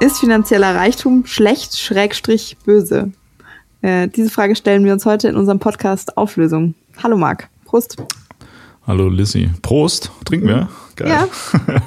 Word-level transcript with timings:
Ist 0.00 0.20
finanzieller 0.20 0.74
Reichtum 0.74 1.26
schlecht, 1.26 1.78
schrägstrich 1.78 2.56
böse? 2.64 3.12
Äh, 3.82 4.08
diese 4.08 4.30
Frage 4.30 4.56
stellen 4.56 4.84
wir 4.84 4.92
uns 4.92 5.04
heute 5.04 5.28
in 5.28 5.36
unserem 5.36 5.58
Podcast 5.58 6.16
Auflösung. 6.16 6.74
Hallo 7.02 7.16
Marc, 7.16 7.48
Prost. 7.66 7.96
Hallo 8.86 9.08
Lissy. 9.08 9.50
Prost, 9.60 10.10
trinken 10.24 10.48
wir? 10.48 10.68
Geil. 10.96 11.08
Ja. 11.08 11.28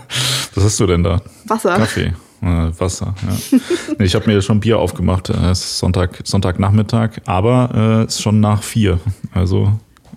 Was 0.56 0.64
hast 0.64 0.80
du 0.80 0.86
denn 0.86 1.02
da? 1.02 1.22
Wasser. 1.48 1.78
Kaffee. 1.78 2.14
Äh, 2.42 2.72
Wasser, 2.78 3.16
ja. 3.22 3.58
nee, 3.98 4.06
ich 4.06 4.14
habe 4.14 4.30
mir 4.30 4.42
schon 4.42 4.60
Bier 4.60 4.78
aufgemacht. 4.78 5.30
Es 5.30 5.60
ist 5.62 5.80
Sonntag, 5.80 6.20
Sonntagnachmittag, 6.24 7.22
aber 7.26 7.70
äh, 7.74 8.04
es 8.04 8.16
ist 8.16 8.22
schon 8.22 8.40
nach 8.40 8.62
vier. 8.62 9.00
Also 9.34 9.72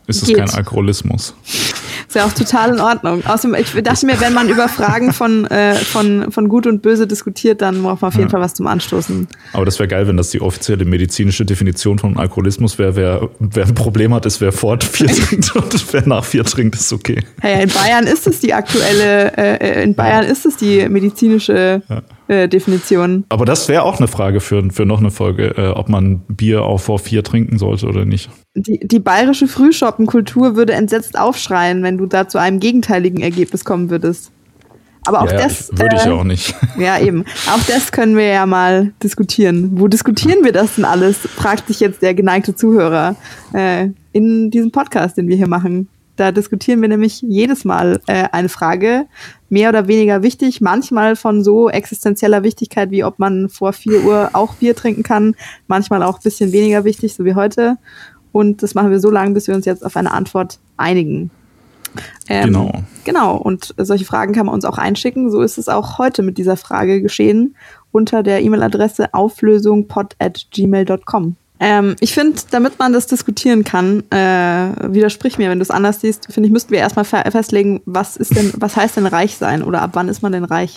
ist 0.07 0.23
es 0.23 0.29
Geht. 0.29 0.39
kein 0.39 0.51
Alkoholismus. 0.51 1.35
Ist 1.45 2.15
ja 2.15 2.27
auch 2.27 2.33
total 2.33 2.75
in 2.75 2.81
Ordnung. 2.81 3.25
Außerdem, 3.27 3.57
ich 3.61 3.83
dachte 3.83 4.07
mir, 4.07 4.21
wenn 4.21 4.35
man 4.35 4.49
über 4.49 4.69
Fragen 4.69 5.13
von, 5.13 5.47
äh, 5.47 5.75
von, 5.75 6.31
von 6.31 6.49
Gut 6.49 6.67
und 6.67 6.83
Böse 6.83 7.07
diskutiert, 7.07 7.63
dann 7.63 7.83
braucht 7.83 8.03
man 8.03 8.09
auf 8.09 8.15
jeden 8.15 8.27
Ja. 8.27 8.31
Fall 8.31 8.41
was 8.41 8.55
zum 8.55 8.67
Anstoßen. 8.67 9.27
Aber 9.53 9.65
das 9.65 9.79
wäre 9.79 9.89
geil, 9.89 10.07
wenn 10.07 10.17
das 10.17 10.31
die 10.31 10.41
offizielle 10.41 10.85
medizinische 10.85 11.45
Definition 11.45 11.99
von 11.99 12.17
Alkoholismus 12.19 12.79
wäre. 12.79 12.97
Wer, 12.97 13.29
wer 13.39 13.67
ein 13.67 13.75
Problem 13.75 14.13
hat, 14.15 14.27
ist, 14.27 14.41
wer 14.41 14.53
vor 14.53 14.79
vier 14.81 15.07
trinkt 15.09 15.57
und 15.57 15.93
wer 15.93 16.07
nach 16.07 16.25
vier 16.25 16.45
trinkt, 16.45 16.75
ist 16.77 16.93
okay. 16.93 17.21
Hey, 17.41 17.63
in 17.65 17.71
Bayern 17.71 18.07
ist 18.07 18.27
es 18.27 18.41
die 18.41 18.53
aktuelle, 18.53 19.37
äh, 19.37 19.83
in 19.85 19.95
Bayern 19.95 20.25
ist 20.25 20.45
es 20.47 20.57
die 20.57 20.89
medizinische 20.89 21.83
äh, 22.29 22.49
Definition. 22.49 23.25
Aber 23.29 23.45
das 23.45 23.69
wäre 23.69 23.83
auch 23.83 23.99
eine 23.99 24.09
Frage 24.09 24.41
für, 24.41 24.71
für 24.71 24.87
noch 24.87 25.01
eine 25.01 25.11
Folge, 25.11 25.55
äh, 25.57 25.69
ob 25.69 25.89
man 25.89 26.21
Bier 26.29 26.63
auch 26.63 26.79
vor 26.81 26.99
vier 26.99 27.23
trinken 27.23 27.59
sollte 27.59 27.87
oder 27.87 28.05
nicht. 28.05 28.31
Die, 28.55 28.81
die 28.83 28.99
bayerische 29.01 29.47
Frühschoppenkultur 29.47 30.57
würde 30.57 30.73
entsetzt 30.75 31.19
aufschreien, 31.19 31.83
wenn 31.83 31.99
du 31.99 32.07
da 32.07 32.29
zu 32.29 32.39
einem 32.39 32.61
gegenteiligen 32.61 33.21
Ergebnis 33.21 33.65
kommen 33.65 33.91
würdest. 33.91 34.31
Aber 35.07 35.21
auch 35.21 35.31
ja, 35.31 35.37
das. 35.37 35.71
ich- 35.71 35.79
würde 35.79 35.97
ich 35.97 36.05
äh, 36.07 36.09
ja 36.09 36.15
auch 36.15 36.25
nicht. 36.25 36.55
Ja, 36.79 36.99
eben. 36.99 37.25
Auch 37.53 37.63
das 37.69 37.93
können 37.93 38.17
wir 38.17 38.27
ja 38.27 38.47
mal 38.47 38.93
diskutieren. 39.03 39.73
Wo 39.75 39.87
diskutieren 39.87 40.43
wir 40.45 40.53
das 40.53 40.77
denn 40.77 40.85
alles? 40.85 41.19
Fragt 41.19 41.69
sich 41.69 41.79
jetzt 41.81 42.01
der 42.03 42.15
geneigte 42.15 42.55
Zuhörer 42.55 43.15
äh, 43.53 43.89
in 44.13 44.51
diesem 44.51 44.71
Podcast, 44.73 45.19
den 45.19 45.29
wir 45.29 45.37
hier 45.37 45.49
machen. 45.49 45.89
Da 46.17 46.33
diskutieren 46.33 46.81
wir 46.81 46.89
nämlich 46.89 47.23
jedes 47.23 47.65
Mal 47.65 48.01
äh, 48.07 48.29
eine 48.31 48.49
Frage, 48.49 49.07
mehr 49.49 49.69
oder 49.69 49.89
weniger 49.89 50.23
wichtig, 50.23 50.61
manchmal 50.61 51.17
von 51.17 51.43
so 51.43 51.69
existenzieller 51.69 52.43
Wichtigkeit, 52.43 52.91
wie 52.91 53.05
ob 53.05 53.19
man 53.19 53.49
vor 53.49 53.73
4 53.73 54.05
Uhr 54.05 54.31
auch 54.33 54.55
Bier 54.55 54.77
trinken 54.77 55.03
kann, 55.03 55.35
manchmal 55.67 56.03
auch 56.03 56.19
ein 56.19 56.23
bisschen 56.23 56.53
weniger 56.53 56.85
wichtig, 56.85 57.15
so 57.15 57.25
wie 57.25 57.35
heute. 57.35 57.77
Und 58.33 58.63
das 58.63 58.75
machen 58.75 58.91
wir 58.91 59.01
so 59.01 59.11
lange, 59.11 59.33
bis 59.33 59.49
wir 59.49 59.55
uns 59.55 59.65
jetzt 59.65 59.85
auf 59.85 59.97
eine 59.97 60.13
Antwort 60.13 60.59
einigen. 60.77 61.31
Ähm, 62.29 62.47
Genau. 62.47 62.73
Genau, 63.05 63.37
und 63.37 63.75
solche 63.77 64.05
Fragen 64.05 64.33
kann 64.33 64.47
man 64.47 64.55
uns 64.55 64.65
auch 64.65 64.79
einschicken. 64.79 65.31
So 65.31 65.43
ist 65.43 65.59
es 65.59 65.69
auch 65.69 65.99
heute 65.99 66.23
mit 66.23 66.39
dieser 66.39 66.57
Frage 66.57 67.03
geschehen 67.03 67.55
unter 67.93 68.23
der 68.23 68.43
E-Mail-Adresse 68.43 69.15
auflösung.pod@gmail.com. 69.15 71.37
Ähm, 71.61 71.95
ich 72.01 72.13
finde, 72.15 72.41
damit 72.51 72.79
man 72.79 72.93
das 72.93 73.07
diskutieren 73.07 73.63
kann, 73.65 74.03
äh, 74.11 74.93
widersprich 74.93 75.39
mir, 75.39 75.51
wenn 75.51 75.59
du 75.59 75.63
es 75.63 75.71
anders 75.71 76.01
siehst, 76.01 76.27
finde 76.33 76.49
ich, 76.49 76.53
müssten 76.53 76.73
wir 76.73 76.81
erstmal 76.81 77.05
fe 77.05 77.23
festlegen, 77.31 77.81
was 77.87 78.17
ist 78.17 78.37
denn, 78.37 78.53
was 78.59 78.77
heißt 78.77 78.97
denn 78.97 79.07
reich 79.07 79.37
sein 79.37 79.63
oder 79.63 79.83
ab 79.83 79.91
wann 79.95 80.09
ist 80.09 80.23
man 80.23 80.33
denn 80.33 80.45
reich? 80.45 80.77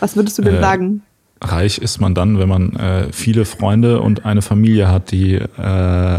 Was 0.00 0.16
würdest 0.16 0.38
du 0.38 0.42
denn 0.42 0.56
Äh, 0.56 0.60
sagen? 0.60 1.02
Reich 1.42 1.78
ist 1.78 2.00
man 2.00 2.14
dann, 2.14 2.38
wenn 2.38 2.48
man 2.48 2.74
äh, 2.76 3.12
viele 3.12 3.44
Freunde 3.44 4.00
und 4.00 4.24
eine 4.24 4.40
Familie 4.40 4.88
hat, 4.88 5.10
die 5.10 5.34
äh, 5.34 6.18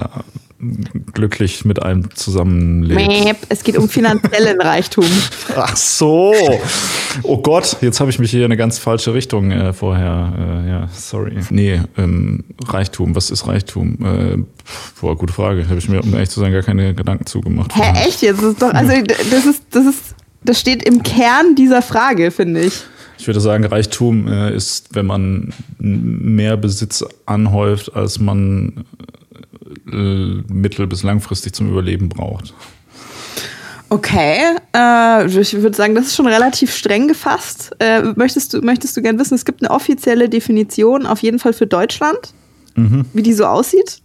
glücklich 1.14 1.66
mit 1.66 1.82
einem 1.82 2.14
zusammenlebt. 2.16 3.40
Es 3.50 3.64
geht 3.64 3.78
um 3.78 3.90
finanziellen 3.90 4.62
Reichtum. 4.62 5.06
Ach 5.56 5.76
so. 5.76 6.34
Oh 7.24 7.38
Gott, 7.38 7.78
jetzt 7.82 8.00
habe 8.00 8.10
ich 8.10 8.20
mich 8.20 8.32
hier 8.32 8.42
in 8.42 8.46
eine 8.46 8.58
ganz 8.58 8.78
falsche 8.80 9.14
Richtung 9.14 9.52
äh, 9.52 9.74
vorher. 9.74 10.64
Äh, 10.66 10.70
ja, 10.70 10.88
sorry. 10.92 11.34
Nee, 11.50 11.82
ähm, 11.98 12.44
Reichtum. 12.68 13.16
Was 13.16 13.30
ist 13.30 13.48
Reichtum? 13.48 13.98
Äh, 14.04 14.38
boah, 15.02 15.18
gute 15.18 15.34
Frage. 15.34 15.68
Habe 15.68 15.80
ich 15.80 15.90
mir, 15.90 16.04
um 16.04 16.14
ehrlich 16.14 16.30
zu 16.30 16.40
sein, 16.40 16.52
gar 16.52 16.64
keine 16.64 16.94
Gedanken 16.94 17.26
zugemacht. 17.26 17.76
Hä, 17.76 18.08
echt 18.08 18.22
jetzt? 18.22 18.42
Das 18.42 18.52
ist 18.52 18.62
doch, 18.62 18.74
also 18.74 18.94
das 19.32 19.46
ist, 19.46 19.64
das 19.72 19.86
ist, 19.86 20.16
das 20.44 20.60
steht 20.60 20.84
im 20.84 21.04
Kern 21.04 21.56
dieser 21.56 21.82
Frage, 21.82 22.32
finde 22.32 22.62
ich. 22.62 22.82
Ich 23.20 23.26
würde 23.26 23.40
sagen, 23.40 23.66
Reichtum 23.66 24.28
äh, 24.28 24.56
ist, 24.56 24.94
wenn 24.94 25.08
man 25.08 25.54
mehr 25.80 26.56
Besitz 26.56 27.04
anhäuft, 27.26 27.96
als 27.96 28.20
man 28.20 28.86
äh, 29.92 30.42
mittel- 30.54 30.86
bis 30.88 31.02
langfristig 31.04 31.54
zum 31.54 31.70
Überleben 31.70 32.10
braucht. 32.10 32.54
Okay, 33.90 34.38
äh, 34.76 35.26
ich 35.26 35.54
würde 35.54 35.76
sagen, 35.76 35.96
das 35.96 36.08
ist 36.08 36.16
schon 36.16 36.28
relativ 36.28 36.76
streng 36.76 37.08
gefasst. 37.08 37.72
Äh, 37.80 38.02
möchtest 38.16 38.54
du, 38.54 38.62
möchtest 38.62 38.98
du 38.98 39.02
gern 39.02 39.18
wissen, 39.18 39.36
es 39.36 39.46
gibt 39.46 39.62
eine 39.64 39.72
offizielle 39.72 40.28
Definition, 40.28 41.06
auf 41.06 41.22
jeden 41.22 41.40
Fall 41.40 41.54
für 41.54 41.68
Deutschland, 41.68 42.18
wie 43.14 43.24
die 43.24 43.34
so 43.34 43.46
aussieht. 43.46 44.02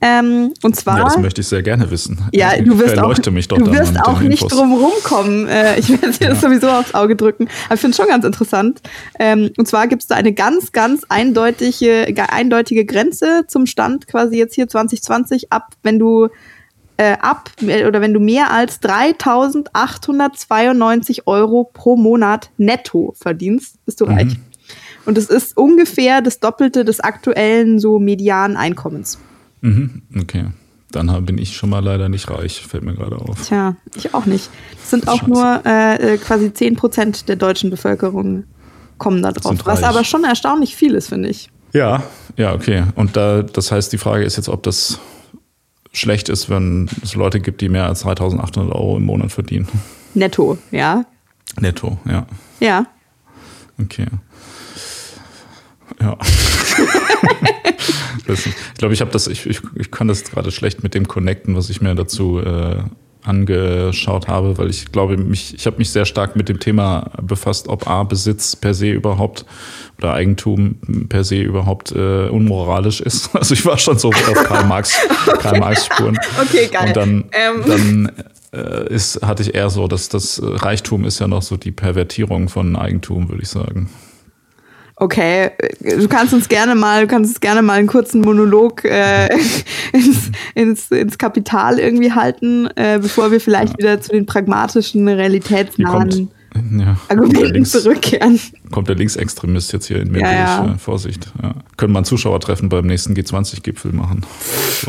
Ähm, 0.00 0.52
und 0.62 0.76
zwar. 0.76 0.98
Ja, 0.98 1.04
das 1.04 1.16
möchte 1.18 1.40
ich 1.40 1.46
sehr 1.48 1.62
gerne 1.62 1.90
wissen. 1.90 2.20
Ja, 2.32 2.50
du 2.60 2.78
wirst 2.78 2.92
auch, 2.98 3.02
Erleuchte 3.04 3.30
mich 3.30 3.48
doch 3.48 3.56
du 3.56 3.72
wirst 3.72 3.98
auch 4.04 4.20
nicht 4.20 4.42
Infos. 4.42 4.52
drum 4.58 4.72
rumkommen. 4.74 5.48
Äh, 5.48 5.78
ich 5.80 5.88
werde 5.88 6.10
dir 6.12 6.28
das 6.28 6.42
sowieso 6.42 6.68
aufs 6.68 6.92
Auge 6.94 7.16
drücken. 7.16 7.48
Aber 7.66 7.74
ich 7.76 7.80
finde 7.80 7.92
es 7.92 7.96
schon 7.96 8.08
ganz 8.08 8.24
interessant. 8.26 8.82
Ähm, 9.18 9.50
und 9.56 9.66
zwar 9.66 9.88
gibt 9.88 10.02
es 10.02 10.08
da 10.08 10.14
eine 10.16 10.32
ganz, 10.34 10.72
ganz 10.72 11.04
eindeutige, 11.08 12.04
ge- 12.12 12.26
eindeutige 12.28 12.84
Grenze 12.84 13.44
zum 13.48 13.64
Stand 13.66 14.06
quasi 14.06 14.36
jetzt 14.36 14.54
hier 14.54 14.68
2020 14.68 15.50
ab, 15.52 15.72
wenn 15.82 15.98
du 15.98 16.28
äh, 16.96 17.16
ab 17.20 17.50
äh, 17.60 17.86
oder 17.86 18.00
wenn 18.00 18.14
du 18.14 18.20
mehr 18.20 18.52
als 18.52 18.80
3.892 18.82 21.22
Euro 21.26 21.68
pro 21.72 21.96
Monat 21.96 22.50
netto 22.56 23.14
verdienst, 23.16 23.84
bist 23.84 24.00
du 24.00 24.04
reich. 24.04 24.36
Und 25.06 25.18
das 25.18 25.26
ist 25.26 25.56
ungefähr 25.56 26.22
das 26.22 26.40
Doppelte 26.40 26.84
des 26.84 26.98
aktuellen 27.00 27.78
so 27.78 27.98
medianen 27.98 28.56
Einkommens. 28.56 29.18
Mhm, 29.60 30.02
okay. 30.18 30.46
Dann 30.90 31.26
bin 31.26 31.38
ich 31.38 31.56
schon 31.56 31.70
mal 31.70 31.82
leider 31.82 32.08
nicht 32.08 32.30
reich, 32.30 32.64
fällt 32.64 32.84
mir 32.84 32.94
gerade 32.94 33.16
auf. 33.16 33.48
Tja, 33.48 33.74
ich 33.96 34.14
auch 34.14 34.26
nicht. 34.26 34.48
Es 34.80 34.90
sind 34.90 35.08
auch 35.08 35.18
Scheiße. 35.18 35.30
nur 35.30 35.62
äh, 35.66 36.14
äh, 36.14 36.18
quasi 36.18 36.46
10% 36.46 37.26
der 37.26 37.36
deutschen 37.36 37.70
Bevölkerung 37.70 38.44
kommen 38.98 39.20
da 39.20 39.32
drauf. 39.32 39.56
Was 39.64 39.82
aber 39.82 40.04
schon 40.04 40.22
erstaunlich 40.22 40.76
viel 40.76 40.94
ist, 40.94 41.08
finde 41.08 41.30
ich. 41.30 41.50
Ja, 41.72 42.04
ja, 42.36 42.54
okay. 42.54 42.84
Und 42.94 43.16
da, 43.16 43.42
das 43.42 43.72
heißt, 43.72 43.92
die 43.92 43.98
Frage 43.98 44.24
ist 44.24 44.36
jetzt, 44.36 44.48
ob 44.48 44.62
das 44.62 45.00
schlecht 45.94 46.28
ist, 46.28 46.50
wenn 46.50 46.88
es 47.02 47.14
Leute 47.14 47.40
gibt, 47.40 47.60
die 47.60 47.68
mehr 47.68 47.86
als 47.86 48.00
3800 48.00 48.74
Euro 48.74 48.96
im 48.96 49.04
Monat 49.04 49.32
verdienen. 49.32 49.68
Netto, 50.14 50.58
ja. 50.70 51.04
Netto, 51.58 51.98
ja. 52.04 52.26
Ja. 52.60 52.86
Okay. 53.80 54.06
Ja. 56.00 56.18
ich 58.26 58.78
glaube, 58.78 58.94
ich 58.94 59.00
habe 59.00 59.10
das, 59.10 59.26
ich, 59.26 59.46
ich, 59.46 59.60
ich 59.76 59.90
kann 59.90 60.08
das 60.08 60.24
gerade 60.24 60.50
schlecht 60.50 60.82
mit 60.82 60.94
dem 60.94 61.06
connecten, 61.06 61.56
was 61.56 61.70
ich 61.70 61.80
mir 61.80 61.94
dazu 61.94 62.40
äh, 62.40 62.82
angeschaut 63.24 64.28
habe, 64.28 64.58
weil 64.58 64.70
ich 64.70 64.92
glaube, 64.92 65.16
mich, 65.16 65.54
ich 65.54 65.66
habe 65.66 65.78
mich 65.78 65.90
sehr 65.90 66.04
stark 66.04 66.36
mit 66.36 66.48
dem 66.48 66.60
Thema 66.60 67.10
befasst, 67.22 67.68
ob 67.68 67.88
A, 67.88 68.04
Besitz 68.04 68.54
per 68.56 68.74
se 68.74 68.90
überhaupt 68.90 69.44
oder 69.98 70.12
Eigentum 70.12 70.76
per 71.08 71.24
se 71.24 71.40
überhaupt 71.40 71.92
äh, 71.92 72.28
unmoralisch 72.28 73.00
ist. 73.00 73.30
Also 73.44 73.54
ich 73.54 73.66
war 73.66 73.78
schon 73.78 73.98
so 73.98 74.08
auf 74.08 74.44
Karl 74.44 74.66
Marx, 74.66 74.96
Karl 75.40 75.58
Marx 75.58 75.86
Spuren. 75.86 76.18
Okay, 76.40 76.68
geil. 76.70 76.88
Und 76.88 76.96
dann, 76.96 77.24
Ähm. 77.32 77.64
dann 77.66 78.12
äh, 78.52 78.92
ist, 78.92 79.22
hatte 79.22 79.42
ich 79.42 79.54
eher 79.54 79.70
so, 79.70 79.88
dass 79.88 80.08
das 80.08 80.40
Reichtum 80.42 81.04
ist 81.04 81.18
ja 81.18 81.26
noch 81.26 81.42
so 81.42 81.56
die 81.56 81.72
Pervertierung 81.72 82.48
von 82.48 82.76
Eigentum, 82.76 83.28
würde 83.28 83.42
ich 83.42 83.48
sagen. 83.48 83.90
Okay, 84.96 85.50
äh, 85.58 85.96
du 85.98 86.06
kannst 86.08 86.32
uns 86.34 86.48
gerne 86.48 86.74
mal, 86.74 87.02
du 87.02 87.06
kannst 87.08 87.30
uns 87.30 87.40
gerne 87.40 87.62
mal 87.62 87.78
einen 87.78 87.88
kurzen 87.88 88.20
Monolog 88.20 88.84
äh, 88.84 89.28
ins, 89.92 90.30
ins, 90.54 90.90
ins 90.90 91.18
Kapital 91.18 91.78
irgendwie 91.78 92.12
halten, 92.12 92.68
äh, 92.76 92.98
bevor 93.02 93.32
wir 93.32 93.40
vielleicht 93.40 93.76
wieder 93.78 94.00
zu 94.00 94.12
den 94.12 94.24
pragmatischen, 94.26 95.08
realitätsnahen 95.08 96.30
ja, 96.78 96.96
Argumenten 97.08 97.52
Links, 97.54 97.72
zurückkehren. 97.72 98.38
kommt 98.70 98.88
der 98.88 98.94
Linksextremist 98.94 99.72
jetzt 99.72 99.86
hier 99.86 100.00
in 100.00 100.12
mir 100.12 100.20
Ja, 100.20 100.58
durch. 100.58 100.68
ja. 100.68 100.74
Äh, 100.74 100.78
Vorsicht. 100.78 101.26
Ja. 101.42 101.54
Können 101.76 101.92
wir 101.92 101.98
ein 101.98 102.04
Zuschauertreffen 102.04 102.68
beim 102.68 102.86
nächsten 102.86 103.14
G20-Gipfel 103.14 103.92
machen. 103.92 104.24
So, 104.80 104.88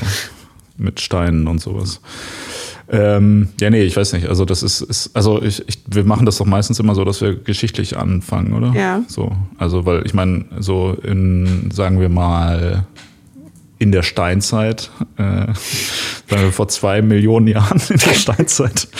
mit 0.77 0.99
Steinen 0.99 1.47
und 1.47 1.59
sowas. 1.59 2.01
Ähm, 2.89 3.49
ja, 3.59 3.69
nee, 3.69 3.81
ich 3.81 3.95
weiß 3.95 4.13
nicht. 4.13 4.27
Also 4.27 4.45
das 4.45 4.61
ist, 4.63 4.81
ist 4.81 5.15
also 5.15 5.41
ich, 5.41 5.67
ich, 5.67 5.79
wir 5.87 6.03
machen 6.03 6.25
das 6.25 6.37
doch 6.37 6.45
meistens 6.45 6.79
immer 6.79 6.95
so, 6.95 7.03
dass 7.03 7.21
wir 7.21 7.35
geschichtlich 7.35 7.97
anfangen, 7.97 8.53
oder? 8.53 8.73
Ja. 8.73 9.03
So, 9.07 9.31
also 9.57 9.85
weil 9.85 10.05
ich 10.05 10.13
meine, 10.13 10.45
so 10.59 10.95
in, 11.03 11.71
sagen 11.71 11.99
wir 11.99 12.09
mal, 12.09 12.85
in 13.77 13.91
der 13.91 14.03
Steinzeit, 14.03 14.89
äh, 15.17 15.53
vor 16.51 16.67
zwei 16.67 17.01
Millionen 17.01 17.47
Jahren 17.47 17.81
in 17.89 17.97
der 17.97 18.13
Steinzeit. 18.13 18.87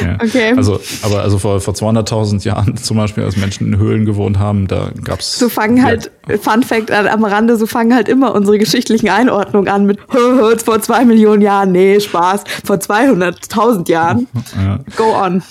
Ja. 0.00 0.14
Okay. 0.22 0.52
Also, 0.56 0.78
aber 1.02 1.22
also 1.22 1.38
vor, 1.38 1.60
vor 1.60 1.74
200.000 1.74 2.44
Jahren 2.44 2.76
zum 2.82 2.96
Beispiel, 2.96 3.24
als 3.24 3.36
Menschen 3.36 3.72
in 3.72 3.80
Höhlen 3.80 4.04
gewohnt 4.04 4.38
haben, 4.38 4.68
da 4.68 4.90
gab's 5.02 5.40
So 5.40 5.48
fangen 5.48 5.82
halt, 5.82 6.12
Fun 6.40 6.62
Fact 6.62 6.92
am 6.92 7.24
Rande, 7.24 7.56
so 7.56 7.66
fangen 7.66 7.92
halt 7.92 8.08
immer 8.08 8.32
unsere 8.32 8.58
geschichtlichen 8.58 9.08
Einordnungen 9.08 9.68
an 9.68 9.86
mit 9.86 9.98
"Hö, 10.12 10.36
hö, 10.38 10.56
vor 10.56 10.80
zwei 10.82 11.04
Millionen 11.04 11.42
Jahren, 11.42 11.72
nee, 11.72 11.98
Spaß, 11.98 12.44
vor 12.64 12.76
200.000 12.76 13.88
Jahren. 13.90 14.28
Ja. 14.56 14.78
Go 14.94 15.16
on. 15.16 15.42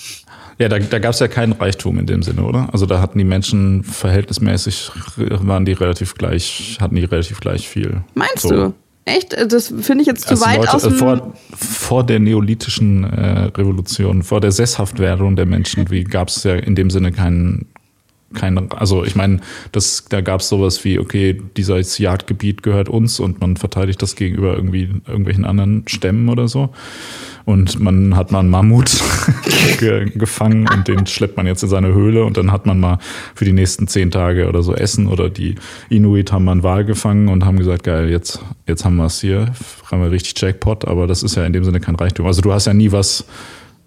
Ja, 0.59 0.69
da, 0.69 0.79
da 0.79 0.99
gab 0.99 1.13
es 1.13 1.19
ja 1.19 1.27
keinen 1.27 1.53
Reichtum 1.53 1.99
in 1.99 2.07
dem 2.07 2.23
Sinne, 2.23 2.43
oder? 2.43 2.69
Also 2.71 2.85
da 2.85 2.99
hatten 2.99 3.17
die 3.19 3.23
Menschen 3.23 3.83
verhältnismäßig, 3.83 4.91
waren 5.15 5.65
die 5.65 5.73
relativ 5.73 6.15
gleich, 6.15 6.77
hatten 6.81 6.95
die 6.95 7.05
relativ 7.05 7.39
gleich 7.39 7.69
viel. 7.69 8.01
Meinst 8.15 8.41
so. 8.41 8.49
du? 8.49 8.73
Echt? 9.05 9.37
Das 9.51 9.73
finde 9.79 10.01
ich 10.01 10.07
jetzt 10.07 10.23
zu 10.23 10.31
also 10.31 10.45
weit 10.45 10.57
Leute, 10.57 10.73
aus 10.73 10.81
dem 10.81 10.93
vor, 10.93 11.33
vor 11.55 12.05
der 12.05 12.19
neolithischen 12.19 13.05
äh, 13.05 13.45
Revolution, 13.55 14.21
vor 14.21 14.41
der 14.41 14.51
Sesshaftwerdung 14.51 15.37
der 15.37 15.45
Menschen, 15.45 15.89
wie 15.89 16.03
gab 16.03 16.27
es 16.27 16.43
ja 16.43 16.55
in 16.55 16.75
dem 16.75 16.89
Sinne 16.89 17.13
keinen 17.13 17.67
kein, 18.33 18.71
also 18.73 19.05
ich 19.05 19.15
meine, 19.15 19.39
das, 19.71 20.05
da 20.09 20.21
gab 20.21 20.41
es 20.41 20.49
sowas 20.49 20.83
wie, 20.83 20.99
okay, 20.99 21.41
dieses 21.55 21.97
Jagdgebiet 21.97 22.61
gehört 22.61 22.89
uns 22.89 23.19
und 23.19 23.39
man 23.39 23.55
verteidigt 23.55 24.01
das 24.01 24.15
gegenüber 24.15 24.53
irgendwie 24.53 24.89
irgendwelchen 25.07 25.45
anderen 25.45 25.87
Stämmen 25.87 26.27
oder 26.27 26.47
so. 26.47 26.69
Und 27.45 27.79
man 27.79 28.17
hat 28.17 28.33
mal 28.33 28.39
einen 28.39 28.49
Mammut 28.49 29.01
ge 29.79 30.09
gefangen 30.09 30.67
und 30.67 30.89
den 30.89 31.07
schleppt 31.07 31.37
man 31.37 31.47
jetzt 31.47 31.63
in 31.63 31.69
seine 31.69 31.93
Höhle 31.93 32.25
und 32.25 32.35
dann 32.35 32.51
hat 32.51 32.65
man 32.65 32.77
mal 32.77 32.99
für 33.33 33.45
die 33.45 33.53
nächsten 33.53 33.87
zehn 33.87 34.11
Tage 34.11 34.49
oder 34.49 34.61
so 34.61 34.75
Essen 34.75 35.07
oder 35.07 35.29
die 35.29 35.55
Inuit 35.89 36.33
haben 36.33 36.43
mal 36.43 36.51
einen 36.51 36.63
Wal 36.63 36.83
gefangen 36.83 37.29
und 37.29 37.45
haben 37.45 37.57
gesagt, 37.57 37.83
geil, 37.85 38.09
jetzt, 38.09 38.41
jetzt 38.67 38.83
haben 38.83 38.97
wir 38.97 39.05
es 39.05 39.21
hier, 39.21 39.53
haben 39.89 40.01
wir 40.01 40.11
richtig 40.11 40.39
Jackpot, 40.41 40.85
aber 40.85 41.07
das 41.07 41.23
ist 41.23 41.35
ja 41.35 41.45
in 41.45 41.53
dem 41.53 41.63
Sinne 41.63 41.79
kein 41.79 41.95
Reichtum. 41.95 42.25
Also 42.25 42.41
du 42.41 42.51
hast 42.51 42.67
ja 42.67 42.73
nie 42.73 42.91
was 42.91 43.25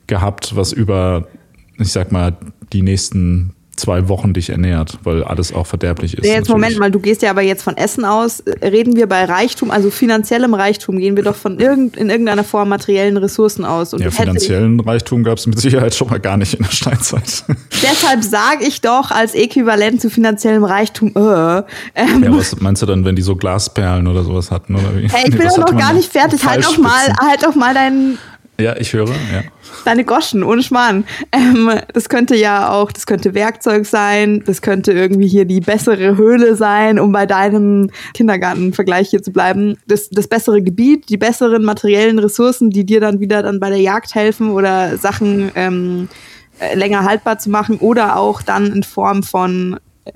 gehabt, 0.06 0.56
was 0.56 0.72
über, 0.72 1.28
ich 1.76 1.92
sag 1.92 2.12
mal, 2.12 2.38
die 2.72 2.80
nächsten 2.80 3.52
zwei 3.80 4.08
Wochen 4.08 4.32
dich 4.32 4.50
ernährt, 4.50 4.98
weil 5.02 5.24
alles 5.24 5.52
auch 5.52 5.66
verderblich 5.66 6.14
ist. 6.14 6.24
Ja, 6.24 6.34
jetzt 6.34 6.48
natürlich. 6.48 6.54
Moment 6.54 6.78
mal, 6.78 6.90
du 6.90 7.00
gehst 7.00 7.22
ja 7.22 7.30
aber 7.30 7.42
jetzt 7.42 7.62
von 7.62 7.76
Essen 7.76 8.04
aus. 8.04 8.42
Reden 8.62 8.96
wir 8.96 9.08
bei 9.08 9.24
Reichtum, 9.24 9.70
also 9.70 9.90
finanziellem 9.90 10.54
Reichtum, 10.54 10.98
gehen 10.98 11.16
wir 11.16 11.22
doch 11.22 11.34
von 11.34 11.58
irgend, 11.58 11.96
in 11.96 12.10
irgendeiner 12.10 12.44
Form 12.44 12.68
materiellen 12.68 13.16
Ressourcen 13.16 13.64
aus. 13.64 13.94
Und 13.94 14.02
ja, 14.02 14.10
finanziellen 14.10 14.78
Reichtum 14.80 15.24
gab 15.24 15.38
es 15.38 15.46
mit 15.46 15.58
Sicherheit 15.58 15.94
schon 15.94 16.08
mal 16.08 16.20
gar 16.20 16.36
nicht 16.36 16.54
in 16.54 16.62
der 16.62 16.70
Steinzeit. 16.70 17.44
Deshalb 17.82 18.22
sage 18.22 18.64
ich 18.66 18.80
doch 18.80 19.10
als 19.10 19.34
Äquivalent 19.34 20.00
zu 20.00 20.10
finanziellem 20.10 20.64
Reichtum, 20.64 21.12
äh. 21.16 21.62
Ähm, 21.94 22.22
ja, 22.22 22.34
was 22.34 22.60
meinst 22.60 22.82
du 22.82 22.86
dann, 22.86 23.04
wenn 23.04 23.16
die 23.16 23.22
so 23.22 23.36
Glasperlen 23.36 24.06
oder 24.06 24.22
sowas 24.22 24.50
hatten? 24.50 24.76
Oder 24.76 24.96
wie? 24.96 25.08
Hey, 25.08 25.24
ich 25.28 25.30
bin 25.36 25.48
doch 25.48 25.58
noch 25.58 25.76
gar 25.76 25.92
nicht 25.92 26.10
fertig. 26.10 26.44
Halt 26.44 26.64
doch 26.64 26.78
mal, 26.78 27.12
halt 27.20 27.42
doch 27.42 27.54
mal 27.54 27.74
deinen 27.74 28.18
ja, 28.60 28.76
ich 28.76 28.92
höre, 28.92 29.08
ja. 29.08 29.42
Deine 29.84 30.04
Goschen, 30.04 30.42
ohne 30.42 30.62
Schmarrn. 30.62 31.04
Ähm, 31.32 31.70
das 31.92 32.08
könnte 32.08 32.36
ja 32.36 32.70
auch, 32.70 32.92
das 32.92 33.06
könnte 33.06 33.34
Werkzeug 33.34 33.86
sein, 33.86 34.42
das 34.44 34.62
könnte 34.62 34.92
irgendwie 34.92 35.28
hier 35.28 35.44
die 35.44 35.60
bessere 35.60 36.16
Höhle 36.16 36.56
sein, 36.56 36.98
um 36.98 37.12
bei 37.12 37.26
deinem 37.26 37.90
Kindergartenvergleich 38.14 39.10
hier 39.10 39.22
zu 39.22 39.32
bleiben. 39.32 39.76
Das, 39.86 40.10
das 40.10 40.28
bessere 40.28 40.62
Gebiet, 40.62 41.08
die 41.08 41.16
besseren 41.16 41.64
materiellen 41.64 42.18
Ressourcen, 42.18 42.70
die 42.70 42.84
dir 42.84 43.00
dann 43.00 43.20
wieder 43.20 43.42
dann 43.42 43.60
bei 43.60 43.70
der 43.70 43.80
Jagd 43.80 44.14
helfen 44.14 44.50
oder 44.50 44.96
Sachen 44.96 45.50
ähm, 45.54 46.08
äh, 46.58 46.74
länger 46.74 47.04
haltbar 47.04 47.38
zu 47.38 47.48
machen 47.50 47.78
oder 47.78 48.16
auch 48.16 48.42
dann 48.42 48.72
in 48.72 48.82
Form 48.82 49.22
von 49.22 49.78
äh, 50.04 50.12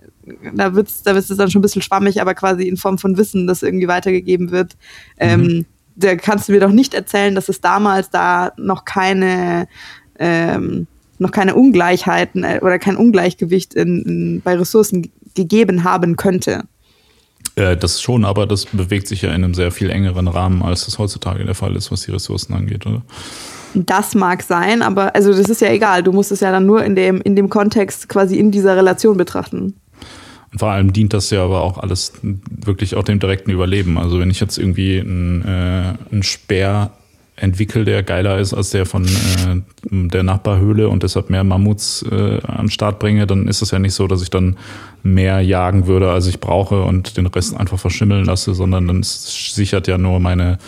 da 0.54 0.74
wird's, 0.74 1.02
da 1.02 1.14
wird's 1.14 1.28
dann 1.28 1.50
schon 1.50 1.60
ein 1.60 1.62
bisschen 1.62 1.82
schwammig, 1.82 2.20
aber 2.20 2.34
quasi 2.34 2.68
in 2.68 2.76
Form 2.76 2.98
von 2.98 3.16
Wissen, 3.16 3.46
das 3.46 3.62
irgendwie 3.62 3.88
weitergegeben 3.88 4.50
wird. 4.50 4.76
Ähm, 5.18 5.40
mhm. 5.40 5.50
Ähm, 5.50 5.66
da 5.96 6.16
kannst 6.16 6.48
du 6.48 6.52
mir 6.52 6.60
doch 6.60 6.72
nicht 6.72 6.94
erzählen, 6.94 7.34
dass 7.34 7.48
es 7.48 7.60
damals 7.60 8.10
da 8.10 8.52
noch 8.56 8.84
keine 8.84 9.68
ähm, 10.18 10.86
noch 11.18 11.30
keine 11.30 11.54
Ungleichheiten 11.54 12.44
äh, 12.44 12.58
oder 12.60 12.78
kein 12.78 12.96
Ungleichgewicht 12.96 13.74
in, 13.74 14.02
in, 14.02 14.40
bei 14.42 14.56
Ressourcen 14.56 15.10
gegeben 15.34 15.84
haben 15.84 16.16
könnte. 16.16 16.64
Äh, 17.56 17.76
das 17.76 18.00
schon, 18.00 18.24
aber 18.24 18.46
das 18.46 18.66
bewegt 18.66 19.06
sich 19.06 19.22
ja 19.22 19.28
in 19.28 19.44
einem 19.44 19.54
sehr 19.54 19.70
viel 19.70 19.90
engeren 19.90 20.28
Rahmen, 20.28 20.62
als 20.62 20.86
das 20.86 20.98
heutzutage 20.98 21.44
der 21.44 21.54
Fall 21.54 21.76
ist, 21.76 21.92
was 21.92 22.02
die 22.02 22.10
Ressourcen 22.10 22.54
angeht, 22.54 22.86
oder? 22.86 23.02
Das 23.74 24.14
mag 24.14 24.42
sein, 24.42 24.82
aber 24.82 25.14
also 25.14 25.32
das 25.32 25.48
ist 25.48 25.60
ja 25.60 25.70
egal. 25.70 26.04
Du 26.04 26.12
musst 26.12 26.30
es 26.30 26.40
ja 26.40 26.52
dann 26.52 26.64
nur 26.66 26.84
in 26.84 26.94
dem, 26.94 27.20
in 27.20 27.34
dem 27.34 27.48
Kontext 27.48 28.08
quasi 28.08 28.38
in 28.38 28.52
dieser 28.52 28.76
Relation 28.76 29.16
betrachten 29.16 29.74
vor 30.56 30.70
allem 30.70 30.92
dient 30.92 31.12
das 31.12 31.30
ja 31.30 31.44
aber 31.44 31.62
auch 31.62 31.78
alles 31.78 32.12
wirklich 32.22 32.94
auch 32.94 33.04
dem 33.04 33.18
direkten 33.18 33.50
Überleben. 33.50 33.98
Also 33.98 34.20
wenn 34.20 34.30
ich 34.30 34.40
jetzt 34.40 34.58
irgendwie 34.58 35.00
einen, 35.00 35.42
äh, 35.42 35.94
einen 36.12 36.22
Speer 36.22 36.92
entwickle, 37.36 37.84
der 37.84 38.04
geiler 38.04 38.38
ist 38.38 38.54
als 38.54 38.70
der 38.70 38.86
von 38.86 39.04
äh, 39.04 39.60
der 39.90 40.22
Nachbarhöhle 40.22 40.88
und 40.88 41.02
deshalb 41.02 41.30
mehr 41.30 41.42
Mammuts 41.42 42.04
äh, 42.10 42.40
am 42.46 42.68
Start 42.70 43.00
bringe, 43.00 43.26
dann 43.26 43.48
ist 43.48 43.60
es 43.60 43.72
ja 43.72 43.80
nicht 43.80 43.94
so, 43.94 44.06
dass 44.06 44.22
ich 44.22 44.30
dann 44.30 44.56
mehr 45.02 45.40
jagen 45.40 45.86
würde, 45.86 46.12
als 46.12 46.28
ich 46.28 46.38
brauche 46.38 46.82
und 46.82 47.16
den 47.16 47.26
Rest 47.26 47.56
einfach 47.56 47.78
verschimmeln 47.78 48.24
lasse, 48.24 48.54
sondern 48.54 48.86
dann 48.86 49.02
sichert 49.02 49.88
ja 49.88 49.98
nur 49.98 50.20
meine 50.20 50.58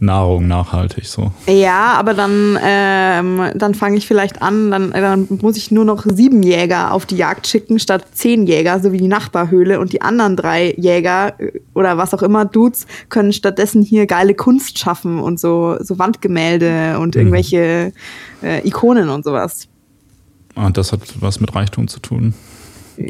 Nahrung 0.00 0.46
nachhaltig 0.46 1.06
so. 1.06 1.32
Ja, 1.46 1.94
aber 1.94 2.14
dann, 2.14 2.58
ähm, 2.62 3.50
dann 3.54 3.74
fange 3.74 3.96
ich 3.96 4.06
vielleicht 4.06 4.42
an, 4.42 4.70
dann, 4.70 4.90
dann 4.90 5.26
muss 5.40 5.56
ich 5.56 5.70
nur 5.70 5.84
noch 5.84 6.04
sieben 6.04 6.42
Jäger 6.42 6.92
auf 6.92 7.06
die 7.06 7.16
Jagd 7.16 7.46
schicken 7.46 7.78
statt 7.78 8.04
zehn 8.12 8.46
Jäger, 8.46 8.80
so 8.80 8.92
wie 8.92 8.98
die 8.98 9.08
Nachbarhöhle 9.08 9.80
und 9.80 9.92
die 9.92 10.02
anderen 10.02 10.36
drei 10.36 10.74
Jäger 10.76 11.38
äh, 11.40 11.60
oder 11.74 11.96
was 11.98 12.14
auch 12.14 12.22
immer 12.22 12.44
Dudes 12.44 12.86
können 13.08 13.32
stattdessen 13.32 13.82
hier 13.82 14.06
geile 14.06 14.34
Kunst 14.34 14.78
schaffen 14.78 15.18
und 15.18 15.40
so, 15.40 15.76
so 15.80 15.98
Wandgemälde 15.98 16.98
und 16.98 17.14
mhm. 17.14 17.20
irgendwelche 17.20 17.92
äh, 18.42 18.66
Ikonen 18.66 19.08
und 19.08 19.24
sowas. 19.24 19.68
Und 20.54 20.76
das 20.76 20.92
hat 20.92 21.00
was 21.20 21.40
mit 21.40 21.54
Reichtum 21.54 21.88
zu 21.88 22.00
tun. 22.00 22.34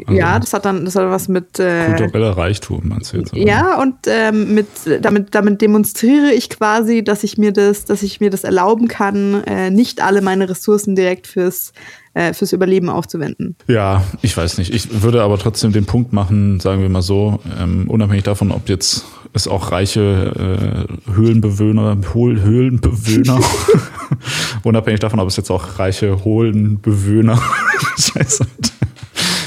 Also 0.05 0.19
ja, 0.19 0.39
das 0.39 0.53
hat 0.53 0.65
dann 0.65 0.85
das 0.85 0.95
hat 0.95 1.09
was 1.09 1.27
mit 1.27 1.59
äh, 1.59 1.87
kultureller 1.87 2.37
Reichtum, 2.37 2.81
meinst 2.85 3.13
du 3.13 3.17
jetzt? 3.17 3.33
Oder? 3.33 3.41
Ja, 3.41 3.81
und 3.81 3.95
ähm, 4.07 4.53
mit 4.53 4.67
damit 5.01 5.33
damit 5.35 5.61
demonstriere 5.61 6.31
ich 6.31 6.49
quasi, 6.49 7.03
dass 7.03 7.23
ich 7.23 7.37
mir 7.37 7.51
das, 7.51 7.85
dass 7.85 8.03
ich 8.03 8.19
mir 8.19 8.29
das 8.29 8.43
erlauben 8.43 8.87
kann, 8.87 9.43
äh, 9.43 9.69
nicht 9.69 10.01
alle 10.01 10.21
meine 10.21 10.49
Ressourcen 10.49 10.95
direkt 10.95 11.27
fürs 11.27 11.73
äh, 12.15 12.33
fürs 12.33 12.53
Überleben 12.53 12.89
aufzuwenden. 12.89 13.55
Ja, 13.67 14.03
ich 14.21 14.35
weiß 14.35 14.57
nicht. 14.57 14.73
Ich 14.73 15.03
würde 15.03 15.21
aber 15.21 15.37
trotzdem 15.37 15.71
den 15.73 15.85
Punkt 15.85 16.13
machen, 16.13 16.59
sagen 16.59 16.81
wir 16.81 16.89
mal 16.89 17.01
so, 17.01 17.39
ähm, 17.59 17.89
unabhängig 17.89 18.23
davon, 18.23 18.51
ob 18.51 18.69
jetzt 18.69 19.05
es 19.33 19.47
auch 19.49 19.71
reiche 19.71 20.87
äh, 20.87 21.11
Höhlenbewohner, 21.13 21.97
Hohl, 22.13 22.41
Höhlenbewohner, 22.41 23.41
unabhängig 24.63 25.01
davon, 25.01 25.19
ob 25.19 25.27
es 25.27 25.35
jetzt 25.35 25.51
auch 25.51 25.77
reiche 25.77 26.23
Hohlenbewohner, 26.23 27.41
Scheiße, 27.97 28.47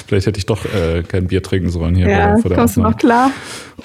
Vielleicht 0.08 0.26
hätte 0.26 0.38
ich 0.38 0.46
doch 0.46 0.64
äh, 0.64 1.02
kein 1.02 1.26
Bier 1.26 1.42
trinken 1.42 1.68
sollen 1.68 1.94
hier 1.94 2.08
ja, 2.08 2.38
vor 2.38 2.48
der 2.48 2.56
kommst 2.56 2.78
Aufnahme. 2.78 2.92
noch 2.92 2.98
klar. 2.98 3.30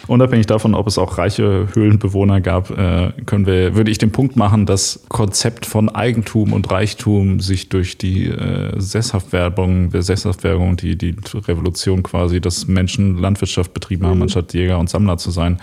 Unabhängig 0.08 0.46
davon, 0.46 0.74
ob 0.74 0.88
es 0.88 0.98
auch 0.98 1.18
reiche 1.18 1.68
Höhlenbewohner 1.74 2.40
gab, 2.40 2.70
äh, 2.70 3.12
können 3.25 3.46
wir, 3.46 3.75
würde 3.75 3.92
ich 3.92 3.98
den 3.98 4.14
Punkt 4.14 4.38
machen, 4.38 4.66
das 4.66 5.04
Konzept 5.10 5.66
von 5.66 5.90
Eigentum 5.90 6.54
und 6.54 6.72
Reichtum 6.72 7.42
sich 7.42 7.68
durch 7.68 7.98
die 7.98 8.28
äh, 8.28 8.72
Sesshaftwerbung, 8.80 9.90
der 9.90 10.02
Sesshaftwerbung, 10.02 10.77
die, 10.77 10.98
die 10.98 11.13
Revolution 11.34 12.03
quasi, 12.03 12.39
dass 12.39 12.68
Menschen 12.70 13.18
Landwirtschaft 13.18 13.74
betrieben 13.74 14.06
haben, 14.06 14.15
mhm. 14.15 14.24
anstatt 14.24 14.53
Jäger 14.53 14.80
und 14.80 14.89
Sammler 14.89 15.18
zu 15.18 15.30
sein, 15.30 15.60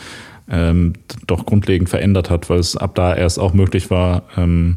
ähm, 0.51 0.93
doch 1.27 1.47
grundlegend 1.47 1.89
verändert 1.89 2.29
hat, 2.29 2.51
weil 2.51 2.59
es 2.59 2.77
ab 2.77 2.95
da 2.97 3.17
erst 3.17 3.39
auch 3.39 3.55
möglich 3.55 3.91
war, 3.91 4.25
ähm, 4.37 4.77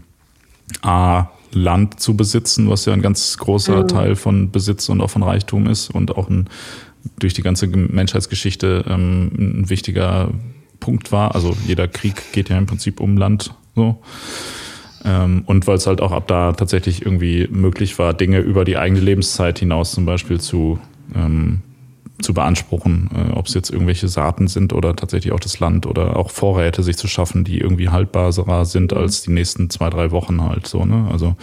A, 0.81 1.27
Land 1.55 1.99
zu 1.99 2.15
besitzen, 2.15 2.69
was 2.69 2.85
ja 2.85 2.93
ein 2.93 3.01
ganz 3.01 3.37
großer 3.37 3.83
mhm. 3.83 3.87
Teil 3.87 4.15
von 4.15 4.51
Besitz 4.51 4.89
und 4.89 5.01
auch 5.01 5.09
von 5.09 5.23
Reichtum 5.23 5.67
ist 5.67 5.89
und 5.89 6.15
auch 6.15 6.29
ein, 6.29 6.49
durch 7.19 7.33
die 7.33 7.41
ganze 7.41 7.67
Menschheitsgeschichte 7.67 8.85
ähm, 8.87 9.31
ein 9.37 9.69
wichtiger 9.69 10.31
Punkt 10.79 11.11
war. 11.11 11.35
Also 11.35 11.55
jeder 11.65 11.87
Krieg 11.87 12.31
geht 12.31 12.49
ja 12.49 12.57
im 12.57 12.65
Prinzip 12.65 12.99
um 12.99 13.17
Land 13.17 13.53
so. 13.75 14.01
Ähm, 15.05 15.43
und 15.45 15.67
weil 15.67 15.75
es 15.75 15.87
halt 15.87 16.01
auch 16.01 16.11
ab 16.11 16.27
da 16.27 16.53
tatsächlich 16.53 17.05
irgendwie 17.05 17.47
möglich 17.51 17.99
war, 17.99 18.13
Dinge 18.13 18.39
über 18.39 18.65
die 18.65 18.77
eigene 18.77 19.01
Lebenszeit 19.01 19.59
hinaus 19.59 19.91
zum 19.91 20.05
Beispiel 20.05 20.39
zu 20.39 20.79
ähm, 21.13 21.61
zu 22.23 22.33
beanspruchen, 22.33 23.09
äh, 23.13 23.31
ob 23.33 23.47
es 23.47 23.53
jetzt 23.53 23.69
irgendwelche 23.69 24.07
Saaten 24.07 24.47
sind 24.47 24.73
oder 24.73 24.95
tatsächlich 24.95 25.33
auch 25.33 25.39
das 25.39 25.59
Land 25.59 25.85
oder 25.85 26.15
auch 26.15 26.31
Vorräte 26.31 26.83
sich 26.83 26.97
zu 26.97 27.07
schaffen, 27.07 27.43
die 27.43 27.59
irgendwie 27.59 27.89
haltbarer 27.89 28.65
sind 28.65 28.91
mhm. 28.91 28.97
als 28.97 29.21
die 29.21 29.31
nächsten 29.31 29.69
zwei, 29.69 29.89
drei 29.89 30.11
Wochen 30.11 30.41
halt 30.41 30.67
so. 30.67 30.85
Ne? 30.85 31.07
Also 31.11 31.35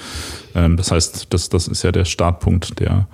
ähm, 0.54 0.76
das 0.76 0.90
heißt, 0.90 1.32
das, 1.32 1.48
das 1.48 1.68
ist 1.68 1.82
ja 1.82 1.92
der 1.92 2.04
Startpunkt 2.04 2.80
der, 2.80 3.06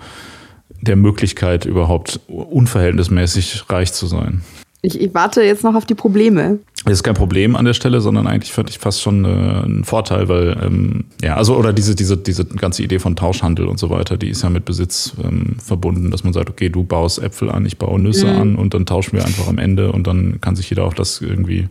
der 0.81 0.97
Möglichkeit, 0.97 1.65
überhaupt 1.65 2.21
unverhältnismäßig 2.29 3.65
reich 3.69 3.93
zu 3.93 4.07
sein. 4.07 4.43
Ich, 4.87 5.01
ich, 5.01 5.15
warte 5.15 5.43
jetzt 5.43 5.65
noch 5.65 5.75
auf 5.75 5.85
die 5.85 5.97
Probleme. 5.97 6.61
Das 6.85 6.93
ist 6.93 7.03
kein 7.03 7.15
Problem 7.17 7.57
an 7.57 7.65
der 7.65 7.75
Stelle, 7.75 8.01
sondern 8.01 8.29
eigentlich 8.29 8.53
fand 8.53 8.71
ich 8.71 8.79
fast 8.79 9.03
schon 9.03 9.25
äh, 9.25 9.65
ein 9.65 9.83
Vorteil, 9.83 10.29
weil 10.29 10.57
ähm, 10.65 11.07
ja, 11.21 11.35
also 11.35 11.57
oder 11.57 11.73
diese 11.73 11.97
diese 11.97 12.17
diese 12.17 12.45
ganze 12.45 12.85
Idee 12.85 13.01
von 13.01 13.17
Tauschhandel 13.17 13.67
und 13.67 13.81
so 13.81 13.91
weiter, 13.91 14.17
die 14.17 14.29
ist 14.29 14.45
ja 14.45 14.49
mit 14.49 14.65
Besitz 14.65 15.15
ähm, 15.25 15.57
verbunden, 15.59 16.13
dass 16.13 16.23
man 16.23 16.33
sagt, 16.33 16.51
okay, 16.51 16.69
du 16.69 16.85
baust 16.85 17.21
Äpfel 17.21 17.51
an, 17.51 17.67
ich 17.67 17.79
baue 17.79 17.99
Nüsse 17.99 18.27
mhm. 18.27 18.41
an 18.41 18.55
und 18.55 18.75
dann 18.75 18.87
tauschen 18.87 19.15
wir 19.15 19.25
einfach 19.25 19.49
am 19.49 19.59
Ende 19.59 19.91
und 19.91 20.07
dann 20.07 20.41
kann 20.41 20.55
sich 20.55 20.71
jeder 20.71 20.85
auf 20.85 20.95
das 20.95 21.21
irgendwie 21.21 21.67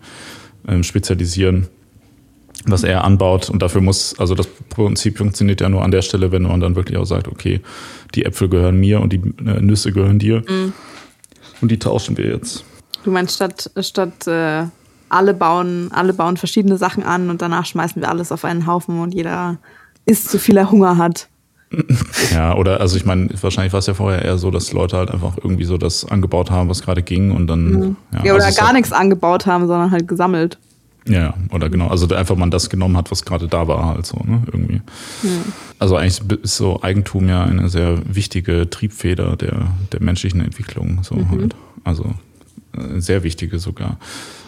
ähm, 0.67 0.83
spezialisieren, 0.83 1.67
was 2.65 2.83
er 2.83 3.05
anbaut 3.05 3.49
und 3.49 3.61
dafür 3.61 3.79
muss 3.79 4.19
also 4.19 4.35
das 4.35 4.47
Prinzip 4.67 5.19
funktioniert 5.19 5.61
ja 5.61 5.69
nur 5.69 5.85
an 5.85 5.91
der 5.91 6.01
Stelle, 6.01 6.33
wenn 6.33 6.41
man 6.41 6.59
dann 6.59 6.75
wirklich 6.75 6.97
auch 6.97 7.05
sagt, 7.05 7.29
okay, 7.29 7.61
die 8.13 8.25
Äpfel 8.25 8.49
gehören 8.49 8.77
mir 8.77 8.99
und 8.99 9.13
die 9.13 9.21
äh, 9.45 9.61
Nüsse 9.61 9.93
gehören 9.93 10.19
dir 10.19 10.43
mhm. 10.49 10.73
und 11.61 11.71
die 11.71 11.79
tauschen 11.79 12.17
wir 12.17 12.25
jetzt. 12.25 12.65
Du 13.05 13.11
meinst 13.11 13.35
statt, 13.35 13.69
statt 13.81 14.25
äh, 14.25 14.63
alle, 15.09 15.35
bauen, 15.35 15.91
alle 15.93 16.11
bauen 16.11 16.37
verschiedene 16.37 16.75
Sachen 16.77 17.03
an 17.03 17.29
und 17.29 17.39
danach 17.39 17.67
schmeißen 17.67 18.01
wir 18.01 18.09
alles 18.09 18.31
auf 18.31 18.43
einen 18.43 18.65
Haufen 18.65 18.99
und 18.99 19.13
jeder 19.13 19.57
isst 20.05 20.31
so 20.31 20.39
viel 20.39 20.57
er 20.57 20.71
Hunger 20.71 20.97
hat. 20.97 21.29
Ja, 22.33 22.55
oder 22.55 22.79
also 22.79 22.97
ich 22.97 23.05
meine, 23.05 23.29
wahrscheinlich 23.39 23.73
war 23.73 23.79
es 23.79 23.85
ja 23.85 23.93
vorher 23.93 24.25
eher 24.25 24.39
so, 24.39 24.49
dass 24.49 24.73
Leute 24.73 24.97
halt 24.97 25.11
einfach 25.11 25.37
irgendwie 25.37 25.65
so 25.65 25.77
das 25.77 26.03
angebaut 26.03 26.49
haben, 26.49 26.67
was 26.67 26.81
gerade 26.81 27.03
ging 27.03 27.29
und 27.31 27.45
dann. 27.45 27.65
Mhm. 27.69 27.95
Ja, 28.23 28.33
oder 28.33 28.45
also 28.45 28.59
gar 28.59 28.73
nichts 28.73 28.91
angebaut 28.91 29.45
haben, 29.45 29.67
sondern 29.67 29.91
halt 29.91 30.07
gesammelt. 30.07 30.57
Ja, 31.07 31.35
oder 31.51 31.69
genau. 31.69 31.89
Also 31.89 32.07
einfach 32.15 32.35
man 32.35 32.49
das 32.49 32.71
genommen 32.71 32.97
hat, 32.97 33.11
was 33.11 33.23
gerade 33.23 33.47
da 33.47 33.67
war, 33.67 33.85
halt 33.85 34.07
so, 34.07 34.17
ne? 34.25 34.41
Irgendwie. 34.47 34.81
Also 35.77 35.95
eigentlich 35.95 36.39
ist 36.41 36.57
so 36.57 36.81
Eigentum 36.81 37.29
ja 37.29 37.43
eine 37.43 37.69
sehr 37.69 37.99
wichtige 38.15 38.67
Triebfeder 38.67 39.35
der, 39.35 39.67
der 39.91 40.01
menschlichen 40.01 40.41
Entwicklung. 40.41 41.03
So 41.03 41.15
halt. 41.29 41.55
Also 41.83 42.15
sehr 42.97 43.23
wichtige 43.23 43.59
sogar. 43.59 43.97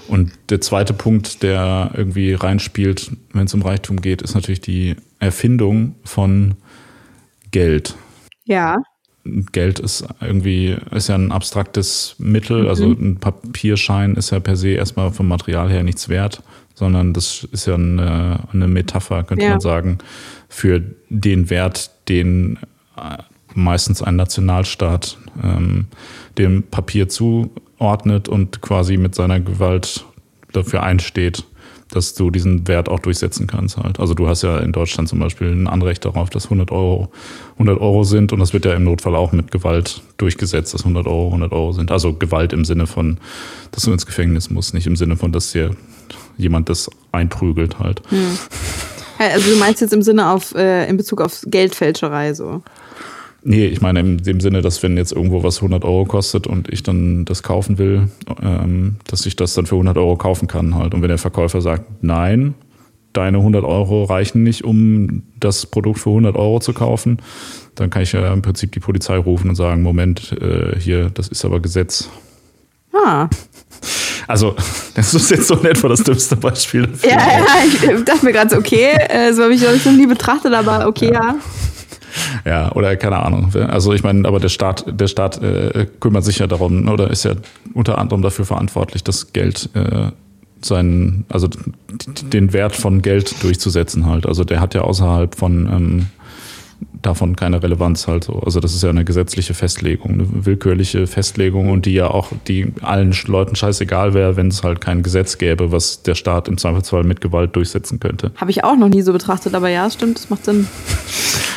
Und 0.07 0.31
der 0.49 0.61
zweite 0.61 0.93
Punkt, 0.93 1.43
der 1.43 1.91
irgendwie 1.93 2.33
reinspielt, 2.33 3.11
wenn 3.33 3.45
es 3.45 3.53
um 3.53 3.61
Reichtum 3.61 3.99
geht, 4.01 4.21
ist 4.21 4.35
natürlich 4.35 4.61
die 4.61 4.95
Erfindung 5.19 5.95
von 6.03 6.55
Geld. 7.51 7.95
Ja. 8.45 8.77
Geld 9.51 9.79
ist 9.79 10.05
irgendwie, 10.21 10.77
ist 10.91 11.09
ja 11.09 11.15
ein 11.15 11.33
abstraktes 11.33 12.15
Mittel, 12.17 12.69
also 12.69 12.85
ein 12.85 13.17
Papierschein 13.17 14.15
ist 14.15 14.29
ja 14.29 14.39
per 14.39 14.55
se 14.55 14.69
erstmal 14.69 15.11
vom 15.11 15.27
Material 15.27 15.69
her 15.69 15.83
nichts 15.83 16.07
wert, 16.07 16.41
sondern 16.75 17.13
das 17.13 17.45
ist 17.51 17.65
ja 17.67 17.75
eine, 17.75 18.39
eine 18.53 18.69
Metapher, 18.69 19.25
könnte 19.25 19.43
Ja. 19.43 19.51
man 19.51 19.59
sagen, 19.59 19.97
für 20.47 20.81
den 21.09 21.49
Wert, 21.49 21.91
den 22.07 22.57
äh, 22.95 23.17
meistens 23.53 24.01
ein 24.01 24.15
Nationalstaat 24.15 25.17
ähm, 25.43 25.87
dem 26.37 26.63
Papier 26.63 27.09
zuordnet 27.77 28.27
und 28.27 28.61
quasi 28.61 28.97
mit 28.97 29.15
seiner 29.15 29.39
Gewalt 29.39 30.05
dafür 30.53 30.83
einsteht, 30.83 31.43
dass 31.89 32.15
du 32.15 32.31
diesen 32.31 32.67
Wert 32.67 32.89
auch 32.89 32.99
durchsetzen 32.99 33.47
kannst 33.47 33.77
halt. 33.77 33.99
Also 33.99 34.13
du 34.13 34.27
hast 34.27 34.41
ja 34.41 34.59
in 34.59 34.71
Deutschland 34.71 35.07
zum 35.07 35.19
Beispiel 35.19 35.51
ein 35.51 35.67
Anrecht 35.67 36.03
darauf, 36.03 36.29
dass 36.29 36.45
100 36.45 36.71
Euro 36.71 37.11
100 37.53 37.79
Euro 37.79 38.03
sind 38.03 38.33
und 38.33 38.39
das 38.39 38.53
wird 38.53 38.65
ja 38.65 38.73
im 38.73 38.83
Notfall 38.83 39.15
auch 39.15 39.31
mit 39.31 39.51
Gewalt 39.51 40.01
durchgesetzt, 40.17 40.73
dass 40.73 40.81
100 40.81 41.07
Euro 41.07 41.27
100 41.27 41.51
Euro 41.53 41.71
sind. 41.71 41.91
Also 41.91 42.13
Gewalt 42.13 42.51
im 42.51 42.65
Sinne 42.65 42.87
von, 42.87 43.19
dass 43.71 43.83
du 43.83 43.91
ins 43.91 44.05
Gefängnis 44.05 44.49
musst, 44.49 44.73
nicht 44.73 44.87
im 44.87 44.95
Sinne 44.95 45.15
von, 45.15 45.31
dass 45.31 45.53
dir 45.53 45.71
jemand 46.37 46.69
das 46.69 46.89
einprügelt 47.11 47.79
halt. 47.79 48.01
Also 49.19 49.49
du 49.49 49.55
meinst 49.57 49.81
jetzt 49.81 49.93
im 49.93 50.03
Sinne 50.03 50.29
auf, 50.29 50.53
äh, 50.53 50.87
in 50.87 50.95
Bezug 50.97 51.21
auf 51.21 51.41
Geldfälscherei 51.47 52.35
so. 52.35 52.61
Nee, 53.49 53.67
ich 53.67 53.79
meine 53.79 54.01
in 54.01 54.17
dem 54.17 54.41
Sinne, 54.41 54.61
dass 54.61 54.83
wenn 54.83 54.97
jetzt 54.97 55.13
irgendwo 55.13 55.41
was 55.41 55.59
100 55.59 55.85
Euro 55.85 56.03
kostet 56.03 56.47
und 56.47 56.67
ich 56.67 56.83
dann 56.83 57.23
das 57.23 57.43
kaufen 57.43 57.77
will, 57.77 58.09
ähm, 58.43 58.97
dass 59.07 59.25
ich 59.25 59.37
das 59.37 59.53
dann 59.53 59.65
für 59.65 59.75
100 59.75 59.95
Euro 59.97 60.17
kaufen 60.17 60.49
kann 60.49 60.75
halt. 60.75 60.93
Und 60.93 61.01
wenn 61.01 61.07
der 61.07 61.17
Verkäufer 61.17 61.61
sagt, 61.61 62.03
nein, 62.03 62.55
deine 63.13 63.37
100 63.37 63.63
Euro 63.63 64.03
reichen 64.03 64.43
nicht, 64.43 64.65
um 64.65 65.23
das 65.39 65.65
Produkt 65.65 65.99
für 65.99 66.09
100 66.09 66.35
Euro 66.35 66.59
zu 66.59 66.73
kaufen, 66.73 67.19
dann 67.75 67.89
kann 67.89 68.01
ich 68.01 68.11
ja 68.11 68.33
im 68.33 68.41
Prinzip 68.41 68.73
die 68.73 68.81
Polizei 68.81 69.15
rufen 69.15 69.47
und 69.47 69.55
sagen, 69.55 69.81
Moment, 69.81 70.33
äh, 70.41 70.77
hier, 70.77 71.09
das 71.09 71.29
ist 71.29 71.45
aber 71.45 71.61
Gesetz. 71.61 72.09
Ah. 72.93 73.29
Also, 74.29 74.57
das 74.93 75.13
ist 75.13 75.31
jetzt 75.31 75.47
so 75.47 75.55
in 75.55 75.67
etwa 75.67 75.87
das 75.87 76.03
dümmste 76.03 76.35
Beispiel. 76.35 76.85
dafür. 76.85 77.09
Ja, 77.09 77.17
ja, 77.17 77.45
ich 77.65 78.03
dachte 78.03 78.25
mir 78.25 78.33
gerade 78.33 78.49
so, 78.49 78.57
okay, 78.57 78.89
äh, 79.07 79.31
so 79.31 79.43
habe 79.43 79.53
ich 79.53 79.61
das 79.61 79.85
noch 79.85 79.93
nie 79.93 80.05
betrachtet, 80.05 80.53
aber 80.53 80.85
okay, 80.85 81.13
ja. 81.13 81.21
Ja, 81.21 81.35
oder 82.73 82.95
keine 82.95 83.17
Ahnung. 83.17 83.53
Also 83.55 83.93
ich 83.93 84.03
meine, 84.03 84.27
aber 84.27 84.39
der 84.39 84.49
Staat, 84.49 84.85
der 84.87 85.07
Staat 85.07 85.41
äh, 85.41 85.87
kümmert 85.99 86.23
sich 86.23 86.39
ja 86.39 86.47
darum 86.47 86.87
oder 86.87 87.09
ist 87.09 87.25
ja 87.25 87.33
unter 87.73 87.97
anderem 87.97 88.21
dafür 88.21 88.45
verantwortlich, 88.45 89.03
das 89.03 89.33
Geld 89.33 89.69
äh, 89.73 90.11
seinen, 90.61 91.25
also 91.29 91.47
den 92.31 92.53
Wert 92.53 92.75
von 92.75 93.01
Geld 93.01 93.43
durchzusetzen 93.43 94.05
halt. 94.05 94.25
Also 94.25 94.43
der 94.43 94.59
hat 94.59 94.73
ja 94.73 94.81
außerhalb 94.81 95.35
von 95.35 95.67
ähm, 95.67 96.07
davon 97.01 97.35
keine 97.35 97.61
Relevanz 97.61 98.07
halt 98.07 98.23
so. 98.23 98.33
Also 98.39 98.59
das 98.59 98.73
ist 98.73 98.83
ja 98.83 98.89
eine 98.89 99.05
gesetzliche 99.05 99.53
Festlegung, 99.53 100.13
eine 100.13 100.45
willkürliche 100.45 101.07
Festlegung 101.07 101.69
und 101.69 101.85
die 101.85 101.93
ja 101.93 102.07
auch 102.07 102.31
die 102.47 102.73
allen 102.81 103.15
Leuten 103.27 103.55
scheißegal 103.55 104.13
wäre, 104.13 104.35
wenn 104.35 104.47
es 104.47 104.63
halt 104.63 104.81
kein 104.81 105.03
Gesetz 105.03 105.37
gäbe, 105.37 105.71
was 105.71 106.03
der 106.03 106.15
Staat 106.15 106.47
im 106.47 106.57
Zweifelsfall 106.57 107.03
mit 107.03 107.21
Gewalt 107.21 107.55
durchsetzen 107.55 107.99
könnte. 107.99 108.31
Habe 108.35 108.51
ich 108.51 108.63
auch 108.63 108.75
noch 108.75 108.89
nie 108.89 109.01
so 109.01 109.13
betrachtet, 109.13 109.53
aber 109.55 109.69
ja, 109.69 109.89
stimmt, 109.89 110.17
das 110.17 110.29
macht 110.29 110.45
Sinn. 110.45 110.67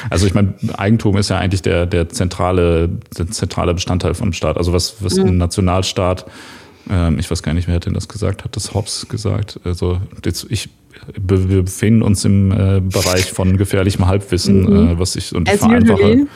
Also 0.09 0.26
ich 0.26 0.32
meine, 0.32 0.54
Eigentum 0.78 1.18
ist 1.18 1.28
ja 1.28 1.38
eigentlich 1.38 1.61
der, 1.61 1.85
der, 1.85 2.09
zentrale, 2.09 2.88
der 3.18 3.28
zentrale 3.28 3.75
Bestandteil 3.75 4.14
vom 4.14 4.32
Staat. 4.32 4.56
Also 4.56 4.73
was, 4.73 5.04
was 5.04 5.18
ein 5.18 5.37
Nationalstaat, 5.37 6.25
ähm, 6.88 7.18
ich 7.18 7.30
weiß 7.30 7.42
gar 7.42 7.54
nicht, 7.54 7.68
wer 7.68 7.75
hat 7.76 7.87
denn 7.87 7.94
das 7.94 8.08
gesagt, 8.08 8.44
hat 8.44 8.56
das 8.56 8.75
Hobbes 8.75 9.06
gesagt. 9.08 9.60
Also 9.64 10.00
jetzt, 10.25 10.46
ich, 10.49 10.68
wir 11.16 11.62
befinden 11.62 12.02
uns 12.02 12.25
im 12.25 12.52
äh, 12.52 12.80
Bereich 12.80 13.32
von 13.32 13.56
gefährlichem 13.56 14.06
Halbwissen, 14.06 14.92
äh, 14.92 14.99
was 14.99 15.16
ich 15.16 15.34
und 15.34 15.49
ich 15.49 15.54
As 15.54 15.60
vereinfache, 15.60 16.02
usually. 16.02 16.26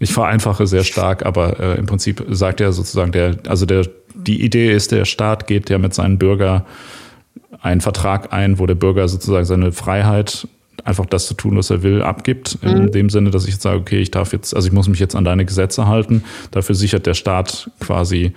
ich 0.00 0.12
vereinfache 0.12 0.66
sehr 0.66 0.84
stark, 0.84 1.24
aber 1.24 1.60
äh, 1.60 1.78
im 1.78 1.86
Prinzip 1.86 2.24
sagt 2.30 2.60
er 2.60 2.72
sozusagen 2.72 3.12
der, 3.12 3.36
also 3.48 3.66
der, 3.66 3.86
die 4.14 4.44
Idee 4.44 4.72
ist, 4.72 4.92
der 4.92 5.04
Staat 5.04 5.46
geht 5.46 5.70
ja 5.70 5.78
mit 5.78 5.94
seinen 5.94 6.18
Bürgern 6.18 6.62
einen 7.60 7.80
Vertrag 7.80 8.32
ein, 8.32 8.58
wo 8.58 8.66
der 8.66 8.74
Bürger 8.74 9.08
sozusagen 9.08 9.46
seine 9.46 9.72
Freiheit, 9.72 10.46
einfach 10.84 11.06
das 11.06 11.26
zu 11.26 11.34
tun, 11.34 11.56
was 11.56 11.70
er 11.70 11.82
will, 11.82 12.02
abgibt. 12.02 12.58
In 12.62 12.92
dem 12.92 13.08
Sinne, 13.08 13.30
dass 13.30 13.46
ich 13.46 13.52
jetzt 13.52 13.62
sage, 13.62 13.78
okay, 13.78 14.00
ich 14.00 14.10
darf 14.10 14.32
jetzt, 14.32 14.54
also 14.54 14.68
ich 14.68 14.74
muss 14.74 14.86
mich 14.86 14.98
jetzt 14.98 15.16
an 15.16 15.24
deine 15.24 15.46
Gesetze 15.46 15.86
halten. 15.86 16.24
Dafür 16.50 16.74
sichert 16.74 17.06
der 17.06 17.14
Staat 17.14 17.70
quasi 17.80 18.34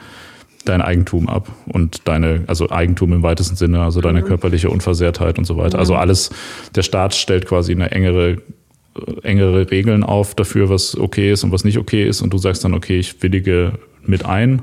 dein 0.68 0.82
Eigentum 0.82 1.28
ab 1.30 1.52
und 1.66 2.08
deine, 2.08 2.44
also 2.48 2.70
Eigentum 2.70 3.14
im 3.14 3.24
weitesten 3.24 3.56
Sinne, 3.56 3.82
also 3.82 4.02
deine 4.02 4.22
körperliche 4.22 4.70
Unversehrtheit 4.70 5.38
und 5.38 5.46
so 5.46 5.58
weiter. 5.58 5.80
Also 5.80 5.96
alles, 5.96 6.30
der 6.76 6.84
Staat 6.84 7.16
stellt 7.16 7.46
quasi 7.46 7.72
eine 7.72 7.92
engere 7.92 8.38
äh, 8.96 9.22
engere 9.24 9.70
Regeln 9.72 10.04
auf 10.04 10.36
dafür, 10.36 10.70
was 10.70 10.98
okay 10.98 11.32
ist 11.32 11.44
und 11.44 11.52
was 11.52 11.64
nicht 11.64 11.78
okay 11.78 12.08
ist. 12.08 12.22
Und 12.22 12.34
du 12.34 12.38
sagst 12.38 12.64
dann, 12.64 12.74
okay, 12.74 13.00
ich 13.00 13.22
willige 13.22 13.74
mit 14.06 14.26
ein 14.26 14.62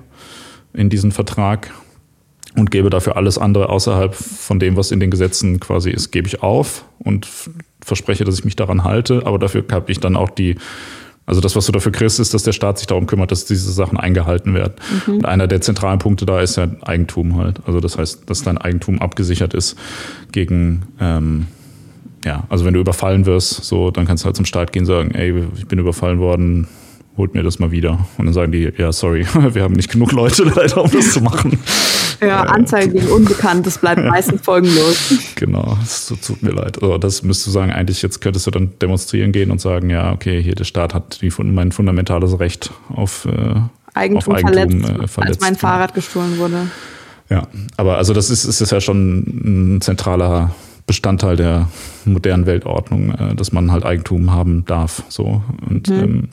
in 0.73 0.91
diesen 0.91 1.13
Vertrag 1.13 1.73
und 2.57 2.71
gebe 2.71 2.91
dafür 2.91 3.17
alles 3.17 3.39
andere 3.39 3.69
außerhalb 3.69 4.15
von 4.15 4.59
dem, 4.59 4.77
was 4.77 4.91
in 4.91 5.01
den 5.01 5.11
Gesetzen 5.11 5.61
quasi 5.61 5.91
ist, 5.91 6.11
gebe 6.11 6.29
ich 6.29 6.43
auf 6.43 6.85
und 6.99 7.29
verspreche, 7.83 8.25
dass 8.25 8.39
ich 8.39 8.45
mich 8.45 8.57
daran 8.57 8.85
halte. 8.85 9.23
Aber 9.27 9.39
dafür 9.39 9.65
habe 9.71 9.91
ich 9.91 10.01
dann 10.01 10.17
auch 10.17 10.31
die, 10.31 10.57
also 11.27 11.41
das, 11.41 11.57
was 11.57 11.67
du 11.67 11.73
dafür 11.73 11.93
kriegst, 11.93 12.21
ist, 12.21 12.35
dass 12.35 12.43
der 12.43 12.53
Staat 12.53 12.79
sich 12.79 12.87
darum 12.87 13.07
kümmert, 13.07 13.31
dass 13.31 13.47
diese 13.47 13.73
Sachen 13.73 13.99
eingehalten 13.99 14.55
werden. 14.55 14.75
Und 15.07 15.25
einer 15.25 15.47
der 15.47 15.61
zentralen 15.63 15.99
Punkte 15.99 16.27
da 16.27 16.41
ist 16.41 16.57
ja 16.57 16.69
Eigentum 16.83 17.39
halt. 17.39 17.61
Also 17.67 17.81
das 17.81 17.97
heißt, 17.97 18.29
dass 18.29 18.43
dein 18.43 18.59
Eigentum 18.59 19.01
abgesichert 19.01 19.55
ist 19.55 19.77
gegen 20.33 20.83
ähm, 21.01 21.47
ja, 22.25 22.45
also 22.49 22.65
wenn 22.65 22.75
du 22.75 22.81
überfallen 22.81 23.27
wirst, 23.27 23.65
so, 23.65 23.91
dann 23.91 24.07
kannst 24.07 24.25
du 24.25 24.27
halt 24.27 24.37
zum 24.37 24.47
Staat 24.47 24.73
gehen 24.73 24.83
und 24.83 24.87
sagen, 24.87 25.11
ey, 25.13 25.45
ich 25.57 25.67
bin 25.67 25.79
überfallen 25.79 26.19
worden, 26.19 26.69
holt 27.17 27.35
mir 27.35 27.43
das 27.43 27.59
mal 27.59 27.71
wieder. 27.71 28.07
Und 28.19 28.27
dann 28.27 28.35
sagen 28.35 28.53
die, 28.53 28.71
ja, 28.77 28.93
sorry, 28.93 29.27
wir 29.55 29.63
haben 29.63 29.75
nicht 29.75 29.91
genug 29.91 30.13
Leute 30.13 30.43
leider, 30.57 30.83
um 30.83 30.91
das 30.91 31.13
zu 31.13 31.21
machen. 31.21 31.59
Ja, 32.21 32.43
Anzeige 32.43 32.93
gegen 32.93 33.09
Unbekannt, 33.09 33.67
das 33.67 33.79
bleibt 33.79 34.03
meistens 34.09 34.41
folgenlos. 34.43 35.15
Genau, 35.35 35.77
es 35.83 36.07
tut- 36.07 36.43
mir 36.43 36.53
leid. 36.53 36.83
Also 36.83 36.99
das 36.99 37.23
müsstest 37.23 37.49
du 37.49 37.51
sagen, 37.53 37.73
eigentlich 37.73 38.03
jetzt 38.03 38.21
könntest 38.21 38.47
du 38.47 38.51
dann 38.51 38.71
demonstrieren 38.81 39.33
gehen 39.33 39.51
und 39.51 39.61
sagen, 39.61 39.91
ja, 39.91 40.13
okay, 40.13 40.43
hier 40.43 40.55
der 40.55 40.65
Staat 40.65 40.95
hat 40.95 41.21
die, 41.23 41.31
mein 41.43 41.73
fundamentales 41.73 42.39
Recht 42.41 42.71
auf, 42.89 43.27
äh, 43.27 43.55
Eigentum, 43.95 44.35
auf 44.35 44.45
Eigentum 44.45 44.81
verletzt, 44.83 44.99
äh, 44.99 45.03
als 45.03 45.13
verletzt. 45.13 45.41
mein 45.41 45.55
Fahrrad 45.57 45.95
gestohlen 45.95 46.39
wurde. 46.39 46.69
Ja, 47.31 47.47
aber 47.77 47.97
also 47.99 48.13
das 48.13 48.31
ist, 48.31 48.45
ist 48.45 48.71
ja 48.71 48.81
schon 48.81 49.77
ein 49.77 49.81
zentraler 49.81 50.55
Bestandteil 50.87 51.37
der 51.37 51.69
modernen 52.05 52.47
Weltordnung, 52.47 53.13
äh, 53.13 53.35
dass 53.35 53.53
man 53.53 53.73
halt 53.73 53.85
Eigentum 53.85 54.31
haben 54.33 54.65
darf. 54.67 55.03
So. 55.09 55.43
Und 55.69 55.89
ähm, 55.89 56.29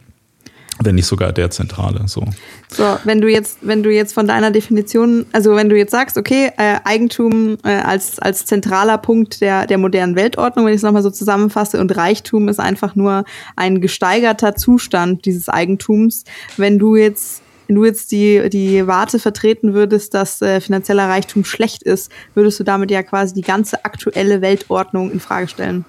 wenn 0.79 0.95
nicht 0.95 1.05
sogar 1.05 1.31
der 1.31 1.51
zentrale. 1.51 2.07
So. 2.07 2.25
So, 2.69 2.97
wenn 3.03 3.21
du 3.21 3.27
jetzt, 3.27 3.59
wenn 3.61 3.83
du 3.83 3.91
jetzt 3.91 4.13
von 4.13 4.27
deiner 4.27 4.51
Definition, 4.51 5.25
also 5.31 5.55
wenn 5.55 5.69
du 5.69 5.77
jetzt 5.77 5.91
sagst, 5.91 6.17
okay, 6.17 6.51
äh, 6.57 6.77
Eigentum 6.83 7.57
äh, 7.63 7.69
als, 7.69 8.19
als 8.19 8.45
zentraler 8.45 8.97
Punkt 8.97 9.41
der, 9.41 9.67
der 9.67 9.77
modernen 9.77 10.15
Weltordnung, 10.15 10.65
wenn 10.65 10.73
ich 10.73 10.77
es 10.77 10.83
nochmal 10.83 11.03
so 11.03 11.11
zusammenfasse, 11.11 11.79
und 11.79 11.95
Reichtum 11.95 12.47
ist 12.47 12.59
einfach 12.59 12.95
nur 12.95 13.25
ein 13.55 13.81
gesteigerter 13.81 14.55
Zustand 14.55 15.25
dieses 15.25 15.49
Eigentums. 15.49 16.23
Wenn 16.57 16.79
du 16.79 16.95
jetzt, 16.95 17.41
wenn 17.67 17.75
du 17.75 17.85
jetzt 17.85 18.11
die, 18.11 18.49
die 18.49 18.87
Warte 18.87 19.19
vertreten 19.19 19.73
würdest, 19.73 20.13
dass 20.13 20.41
äh, 20.41 20.61
finanzieller 20.61 21.07
Reichtum 21.07 21.45
schlecht 21.45 21.83
ist, 21.83 22.11
würdest 22.33 22.59
du 22.59 22.63
damit 22.63 22.91
ja 22.91 23.03
quasi 23.03 23.33
die 23.33 23.41
ganze 23.41 23.85
aktuelle 23.85 24.41
Weltordnung 24.41 25.11
in 25.11 25.19
Frage 25.19 25.47
stellen. 25.47 25.85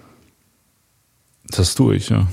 Das 1.48 1.74
tue 1.74 1.96
ich, 1.96 2.08
ja. 2.08 2.26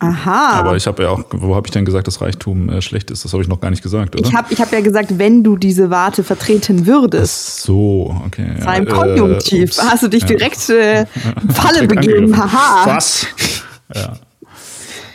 Aha. 0.00 0.58
Aber 0.58 0.76
ich 0.76 0.86
habe 0.86 1.02
ja 1.02 1.10
auch, 1.10 1.22
wo 1.30 1.54
habe 1.54 1.66
ich 1.66 1.70
denn 1.70 1.84
gesagt, 1.84 2.06
dass 2.06 2.20
Reichtum 2.20 2.68
äh, 2.68 2.82
schlecht 2.82 3.10
ist? 3.10 3.24
Das 3.24 3.32
habe 3.32 3.42
ich 3.42 3.48
noch 3.48 3.60
gar 3.60 3.70
nicht 3.70 3.82
gesagt, 3.82 4.16
oder? 4.16 4.26
ich 4.26 4.34
habe 4.34 4.52
ich 4.52 4.60
hab 4.60 4.72
ja 4.72 4.80
gesagt, 4.80 5.18
wenn 5.18 5.44
du 5.44 5.56
diese 5.56 5.90
Warte 5.90 6.24
vertreten 6.24 6.86
würdest. 6.86 7.62
so, 7.62 8.16
okay. 8.26 8.46
Das 8.56 8.64
war 8.66 8.72
ein 8.72 8.86
äh, 8.86 8.90
Konjunktiv. 8.90 9.70
ups. 9.70 9.82
Hast 9.82 10.02
du 10.02 10.08
dich 10.08 10.24
direkt 10.24 10.68
äh, 10.70 11.06
Falle 11.52 11.86
begeben. 11.86 12.36
Haha. 12.36 12.96
Was? 12.96 13.26
Ja. 13.92 14.12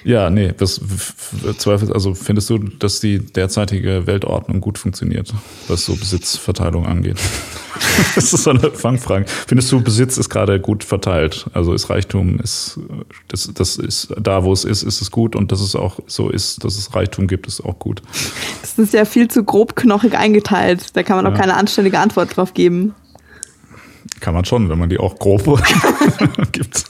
Ja, 0.06 0.30
nee, 0.30 0.54
das 0.56 0.78
f- 0.78 1.16
f- 1.44 1.58
Zweifel, 1.58 1.92
also 1.92 2.14
findest 2.14 2.48
du, 2.52 2.60
dass 2.60 3.00
die 3.00 3.18
derzeitige 3.18 4.06
Weltordnung 4.06 4.62
gut 4.62 4.78
funktioniert, 4.78 5.34
was 5.68 5.86
so 5.86 5.96
Besitzverteilung 5.96 6.86
angeht? 6.86 7.18
das 8.16 8.32
ist 8.32 8.44
so 8.44 8.52
eine 8.52 8.70
Fangfrage. 8.70 9.26
Findest 9.48 9.72
du, 9.72 9.82
Besitz 9.82 10.20
ist 10.20 10.30
gerade 10.30 10.60
gut 10.62 10.84
verteilt? 10.84 11.48
Also 11.54 11.74
ist 11.74 11.90
Reichtum, 11.90 12.40
ist, 12.40 12.80
das, 13.30 13.50
das 13.52 13.78
ist 13.78 14.14
da, 14.22 14.44
wo 14.44 14.54
es 14.54 14.64
ist, 14.64 14.84
ist 14.84 15.02
es 15.02 15.10
gut 15.10 15.36
und 15.36 15.52
dass 15.52 15.60
es 15.60 15.76
auch 15.76 16.00
so 16.06 16.30
ist, 16.30 16.64
dass 16.64 16.78
es 16.78 16.94
Reichtum 16.94 17.26
gibt, 17.26 17.48
ist 17.48 17.62
auch 17.66 17.80
gut. 17.80 18.04
Das 18.62 18.78
ist 18.78 18.94
ja 18.94 19.06
viel 19.06 19.28
zu 19.28 19.44
grobknochig 19.44 20.16
eingeteilt. 20.16 20.96
Da 20.96 21.02
kann 21.02 21.16
man 21.16 21.26
auch 21.34 21.36
keine 21.36 21.56
anständige 21.56 21.98
Antwort 21.98 22.38
drauf 22.38 22.54
geben. 22.54 22.94
Kann 24.20 24.36
man 24.36 24.46
schon, 24.46 24.70
wenn 24.70 24.78
man 24.78 24.90
die 24.90 25.00
auch 25.00 25.18
grob 25.18 25.44
gibt. 26.52 26.86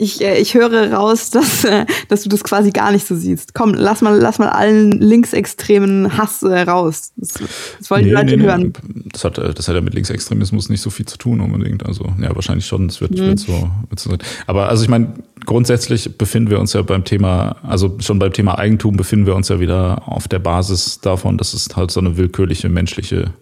Ich, 0.00 0.20
äh, 0.22 0.38
ich 0.38 0.54
höre 0.54 0.92
raus, 0.92 1.30
dass, 1.32 1.64
äh, 1.64 1.84
dass 2.08 2.22
du 2.22 2.28
das 2.28 2.44
quasi 2.44 2.70
gar 2.70 2.92
nicht 2.92 3.06
so 3.06 3.16
siehst. 3.16 3.52
Komm, 3.52 3.74
lass 3.74 4.00
mal, 4.00 4.16
lass 4.16 4.38
mal 4.38 4.48
allen 4.48 4.92
linksextremen 4.92 6.16
Hass 6.16 6.42
äh, 6.42 6.60
raus. 6.62 7.12
Das, 7.16 7.34
das 7.78 7.90
wollen 7.90 8.02
nee, 8.02 8.08
die 8.08 8.14
Leute 8.14 8.36
nee, 8.36 8.44
hören. 8.44 8.72
Das 9.12 9.24
hat, 9.24 9.38
äh, 9.38 9.52
das 9.52 9.68
hat 9.68 9.74
ja 9.74 9.80
mit 9.80 9.94
Linksextremismus 9.94 10.68
nicht 10.68 10.80
so 10.80 10.90
viel 10.90 11.06
zu 11.06 11.18
tun 11.18 11.40
unbedingt. 11.40 11.84
Also 11.84 12.04
ja, 12.22 12.34
wahrscheinlich 12.34 12.66
schon. 12.66 12.86
Das 12.86 13.00
wird, 13.00 13.10
mhm. 13.10 13.26
wird, 13.26 13.40
so, 13.40 13.70
wird 13.88 14.00
so. 14.00 14.16
Aber 14.46 14.68
also 14.68 14.84
ich 14.84 14.88
meine, 14.88 15.12
grundsätzlich 15.44 16.16
befinden 16.16 16.50
wir 16.50 16.60
uns 16.60 16.72
ja 16.72 16.82
beim 16.82 17.04
Thema, 17.04 17.56
also 17.62 17.96
schon 17.98 18.20
beim 18.20 18.32
Thema 18.32 18.56
Eigentum 18.56 18.96
befinden 18.96 19.26
wir 19.26 19.34
uns 19.34 19.48
ja 19.48 19.58
wieder 19.58 20.02
auf 20.06 20.28
der 20.28 20.38
Basis 20.38 21.00
davon, 21.00 21.38
dass 21.38 21.54
es 21.54 21.68
halt 21.74 21.90
so 21.90 21.98
eine 21.98 22.16
willkürliche 22.16 22.68
menschliche 22.68 23.32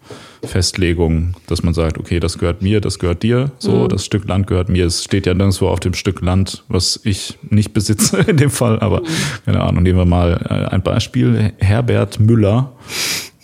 Festlegung, 0.44 1.34
dass 1.46 1.62
man 1.62 1.74
sagt, 1.74 1.98
okay, 1.98 2.20
das 2.20 2.38
gehört 2.38 2.62
mir, 2.62 2.80
das 2.80 2.98
gehört 2.98 3.22
dir, 3.22 3.52
so, 3.58 3.84
mhm. 3.84 3.88
das 3.88 4.04
Stück 4.04 4.26
Land 4.26 4.46
gehört 4.46 4.68
mir. 4.68 4.86
Es 4.86 5.04
steht 5.04 5.26
ja 5.26 5.34
nirgendwo 5.34 5.68
auf 5.68 5.80
dem 5.80 5.94
Stück 5.94 6.20
Land, 6.20 6.64
was 6.68 7.00
ich 7.04 7.38
nicht 7.48 7.72
besitze 7.72 8.18
in 8.26 8.36
dem 8.36 8.50
Fall, 8.50 8.80
aber 8.80 9.00
mhm. 9.00 9.06
keine 9.44 9.60
Ahnung, 9.60 9.82
nehmen 9.82 9.98
wir 9.98 10.06
mal 10.06 10.40
äh, 10.48 10.74
ein 10.74 10.82
Beispiel. 10.82 11.52
Herbert 11.58 12.20
Müller 12.20 12.72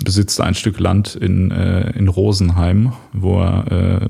besitzt 0.04 0.40
ein 0.40 0.54
Stück 0.54 0.80
Land 0.80 1.14
in, 1.14 1.50
äh, 1.50 1.90
in 1.96 2.08
Rosenheim, 2.08 2.92
wo 3.12 3.40
er 3.40 4.02
äh, 4.02 4.08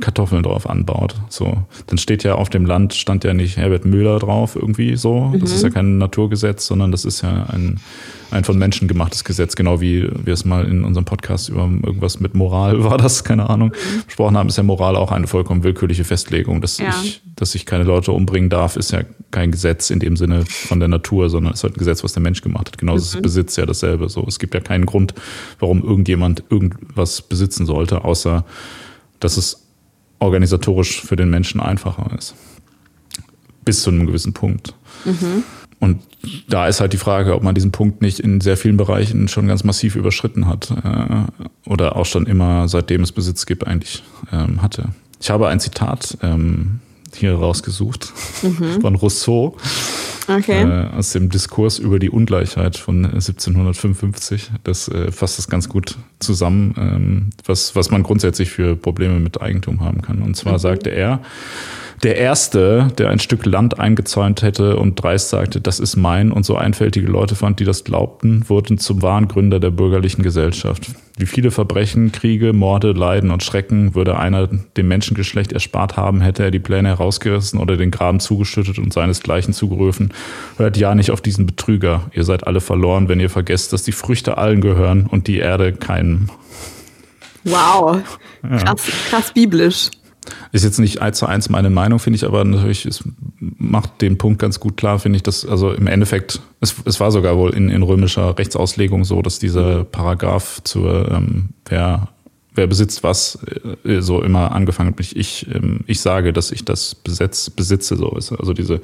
Kartoffeln 0.00 0.42
drauf 0.42 0.68
anbaut. 0.68 1.14
So, 1.30 1.64
dann 1.86 1.98
steht 1.98 2.22
ja 2.22 2.34
auf 2.34 2.50
dem 2.50 2.66
Land 2.66 2.94
stand 2.94 3.24
ja 3.24 3.32
nicht 3.32 3.56
Herbert 3.56 3.86
Müller 3.86 4.18
drauf 4.18 4.54
irgendwie 4.54 4.96
so. 4.96 5.32
Das 5.38 5.50
mhm. 5.50 5.56
ist 5.56 5.62
ja 5.62 5.70
kein 5.70 5.98
Naturgesetz, 5.98 6.66
sondern 6.66 6.92
das 6.92 7.04
ist 7.06 7.22
ja 7.22 7.46
ein, 7.46 7.80
ein 8.30 8.44
von 8.44 8.58
Menschen 8.58 8.88
gemachtes 8.88 9.24
Gesetz, 9.24 9.56
genau 9.56 9.80
wie 9.80 10.06
wir 10.24 10.34
es 10.34 10.44
mal 10.44 10.66
in 10.66 10.84
unserem 10.84 11.06
Podcast 11.06 11.48
über 11.48 11.62
irgendwas 11.62 12.20
mit 12.20 12.34
Moral 12.34 12.84
war 12.84 12.98
das, 12.98 13.24
keine 13.24 13.48
Ahnung, 13.48 13.68
mhm. 13.68 14.02
besprochen 14.04 14.36
haben, 14.36 14.48
ist 14.48 14.58
ja 14.58 14.62
Moral 14.62 14.96
auch 14.96 15.12
eine 15.12 15.26
vollkommen 15.26 15.64
willkürliche 15.64 16.04
Festlegung. 16.04 16.60
Dass, 16.60 16.78
ja. 16.78 16.88
ich, 17.02 17.22
dass 17.34 17.54
ich 17.54 17.64
keine 17.64 17.84
Leute 17.84 18.12
umbringen 18.12 18.50
darf, 18.50 18.76
ist 18.76 18.92
ja 18.92 19.00
kein 19.30 19.50
Gesetz 19.50 19.88
in 19.88 19.98
dem 19.98 20.16
Sinne 20.16 20.44
von 20.46 20.78
der 20.78 20.88
Natur, 20.88 21.30
sondern 21.30 21.54
es 21.54 21.60
ist 21.60 21.64
halt 21.64 21.76
ein 21.76 21.78
Gesetz, 21.78 22.04
was 22.04 22.12
der 22.12 22.22
Mensch 22.22 22.42
gemacht 22.42 22.68
hat. 22.68 22.78
Genauso 22.78 23.00
mhm. 23.00 23.16
ist 23.18 23.22
Besitz 23.22 23.56
ja 23.56 23.64
dasselbe. 23.64 24.10
So, 24.10 24.24
es 24.28 24.38
gibt 24.38 24.52
ja 24.52 24.60
keinen 24.60 24.84
Grund, 24.84 25.14
warum 25.58 25.82
irgendjemand 25.82 26.44
irgendwas 26.50 27.22
besitzen 27.22 27.64
sollte, 27.64 28.04
außer 28.04 28.44
dass 29.20 29.38
es 29.38 29.65
organisatorisch 30.18 31.02
für 31.02 31.16
den 31.16 31.30
Menschen 31.30 31.60
einfacher 31.60 32.10
ist. 32.16 32.34
Bis 33.64 33.82
zu 33.82 33.90
einem 33.90 34.06
gewissen 34.06 34.32
Punkt. 34.32 34.74
Mhm. 35.04 35.44
Und 35.78 36.02
da 36.48 36.66
ist 36.68 36.80
halt 36.80 36.92
die 36.92 36.98
Frage, 36.98 37.34
ob 37.34 37.42
man 37.42 37.54
diesen 37.54 37.70
Punkt 37.70 38.00
nicht 38.00 38.18
in 38.18 38.40
sehr 38.40 38.56
vielen 38.56 38.76
Bereichen 38.76 39.28
schon 39.28 39.46
ganz 39.46 39.62
massiv 39.62 39.94
überschritten 39.94 40.46
hat 40.46 40.70
äh, 40.70 41.70
oder 41.70 41.96
auch 41.96 42.06
schon 42.06 42.26
immer, 42.26 42.68
seitdem 42.68 43.02
es 43.02 43.12
Besitz 43.12 43.44
gibt, 43.46 43.66
eigentlich 43.66 44.02
ähm, 44.32 44.62
hatte. 44.62 44.90
Ich 45.20 45.30
habe 45.30 45.48
ein 45.48 45.60
Zitat 45.60 46.16
ähm, 46.22 46.80
hier 47.16 47.34
rausgesucht 47.34 48.12
mhm. 48.42 48.80
von 48.80 48.94
Rousseau 48.94 49.56
okay. 50.28 50.62
äh, 50.62 50.96
aus 50.96 51.12
dem 51.12 51.30
Diskurs 51.30 51.78
über 51.78 51.98
die 51.98 52.10
Ungleichheit 52.10 52.76
von 52.76 53.04
1755. 53.04 54.50
Das 54.64 54.88
äh, 54.88 55.10
fasst 55.10 55.38
das 55.38 55.48
ganz 55.48 55.68
gut 55.68 55.96
zusammen, 56.20 56.74
ähm, 56.78 57.30
was, 57.44 57.74
was 57.74 57.90
man 57.90 58.02
grundsätzlich 58.02 58.50
für 58.50 58.76
Probleme 58.76 59.18
mit 59.18 59.40
Eigentum 59.40 59.80
haben 59.80 60.02
kann. 60.02 60.22
Und 60.22 60.36
zwar 60.36 60.54
mhm. 60.54 60.58
sagte 60.58 60.90
er, 60.90 61.20
der 62.02 62.16
Erste, 62.16 62.88
der 62.98 63.10
ein 63.10 63.18
Stück 63.18 63.46
Land 63.46 63.78
eingezäunt 63.78 64.42
hätte 64.42 64.76
und 64.76 65.02
dreist 65.02 65.30
sagte, 65.30 65.60
das 65.60 65.80
ist 65.80 65.96
mein 65.96 66.30
und 66.30 66.44
so 66.44 66.56
einfältige 66.56 67.06
Leute 67.06 67.34
fand, 67.34 67.58
die 67.58 67.64
das 67.64 67.84
glaubten, 67.84 68.44
wurden 68.48 68.78
zum 68.78 69.00
wahren 69.00 69.28
Gründer 69.28 69.60
der 69.60 69.70
bürgerlichen 69.70 70.22
Gesellschaft. 70.22 70.90
Wie 71.16 71.24
viele 71.24 71.50
Verbrechen, 71.50 72.12
Kriege, 72.12 72.52
Morde, 72.52 72.92
Leiden 72.92 73.30
und 73.30 73.42
Schrecken 73.42 73.94
würde 73.94 74.18
einer 74.18 74.46
dem 74.46 74.88
Menschengeschlecht 74.88 75.52
erspart 75.52 75.96
haben, 75.96 76.20
hätte 76.20 76.44
er 76.44 76.50
die 76.50 76.58
Pläne 76.58 76.88
herausgerissen 76.88 77.58
oder 77.58 77.78
den 77.78 77.90
Graben 77.90 78.20
zugeschüttet 78.20 78.78
und 78.78 78.92
seinesgleichen 78.92 79.54
zugerufen. 79.54 80.12
Hört 80.58 80.76
ja 80.76 80.94
nicht 80.94 81.10
auf 81.10 81.22
diesen 81.22 81.46
Betrüger. 81.46 82.10
Ihr 82.12 82.24
seid 82.24 82.46
alle 82.46 82.60
verloren, 82.60 83.08
wenn 83.08 83.20
ihr 83.20 83.30
vergesst, 83.30 83.72
dass 83.72 83.82
die 83.82 83.92
Früchte 83.92 84.36
allen 84.36 84.60
gehören 84.60 85.06
und 85.06 85.26
die 85.26 85.38
Erde 85.38 85.72
keinem. 85.72 86.28
Wow. 87.44 88.02
Krass, 88.42 88.82
krass 89.08 89.32
biblisch. 89.32 89.90
Ist 90.52 90.64
jetzt 90.64 90.78
nicht 90.78 91.02
eins 91.02 91.18
zu 91.18 91.26
eins 91.26 91.48
meine 91.48 91.70
Meinung, 91.70 91.98
finde 91.98 92.16
ich, 92.16 92.24
aber 92.24 92.44
natürlich, 92.44 92.86
es 92.86 93.04
macht 93.38 94.00
den 94.02 94.18
Punkt 94.18 94.38
ganz 94.38 94.60
gut 94.60 94.76
klar, 94.76 94.98
finde 94.98 95.16
ich, 95.16 95.22
dass, 95.22 95.46
also 95.46 95.72
im 95.72 95.86
Endeffekt, 95.86 96.40
es, 96.60 96.74
es 96.84 97.00
war 97.00 97.10
sogar 97.10 97.36
wohl 97.36 97.54
in, 97.54 97.68
in 97.68 97.82
römischer 97.82 98.38
Rechtsauslegung 98.38 99.04
so, 99.04 99.22
dass 99.22 99.38
dieser 99.38 99.84
Paragraph 99.84 100.60
zur, 100.64 101.10
ähm, 101.10 101.50
wer, 101.66 102.08
wer 102.54 102.66
besitzt 102.66 103.02
was, 103.02 103.38
äh, 103.84 104.00
so 104.00 104.22
immer 104.22 104.52
angefangen 104.52 104.90
hat, 104.92 105.00
ich, 105.00 105.16
ich, 105.16 105.46
ähm, 105.54 105.80
ich 105.86 106.00
sage, 106.00 106.32
dass 106.32 106.50
ich 106.50 106.64
das 106.64 106.94
Besetz, 106.94 107.50
besitze, 107.50 107.96
so 107.96 108.10
ist. 108.16 108.32
Also 108.32 108.52
diese, 108.52 108.80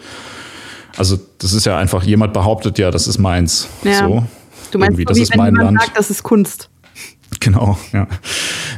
also 0.96 1.18
das 1.38 1.52
ist 1.52 1.66
ja 1.66 1.78
einfach, 1.78 2.02
jemand 2.02 2.32
behauptet 2.32 2.78
ja, 2.78 2.90
das 2.90 3.06
ist 3.06 3.18
meins. 3.18 3.68
Ja. 3.84 4.06
So. 4.06 4.26
Du 4.70 4.78
meinst, 4.78 4.98
so, 4.98 5.04
das 5.04 5.16
wie, 5.16 5.22
ist 5.22 5.36
mein 5.36 5.54
Land. 5.54 5.80
sagt, 5.80 5.96
das 5.96 6.10
ist 6.10 6.22
Kunst. 6.22 6.68
Genau, 7.40 7.78
ja. 7.92 8.06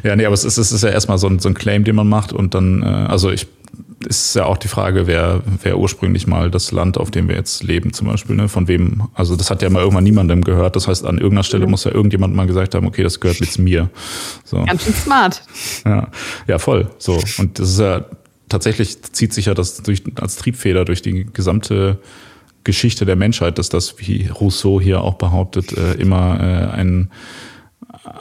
Ja, 0.03 0.17
nee, 0.17 0.27
aber 0.27 0.35
es 0.35 0.45
ist, 0.45 0.59
es 0.59 0.73
ist 0.73 0.83
ja 0.83 0.91
erstmal 0.91 1.19
so 1.19 1.27
ein, 1.27 1.39
so 1.39 1.49
ein 1.49 1.55
Claim, 1.55 1.85
den 1.85 1.97
man 1.97 2.09
macht 2.09 2.33
und 2.33 2.55
dann, 2.55 2.83
äh, 2.83 2.87
also 2.87 3.31
ich 3.31 3.47
ist 4.07 4.35
ja 4.35 4.45
auch 4.45 4.57
die 4.57 4.69
Frage, 4.69 5.07
wer, 5.07 5.43
wer 5.63 5.79
ursprünglich 5.79 6.27
mal 6.27 6.51
das 6.51 6.73
Land, 6.73 6.99
auf 6.99 7.11
dem 7.11 7.29
wir 7.29 7.37
jetzt 7.37 7.63
leben, 7.63 7.93
zum 7.93 8.07
Beispiel, 8.09 8.37
ne, 8.37 8.49
von 8.49 8.69
wem, 8.69 9.05
also 9.15 9.37
das 9.37 9.51
hat 9.51 9.63
ja 9.63 9.71
mal 9.71 9.81
irgendwann 9.81 10.05
niemandem 10.05 10.43
gehört. 10.43 10.77
Das 10.77 10.89
heißt, 10.89 11.05
an 11.05 11.17
irgendeiner 11.17 11.43
Stelle 11.43 11.67
muss 11.67 11.85
ja 11.85 11.93
irgendjemand 11.93 12.35
mal 12.35 12.47
gesagt 12.47 12.75
haben, 12.75 12.87
okay, 12.87 13.03
das 13.03 13.21
gehört 13.21 13.41
jetzt 13.41 13.59
mir. 13.59 13.91
So. 14.45 14.63
Ganz 14.65 14.85
schön 14.85 14.95
smart. 14.95 15.43
Ja, 15.85 16.09
ja, 16.47 16.59
voll. 16.59 16.91
So. 16.99 17.21
Und 17.39 17.59
das 17.59 17.71
ist 17.71 17.81
ja, 17.81 18.05
tatsächlich 18.49 19.03
zieht 19.03 19.33
sich 19.33 19.47
ja 19.47 19.55
das 19.55 19.83
durch, 19.83 20.03
als 20.17 20.37
Triebfeder 20.37 20.85
durch 20.85 21.03
die 21.03 21.27
gesamte 21.33 21.99
Geschichte 22.65 23.05
der 23.05 23.17
Menschheit, 23.17 23.59
dass 23.59 23.69
das, 23.69 23.99
wie 23.99 24.29
Rousseau 24.29 24.81
hier 24.81 25.03
auch 25.03 25.15
behauptet, 25.15 25.77
äh, 25.77 25.95
immer 25.95 26.41
äh, 26.41 26.77
ein 26.77 27.11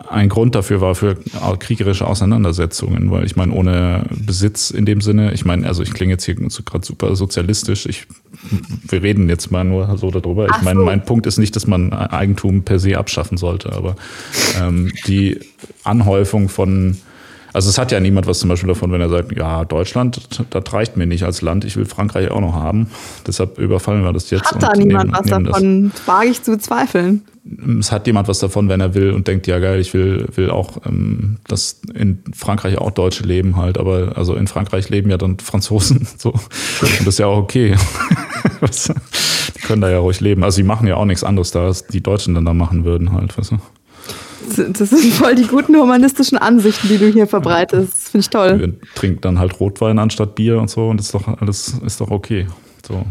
ein 0.09 0.29
Grund 0.29 0.55
dafür 0.55 0.79
war 0.79 0.95
für 0.95 1.17
kriegerische 1.59 2.07
Auseinandersetzungen, 2.07 3.11
weil 3.11 3.25
ich 3.25 3.35
meine, 3.35 3.51
ohne 3.53 4.05
Besitz 4.11 4.69
in 4.69 4.85
dem 4.85 5.01
Sinne, 5.01 5.33
ich 5.33 5.43
meine, 5.43 5.67
also 5.67 5.83
ich 5.83 5.93
klinge 5.93 6.13
jetzt 6.13 6.23
hier 6.23 6.35
gerade 6.35 6.85
super 6.85 7.15
sozialistisch, 7.15 7.85
ich, 7.85 8.07
wir 8.87 9.03
reden 9.03 9.27
jetzt 9.27 9.51
mal 9.51 9.65
nur 9.65 9.97
so 9.97 10.09
darüber. 10.09 10.47
Ich 10.47 10.61
meine, 10.61 10.79
mein 10.79 11.03
Punkt 11.03 11.25
ist 11.25 11.37
nicht, 11.37 11.55
dass 11.55 11.67
man 11.67 11.91
Eigentum 11.91 12.63
per 12.63 12.79
se 12.79 12.97
abschaffen 12.97 13.37
sollte, 13.37 13.73
aber 13.73 13.95
ähm, 14.61 14.91
die 15.07 15.39
Anhäufung 15.83 16.47
von 16.47 16.97
also 17.53 17.69
es 17.69 17.77
hat 17.77 17.91
ja 17.91 17.99
niemand 17.99 18.25
was 18.25 18.39
zum 18.39 18.49
Beispiel 18.49 18.67
davon, 18.67 18.91
wenn 18.91 18.99
er 18.99 19.09
sagt, 19.09 19.37
ja, 19.37 19.63
Deutschland, 19.63 20.43
das 20.49 20.73
reicht 20.73 20.97
mir 20.97 21.05
nicht 21.05 21.23
als 21.23 21.43
Land, 21.43 21.65
ich 21.65 21.77
will 21.77 21.85
Frankreich 21.85 22.31
auch 22.31 22.41
noch 22.41 22.55
haben. 22.55 22.87
Deshalb 23.27 23.59
überfallen 23.59 24.03
wir 24.03 24.11
das 24.11 24.31
jetzt. 24.31 24.51
Hat 24.51 24.63
da 24.63 24.73
niemand 24.73 25.13
was 25.13 25.27
davon? 25.27 25.91
Das. 25.91 26.07
Wage 26.07 26.29
ich 26.29 26.41
zu 26.41 26.51
bezweifeln. 26.51 27.21
Es 27.79 27.91
hat 27.91 28.07
jemand 28.07 28.29
was 28.29 28.39
davon, 28.39 28.69
wenn 28.69 28.79
er 28.79 28.93
will 28.93 29.11
und 29.11 29.27
denkt, 29.27 29.47
ja 29.47 29.59
geil, 29.59 29.81
ich 29.81 29.93
will, 29.93 30.27
will 30.35 30.49
auch, 30.49 30.85
ähm, 30.85 31.39
dass 31.45 31.81
in 31.93 32.23
Frankreich 32.33 32.77
auch 32.77 32.91
Deutsche 32.91 33.23
leben 33.23 33.57
halt, 33.57 33.77
aber 33.77 34.13
also 34.15 34.35
in 34.35 34.47
Frankreich 34.47 34.89
leben 34.89 35.09
ja 35.09 35.17
dann 35.17 35.39
Franzosen 35.39 36.07
so. 36.17 36.29
Und 36.31 36.99
das 36.99 37.07
ist 37.07 37.19
ja 37.19 37.27
auch 37.27 37.37
okay. 37.37 37.75
die 38.61 39.59
können 39.61 39.81
da 39.81 39.89
ja 39.89 39.99
ruhig 39.99 40.21
leben. 40.21 40.43
Also 40.43 40.55
sie 40.55 40.63
machen 40.63 40.87
ja 40.87 40.95
auch 40.95 41.05
nichts 41.05 41.25
anderes 41.25 41.51
da, 41.51 41.65
als 41.65 41.85
die 41.87 42.01
Deutschen 42.01 42.33
dann 42.33 42.45
da 42.45 42.53
machen 42.53 42.85
würden 42.85 43.11
halt, 43.11 43.37
weißt 43.37 43.51
du. 43.51 43.57
Das 44.73 44.89
sind 44.89 45.13
voll 45.13 45.35
die 45.35 45.47
guten 45.47 45.75
humanistischen 45.75 46.37
Ansichten, 46.37 46.87
die 46.87 46.97
du 46.97 47.07
hier 47.07 47.27
verbreitest. 47.27 47.93
Das 47.93 48.09
finde 48.09 48.21
ich 48.21 48.29
toll. 48.29 48.59
Wir 48.59 48.73
trinken 48.95 49.21
dann 49.21 49.39
halt 49.39 49.59
Rotwein 49.59 49.99
anstatt 49.99 50.35
Bier 50.35 50.59
und 50.59 50.69
so 50.69 50.89
und 50.89 50.97
das 50.97 51.07
ist 51.07 51.15
doch 51.15 51.27
alles 51.39 51.75
ist 51.85 51.99
doch 51.99 52.11
okay. 52.11 52.47
So. 52.87 53.05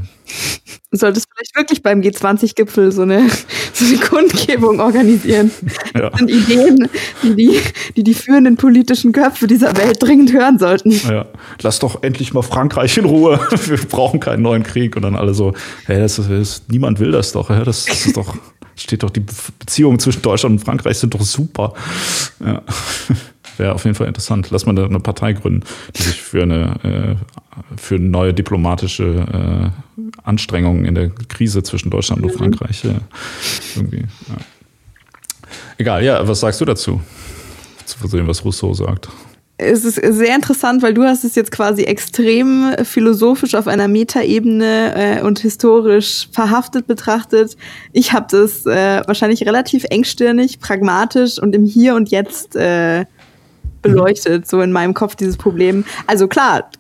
Du 0.91 0.99
solltest 0.99 1.27
vielleicht 1.35 1.57
wirklich 1.57 1.83
beim 1.83 2.01
G20-Gipfel 2.01 2.93
so 2.93 3.03
eine, 3.03 3.29
so 3.73 3.85
eine 3.85 3.97
Kundgebung 3.97 4.81
organisieren. 4.81 5.51
Ja. 5.95 6.11
Das 6.11 6.19
sind 6.19 6.31
Ideen, 6.31 6.89
die 7.23 7.35
die, 7.35 7.61
die 7.97 8.05
die 8.05 8.15
führenden 8.15 8.57
politischen 8.57 9.13
Köpfe 9.13 9.47
dieser 9.47 9.77
Welt 9.77 10.03
dringend 10.03 10.33
hören 10.33 10.59
sollten. 10.59 10.91
Ja. 10.91 11.27
Lass 11.63 11.79
doch 11.79 12.03
endlich 12.03 12.35
mal 12.35 12.43
Frankreich 12.43 12.99
in 12.99 13.07
Ruhe. 13.07 13.41
Wir 13.67 13.79
brauchen 13.79 14.21
keinen 14.21 14.43
neuen 14.43 14.63
Krieg. 14.63 14.97
Und 14.97 15.03
dann 15.03 15.17
alle 15.17 15.33
so, 15.33 15.55
hey, 15.87 15.99
das 15.99 16.19
ist, 16.19 16.31
das, 16.31 16.63
niemand 16.69 17.01
will 17.01 17.11
das 17.11 17.33
doch. 17.33 17.49
Das, 17.49 17.87
das 17.87 18.07
ist 18.07 18.17
doch 18.17 18.37
steht 18.75 19.03
doch, 19.03 19.11
die 19.11 19.25
Beziehungen 19.59 19.99
zwischen 19.99 20.23
Deutschland 20.23 20.55
und 20.55 20.65
Frankreich 20.65 20.99
sind 20.99 21.15
doch 21.15 21.23
super. 21.23 21.75
Ja. 22.45 22.63
Wäre 23.57 23.75
auf 23.75 23.85
jeden 23.85 23.95
Fall 23.95 24.07
interessant. 24.07 24.51
Lass 24.51 24.67
mal 24.67 24.79
eine 24.79 25.01
Partei 25.01 25.33
gründen, 25.33 25.65
die 25.97 26.03
sich 26.03 26.21
für 26.21 26.43
eine 26.43 27.19
äh, 27.19 27.77
für 27.77 27.99
neue 27.99 28.33
diplomatische 28.33 29.73
äh, 29.97 30.03
Anstrengungen 30.25 30.85
in 30.85 30.95
der 30.95 31.11
Krise 31.11 31.63
zwischen 31.63 31.91
Deutschland 31.91 32.23
und 32.23 32.33
Frankreich 32.33 32.85
äh, 32.85 32.95
irgendwie. 33.77 34.01
Ja. 34.01 34.37
Egal, 35.79 36.05
ja, 36.05 36.27
was 36.27 36.41
sagst 36.41 36.61
du 36.61 36.65
dazu? 36.65 37.01
zu 38.03 38.09
sehen, 38.09 38.27
was 38.27 38.45
Rousseau 38.45 38.73
sagt. 38.75 39.09
Es 39.59 39.85
ist 39.85 39.95
sehr 39.95 40.35
interessant, 40.35 40.83
weil 40.83 40.93
du 40.93 41.05
hast 41.05 41.25
es 41.25 41.37
jetzt 41.37 41.53
quasi 41.53 41.85
extrem 41.85 42.73
philosophisch 42.83 43.55
auf 43.55 43.69
einer 43.69 43.87
Metaebene 43.87 45.21
äh, 45.21 45.23
und 45.23 45.39
historisch 45.39 46.29
verhaftet 46.33 46.87
betrachtet. 46.87 47.57
Ich 47.93 48.13
habe 48.13 48.27
das 48.29 48.67
äh, 48.67 49.03
wahrscheinlich 49.07 49.47
relativ 49.47 49.85
engstirnig, 49.85 50.59
pragmatisch 50.59 51.39
und 51.39 51.55
im 51.55 51.65
Hier 51.65 51.95
und 51.95 52.11
Jetzt 52.11 52.57
äh, 52.57 53.05
beleuchtet, 53.83 54.49
so 54.49 54.61
in 54.61 54.73
meinem 54.73 54.95
Kopf 54.95 55.17
dieses 55.17 55.37
Problem. 55.37 55.85
Also 56.07 56.29
klar, 56.29 56.71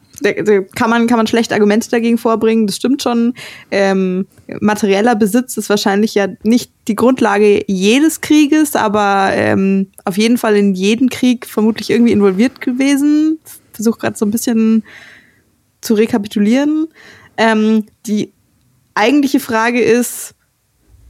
kann 0.74 0.90
man, 0.90 1.06
kann 1.06 1.16
man 1.16 1.26
schlecht 1.26 1.52
Argumente 1.52 1.90
dagegen 1.90 2.18
vorbringen, 2.18 2.66
das 2.66 2.76
stimmt 2.76 3.02
schon. 3.02 3.34
Ähm, 3.70 4.26
materieller 4.60 5.16
Besitz 5.16 5.56
ist 5.56 5.68
wahrscheinlich 5.68 6.14
ja 6.14 6.28
nicht 6.42 6.72
die 6.88 6.94
Grundlage 6.94 7.64
jedes 7.66 8.20
Krieges, 8.20 8.76
aber 8.76 9.30
ähm, 9.32 9.88
auf 10.04 10.16
jeden 10.16 10.38
Fall 10.38 10.56
in 10.56 10.74
jeden 10.74 11.08
Krieg 11.08 11.46
vermutlich 11.46 11.90
irgendwie 11.90 12.12
involviert 12.12 12.60
gewesen. 12.60 13.38
Versuche 13.72 13.98
gerade 13.98 14.16
so 14.16 14.24
ein 14.24 14.30
bisschen 14.30 14.84
zu 15.80 15.94
rekapitulieren. 15.94 16.88
Ähm, 17.36 17.86
die 18.06 18.32
eigentliche 18.94 19.40
Frage 19.40 19.80
ist, 19.80 20.34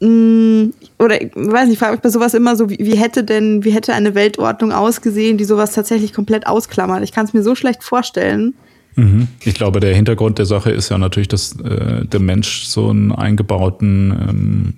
oder 0.02 1.22
ich 1.22 1.30
weiß 1.34 1.66
nicht, 1.66 1.74
ich 1.74 1.78
frage 1.78 1.92
mich 1.92 2.00
bei 2.00 2.08
sowas 2.08 2.34
immer 2.34 2.56
so, 2.56 2.68
wie, 2.68 2.78
wie, 2.80 2.96
hätte 2.96 3.22
denn, 3.22 3.64
wie 3.64 3.70
hätte 3.70 3.94
eine 3.94 4.16
Weltordnung 4.16 4.72
ausgesehen, 4.72 5.38
die 5.38 5.44
sowas 5.44 5.72
tatsächlich 5.72 6.12
komplett 6.12 6.46
ausklammert? 6.46 7.04
Ich 7.04 7.12
kann 7.12 7.26
es 7.26 7.32
mir 7.32 7.42
so 7.42 7.54
schlecht 7.54 7.84
vorstellen. 7.84 8.54
Mhm. 8.96 9.28
Ich 9.44 9.54
glaube, 9.54 9.78
der 9.78 9.94
Hintergrund 9.94 10.38
der 10.38 10.46
Sache 10.46 10.72
ist 10.72 10.88
ja 10.88 10.98
natürlich, 10.98 11.28
dass 11.28 11.58
äh, 11.60 12.04
der 12.04 12.20
Mensch 12.20 12.64
so 12.64 12.90
einen 12.90 13.12
eingebauten 13.12 14.10
ähm, 14.28 14.74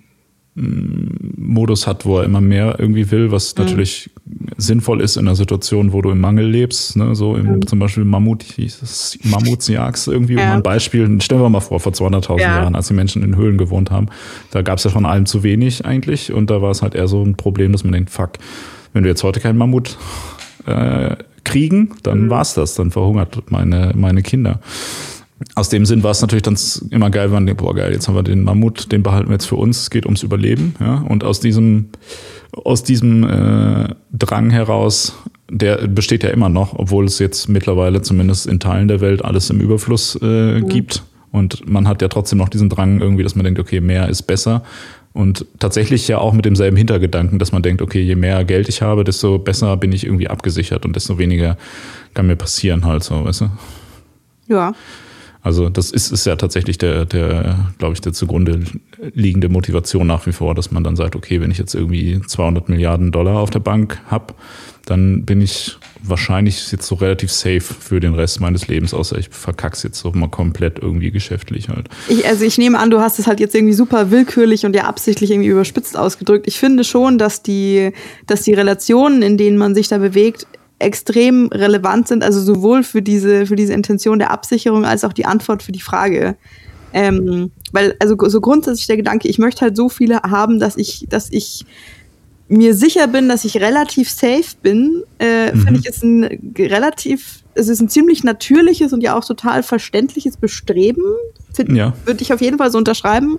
Modus 0.56 1.88
hat, 1.88 2.06
wo 2.06 2.18
er 2.18 2.24
immer 2.24 2.40
mehr 2.40 2.76
irgendwie 2.78 3.10
will, 3.10 3.32
was 3.32 3.56
mhm. 3.56 3.64
natürlich 3.64 4.10
sinnvoll 4.56 5.00
ist 5.00 5.16
in 5.16 5.26
einer 5.26 5.34
Situation, 5.34 5.92
wo 5.92 6.00
du 6.00 6.10
im 6.10 6.20
Mangel 6.20 6.46
lebst. 6.46 6.96
Ne? 6.96 7.16
So 7.16 7.34
im, 7.34 7.56
mhm. 7.56 7.66
zum 7.66 7.80
Beispiel 7.80 8.04
Mammut, 8.04 8.44
Mammutsjagd 9.24 10.06
irgendwie, 10.06 10.34
ja. 10.34 10.50
um 10.50 10.56
ein 10.56 10.62
Beispiel. 10.62 11.20
Stellen 11.20 11.40
wir 11.40 11.48
mal 11.48 11.60
vor, 11.60 11.80
vor 11.80 11.92
200.000 11.92 12.40
ja. 12.40 12.56
Jahren, 12.58 12.76
als 12.76 12.86
die 12.88 12.94
Menschen 12.94 13.24
in 13.24 13.36
Höhlen 13.36 13.58
gewohnt 13.58 13.90
haben, 13.90 14.06
da 14.52 14.62
gab 14.62 14.78
es 14.78 14.84
ja 14.84 14.90
von 14.90 15.06
allem 15.06 15.26
zu 15.26 15.42
wenig 15.42 15.84
eigentlich 15.84 16.32
und 16.32 16.50
da 16.50 16.62
war 16.62 16.70
es 16.70 16.82
halt 16.82 16.94
eher 16.94 17.08
so 17.08 17.22
ein 17.22 17.34
Problem, 17.34 17.72
dass 17.72 17.82
man 17.82 17.92
denkt, 17.92 18.10
fuck, 18.10 18.32
wenn 18.92 19.02
wir 19.02 19.10
jetzt 19.10 19.24
heute 19.24 19.40
keinen 19.40 19.58
Mammut 19.58 19.98
äh, 20.66 21.16
kriegen, 21.42 21.90
dann 22.04 22.26
mhm. 22.26 22.30
war's 22.30 22.54
das, 22.54 22.74
dann 22.74 22.92
verhungert 22.92 23.50
meine, 23.50 23.92
meine 23.96 24.22
Kinder. 24.22 24.60
Aus 25.54 25.68
dem 25.68 25.86
Sinn 25.86 26.02
war 26.02 26.10
es 26.10 26.20
natürlich 26.20 26.42
dann 26.42 26.56
immer 26.90 27.10
geil, 27.10 27.26
wenn 27.26 27.34
man 27.34 27.46
denkt, 27.46 27.62
boah 27.62 27.74
geil, 27.74 27.92
jetzt 27.92 28.08
haben 28.08 28.14
wir 28.14 28.22
den 28.22 28.42
Mammut, 28.42 28.90
den 28.90 29.02
behalten 29.02 29.28
wir 29.28 29.34
jetzt 29.34 29.46
für 29.46 29.56
uns, 29.56 29.82
es 29.82 29.90
geht 29.90 30.04
ums 30.04 30.22
Überleben. 30.22 30.74
Ja? 30.80 31.04
Und 31.08 31.22
aus 31.24 31.40
diesem, 31.40 31.90
aus 32.52 32.82
diesem 32.82 33.24
äh, 33.24 33.94
Drang 34.12 34.50
heraus, 34.50 35.14
der 35.50 35.86
besteht 35.86 36.24
ja 36.24 36.30
immer 36.30 36.48
noch, 36.48 36.78
obwohl 36.78 37.04
es 37.04 37.18
jetzt 37.18 37.48
mittlerweile 37.48 38.02
zumindest 38.02 38.46
in 38.46 38.58
Teilen 38.60 38.88
der 38.88 39.00
Welt 39.00 39.24
alles 39.24 39.50
im 39.50 39.60
Überfluss 39.60 40.18
äh, 40.20 40.60
mhm. 40.60 40.68
gibt. 40.68 41.04
Und 41.30 41.68
man 41.68 41.88
hat 41.88 42.00
ja 42.00 42.08
trotzdem 42.08 42.38
noch 42.38 42.48
diesen 42.48 42.68
Drang 42.68 43.00
irgendwie, 43.00 43.22
dass 43.22 43.34
man 43.34 43.44
denkt, 43.44 43.60
okay, 43.60 43.80
mehr 43.80 44.08
ist 44.08 44.22
besser. 44.22 44.62
Und 45.12 45.46
tatsächlich 45.60 46.08
ja 46.08 46.18
auch 46.18 46.32
mit 46.32 46.44
demselben 46.44 46.76
Hintergedanken, 46.76 47.38
dass 47.38 47.52
man 47.52 47.62
denkt, 47.62 47.82
okay, 47.82 48.00
je 48.00 48.16
mehr 48.16 48.44
Geld 48.44 48.68
ich 48.68 48.82
habe, 48.82 49.04
desto 49.04 49.38
besser 49.38 49.76
bin 49.76 49.92
ich 49.92 50.04
irgendwie 50.04 50.28
abgesichert 50.28 50.84
und 50.84 50.96
desto 50.96 51.18
weniger 51.18 51.56
kann 52.14 52.26
mir 52.26 52.34
passieren 52.34 52.84
halt 52.84 53.04
so, 53.04 53.24
weißt 53.24 53.42
du? 53.42 53.50
Ja. 54.48 54.74
Also 55.44 55.68
das 55.68 55.90
ist, 55.90 56.10
ist 56.10 56.24
ja 56.24 56.36
tatsächlich 56.36 56.78
der, 56.78 57.04
der, 57.04 57.70
glaube 57.76 57.92
ich, 57.92 58.00
der 58.00 58.14
zugrunde 58.14 58.60
liegende 59.12 59.50
Motivation 59.50 60.06
nach 60.06 60.26
wie 60.26 60.32
vor, 60.32 60.54
dass 60.54 60.70
man 60.70 60.82
dann 60.82 60.96
sagt, 60.96 61.14
okay, 61.16 61.38
wenn 61.42 61.50
ich 61.50 61.58
jetzt 61.58 61.74
irgendwie 61.74 62.18
200 62.26 62.70
Milliarden 62.70 63.12
Dollar 63.12 63.36
auf 63.36 63.50
der 63.50 63.58
Bank 63.58 64.00
habe, 64.06 64.32
dann 64.86 65.26
bin 65.26 65.42
ich 65.42 65.76
wahrscheinlich 66.02 66.72
jetzt 66.72 66.86
so 66.86 66.94
relativ 66.94 67.30
safe 67.30 67.60
für 67.60 68.00
den 68.00 68.14
Rest 68.14 68.40
meines 68.40 68.68
Lebens, 68.68 68.94
außer 68.94 69.18
ich 69.18 69.28
verkack's 69.28 69.82
jetzt 69.82 69.98
so 69.98 70.12
mal 70.12 70.28
komplett 70.28 70.78
irgendwie 70.78 71.10
geschäftlich 71.10 71.68
halt. 71.68 71.88
Ich, 72.08 72.26
also 72.26 72.46
ich 72.46 72.56
nehme 72.56 72.78
an, 72.78 72.90
du 72.90 73.00
hast 73.00 73.18
es 73.18 73.26
halt 73.26 73.38
jetzt 73.38 73.54
irgendwie 73.54 73.74
super 73.74 74.10
willkürlich 74.10 74.64
und 74.64 74.74
ja 74.74 74.84
absichtlich 74.84 75.30
irgendwie 75.30 75.50
überspitzt 75.50 75.94
ausgedrückt. 75.94 76.46
Ich 76.46 76.58
finde 76.58 76.84
schon, 76.84 77.18
dass 77.18 77.42
die, 77.42 77.92
dass 78.26 78.42
die 78.42 78.54
Relationen, 78.54 79.20
in 79.20 79.36
denen 79.36 79.58
man 79.58 79.74
sich 79.74 79.88
da 79.88 79.98
bewegt, 79.98 80.46
extrem 80.84 81.48
relevant 81.48 82.08
sind, 82.08 82.22
also 82.22 82.40
sowohl 82.40 82.82
für 82.82 83.02
diese, 83.02 83.46
für 83.46 83.56
diese 83.56 83.72
Intention 83.72 84.18
der 84.18 84.30
Absicherung 84.30 84.84
als 84.84 85.04
auch 85.04 85.12
die 85.12 85.26
Antwort 85.26 85.62
für 85.62 85.72
die 85.72 85.80
Frage. 85.80 86.36
Ähm, 86.92 87.50
weil, 87.72 87.96
also 87.98 88.16
so 88.28 88.40
grundsätzlich 88.40 88.86
der 88.86 88.96
Gedanke, 88.96 89.26
ich 89.26 89.38
möchte 89.38 89.62
halt 89.62 89.76
so 89.76 89.88
viele 89.88 90.22
haben, 90.22 90.60
dass 90.60 90.76
ich, 90.76 91.06
dass 91.08 91.28
ich 91.30 91.66
mir 92.48 92.74
sicher 92.74 93.08
bin, 93.08 93.28
dass 93.28 93.44
ich 93.44 93.56
relativ 93.56 94.10
safe 94.10 94.56
bin, 94.62 95.02
äh, 95.18 95.52
mhm. 95.52 95.60
finde 95.62 95.80
ich, 95.80 95.86
ist 95.86 96.04
ein 96.04 96.52
relativ, 96.56 97.42
es 97.54 97.68
ist 97.68 97.80
ein 97.80 97.88
ziemlich 97.88 98.22
natürliches 98.22 98.92
und 98.92 99.02
ja 99.02 99.16
auch 99.16 99.24
total 99.24 99.62
verständliches 99.62 100.36
Bestreben. 100.36 101.04
Ja. 101.58 101.94
Würde 102.04 102.22
ich 102.22 102.32
auf 102.32 102.40
jeden 102.40 102.58
Fall 102.58 102.70
so 102.70 102.78
unterschreiben. 102.78 103.38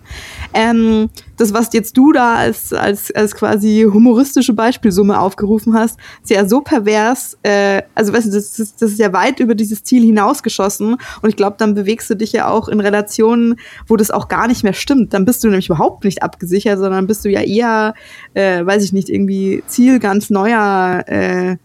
Ähm, 0.53 1.09
das, 1.37 1.53
was 1.53 1.69
jetzt 1.73 1.97
du 1.97 2.11
da 2.11 2.35
als, 2.35 2.71
als, 2.73 3.11
als 3.13 3.35
quasi 3.35 3.87
humoristische 3.91 4.53
Beispielsumme 4.53 5.19
aufgerufen 5.19 5.73
hast, 5.73 5.99
ist 6.23 6.29
ja 6.29 6.47
so 6.47 6.61
pervers. 6.61 7.37
Äh, 7.43 7.81
also, 7.93 8.13
weißt 8.13 8.27
du, 8.27 8.31
das, 8.31 8.53
das, 8.53 8.75
das 8.75 8.91
ist 8.91 8.99
ja 8.99 9.11
weit 9.13 9.39
über 9.39 9.55
dieses 9.55 9.83
Ziel 9.83 10.03
hinausgeschossen. 10.03 10.97
Und 11.21 11.29
ich 11.29 11.35
glaube, 11.35 11.57
dann 11.59 11.73
bewegst 11.73 12.09
du 12.09 12.15
dich 12.15 12.31
ja 12.31 12.47
auch 12.47 12.67
in 12.67 12.79
Relationen, 12.79 13.55
wo 13.87 13.95
das 13.97 14.11
auch 14.11 14.27
gar 14.27 14.47
nicht 14.47 14.63
mehr 14.63 14.73
stimmt. 14.73 15.13
Dann 15.13 15.25
bist 15.25 15.43
du 15.43 15.47
nämlich 15.47 15.67
überhaupt 15.67 16.05
nicht 16.05 16.23
abgesichert, 16.23 16.79
sondern 16.79 17.07
bist 17.07 17.25
du 17.25 17.29
ja 17.29 17.41
eher, 17.41 17.93
äh, 18.33 18.65
weiß 18.65 18.83
ich 18.83 18.93
nicht, 18.93 19.09
irgendwie 19.09 19.63
Ziel 19.67 19.99
ganz 19.99 20.29
neuer 20.29 21.03
äh, 21.07 21.57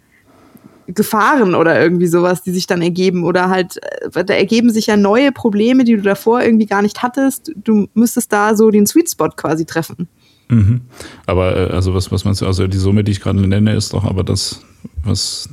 Gefahren 0.94 1.54
oder 1.54 1.80
irgendwie 1.80 2.06
sowas, 2.06 2.42
die 2.42 2.52
sich 2.52 2.66
dann 2.66 2.82
ergeben 2.82 3.24
oder 3.24 3.48
halt, 3.48 3.78
äh, 4.14 4.24
da 4.24 4.34
ergeben 4.34 4.70
sich 4.70 4.86
ja 4.86 4.96
neue 4.96 5.32
Probleme, 5.32 5.84
die 5.84 5.96
du 5.96 6.02
davor 6.02 6.42
irgendwie 6.42 6.66
gar 6.66 6.82
nicht 6.82 7.02
hattest. 7.02 7.52
Du 7.56 7.88
müsstest 7.94 8.32
da 8.32 8.56
so 8.56 8.70
den 8.70 8.86
Sweet 8.86 9.10
Spot 9.10 9.30
quasi 9.30 9.66
treffen. 9.66 10.08
Mhm. 10.48 10.82
Aber 11.26 11.56
äh, 11.56 11.72
also 11.72 11.94
was, 11.94 12.10
was 12.10 12.24
meinst 12.24 12.40
du, 12.40 12.46
also 12.46 12.66
die 12.66 12.78
Summe, 12.78 13.04
die 13.04 13.12
ich 13.12 13.20
gerade 13.20 13.40
nenne, 13.40 13.74
ist 13.74 13.92
doch 13.92 14.04
aber 14.04 14.24
das, 14.24 14.62
was 15.04 15.48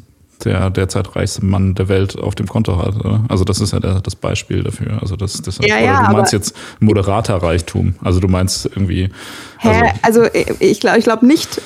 der 0.46 0.70
derzeit 0.70 1.16
reichste 1.16 1.46
Mann 1.46 1.76
der 1.76 1.88
Welt 1.90 2.18
auf 2.18 2.36
dem 2.36 2.48
Konto 2.48 2.78
hat. 2.78 2.96
Oder? 2.96 3.24
Also 3.28 3.44
das 3.44 3.60
ist 3.60 3.74
ja 3.74 3.80
der, 3.80 4.02
das 4.02 4.16
Beispiel 4.16 4.64
dafür. 4.64 5.00
Also 5.02 5.16
das, 5.16 5.42
das 5.42 5.60
ja, 5.62 5.80
ja, 5.80 6.08
du 6.08 6.14
meinst 6.14 6.34
jetzt 6.34 6.56
moderater 6.80 7.36
Reichtum. 7.36 7.96
Also 8.04 8.20
du 8.20 8.28
meinst 8.28 8.66
irgendwie. 8.66 9.10
Also, 9.60 9.86
Hä? 9.86 9.94
also 10.04 10.26
ich 10.60 10.80
glaube 10.80 11.00
ich 11.00 11.04
glaub 11.04 11.24
nicht, 11.24 11.62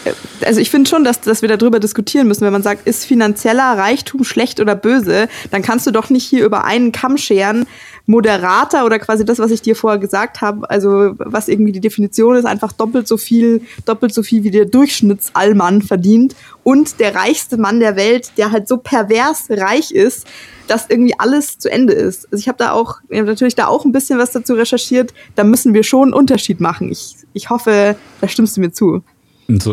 also 0.45 0.61
ich 0.61 0.69
finde 0.69 0.89
schon, 0.89 1.03
dass, 1.03 1.21
dass 1.21 1.41
wir 1.41 1.49
darüber 1.49 1.79
diskutieren 1.79 2.27
müssen, 2.27 2.45
wenn 2.45 2.53
man 2.53 2.63
sagt, 2.63 2.87
ist 2.87 3.05
finanzieller 3.05 3.77
Reichtum 3.77 4.23
schlecht 4.23 4.59
oder 4.59 4.75
böse, 4.75 5.27
dann 5.51 5.61
kannst 5.61 5.87
du 5.87 5.91
doch 5.91 6.09
nicht 6.09 6.25
hier 6.25 6.45
über 6.45 6.63
einen 6.63 6.91
Kamm 6.91 7.17
scheren, 7.17 7.65
moderater 8.05 8.85
oder 8.85 8.99
quasi 8.99 9.25
das, 9.25 9.39
was 9.39 9.51
ich 9.51 9.61
dir 9.61 9.75
vorher 9.75 9.99
gesagt 9.99 10.41
habe, 10.41 10.69
also 10.69 11.13
was 11.17 11.47
irgendwie 11.47 11.71
die 11.71 11.79
Definition 11.79 12.35
ist, 12.35 12.45
einfach 12.45 12.71
doppelt 12.71 13.07
so 13.07 13.17
viel, 13.17 13.61
doppelt 13.85 14.13
so 14.13 14.23
viel 14.23 14.43
wie 14.43 14.51
der 14.51 14.65
Durchschnittsallmann 14.65 15.81
verdient 15.81 16.35
und 16.63 16.99
der 16.99 17.15
reichste 17.15 17.57
Mann 17.57 17.79
der 17.79 17.95
Welt, 17.95 18.33
der 18.37 18.51
halt 18.51 18.67
so 18.67 18.77
pervers 18.77 19.45
reich 19.49 19.91
ist, 19.91 20.27
dass 20.67 20.89
irgendwie 20.89 21.15
alles 21.17 21.57
zu 21.57 21.69
Ende 21.69 21.93
ist. 21.93 22.27
Also 22.31 22.41
ich 22.41 22.47
habe 22.47 22.57
da 22.57 22.71
auch 22.71 22.99
hab 23.11 23.25
natürlich 23.25 23.55
da 23.55 23.67
auch 23.67 23.85
ein 23.85 23.91
bisschen 23.91 24.19
was 24.19 24.31
dazu 24.31 24.53
recherchiert. 24.53 25.13
Da 25.35 25.43
müssen 25.43 25.73
wir 25.73 25.83
schon 25.83 26.09
einen 26.09 26.13
Unterschied 26.13 26.61
machen. 26.61 26.91
Ich, 26.91 27.17
ich 27.33 27.49
hoffe, 27.49 27.95
da 28.21 28.27
stimmst 28.27 28.55
du 28.55 28.61
mir 28.61 28.71
zu. 28.71 29.03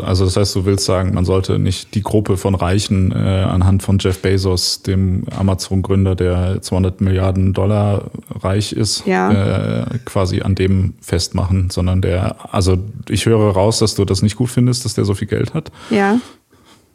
Also 0.02 0.24
das 0.24 0.36
heißt, 0.36 0.56
du 0.56 0.64
willst 0.64 0.84
sagen, 0.84 1.14
man 1.14 1.24
sollte 1.24 1.58
nicht 1.58 1.94
die 1.94 2.02
Gruppe 2.02 2.36
von 2.36 2.54
Reichen 2.54 3.12
äh, 3.12 3.14
anhand 3.14 3.82
von 3.82 3.98
Jeff 3.98 4.20
Bezos, 4.20 4.82
dem 4.82 5.24
Amazon-Gründer, 5.36 6.14
der 6.14 6.60
200 6.60 7.00
Milliarden 7.00 7.52
Dollar 7.52 8.10
reich 8.40 8.72
ist, 8.72 9.06
ja. 9.06 9.82
äh, 9.82 9.98
quasi 10.04 10.40
an 10.40 10.54
dem 10.54 10.94
festmachen, 11.00 11.70
sondern 11.70 12.02
der, 12.02 12.52
also 12.52 12.78
ich 13.08 13.26
höre 13.26 13.52
raus, 13.52 13.78
dass 13.78 13.94
du 13.94 14.04
das 14.04 14.22
nicht 14.22 14.36
gut 14.36 14.50
findest, 14.50 14.84
dass 14.84 14.94
der 14.94 15.04
so 15.04 15.14
viel 15.14 15.28
Geld 15.28 15.54
hat. 15.54 15.70
Ja. 15.90 16.18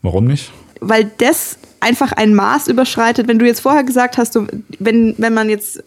Warum 0.01 0.25
nicht? 0.25 0.51
Weil 0.81 1.11
das 1.17 1.57
einfach 1.79 2.11
ein 2.11 2.33
Maß 2.33 2.67
überschreitet. 2.67 3.27
Wenn 3.27 3.39
du 3.39 3.45
jetzt 3.45 3.61
vorher 3.61 3.83
gesagt 3.83 4.17
hast, 4.17 4.33
so, 4.33 4.47
wenn, 4.79 5.15
wenn 5.17 5.33
man 5.33 5.49
jetzt 5.49 5.83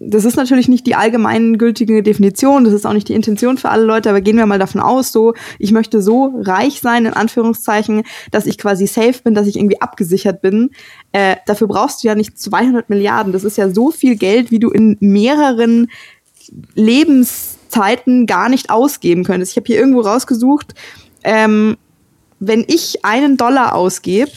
das 0.00 0.24
ist 0.24 0.36
natürlich 0.36 0.68
nicht 0.68 0.86
die 0.86 0.94
allgemeingültige 0.94 2.04
Definition, 2.04 2.62
das 2.62 2.72
ist 2.72 2.86
auch 2.86 2.92
nicht 2.92 3.08
die 3.08 3.14
Intention 3.14 3.58
für 3.58 3.70
alle 3.70 3.84
Leute, 3.84 4.08
aber 4.08 4.20
gehen 4.20 4.36
wir 4.36 4.46
mal 4.46 4.58
davon 4.58 4.80
aus, 4.80 5.10
so, 5.10 5.34
ich 5.58 5.72
möchte 5.72 6.00
so 6.00 6.40
reich 6.40 6.80
sein, 6.80 7.04
in 7.04 7.14
Anführungszeichen, 7.14 8.04
dass 8.30 8.46
ich 8.46 8.58
quasi 8.58 8.86
safe 8.86 9.20
bin, 9.24 9.34
dass 9.34 9.48
ich 9.48 9.56
irgendwie 9.56 9.80
abgesichert 9.80 10.40
bin. 10.40 10.70
Äh, 11.10 11.36
dafür 11.46 11.66
brauchst 11.66 12.02
du 12.02 12.08
ja 12.08 12.14
nicht 12.14 12.38
200 12.38 12.88
Milliarden. 12.88 13.32
Das 13.32 13.42
ist 13.42 13.58
ja 13.58 13.70
so 13.70 13.90
viel 13.90 14.14
Geld, 14.14 14.52
wie 14.52 14.60
du 14.60 14.70
in 14.70 14.96
mehreren 15.00 15.90
Lebenszeiten 16.74 18.26
gar 18.26 18.48
nicht 18.48 18.70
ausgeben 18.70 19.24
könntest. 19.24 19.52
Ich 19.52 19.56
habe 19.56 19.66
hier 19.66 19.78
irgendwo 19.78 20.02
rausgesucht, 20.02 20.74
ähm, 21.24 21.76
wenn 22.38 22.64
ich 22.68 23.04
einen 23.04 23.36
Dollar 23.36 23.74
ausgebe, 23.74 24.30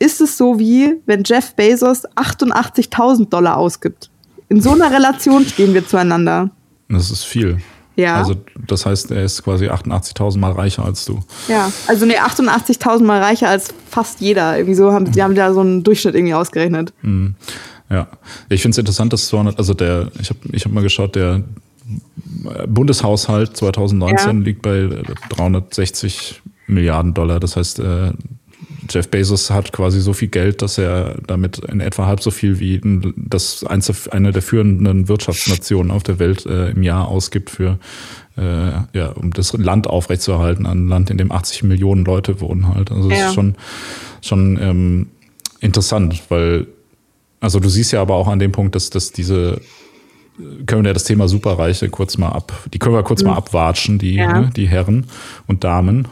ist 0.00 0.20
es 0.20 0.36
so 0.36 0.58
wie, 0.58 0.96
wenn 1.06 1.22
Jeff 1.24 1.54
Bezos 1.54 2.04
88.000 2.16 3.28
Dollar 3.28 3.56
ausgibt. 3.56 4.10
In 4.48 4.60
so 4.60 4.72
einer 4.72 4.90
Relation 4.90 5.44
stehen 5.44 5.74
wir 5.74 5.86
zueinander. 5.86 6.50
Das 6.88 7.10
ist 7.10 7.24
viel. 7.24 7.58
Ja. 7.96 8.16
Also 8.16 8.36
das 8.66 8.86
heißt, 8.86 9.10
er 9.10 9.24
ist 9.24 9.42
quasi 9.42 9.68
88.000 9.68 10.38
Mal 10.38 10.52
reicher 10.52 10.84
als 10.84 11.04
du. 11.04 11.20
Ja, 11.48 11.70
also 11.88 12.06
ne, 12.06 12.14
88.000 12.14 13.02
Mal 13.02 13.20
reicher 13.20 13.48
als 13.48 13.74
fast 13.90 14.20
jeder. 14.20 14.56
Irgendwie 14.56 14.76
so 14.76 14.92
haben, 14.92 15.10
die 15.10 15.22
haben 15.22 15.34
da 15.34 15.52
so 15.52 15.60
einen 15.60 15.82
Durchschnitt 15.82 16.14
irgendwie 16.14 16.34
ausgerechnet. 16.34 16.92
Mhm. 17.02 17.34
Ja, 17.90 18.06
ich 18.48 18.62
finde 18.62 18.74
es 18.74 18.78
interessant, 18.78 19.12
dass 19.12 19.26
200, 19.28 19.58
also 19.58 19.74
der, 19.74 20.12
ich 20.20 20.30
habe 20.30 20.38
ich 20.52 20.64
hab 20.64 20.72
mal 20.72 20.82
geschaut, 20.82 21.16
der 21.16 21.42
Bundeshaushalt 22.68 23.56
2019 23.56 24.38
ja. 24.38 24.44
liegt 24.44 24.62
bei 24.62 24.88
360 25.30 26.42
Milliarden 26.68 27.14
Dollar. 27.14 27.40
Das 27.40 27.56
heißt, 27.56 27.80
äh, 27.80 28.12
Jeff 28.88 29.08
Bezos 29.08 29.50
hat 29.50 29.72
quasi 29.72 30.00
so 30.00 30.12
viel 30.12 30.28
Geld, 30.28 30.62
dass 30.62 30.78
er 30.78 31.16
damit 31.26 31.58
in 31.58 31.80
etwa 31.80 32.06
halb 32.06 32.20
so 32.20 32.30
viel 32.30 32.58
wie 32.58 32.80
das 33.16 33.64
eine 33.64 34.32
der 34.32 34.42
führenden 34.42 35.08
Wirtschaftsnationen 35.08 35.90
auf 35.92 36.02
der 36.02 36.18
Welt 36.18 36.46
äh, 36.46 36.70
im 36.70 36.82
Jahr 36.82 37.08
ausgibt 37.08 37.50
für 37.50 37.78
äh, 38.36 38.70
ja, 38.92 39.08
um 39.14 39.32
das 39.32 39.52
Land 39.52 39.86
aufrechtzuerhalten, 39.88 40.66
ein 40.66 40.88
Land, 40.88 41.10
in 41.10 41.18
dem 41.18 41.32
80 41.32 41.64
Millionen 41.64 42.04
Leute 42.04 42.40
wohnen 42.40 42.74
halt. 42.74 42.92
Also 42.92 43.08
das 43.08 43.18
ja. 43.18 43.28
ist 43.28 43.34
schon, 43.34 43.56
schon 44.22 44.58
ähm, 44.60 45.06
interessant, 45.60 46.22
weil 46.28 46.66
also 47.40 47.60
du 47.60 47.68
siehst 47.68 47.92
ja 47.92 48.00
aber 48.00 48.14
auch 48.14 48.28
an 48.28 48.38
dem 48.38 48.52
Punkt, 48.52 48.74
dass, 48.74 48.90
dass 48.90 49.12
diese 49.12 49.60
können 50.66 50.84
wir 50.84 50.90
ja 50.90 50.94
das 50.94 51.04
Thema 51.04 51.26
Superreiche 51.26 51.88
kurz 51.88 52.16
mal 52.16 52.28
ab, 52.28 52.52
die 52.72 52.78
können 52.78 52.94
wir 52.94 53.02
kurz 53.02 53.22
mhm. 53.22 53.30
mal 53.30 53.36
abwatschen, 53.36 53.98
die, 53.98 54.14
ja. 54.14 54.40
ne, 54.40 54.50
die 54.54 54.68
Herren 54.68 55.06
und 55.46 55.64
Damen, 55.64 56.06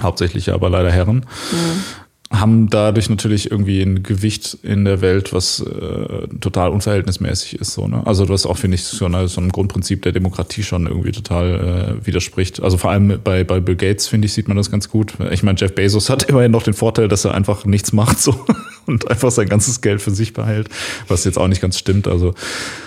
hauptsächlich 0.00 0.50
aber 0.52 0.70
leider 0.70 0.90
Herren, 0.90 1.26
mhm. 1.50 2.36
haben 2.38 2.70
dadurch 2.70 3.10
natürlich 3.10 3.50
irgendwie 3.50 3.82
ein 3.82 4.02
Gewicht 4.02 4.58
in 4.62 4.84
der 4.84 5.00
Welt, 5.00 5.32
was 5.32 5.60
äh, 5.60 6.28
total 6.40 6.70
unverhältnismäßig 6.70 7.60
ist. 7.60 7.74
So, 7.74 7.88
ne? 7.88 8.02
Also 8.06 8.28
was 8.28 8.46
auch, 8.46 8.56
finde 8.56 8.76
ich, 8.76 8.84
so, 8.84 9.04
eine, 9.04 9.28
so 9.28 9.40
ein 9.40 9.50
Grundprinzip 9.50 10.02
der 10.02 10.12
Demokratie 10.12 10.62
schon 10.62 10.86
irgendwie 10.86 11.12
total 11.12 11.98
äh, 12.00 12.06
widerspricht. 12.06 12.62
Also 12.62 12.78
vor 12.78 12.90
allem 12.90 13.20
bei, 13.22 13.44
bei 13.44 13.60
Bill 13.60 13.76
Gates, 13.76 14.06
finde 14.06 14.26
ich, 14.26 14.32
sieht 14.32 14.48
man 14.48 14.56
das 14.56 14.70
ganz 14.70 14.88
gut. 14.88 15.14
Ich 15.30 15.42
meine, 15.42 15.58
Jeff 15.58 15.74
Bezos 15.74 16.08
hat 16.08 16.22
immerhin 16.28 16.52
noch 16.52 16.62
den 16.62 16.74
Vorteil, 16.74 17.08
dass 17.08 17.24
er 17.24 17.34
einfach 17.34 17.66
nichts 17.66 17.92
macht 17.92 18.18
so 18.18 18.34
und 18.86 19.10
einfach 19.10 19.30
sein 19.30 19.48
ganzes 19.48 19.80
Geld 19.82 20.00
für 20.00 20.10
sich 20.10 20.32
behält, 20.32 20.68
was 21.08 21.24
jetzt 21.24 21.38
auch 21.38 21.48
nicht 21.48 21.60
ganz 21.60 21.78
stimmt. 21.78 22.08
Also 22.08 22.34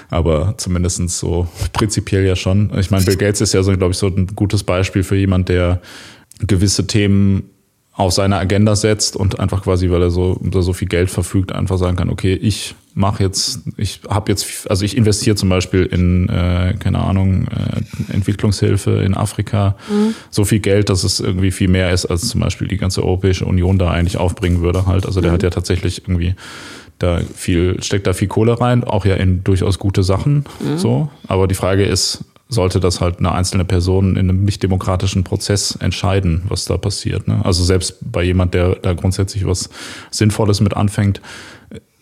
aber 0.09 0.55
zumindestens 0.57 1.19
so 1.19 1.47
prinzipiell 1.73 2.25
ja 2.25 2.35
schon. 2.35 2.71
Ich 2.79 2.91
meine, 2.91 3.05
Bill 3.05 3.17
Gates 3.17 3.41
ist 3.41 3.53
ja 3.53 3.63
so, 3.63 3.75
glaube 3.75 3.91
ich, 3.91 3.97
so 3.97 4.07
ein 4.07 4.27
gutes 4.35 4.63
Beispiel 4.63 5.03
für 5.03 5.15
jemand, 5.15 5.49
der 5.49 5.81
gewisse 6.39 6.87
Themen 6.87 7.49
auf 7.93 8.11
seine 8.11 8.37
Agenda 8.37 8.75
setzt 8.75 9.15
und 9.15 9.39
einfach 9.39 9.63
quasi, 9.63 9.89
weil 9.89 10.01
er 10.01 10.09
so 10.09 10.37
über 10.43 10.61
so 10.61 10.73
viel 10.73 10.89
Geld 10.89 11.09
verfügt, 11.09 11.53
einfach 11.53 11.77
sagen 11.77 11.95
kann, 11.95 12.09
okay, 12.09 12.33
ich 12.33 12.75
mache 12.93 13.23
jetzt, 13.23 13.61
ich 13.77 14.01
habe 14.09 14.31
jetzt, 14.31 14.69
also 14.69 14.83
ich 14.83 14.97
investiere 14.97 15.37
zum 15.37 15.47
Beispiel 15.47 15.83
in, 15.83 16.27
äh, 16.27 16.75
keine 16.77 16.99
Ahnung, 16.99 17.47
äh, 17.47 18.13
Entwicklungshilfe 18.13 19.01
in 19.01 19.15
Afrika, 19.15 19.77
mhm. 19.89 20.13
so 20.29 20.43
viel 20.43 20.59
Geld, 20.59 20.89
dass 20.89 21.05
es 21.05 21.21
irgendwie 21.21 21.51
viel 21.51 21.69
mehr 21.69 21.91
ist, 21.91 22.05
als 22.05 22.27
zum 22.27 22.41
Beispiel 22.41 22.67
die 22.67 22.77
ganze 22.77 23.01
Europäische 23.01 23.45
Union 23.45 23.77
da 23.77 23.91
eigentlich 23.91 24.17
aufbringen 24.17 24.61
würde 24.61 24.85
halt. 24.85 25.05
Also 25.05 25.21
der 25.21 25.31
mhm. 25.31 25.35
hat 25.35 25.43
ja 25.43 25.49
tatsächlich 25.49 26.01
irgendwie 26.03 26.35
da 26.99 27.21
viel, 27.33 27.81
steckt 27.81 28.07
da 28.07 28.13
viel 28.13 28.27
Kohle 28.27 28.59
rein, 28.59 28.83
auch 28.83 29.05
ja 29.05 29.15
in 29.15 29.43
durchaus 29.43 29.79
gute 29.79 30.03
Sachen, 30.03 30.45
mhm. 30.59 30.77
so. 30.77 31.09
Aber 31.27 31.47
die 31.47 31.55
Frage 31.55 31.85
ist, 31.85 32.25
sollte 32.47 32.79
das 32.79 33.01
halt 33.01 33.19
eine 33.19 33.31
einzelne 33.31 33.65
Person 33.65 34.17
in 34.17 34.29
einem 34.29 34.45
nicht 34.45 34.61
demokratischen 34.61 35.23
Prozess 35.23 35.75
entscheiden, 35.79 36.43
was 36.47 36.65
da 36.65 36.77
passiert. 36.77 37.27
Ne? 37.27 37.41
Also 37.43 37.63
selbst 37.63 37.97
bei 38.01 38.23
jemand, 38.23 38.53
der 38.53 38.75
da 38.75 38.93
grundsätzlich 38.93 39.45
was 39.47 39.69
Sinnvolles 40.11 40.61
mit 40.61 40.75
anfängt, 40.75 41.21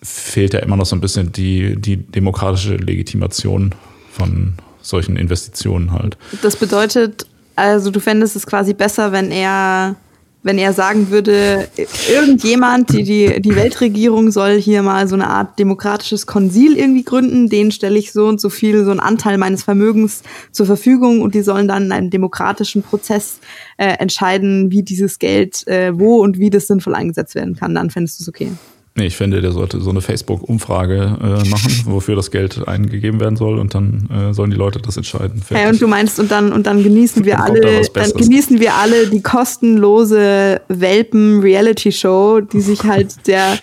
fehlt 0.02 0.54
ja 0.54 0.60
immer 0.60 0.76
noch 0.76 0.86
so 0.86 0.96
ein 0.96 1.02
bisschen 1.02 1.32
die, 1.32 1.80
die 1.80 1.98
demokratische 1.98 2.76
Legitimation 2.76 3.74
von 4.12 4.56
solchen 4.82 5.16
Investitionen 5.16 5.94
halt. 5.94 6.18
Das 6.42 6.58
bedeutet, 6.58 7.26
also 7.56 7.90
du 7.90 8.02
fändest 8.02 8.36
es 8.36 8.46
quasi 8.46 8.74
besser, 8.74 9.14
wenn 9.14 9.32
er 9.32 9.96
wenn 10.44 10.58
er 10.58 10.74
sagen 10.74 11.10
würde, 11.10 11.70
irgendjemand, 12.12 12.92
die, 12.92 13.04
die, 13.04 13.42
die 13.42 13.56
Weltregierung 13.56 14.30
soll 14.30 14.60
hier 14.60 14.84
mal 14.84 15.08
so 15.08 15.16
eine 15.16 15.28
Art 15.28 15.58
demokratisches 15.58 16.28
Konsil 16.28 16.78
irgendwie 16.78 17.04
gründen, 17.04 17.50
denen 17.50 17.72
stelle 17.72 17.98
ich 17.98 18.12
so 18.12 18.26
und 18.28 18.42
so 18.42 18.50
viel, 18.50 18.84
so 18.84 18.92
einen 18.92 19.00
Anteil 19.00 19.38
meines 19.38 19.64
Vermögens 19.64 20.22
zur 20.52 20.66
Verfügung 20.66 21.22
und 21.22 21.34
die 21.34 21.42
sollen 21.42 21.68
dann 21.68 21.86
in 21.86 21.92
einem 21.94 22.10
demokratischen 22.10 22.84
Prozess 22.84 23.40
äh, 23.78 23.98
entscheiden, 24.00 24.70
wie 24.70 24.84
dieses 24.84 25.18
Geld, 25.18 25.66
äh, 25.68 25.98
wo 25.98 26.22
und 26.22 26.38
wie 26.38 26.50
das 26.50 26.68
sinnvoll 26.68 26.96
eingesetzt 26.96 27.36
werden 27.36 27.56
kann. 27.56 27.74
Dann 27.74 27.90
fändest 27.90 28.20
du 28.20 28.24
es 28.24 28.30
okay. 28.30 28.52
Nee, 28.96 29.08
ich 29.08 29.16
finde, 29.16 29.42
der 29.42 29.52
sollte 29.52 29.82
so 29.82 29.90
eine 29.90 30.02
Facebook-Umfrage 30.02 31.18
äh, 31.20 31.50
machen, 31.50 31.72
wofür 31.86 32.16
das 32.16 32.30
Geld 32.30 32.68
eingegeben 32.68 33.20
werden 33.20 33.36
soll 33.36 33.58
und 33.58 33.74
dann 33.74 34.08
äh, 34.12 34.34
sollen 34.36 34.52
die 34.52 34.58
Leute 34.58 34.80
das 34.80 34.98
entscheiden. 34.98 35.42
Hey, 35.50 35.68
und 35.68 35.82
du 35.82 35.88
meinst, 35.88 36.20
und 36.20 36.30
dann, 36.30 36.54
und 36.54 36.68
dann 36.68 36.84
genießen 36.84 37.26
wir 37.26 37.42
alle, 37.42 37.60
da 37.62 38.02
dann 38.02 38.12
genießen 38.12 38.60
wir 38.60 38.76
alle 38.76 39.08
die 39.08 39.24
kostenlose 39.24 40.62
Welpen-Reality-Show, 40.68 42.42
die 42.42 42.62
sich 42.62 42.84
halt 42.84 43.16
der, 43.28 43.58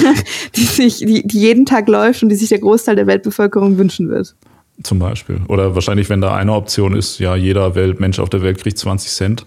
die 0.56 0.64
sich, 0.64 0.98
die, 0.98 1.28
die 1.28 1.38
jeden 1.38 1.64
Tag 1.64 1.88
läuft 1.88 2.24
und 2.24 2.30
die 2.30 2.36
sich 2.36 2.48
der 2.48 2.58
Großteil 2.58 2.96
der 2.96 3.06
Weltbevölkerung 3.06 3.78
wünschen 3.78 4.08
wird. 4.08 4.34
Zum 4.82 4.98
Beispiel. 4.98 5.42
Oder 5.46 5.76
wahrscheinlich, 5.76 6.08
wenn 6.08 6.20
da 6.20 6.34
eine 6.34 6.54
Option 6.54 6.96
ist, 6.96 7.20
ja, 7.20 7.36
jeder 7.36 7.76
Welt, 7.76 8.00
Mensch 8.00 8.18
auf 8.18 8.30
der 8.30 8.42
Welt 8.42 8.58
kriegt 8.58 8.78
20 8.78 9.12
Cent 9.12 9.46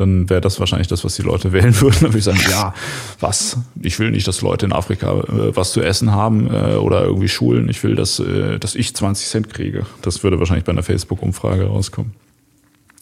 dann 0.00 0.28
wäre 0.30 0.40
das 0.40 0.58
wahrscheinlich 0.60 0.88
das, 0.88 1.04
was 1.04 1.16
die 1.16 1.22
Leute 1.22 1.52
wählen 1.52 1.78
würden. 1.80 1.96
Dann 2.00 2.10
würde 2.10 2.18
ich 2.18 2.24
sagen, 2.24 2.40
ja, 2.50 2.74
was? 3.20 3.58
Ich 3.82 3.98
will 3.98 4.10
nicht, 4.10 4.26
dass 4.26 4.40
Leute 4.42 4.66
in 4.66 4.72
Afrika 4.72 5.20
äh, 5.20 5.56
was 5.56 5.72
zu 5.72 5.82
essen 5.82 6.12
haben 6.12 6.48
äh, 6.48 6.76
oder 6.76 7.04
irgendwie 7.04 7.28
Schulen. 7.28 7.68
Ich 7.68 7.82
will, 7.84 7.94
dass, 7.94 8.18
äh, 8.18 8.58
dass 8.58 8.74
ich 8.74 8.94
20 8.94 9.26
Cent 9.26 9.54
kriege. 9.54 9.86
Das 10.02 10.22
würde 10.22 10.38
wahrscheinlich 10.38 10.64
bei 10.64 10.72
einer 10.72 10.82
Facebook-Umfrage 10.82 11.66
rauskommen. 11.66 12.12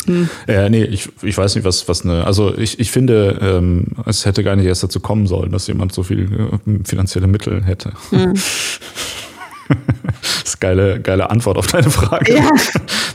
Hm. 0.06 0.28
Äh, 0.46 0.70
nee, 0.70 0.84
ich, 0.84 1.08
ich 1.22 1.36
weiß 1.36 1.54
nicht, 1.54 1.64
was, 1.64 1.88
was 1.88 2.04
eine. 2.04 2.24
Also 2.24 2.56
ich, 2.56 2.78
ich 2.80 2.90
finde, 2.90 3.38
ähm, 3.42 3.86
es 4.06 4.24
hätte 4.24 4.42
gar 4.42 4.56
nicht 4.56 4.66
erst 4.66 4.82
dazu 4.82 5.00
kommen 5.00 5.26
sollen, 5.26 5.50
dass 5.52 5.66
jemand 5.66 5.92
so 5.92 6.02
viel 6.02 6.50
äh, 6.66 6.84
finanzielle 6.84 7.26
Mittel 7.26 7.64
hätte. 7.64 7.92
Hm. 8.10 8.34
das 10.20 10.42
ist 10.44 10.60
geile, 10.60 11.00
geile 11.00 11.30
Antwort 11.30 11.56
auf 11.58 11.66
deine 11.66 11.90
Frage. 11.90 12.36
Ja. 12.36 12.50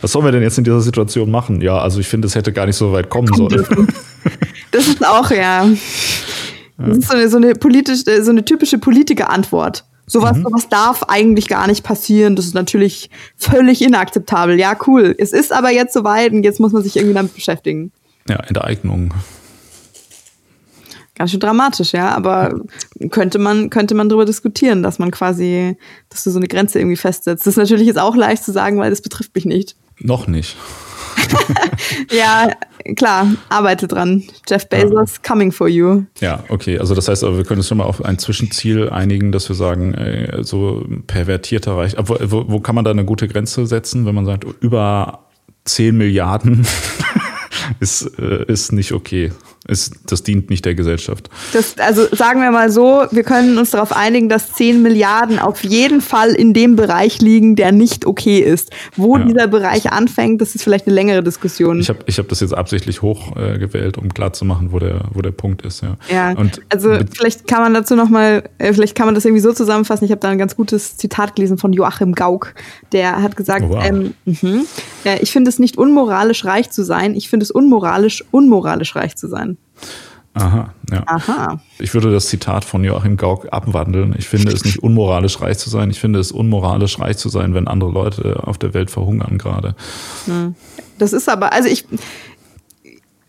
Was 0.01 0.11
sollen 0.11 0.25
wir 0.25 0.31
denn 0.31 0.43
jetzt 0.43 0.57
in 0.57 0.63
dieser 0.63 0.81
Situation 0.81 1.31
machen? 1.31 1.61
Ja, 1.61 1.77
also 1.77 1.99
ich 1.99 2.07
finde, 2.07 2.27
es 2.27 2.35
hätte 2.35 2.53
gar 2.53 2.65
nicht 2.65 2.75
so 2.75 2.91
weit 2.91 3.09
kommen 3.09 3.33
sollen. 3.33 3.87
Das 4.71 4.87
ist 4.87 5.05
auch, 5.05 5.29
ja. 5.29 5.67
Das 6.77 6.97
ist 6.97 7.07
so 7.07 7.13
eine, 7.15 7.29
so 7.29 7.37
eine, 7.37 7.53
politisch, 7.53 8.01
so 8.21 8.31
eine 8.31 8.43
typische 8.43 8.77
Politiker-Antwort. 8.79 9.85
Sowas, 10.05 10.37
mhm. 10.37 10.43
sowas 10.43 10.67
darf 10.69 11.03
eigentlich 11.03 11.47
gar 11.47 11.67
nicht 11.67 11.83
passieren. 11.83 12.35
Das 12.35 12.45
ist 12.45 12.55
natürlich 12.55 13.09
völlig 13.37 13.81
inakzeptabel. 13.81 14.59
Ja, 14.59 14.75
cool. 14.87 15.15
Es 15.17 15.31
ist 15.31 15.53
aber 15.53 15.71
jetzt 15.71 15.93
soweit 15.93 16.33
und 16.33 16.43
jetzt 16.43 16.59
muss 16.59 16.73
man 16.73 16.83
sich 16.83 16.95
irgendwie 16.97 17.13
damit 17.13 17.33
beschäftigen. 17.35 17.91
Ja, 18.27 18.37
Enteignung. 18.37 19.13
Ganz 21.15 21.29
schön 21.29 21.39
dramatisch, 21.39 21.93
ja, 21.93 22.09
aber 22.09 22.59
könnte 23.11 23.37
man, 23.37 23.69
könnte 23.69 23.93
man 23.93 24.09
darüber 24.09 24.25
diskutieren, 24.25 24.81
dass 24.81 24.97
man 24.97 25.11
quasi, 25.11 25.77
dass 26.09 26.23
du 26.23 26.31
so 26.31 26.39
eine 26.39 26.47
Grenze 26.47 26.79
irgendwie 26.79 26.97
festsetzt. 26.97 27.45
Das 27.45 27.53
ist 27.53 27.57
natürlich 27.57 27.85
jetzt 27.85 27.99
auch 27.99 28.15
leicht 28.15 28.43
zu 28.43 28.51
sagen, 28.51 28.79
weil 28.79 28.89
das 28.89 29.01
betrifft 29.01 29.35
mich 29.35 29.45
nicht. 29.45 29.75
Noch 29.99 30.25
nicht. 30.25 30.55
ja, 32.11 32.49
klar, 32.95 33.27
arbeite 33.49 33.87
dran. 33.87 34.23
Jeff 34.47 34.67
Bezos, 34.67 35.15
ja. 35.15 35.29
coming 35.29 35.51
for 35.51 35.67
you. 35.67 36.03
Ja, 36.19 36.43
okay. 36.49 36.79
Also 36.79 36.95
das 36.95 37.07
heißt, 37.07 37.23
aber 37.23 37.37
wir 37.37 37.43
können 37.43 37.59
uns 37.59 37.67
schon 37.67 37.77
mal 37.77 37.85
auf 37.85 38.03
ein 38.03 38.17
Zwischenziel 38.17 38.89
einigen, 38.89 39.31
dass 39.31 39.47
wir 39.49 39.55
sagen, 39.55 39.93
ey, 39.93 40.43
so 40.43 40.83
pervertierter 41.05 41.77
Reich. 41.77 41.95
Wo, 41.97 42.17
wo, 42.21 42.45
wo 42.47 42.59
kann 42.59 42.73
man 42.73 42.83
da 42.83 42.91
eine 42.91 43.05
gute 43.05 43.27
Grenze 43.27 43.67
setzen, 43.67 44.05
wenn 44.07 44.15
man 44.15 44.25
sagt, 44.25 44.45
über 44.61 45.27
10 45.65 45.95
Milliarden 45.95 46.65
ist, 47.79 48.17
äh, 48.19 48.45
ist 48.51 48.71
nicht 48.71 48.91
okay. 48.93 49.31
Ist, 49.65 49.93
das 50.07 50.23
dient 50.23 50.49
nicht 50.49 50.65
der 50.65 50.75
Gesellschaft. 50.75 51.29
Das, 51.53 51.77
also 51.77 52.05
sagen 52.13 52.41
wir 52.41 52.51
mal 52.51 52.69
so, 52.69 53.05
wir 53.11 53.23
können 53.23 53.57
uns 53.57 53.71
darauf 53.71 53.95
einigen, 53.95 54.27
dass 54.27 54.51
10 54.51 54.81
Milliarden 54.81 55.39
auf 55.39 55.63
jeden 55.63 56.01
Fall 56.01 56.31
in 56.31 56.53
dem 56.53 56.75
Bereich 56.75 57.21
liegen, 57.21 57.55
der 57.55 57.71
nicht 57.71 58.05
okay 58.05 58.39
ist. 58.39 58.71
Wo 58.97 59.17
ja. 59.17 59.23
dieser 59.23 59.47
Bereich 59.47 59.89
anfängt, 59.89 60.41
das 60.41 60.53
ist 60.53 60.63
vielleicht 60.63 60.85
eine 60.85 60.93
längere 60.93 61.23
Diskussion. 61.23 61.79
Ich 61.79 61.87
habe 61.87 61.99
ich 62.07 62.19
hab 62.19 62.27
das 62.27 62.41
jetzt 62.41 62.53
absichtlich 62.53 63.01
hoch 63.01 63.37
äh, 63.37 63.57
gewählt, 63.57 63.97
um 63.97 64.13
klarzumachen, 64.13 64.73
wo 64.73 64.79
der, 64.79 65.05
wo 65.13 65.21
der 65.21 65.31
Punkt 65.31 65.61
ist. 65.61 65.81
Ja, 65.81 65.95
ja 66.09 66.31
Und 66.31 66.59
also 66.67 66.97
vielleicht 67.15 67.47
kann 67.47 67.61
man 67.61 67.73
dazu 67.73 67.95
nochmal, 67.95 68.43
äh, 68.57 68.73
vielleicht 68.73 68.95
kann 68.95 69.05
man 69.05 69.15
das 69.15 69.23
irgendwie 69.23 69.41
so 69.41 69.53
zusammenfassen. 69.53 70.03
Ich 70.03 70.11
habe 70.11 70.19
da 70.19 70.27
ein 70.27 70.37
ganz 70.37 70.57
gutes 70.57 70.97
Zitat 70.97 71.37
gelesen 71.37 71.57
von 71.57 71.71
Joachim 71.71 72.15
Gauck. 72.15 72.53
Der 72.91 73.21
hat 73.21 73.37
gesagt, 73.37 73.63
oh, 73.63 73.69
wow. 73.69 73.85
ähm, 73.85 74.13
mh, 74.25 74.63
äh, 75.05 75.19
ich 75.21 75.31
finde 75.31 75.47
es 75.47 75.57
nicht 75.57 75.77
unmoralisch 75.77 76.43
reich 76.43 76.69
zu 76.69 76.83
sein, 76.83 77.15
ich 77.15 77.29
finde 77.29 77.45
es 77.45 77.51
unmoralisch, 77.51 78.25
unmoralisch 78.31 78.95
reich 78.97 79.15
zu 79.15 79.29
sein. 79.29 79.52
Aha, 80.35 80.73
ja. 80.91 81.03
Aha. 81.05 81.61
Ich 81.77 81.93
würde 81.93 82.11
das 82.11 82.25
Zitat 82.25 82.65
von 82.65 82.83
Joachim 82.83 83.17
Gauck 83.17 83.47
abwandeln. 83.51 84.15
Ich 84.17 84.27
finde 84.27 84.51
es 84.51 84.65
nicht 84.65 84.81
unmoralisch 84.81 85.39
reich 85.39 85.59
zu 85.59 85.69
sein. 85.69 85.91
Ich 85.91 85.99
finde 85.99 86.19
es 86.19 86.31
unmoralisch 86.31 86.99
reich 86.99 87.17
zu 87.17 87.29
sein, 87.29 87.53
wenn 87.53 87.67
andere 87.67 87.91
Leute 87.91 88.41
auf 88.43 88.57
der 88.57 88.73
Welt 88.73 88.89
verhungern 88.89 89.37
gerade. 89.37 89.75
Hm. 90.25 90.55
Das 90.97 91.13
ist 91.13 91.29
aber, 91.29 91.53
also 91.53 91.69
ich, 91.69 91.85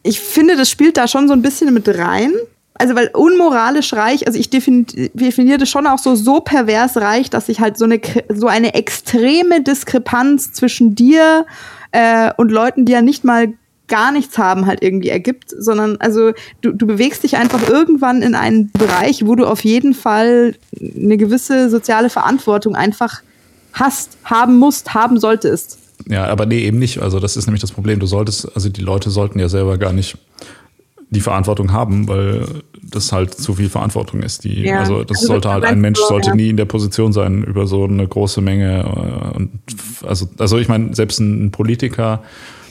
ich 0.02 0.20
finde, 0.20 0.57
das 0.57 0.70
spielt 0.70 0.96
da 0.96 1.07
schon 1.07 1.28
so 1.28 1.35
ein 1.35 1.42
bisschen 1.42 1.74
mit 1.74 1.87
rein. 1.88 2.33
also 2.74 2.94
weil 2.96 3.11
unmoralisch 3.12 3.92
reich, 3.92 4.26
also 4.26 4.38
ich 4.38 4.48
definiere 4.48 5.59
das 5.59 5.68
schon 5.68 5.87
auch 5.87 5.98
so, 5.98 6.14
so 6.14 6.40
pervers 6.40 6.96
reich, 6.96 7.28
dass 7.28 7.46
sich 7.46 7.61
halt 7.61 7.76
so 7.76 7.85
eine, 7.85 8.00
so 8.30 8.46
eine 8.46 8.74
extreme 8.74 9.62
Diskrepanz 9.62 10.52
zwischen 10.52 10.94
dir 10.94 11.44
äh, 11.92 12.33
und 12.38 12.50
Leuten, 12.50 12.87
die 12.87 12.92
ja 12.92 13.02
nicht 13.02 13.24
mal 13.24 13.52
gar 13.88 14.12
nichts 14.12 14.38
haben, 14.38 14.66
halt 14.66 14.82
irgendwie 14.82 15.10
ergibt, 15.10 15.50
sondern 15.56 15.96
also 15.98 16.32
du, 16.62 16.72
du 16.72 16.86
bewegst 16.86 17.22
dich 17.22 17.36
einfach 17.36 17.68
irgendwann 17.68 18.22
in 18.22 18.34
einen 18.34 18.70
Bereich, 18.72 19.26
wo 19.26 19.34
du 19.34 19.46
auf 19.46 19.62
jeden 19.64 19.94
Fall 19.94 20.54
eine 20.80 21.16
gewisse 21.16 21.68
soziale 21.68 22.08
Verantwortung 22.08 22.76
einfach 22.76 23.22
hast, 23.72 24.16
haben 24.24 24.58
musst, 24.58 24.94
haben 24.94 25.20
solltest. 25.20 25.78
Ja, 26.08 26.26
aber 26.26 26.46
nee, 26.46 26.60
eben 26.60 26.78
nicht. 26.78 27.00
Also 27.00 27.20
das 27.20 27.36
ist 27.36 27.46
nämlich 27.46 27.60
das 27.60 27.72
Problem. 27.72 28.00
Du 28.00 28.06
solltest, 28.06 28.54
also 28.54 28.68
die 28.68 28.80
Leute 28.80 29.10
sollten 29.10 29.38
ja 29.38 29.48
selber 29.48 29.78
gar 29.78 29.92
nicht 29.92 30.16
die 31.10 31.20
Verantwortung 31.20 31.72
haben, 31.72 32.08
weil 32.08 32.46
das 32.82 33.12
halt 33.12 33.34
zu 33.34 33.54
viel 33.54 33.68
Verantwortung 33.68 34.22
ist. 34.22 34.44
Die, 34.44 34.62
ja. 34.62 34.80
Also 34.80 35.04
das 35.04 35.18
also 35.18 35.28
sollte 35.28 35.50
halt 35.50 35.64
ein 35.64 35.80
Mensch 35.80 36.00
sollte 36.00 36.30
ja. 36.30 36.34
nie 36.34 36.50
in 36.50 36.56
der 36.56 36.64
Position 36.64 37.12
sein 37.12 37.42
über 37.44 37.66
so 37.66 37.84
eine 37.84 38.06
große 38.06 38.40
Menge. 38.40 38.80
Äh, 38.80 39.36
und 39.36 39.50
also, 40.06 40.28
also 40.38 40.58
ich 40.58 40.68
meine, 40.68 40.94
selbst 40.94 41.20
ein 41.20 41.50
Politiker 41.50 42.22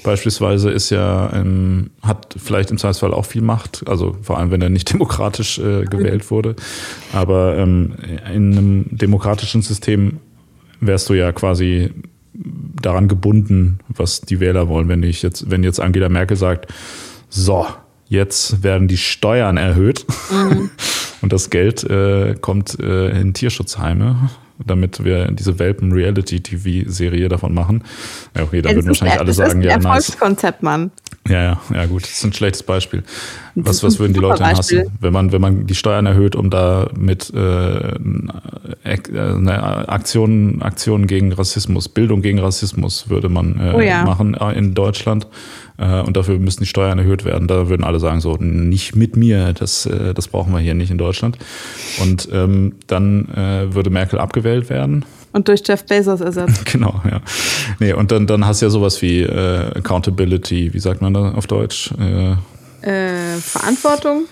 beispielsweise 0.03 0.69
ist 0.69 0.89
ja, 0.89 1.31
ähm, 1.33 1.89
hat 2.01 2.35
vielleicht 2.37 2.71
im 2.71 2.77
Zweifelsfall 2.77 3.13
auch 3.13 3.25
viel 3.25 3.41
Macht, 3.41 3.83
also 3.87 4.15
vor 4.21 4.37
allem 4.37 4.51
wenn 4.51 4.61
er 4.61 4.69
nicht 4.69 4.93
demokratisch 4.93 5.59
äh, 5.59 5.85
gewählt 5.85 6.29
wurde. 6.29 6.55
Aber 7.11 7.57
ähm, 7.57 7.95
in 8.33 8.57
einem 8.57 8.85
demokratischen 8.91 9.61
System 9.61 10.19
wärst 10.79 11.09
du 11.09 11.13
ja 11.13 11.31
quasi 11.31 11.91
daran 12.33 13.07
gebunden, 13.07 13.79
was 13.87 14.21
die 14.21 14.39
Wähler 14.39 14.67
wollen. 14.67 14.89
Wenn 14.89 15.03
ich 15.03 15.21
jetzt, 15.21 15.49
wenn 15.49 15.63
jetzt 15.63 15.79
Angela 15.79 16.09
Merkel 16.09 16.37
sagt, 16.37 16.73
so, 17.29 17.65
jetzt 18.07 18.63
werden 18.63 18.87
die 18.87 18.97
Steuern 18.97 19.57
erhöht 19.57 20.05
mhm. 20.31 20.69
und 21.23 21.31
das 21.31 21.49
Geld 21.49 21.83
äh, 21.85 22.35
kommt 22.39 22.77
äh, 22.81 23.09
in 23.19 23.33
Tierschutzheime, 23.33 24.29
damit 24.63 25.05
wir 25.05 25.31
diese 25.31 25.57
Welpen-Reality-TV-Serie 25.57 27.29
davon 27.29 27.53
machen. 27.53 27.83
Ja, 28.35 28.43
okay, 28.43 28.61
da 28.61 28.69
ja, 28.69 28.75
würden 28.75 28.87
wahrscheinlich 28.87 29.19
alle 29.19 29.33
sagen, 29.33 29.61
ja, 29.61 29.77
nice. 29.77 29.85
Erfolgskonzept, 29.85 30.63
Mann. 30.63 30.91
Ja, 31.29 31.41
ja, 31.41 31.61
ja, 31.73 31.85
gut. 31.85 32.03
Das 32.03 32.11
ist 32.11 32.25
ein 32.25 32.33
schlechtes 32.33 32.63
Beispiel. 32.63 33.03
Was, 33.55 33.81
was 33.83 33.99
würden 33.99 34.13
die 34.13 34.19
Leute 34.19 34.45
hassen, 34.45 34.91
wenn 34.99 35.13
man, 35.13 35.31
wenn 35.31 35.39
man 35.39 35.65
die 35.65 35.75
Steuern 35.75 36.05
erhöht, 36.05 36.35
um 36.35 36.49
da 36.49 36.89
mit 36.97 37.33
äh, 37.33 37.93
eine 38.83 39.87
Aktion, 39.87 40.61
Aktion 40.61 41.07
gegen 41.07 41.31
Rassismus, 41.31 41.87
Bildung 41.87 42.21
gegen 42.21 42.39
Rassismus 42.39 43.09
würde 43.09 43.29
man 43.29 43.57
äh, 43.57 43.73
oh 43.73 43.79
ja. 43.79 44.03
machen 44.03 44.33
äh, 44.33 44.51
in 44.57 44.73
Deutschland. 44.73 45.27
Äh, 45.77 46.01
und 46.01 46.17
dafür 46.17 46.37
müssen 46.39 46.61
die 46.61 46.67
Steuern 46.67 46.99
erhöht 46.99 47.25
werden. 47.25 47.47
Da 47.47 47.69
würden 47.69 47.83
alle 47.83 47.99
sagen, 47.99 48.21
so, 48.21 48.35
nicht 48.37 48.95
mit 48.95 49.17
mir, 49.17 49.53
das, 49.53 49.85
äh, 49.85 50.13
das 50.13 50.27
brauchen 50.27 50.53
wir 50.53 50.59
hier 50.59 50.73
nicht 50.73 50.91
in 50.91 50.97
Deutschland. 50.97 51.37
Und 52.01 52.29
ähm, 52.31 52.75
dann 52.87 53.29
äh, 53.29 53.73
würde 53.73 53.89
Merkel 53.89 54.19
abgewählt 54.19 54.69
werden. 54.69 55.05
Und 55.31 55.47
durch 55.47 55.63
Jeff 55.65 55.85
Bezos 55.85 56.21
ersetzt. 56.21 56.65
genau, 56.71 57.01
ja. 57.09 57.21
Nee, 57.79 57.93
und 57.93 58.11
dann, 58.11 58.27
dann 58.27 58.45
hast 58.45 58.61
du 58.61 58.67
ja 58.67 58.69
sowas 58.69 59.01
wie 59.01 59.21
äh, 59.21 59.77
Accountability, 59.77 60.73
wie 60.73 60.79
sagt 60.79 61.01
man 61.01 61.13
da 61.13 61.31
auf 61.31 61.47
Deutsch? 61.47 61.91
Äh, 61.99 62.33
äh, 62.87 63.37
Verantwortung? 63.37 64.25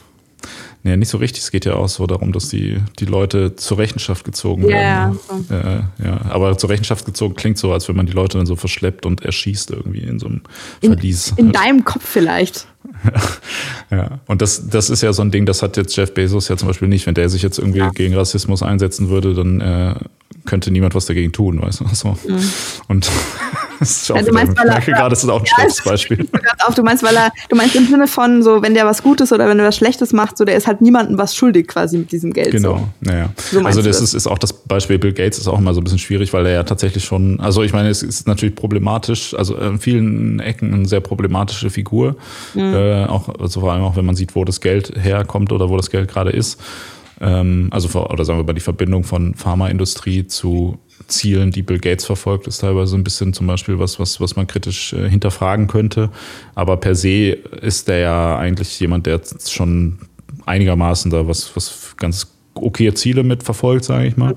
Nee, 0.83 0.97
nicht 0.97 1.09
so 1.09 1.17
richtig. 1.19 1.43
Es 1.43 1.51
geht 1.51 1.65
ja 1.65 1.75
auch 1.75 1.89
so 1.89 2.07
darum, 2.07 2.31
dass 2.31 2.49
die, 2.49 2.77
die 2.99 3.05
Leute 3.05 3.55
zur 3.55 3.77
Rechenschaft 3.77 4.25
gezogen 4.25 4.67
werden. 4.67 5.19
Ja, 5.49 5.55
äh, 5.55 5.81
ja. 6.03 6.21
Aber 6.29 6.57
zur 6.57 6.69
Rechenschaft 6.71 7.05
gezogen 7.05 7.35
klingt 7.35 7.59
so, 7.59 7.71
als 7.71 7.87
wenn 7.87 7.95
man 7.95 8.07
die 8.07 8.13
Leute 8.13 8.37
dann 8.37 8.47
so 8.47 8.55
verschleppt 8.55 9.05
und 9.05 9.23
erschießt 9.23 9.71
irgendwie 9.71 10.01
in 10.01 10.19
so 10.19 10.27
einem 10.27 10.41
Verlies. 10.81 11.33
In, 11.37 11.47
in 11.47 11.51
deinem 11.51 11.85
Kopf 11.85 12.03
vielleicht. 12.03 12.67
ja, 13.91 14.19
und 14.25 14.41
das, 14.41 14.69
das 14.69 14.89
ist 14.89 15.03
ja 15.03 15.13
so 15.13 15.21
ein 15.21 15.29
Ding, 15.29 15.45
das 15.45 15.61
hat 15.61 15.77
jetzt 15.77 15.95
Jeff 15.95 16.13
Bezos 16.13 16.47
ja 16.47 16.57
zum 16.57 16.67
Beispiel 16.67 16.87
nicht. 16.87 17.05
Wenn 17.05 17.13
der 17.13 17.29
sich 17.29 17.43
jetzt 17.43 17.59
irgendwie 17.59 17.79
ja. 17.79 17.89
gegen 17.89 18.15
Rassismus 18.15 18.63
einsetzen 18.63 19.09
würde, 19.09 19.35
dann 19.35 19.61
äh, 19.61 19.95
könnte 20.45 20.71
niemand 20.71 20.95
was 20.95 21.05
dagegen 21.05 21.31
tun, 21.31 21.61
weißt 21.61 21.81
du? 21.81 21.85
So. 21.93 22.17
Mhm. 22.27 22.39
Und 22.87 23.11
das 23.81 24.03
ist 24.03 24.11
auch 24.11 24.15
ja, 24.15 24.21
du 24.21 24.31
meinst, 24.31 24.55
er, 24.57 24.79
gerade 24.79 25.13
ist 25.13 25.23
das 25.23 25.29
auch 25.29 25.39
ein 25.39 25.45
ja, 25.45 25.53
schlechtes 25.55 25.83
Beispiel. 25.83 26.27
Auf, 26.65 26.75
du 26.75 26.83
meinst, 26.83 27.03
weil 27.03 27.15
er, 27.15 27.31
du 27.49 27.55
meinst 27.55 27.75
im 27.75 27.87
Sinne 27.87 28.07
von 28.07 28.43
so, 28.43 28.61
wenn 28.61 28.75
der 28.75 28.85
was 28.85 29.01
Gutes 29.01 29.33
oder 29.33 29.49
wenn 29.49 29.57
er 29.57 29.65
was 29.65 29.75
Schlechtes 29.75 30.13
macht, 30.13 30.37
so 30.37 30.45
der 30.45 30.55
ist 30.55 30.67
halt 30.67 30.81
niemandem 30.81 31.17
was 31.17 31.35
schuldig 31.35 31.67
quasi 31.67 31.97
mit 31.97 32.11
diesem 32.11 32.31
Geld. 32.31 32.51
Genau, 32.51 32.77
so. 32.77 32.89
naja. 33.01 33.29
So 33.37 33.59
also 33.61 33.81
das, 33.81 33.97
das, 33.97 34.09
Ist, 34.09 34.13
ist 34.13 34.27
auch 34.27 34.37
das 34.37 34.53
Beispiel 34.53 34.99
Bill 34.99 35.13
Gates 35.13 35.39
ist 35.39 35.47
auch 35.47 35.57
immer 35.57 35.73
so 35.73 35.81
ein 35.81 35.83
bisschen 35.83 35.99
schwierig, 35.99 36.31
weil 36.31 36.45
er 36.45 36.53
ja 36.53 36.63
tatsächlich 36.63 37.03
schon, 37.03 37.39
also 37.39 37.63
ich 37.63 37.73
meine, 37.73 37.89
es 37.89 38.03
ist 38.03 38.27
natürlich 38.27 38.53
problematisch, 38.53 39.33
also 39.33 39.55
in 39.55 39.79
vielen 39.79 40.39
Ecken 40.39 40.73
eine 40.73 40.87
sehr 40.87 41.01
problematische 41.01 41.71
Figur. 41.71 42.17
Mhm. 42.53 42.73
Äh, 42.75 43.05
auch, 43.05 43.29
also 43.39 43.61
vor 43.61 43.73
allem 43.73 43.83
auch, 43.83 43.95
wenn 43.95 44.05
man 44.05 44.15
sieht, 44.15 44.35
wo 44.35 44.45
das 44.45 44.61
Geld 44.61 44.93
herkommt 44.95 45.51
oder 45.51 45.69
wo 45.69 45.77
das 45.77 45.89
Geld 45.89 46.07
gerade 46.07 46.29
ist. 46.29 46.61
Ähm, 47.19 47.67
also, 47.71 47.99
oder 47.99 48.25
sagen 48.25 48.39
wir 48.39 48.43
mal, 48.43 48.53
die 48.53 48.61
Verbindung 48.61 49.03
von 49.03 49.35
Pharmaindustrie 49.35 50.27
zu 50.27 50.79
Zielen, 51.07 51.51
die 51.51 51.61
Bill 51.61 51.79
Gates 51.79 52.05
verfolgt, 52.05 52.47
ist 52.47 52.59
teilweise 52.59 52.95
ein 52.95 53.03
bisschen 53.03 53.33
zum 53.33 53.47
Beispiel 53.47 53.79
was, 53.79 53.99
was, 53.99 54.19
was 54.19 54.35
man 54.35 54.47
kritisch 54.47 54.93
äh, 54.93 55.09
hinterfragen 55.09 55.67
könnte. 55.67 56.09
Aber 56.55 56.77
per 56.77 56.95
se 56.95 57.37
ist 57.61 57.87
der 57.87 57.99
ja 57.99 58.37
eigentlich 58.37 58.79
jemand, 58.79 59.05
der 59.05 59.21
schon 59.47 59.99
einigermaßen 60.45 61.11
da 61.11 61.27
was, 61.27 61.55
was 61.55 61.95
ganz 61.97 62.27
okay 62.55 62.93
Ziele 62.93 63.23
mit 63.23 63.43
verfolgt, 63.43 63.85
sage 63.85 64.07
ich 64.07 64.17
mal. 64.17 64.35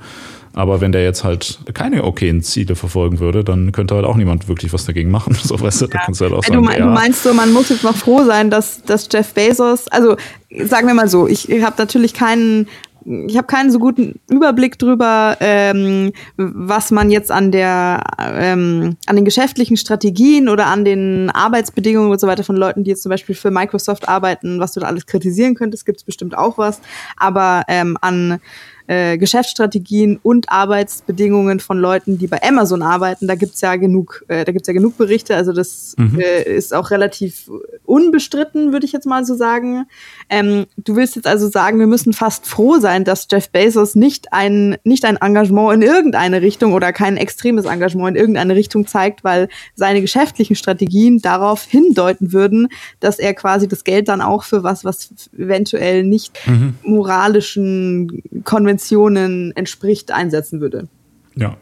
Aber 0.56 0.80
wenn 0.80 0.92
der 0.92 1.02
jetzt 1.02 1.24
halt 1.24 1.58
keine 1.74 2.04
okayen 2.04 2.40
Ziele 2.42 2.76
verfolgen 2.76 3.18
würde, 3.18 3.42
dann 3.42 3.72
könnte 3.72 3.96
halt 3.96 4.04
auch 4.04 4.14
niemand 4.14 4.46
wirklich 4.46 4.72
was 4.72 4.84
dagegen 4.84 5.10
machen. 5.10 5.36
So, 5.44 5.60
weißt 5.60 5.82
du, 5.82 5.84
ja. 5.86 5.90
da 5.90 5.98
kannst 6.04 6.20
du 6.20 6.26
halt 6.26 6.34
auch 6.34 6.44
sagen, 6.44 6.54
du, 6.54 6.62
mein, 6.62 6.78
ja. 6.78 6.86
du 6.86 6.92
meinst 6.92 7.24
so, 7.24 7.34
man 7.34 7.52
muss 7.52 7.68
jetzt 7.68 7.82
noch 7.82 7.96
froh 7.96 8.24
sein, 8.24 8.50
dass, 8.50 8.82
dass 8.82 9.08
Jeff 9.12 9.34
Bezos, 9.34 9.88
also 9.88 10.16
sagen 10.64 10.86
wir 10.86 10.94
mal 10.94 11.08
so, 11.08 11.26
ich 11.26 11.48
habe 11.62 11.74
natürlich 11.76 12.14
keinen 12.14 12.68
ich 13.04 13.36
habe 13.36 13.46
keinen 13.46 13.70
so 13.70 13.78
guten 13.78 14.20
Überblick 14.30 14.78
drüber, 14.78 15.36
ähm, 15.40 16.12
was 16.36 16.90
man 16.90 17.10
jetzt 17.10 17.30
an 17.30 17.52
der 17.52 18.02
ähm, 18.18 18.96
an 19.06 19.16
den 19.16 19.24
geschäftlichen 19.24 19.76
Strategien 19.76 20.48
oder 20.48 20.66
an 20.66 20.84
den 20.84 21.30
Arbeitsbedingungen 21.30 22.10
und 22.10 22.20
so 22.20 22.26
weiter 22.26 22.44
von 22.44 22.56
Leuten, 22.56 22.84
die 22.84 22.90
jetzt 22.90 23.02
zum 23.02 23.10
Beispiel 23.10 23.34
für 23.34 23.50
Microsoft 23.50 24.08
arbeiten, 24.08 24.60
was 24.60 24.72
du 24.72 24.80
da 24.80 24.86
alles 24.86 25.06
kritisieren 25.06 25.54
könntest, 25.54 25.86
gibt 25.86 25.98
es 25.98 26.04
bestimmt 26.04 26.36
auch 26.36 26.58
was. 26.58 26.80
Aber 27.16 27.64
ähm, 27.68 27.98
an 28.00 28.40
äh, 28.86 29.16
Geschäftsstrategien 29.16 30.18
und 30.22 30.50
Arbeitsbedingungen 30.50 31.58
von 31.58 31.78
Leuten, 31.78 32.18
die 32.18 32.26
bei 32.26 32.42
Amazon 32.42 32.82
arbeiten. 32.82 33.26
Da 33.26 33.34
gibt's 33.34 33.62
ja 33.62 33.76
genug, 33.76 34.24
äh, 34.28 34.44
da 34.44 34.52
gibt's 34.52 34.68
ja 34.68 34.74
genug 34.74 34.98
Berichte. 34.98 35.36
Also 35.36 35.54
das 35.54 35.94
mhm. 35.96 36.20
äh, 36.20 36.42
ist 36.42 36.74
auch 36.74 36.90
relativ 36.90 37.50
unbestritten, 37.86 38.72
würde 38.72 38.84
ich 38.84 38.92
jetzt 38.92 39.06
mal 39.06 39.24
so 39.24 39.34
sagen. 39.34 39.86
Ähm, 40.28 40.66
du 40.76 40.96
willst 40.96 41.16
jetzt 41.16 41.26
also 41.26 41.48
sagen, 41.48 41.78
wir 41.78 41.86
müssen 41.86 42.12
fast 42.12 42.46
froh 42.46 42.78
sein, 42.78 43.04
dass 43.04 43.26
Jeff 43.30 43.48
Bezos 43.48 43.94
nicht 43.94 44.32
ein 44.34 44.76
nicht 44.84 45.06
ein 45.06 45.16
Engagement 45.16 45.72
in 45.72 45.82
irgendeine 45.82 46.42
Richtung 46.42 46.74
oder 46.74 46.92
kein 46.92 47.16
extremes 47.16 47.64
Engagement 47.64 48.16
in 48.16 48.20
irgendeine 48.20 48.54
Richtung 48.54 48.86
zeigt, 48.86 49.24
weil 49.24 49.48
seine 49.74 50.02
geschäftlichen 50.02 50.56
Strategien 50.56 51.20
darauf 51.20 51.64
hindeuten 51.64 52.34
würden, 52.34 52.68
dass 53.00 53.18
er 53.18 53.32
quasi 53.32 53.66
das 53.66 53.84
Geld 53.84 54.08
dann 54.08 54.20
auch 54.20 54.44
für 54.44 54.62
was, 54.62 54.84
was 54.84 55.08
eventuell 55.38 56.04
nicht 56.04 56.38
mhm. 56.46 56.74
moralischen 56.82 58.22
Konventionen 58.44 58.73
Konventionen 58.74 59.52
entspricht, 59.54 60.10
einsetzen 60.10 60.60
würde. 60.60 60.88
Ja. 61.36 61.56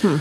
Hm. 0.00 0.20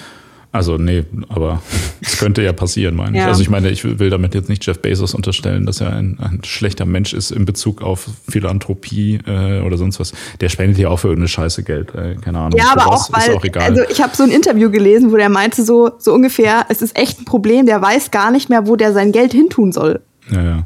Also 0.51 0.77
nee, 0.77 1.03
aber 1.29 1.63
es 2.01 2.17
könnte 2.17 2.43
ja 2.43 2.53
passieren, 2.53 2.95
meine 2.95 3.17
ja. 3.17 3.23
ich. 3.23 3.29
Also 3.29 3.41
ich 3.41 3.49
meine, 3.49 3.69
ich 3.69 3.83
will 3.83 4.09
damit 4.09 4.35
jetzt 4.35 4.49
nicht 4.49 4.63
Jeff 4.65 4.79
Bezos 4.79 5.15
unterstellen, 5.15 5.65
dass 5.65 5.81
er 5.81 5.93
ein, 5.93 6.19
ein 6.19 6.41
schlechter 6.43 6.85
Mensch 6.85 7.13
ist 7.13 7.31
in 7.31 7.45
Bezug 7.45 7.81
auf 7.81 8.07
Philanthropie 8.29 9.19
äh, 9.25 9.61
oder 9.61 9.77
sonst 9.77 9.99
was. 9.99 10.11
Der 10.41 10.49
spendet 10.49 10.77
ja 10.77 10.89
auch 10.89 10.99
für 10.99 11.07
irgendeine 11.07 11.29
Scheiße 11.29 11.63
Geld, 11.63 11.95
äh, 11.95 12.15
keine 12.15 12.39
Ahnung. 12.39 12.59
Ja, 12.59 12.73
aber 12.73 12.87
auch, 12.87 13.11
weil, 13.11 13.35
auch 13.35 13.61
also 13.61 13.81
ich 13.89 14.01
habe 14.01 14.15
so 14.15 14.23
ein 14.23 14.29
Interview 14.29 14.69
gelesen, 14.69 15.11
wo 15.11 15.17
der 15.17 15.29
meinte 15.29 15.63
so, 15.63 15.91
so 15.97 16.13
ungefähr, 16.13 16.65
es 16.69 16.81
ist 16.81 16.95
echt 16.95 17.21
ein 17.21 17.25
Problem, 17.25 17.65
der 17.65 17.81
weiß 17.81 18.11
gar 18.11 18.29
nicht 18.29 18.49
mehr, 18.49 18.67
wo 18.67 18.75
der 18.75 18.93
sein 18.93 19.11
Geld 19.11 19.31
hintun 19.31 19.71
soll. 19.71 20.01
Ja, 20.31 20.41
ja. 20.41 20.65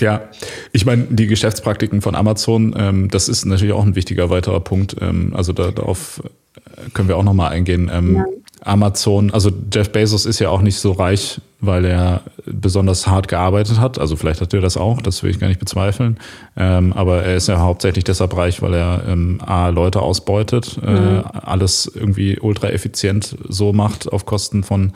ja, 0.00 0.22
ich 0.72 0.84
meine, 0.84 1.04
die 1.04 1.26
Geschäftspraktiken 1.26 2.02
von 2.02 2.14
Amazon, 2.14 2.74
ähm, 2.76 3.08
das 3.08 3.28
ist 3.28 3.44
natürlich 3.46 3.72
auch 3.72 3.84
ein 3.84 3.94
wichtiger 3.94 4.30
weiterer 4.30 4.60
Punkt. 4.60 4.96
Ähm, 5.00 5.32
also 5.34 5.52
da, 5.52 5.70
darauf 5.70 6.22
äh, 6.56 6.90
können 6.92 7.08
wir 7.08 7.16
auch 7.16 7.24
nochmal 7.24 7.52
eingehen. 7.52 7.90
Ähm, 7.92 8.16
ja. 8.16 8.24
Amazon, 8.62 9.30
also 9.30 9.50
Jeff 9.72 9.90
Bezos 9.90 10.26
ist 10.26 10.38
ja 10.38 10.50
auch 10.50 10.60
nicht 10.60 10.78
so 10.78 10.92
reich, 10.92 11.40
weil 11.60 11.84
er 11.84 12.22
besonders 12.44 13.06
hart 13.06 13.28
gearbeitet 13.28 13.80
hat. 13.80 13.98
Also 13.98 14.16
vielleicht 14.16 14.40
hat 14.40 14.52
er 14.52 14.60
das 14.60 14.76
auch, 14.76 15.00
das 15.00 15.22
will 15.22 15.30
ich 15.30 15.38
gar 15.38 15.48
nicht 15.48 15.60
bezweifeln. 15.60 16.18
Ähm, 16.56 16.92
aber 16.92 17.22
er 17.22 17.36
ist 17.36 17.48
ja 17.48 17.58
hauptsächlich 17.58 18.04
deshalb 18.04 18.36
reich, 18.36 18.60
weil 18.60 18.74
er 18.74 19.04
ähm, 19.08 19.40
A, 19.44 19.68
Leute 19.68 20.02
ausbeutet, 20.02 20.78
äh, 20.84 20.90
mhm. 20.90 21.24
alles 21.32 21.90
irgendwie 21.92 22.38
ultra 22.38 22.68
effizient 22.68 23.36
so 23.48 23.72
macht 23.72 24.12
auf 24.12 24.26
Kosten 24.26 24.62
von 24.62 24.92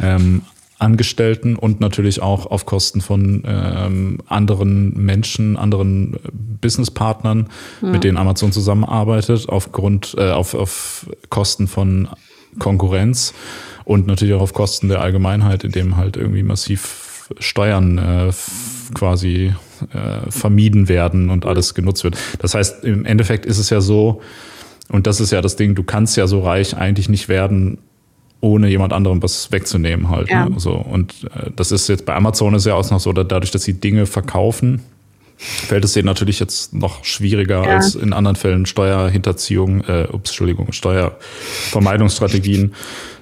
ähm, 0.00 0.42
Angestellten 0.84 1.56
und 1.56 1.80
natürlich 1.80 2.22
auch 2.22 2.46
auf 2.46 2.66
Kosten 2.66 3.00
von 3.00 3.42
ähm, 3.46 4.18
anderen 4.26 4.92
Menschen, 4.94 5.56
anderen 5.56 6.16
Businesspartnern, 6.60 7.48
ja. 7.82 7.88
mit 7.88 8.04
denen 8.04 8.18
Amazon 8.18 8.52
zusammenarbeitet, 8.52 9.48
aufgrund, 9.48 10.14
äh, 10.18 10.30
auf, 10.30 10.54
auf 10.54 11.06
Kosten 11.30 11.66
von 11.66 12.08
Konkurrenz 12.58 13.34
und 13.84 14.06
natürlich 14.06 14.34
auch 14.34 14.42
auf 14.42 14.52
Kosten 14.52 14.88
der 14.88 15.00
Allgemeinheit, 15.00 15.64
indem 15.64 15.96
halt 15.96 16.16
irgendwie 16.16 16.42
massiv 16.42 17.30
Steuern 17.38 17.98
äh, 17.98 18.30
quasi 18.94 19.54
äh, 19.92 20.30
vermieden 20.30 20.88
werden 20.88 21.30
und 21.30 21.46
alles 21.46 21.74
genutzt 21.74 22.04
wird. 22.04 22.18
Das 22.38 22.54
heißt, 22.54 22.84
im 22.84 23.04
Endeffekt 23.04 23.46
ist 23.46 23.58
es 23.58 23.70
ja 23.70 23.80
so, 23.80 24.20
und 24.88 25.06
das 25.06 25.20
ist 25.20 25.30
ja 25.30 25.40
das 25.40 25.56
Ding, 25.56 25.74
du 25.74 25.82
kannst 25.82 26.16
ja 26.16 26.26
so 26.26 26.40
reich 26.40 26.76
eigentlich 26.76 27.08
nicht 27.08 27.28
werden, 27.28 27.78
ohne 28.44 28.68
jemand 28.68 28.92
anderem 28.92 29.22
was 29.22 29.50
wegzunehmen 29.50 30.10
halt. 30.10 30.28
Ja. 30.28 30.48
Ne? 30.48 30.60
So, 30.60 30.74
und 30.74 31.14
äh, 31.34 31.50
das 31.56 31.72
ist 31.72 31.88
jetzt 31.88 32.04
bei 32.04 32.14
Amazon 32.14 32.54
ist 32.54 32.66
ja 32.66 32.74
auch 32.74 32.88
noch 32.90 33.00
so, 33.00 33.12
dadurch, 33.12 33.50
dass 33.50 33.64
sie 33.64 33.80
Dinge 33.80 34.04
verkaufen, 34.04 34.82
fällt 35.36 35.84
es 35.84 35.94
denen 35.94 36.06
natürlich 36.06 36.40
jetzt 36.40 36.74
noch 36.74 37.04
schwieriger 37.04 37.64
ja. 37.64 37.76
als 37.76 37.94
in 37.94 38.12
anderen 38.12 38.36
Fällen 38.36 38.66
Steuerhinterziehung, 38.66 39.82
äh, 39.84 40.08
ups, 40.12 40.30
Entschuldigung, 40.30 40.72
Steuervermeidungsstrategien 40.72 42.74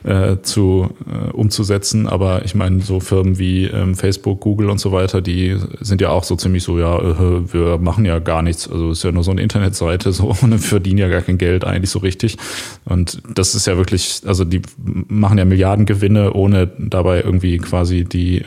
äh, 0.05 0.37
zu, 0.43 0.91
äh, 1.07 1.31
umzusetzen. 1.31 2.07
Aber 2.07 2.45
ich 2.45 2.55
meine, 2.55 2.81
so 2.81 3.01
Firmen 3.01 3.39
wie 3.39 3.67
ähm, 3.67 3.95
Facebook, 3.95 4.41
Google 4.41 4.71
und 4.71 4.79
so 4.79 4.93
weiter, 4.93 5.21
die 5.21 5.57
sind 5.81 6.01
ja 6.01 6.11
auch 6.11 6.25
so 6.25 6.37
ziemlich 6.37 6.65
so, 6.65 6.79
ja, 6.79 6.99
äh, 6.99 7.53
wir 7.53 7.79
machen 7.79 8.05
ja 8.05 8.19
gar 8.19 8.43
nichts. 8.43 8.71
Also 8.71 8.91
ist 8.91 9.05
ja 9.05 9.13
nur 9.13 9.25
so 9.25 9.31
eine 9.31 9.43
Internetseite 9.43 10.13
so 10.13 10.35
und 10.41 10.59
verdienen 10.59 10.99
ja 10.99 11.09
gar 11.09 11.23
kein 11.23 11.39
Geld 11.39 11.65
eigentlich 11.65 11.91
so 11.91 12.01
richtig. 12.01 12.37
Und 12.85 13.23
das 13.35 13.55
ist 13.55 13.67
ja 13.67 13.77
wirklich, 13.77 14.23
also 14.27 14.45
die 14.45 14.63
machen 14.77 15.39
ja 15.39 15.45
Milliardengewinne, 15.45 16.33
ohne 16.33 16.67
dabei 16.79 17.23
irgendwie 17.23 17.59
quasi 17.59 18.05
die 18.05 18.39
äh, 18.39 18.45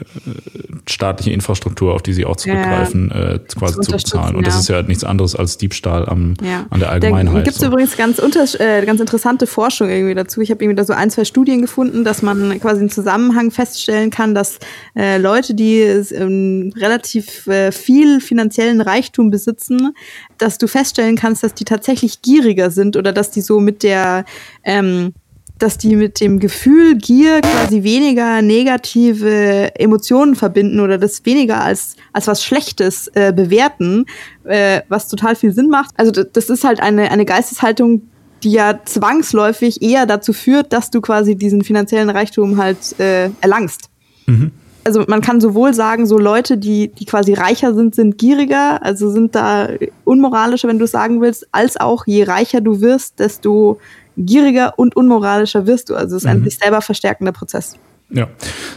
staatliche 0.87 1.31
Infrastruktur, 1.31 1.93
auf 1.93 2.01
die 2.01 2.13
sie 2.13 2.25
auch 2.25 2.35
zurückgreifen, 2.35 3.11
ja, 3.13 3.33
äh, 3.33 3.39
quasi 3.39 3.75
zu, 3.75 3.81
zu 3.81 3.91
bezahlen. 3.91 4.35
Und 4.35 4.45
das 4.45 4.59
ist 4.59 4.67
ja 4.67 4.81
nichts 4.81 5.03
anderes 5.03 5.35
als 5.35 5.57
Diebstahl 5.57 6.07
am, 6.07 6.33
ja. 6.43 6.65
an 6.69 6.79
der 6.79 6.89
Allgemeinheit. 6.89 7.35
Da 7.35 7.41
gibt 7.41 7.55
es 7.55 7.61
so. 7.61 7.67
übrigens 7.67 7.97
ganz, 7.97 8.19
unter, 8.19 8.43
äh, 8.59 8.85
ganz 8.85 8.99
interessante 8.99 9.47
Forschung 9.47 9.89
irgendwie 9.89 10.15
dazu. 10.15 10.41
Ich 10.41 10.51
habe 10.51 10.63
irgendwie 10.63 10.75
da 10.75 10.83
so 10.83 10.93
ein, 10.93 11.09
zwei 11.09 11.25
Studien 11.25 11.44
Studien 11.45 11.61
gefunden, 11.61 12.03
dass 12.03 12.23
man 12.23 12.59
quasi 12.59 12.79
einen 12.79 12.89
Zusammenhang 12.89 13.51
feststellen 13.51 14.09
kann, 14.09 14.33
dass 14.33 14.57
äh, 14.97 15.19
Leute, 15.19 15.53
die 15.53 15.79
ähm, 15.79 16.73
relativ 16.75 17.45
äh, 17.45 17.71
viel 17.71 18.19
finanziellen 18.19 18.81
Reichtum 18.81 19.29
besitzen, 19.29 19.93
dass 20.39 20.57
du 20.57 20.65
feststellen 20.65 21.15
kannst, 21.15 21.43
dass 21.43 21.53
die 21.53 21.63
tatsächlich 21.63 22.23
gieriger 22.23 22.71
sind 22.71 22.97
oder 22.97 23.13
dass 23.13 23.29
die 23.29 23.41
so 23.41 23.59
mit 23.59 23.83
der 23.83 24.25
ähm, 24.63 25.13
dass 25.59 25.77
die 25.77 25.95
mit 25.95 26.19
dem 26.19 26.39
Gefühl 26.39 26.97
Gier 26.97 27.41
quasi 27.41 27.83
weniger 27.83 28.41
negative 28.41 29.71
Emotionen 29.75 30.35
verbinden 30.35 30.79
oder 30.79 30.97
das 30.97 31.23
weniger 31.25 31.61
als, 31.61 31.95
als 32.11 32.25
was 32.25 32.43
Schlechtes 32.43 33.07
äh, 33.13 33.31
bewerten, 33.31 34.05
äh, 34.45 34.81
was 34.89 35.07
total 35.07 35.35
viel 35.35 35.53
Sinn 35.53 35.69
macht. 35.69 35.91
Also 35.95 36.11
das 36.11 36.49
ist 36.49 36.63
halt 36.63 36.81
eine, 36.81 37.11
eine 37.11 37.23
Geisteshaltung, 37.23 38.01
die 38.45 38.51
ja 38.51 38.79
zwangsläufig 38.85 39.81
eher 39.81 40.05
dazu 40.05 40.31
führt, 40.31 40.71
dass 40.71 40.91
du 40.91 41.01
quasi 41.01 41.35
diesen 41.35 41.63
finanziellen 41.63 42.11
Reichtum 42.11 42.57
halt 42.57 42.97
äh, 42.99 43.31
erlangst. 43.41 43.89
Mhm. 44.27 44.51
Also 44.83 45.03
man 45.07 45.21
kann 45.21 45.41
sowohl 45.41 45.73
sagen, 45.73 46.05
so 46.05 46.19
Leute, 46.19 46.59
die, 46.59 46.89
die 46.89 47.05
quasi 47.05 47.33
reicher 47.33 47.73
sind, 47.73 47.95
sind 47.95 48.19
gieriger, 48.19 48.83
also 48.85 49.09
sind 49.09 49.33
da 49.33 49.69
unmoralischer, 50.03 50.67
wenn 50.67 50.77
du 50.77 50.85
es 50.85 50.91
sagen 50.91 51.21
willst, 51.21 51.47
als 51.51 51.75
auch 51.77 52.05
je 52.05 52.23
reicher 52.23 52.61
du 52.61 52.81
wirst, 52.81 53.19
desto 53.19 53.79
gieriger 54.15 54.77
und 54.77 54.95
unmoralischer 54.95 55.65
wirst 55.65 55.89
du. 55.89 55.95
Also 55.95 56.15
es 56.15 56.23
ist 56.23 56.29
ein 56.29 56.41
mhm. 56.41 56.43
sich 56.43 56.59
selber 56.59 56.81
verstärkender 56.81 57.31
Prozess. 57.31 57.73
Ja, 58.11 58.27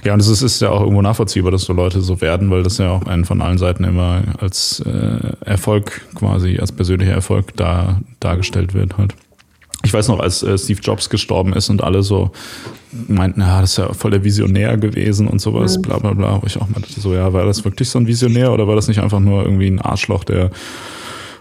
ja, 0.02 0.14
und 0.14 0.20
es 0.20 0.28
ist, 0.28 0.40
ist, 0.40 0.62
ja 0.62 0.70
auch 0.70 0.80
irgendwo 0.80 1.02
nachvollziehbar, 1.02 1.50
dass 1.50 1.64
so 1.64 1.74
Leute 1.74 2.00
so 2.00 2.22
werden, 2.22 2.50
weil 2.50 2.62
das 2.62 2.78
ja 2.78 2.90
auch 2.90 3.04
einen 3.04 3.26
von 3.26 3.42
allen 3.42 3.58
Seiten 3.58 3.84
immer 3.84 4.22
als 4.40 4.80
äh, 4.86 5.44
Erfolg 5.44 6.00
quasi, 6.14 6.56
als 6.58 6.72
persönlicher 6.72 7.12
Erfolg 7.12 7.54
da, 7.54 8.00
dargestellt 8.20 8.72
wird 8.72 8.96
halt 8.96 9.14
ich 9.84 9.92
weiß 9.92 10.08
noch, 10.08 10.20
als 10.20 10.42
äh, 10.42 10.58
Steve 10.58 10.80
Jobs 10.82 11.08
gestorben 11.08 11.52
ist 11.52 11.70
und 11.70 11.84
alle 11.84 12.02
so 12.02 12.30
meinten, 13.06 13.40
ja, 13.40 13.60
das 13.60 13.72
ist 13.72 13.78
ja 13.78 13.92
voll 13.92 14.10
der 14.10 14.24
Visionär 14.24 14.76
gewesen 14.76 15.28
und 15.28 15.40
sowas, 15.40 15.78
mhm. 15.78 15.82
bla 15.82 15.98
bla 15.98 16.12
bla. 16.14 16.42
Wo 16.42 16.46
ich 16.46 16.60
auch 16.60 16.68
meinte, 16.68 17.00
so, 17.00 17.14
ja, 17.14 17.32
war 17.32 17.44
das 17.44 17.64
wirklich 17.64 17.88
so 17.88 17.98
ein 17.98 18.06
Visionär 18.06 18.52
oder 18.52 18.66
war 18.66 18.74
das 18.74 18.88
nicht 18.88 19.00
einfach 19.00 19.20
nur 19.20 19.44
irgendwie 19.44 19.68
ein 19.68 19.80
Arschloch, 19.80 20.24
der 20.24 20.50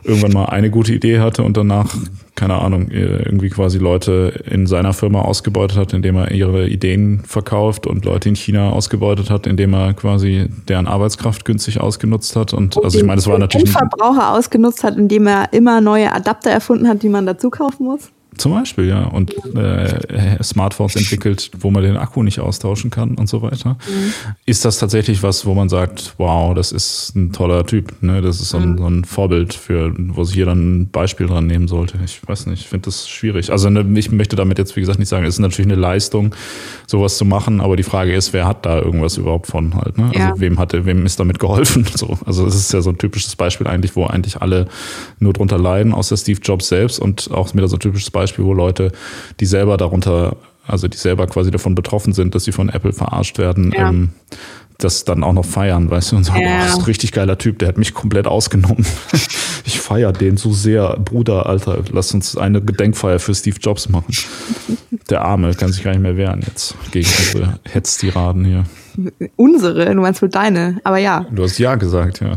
irgendwann 0.04 0.32
mal 0.32 0.46
eine 0.46 0.70
gute 0.70 0.94
Idee 0.94 1.20
hatte 1.20 1.44
und 1.44 1.58
danach, 1.58 1.94
keine 2.36 2.56
Ahnung, 2.62 2.90
irgendwie 2.90 3.50
quasi 3.50 3.78
Leute 3.78 4.42
in 4.50 4.66
seiner 4.66 4.94
Firma 4.94 5.22
ausgebeutet 5.22 5.78
hat, 5.78 5.92
indem 5.94 6.16
er 6.16 6.32
ihre 6.32 6.68
Ideen 6.68 7.24
verkauft 7.26 7.88
und 7.88 8.06
Leute 8.06 8.30
in 8.30 8.36
China 8.36 8.70
ausgebeutet 8.70 9.30
hat, 9.30 9.48
indem 9.48 9.74
er 9.74 9.94
quasi 9.94 10.46
deren 10.70 10.88
Arbeitskraft 10.88 11.44
günstig 11.44 11.82
ausgenutzt 11.82 12.36
hat. 12.36 12.54
Und, 12.54 12.78
und 12.78 12.86
also 12.86 13.00
ich 13.00 13.04
meine, 13.04 13.18
das 13.18 13.28
war 13.28 13.38
natürlich. 13.38 13.74
Den 13.74 13.74
Verbraucher 13.74 14.34
ausgenutzt 14.34 14.84
hat, 14.84 14.96
indem 14.96 15.28
er 15.28 15.52
immer 15.52 15.82
neue 15.82 16.14
Adapter 16.14 16.52
erfunden 16.52 16.88
hat, 16.88 17.04
die 17.04 17.10
man 17.10 17.26
dazu 17.26 17.50
kaufen 17.50 17.86
muss. 17.86 18.12
Zum 18.38 18.54
Beispiel, 18.54 18.88
ja. 18.88 19.06
Und 19.06 19.34
äh, 19.56 20.42
Smartphones 20.44 20.96
entwickelt, 20.96 21.52
wo 21.60 21.72
man 21.72 21.84
den 21.84 21.98
Akku 21.98 22.24
nicht 22.24 22.40
austauschen 22.40 22.90
kann 22.90 23.16
und 23.16 23.28
so 23.28 23.42
weiter. 23.42 23.78
Mhm. 23.88 24.14
Ist 24.46 24.64
das 24.66 24.78
tatsächlich 24.78 25.24
was, 25.24 25.46
wo 25.46 25.54
man 25.54 25.70
sagt, 25.70 26.14
wow, 26.18 26.54
das 26.54 26.72
ist 26.72 27.16
ein 27.16 27.32
toller 27.32 27.66
Typ, 27.66 28.02
ne? 28.02 28.22
Das 28.22 28.40
ist 28.40 28.50
so 28.50 28.58
ein, 28.58 28.74
mhm. 28.74 28.78
so 28.78 28.88
ein 28.88 29.06
Vorbild 29.06 29.54
für, 29.54 29.94
wo 29.98 30.24
sich 30.24 30.36
jeder 30.36 30.54
ein 30.54 30.90
Beispiel 30.90 31.28
dran 31.28 31.48
nehmen 31.48 31.68
sollte. 31.68 31.98
Ich 32.06 32.20
weiß 32.28 32.46
nicht, 32.48 32.62
ich 32.62 32.68
finde 32.70 32.86
das 32.86 33.10
schwierig. 33.10 33.52
Also 33.52 33.70
ne, 33.70 33.86
ich 33.98 34.12
möchte 34.12 34.36
damit 34.36 34.58
jetzt, 34.58 34.76
wie 34.76 34.82
gesagt, 34.82 35.00
nicht 35.00 35.10
sagen, 35.10 35.26
es 35.26 35.36
ist 35.36 35.40
natürlich 35.40 35.72
eine 35.72 35.80
Leistung, 35.80 36.36
sowas 36.86 37.18
zu 37.18 37.26
machen, 37.26 37.60
aber 37.60 37.76
die 37.76 37.84
Frage 37.84 38.14
ist, 38.14 38.34
wer 38.34 38.46
hat 38.48 38.66
da 38.66 38.80
irgendwas 38.80 39.18
überhaupt 39.18 39.48
von 39.48 39.76
halt, 39.76 39.98
ne? 39.98 40.12
Also 40.16 40.40
wem 40.40 40.60
hatte, 40.60 40.86
wem 40.86 41.06
ist 41.06 41.20
damit 41.20 41.40
geholfen? 41.40 41.86
So. 41.98 42.20
Also 42.28 42.46
es 42.46 42.54
ist 42.54 42.74
ja 42.74 42.82
so 42.82 42.92
ein 42.92 43.00
typisches 43.00 43.36
Beispiel 43.36 43.66
eigentlich, 43.66 43.96
wo 43.96 44.06
eigentlich 44.06 44.40
alle 44.40 44.68
nur 45.20 45.34
drunter 45.34 45.58
leiden, 45.58 45.94
außer 45.94 46.16
Steve 46.16 46.40
Jobs 46.44 46.68
selbst 46.68 47.00
und 47.00 47.32
auch 47.32 47.56
wieder 47.56 47.68
so 47.68 47.78
ein 47.78 47.80
typisches 47.80 48.12
Beispiel 48.12 48.27
Beispiel, 48.28 48.46
wo 48.46 48.54
Leute, 48.54 48.92
die 49.40 49.46
selber 49.46 49.78
darunter, 49.78 50.36
also 50.66 50.88
die 50.88 50.98
selber 50.98 51.28
quasi 51.28 51.50
davon 51.52 51.76
betroffen 51.76 52.14
sind, 52.14 52.36
dass 52.36 52.44
sie 52.44 52.52
von 52.52 52.70
Apple 52.70 52.94
verarscht 52.94 53.38
werden, 53.38 53.72
ja. 53.76 53.90
ähm, 53.90 54.10
das 54.78 55.06
dann 55.06 55.24
auch 55.24 55.34
noch 55.34 55.46
feiern, 55.46 55.90
weißt 55.90 56.12
du, 56.12 56.18
und 56.18 56.24
sagen, 56.24 56.42
ja. 56.42 56.58
oh, 56.58 56.60
das 56.60 56.70
ist 56.74 56.80
ein 56.80 56.84
richtig 56.84 57.12
geiler 57.12 57.38
Typ, 57.38 57.60
der 57.60 57.70
hat 57.70 57.78
mich 57.78 57.94
komplett 57.94 58.28
ausgenommen. 58.28 58.86
ich 59.66 59.80
feiere 59.80 60.12
den 60.12 60.38
so 60.38 60.54
sehr. 60.54 60.98
Bruder, 60.98 61.48
Alter, 61.48 61.84
lass 61.92 62.14
uns 62.14 62.38
eine 62.38 62.62
Gedenkfeier 62.62 63.20
für 63.20 63.34
Steve 63.34 63.58
Jobs 63.60 63.90
machen. 63.90 64.14
Der 65.10 65.22
Arme 65.22 65.54
kann 65.56 65.72
sich 65.72 65.84
gar 65.84 65.92
nicht 65.92 66.02
mehr 66.02 66.18
wehren 66.18 66.42
jetzt 66.46 66.76
gegen 66.92 67.08
diese 67.08 67.60
Hetztiraden 67.64 68.46
hier. 68.46 68.66
Unsere, 69.36 69.94
du 69.96 70.02
meinst 70.02 70.22
wohl 70.22 70.30
deine, 70.30 70.80
aber 70.84 70.98
ja. 70.98 71.26
Du 71.32 71.44
hast 71.44 71.58
ja 71.58 71.76
gesagt, 71.76 72.20
ja. 72.20 72.36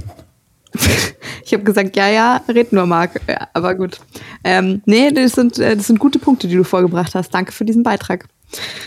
ich 1.45 1.53
habe 1.53 1.65
gesagt, 1.65 1.97
ja, 1.97 2.09
ja, 2.09 2.41
red 2.49 2.73
nur, 2.73 2.87
Marc. 2.87 3.21
Ja, 3.29 3.49
aber 3.53 3.75
gut. 3.75 4.01
Ähm, 4.45 4.83
nee, 4.87 5.11
das 5.11 5.33
sind, 5.33 5.59
äh, 5.59 5.77
das 5.77 5.87
sind 5.87 5.99
gute 5.99 6.19
Punkte, 6.19 6.49
die 6.49 6.57
du 6.57 6.65
vorgebracht 6.65 7.15
hast. 7.15 7.35
Danke 7.35 7.53
für 7.53 7.65
diesen 7.65 7.83
Beitrag. 7.83 8.27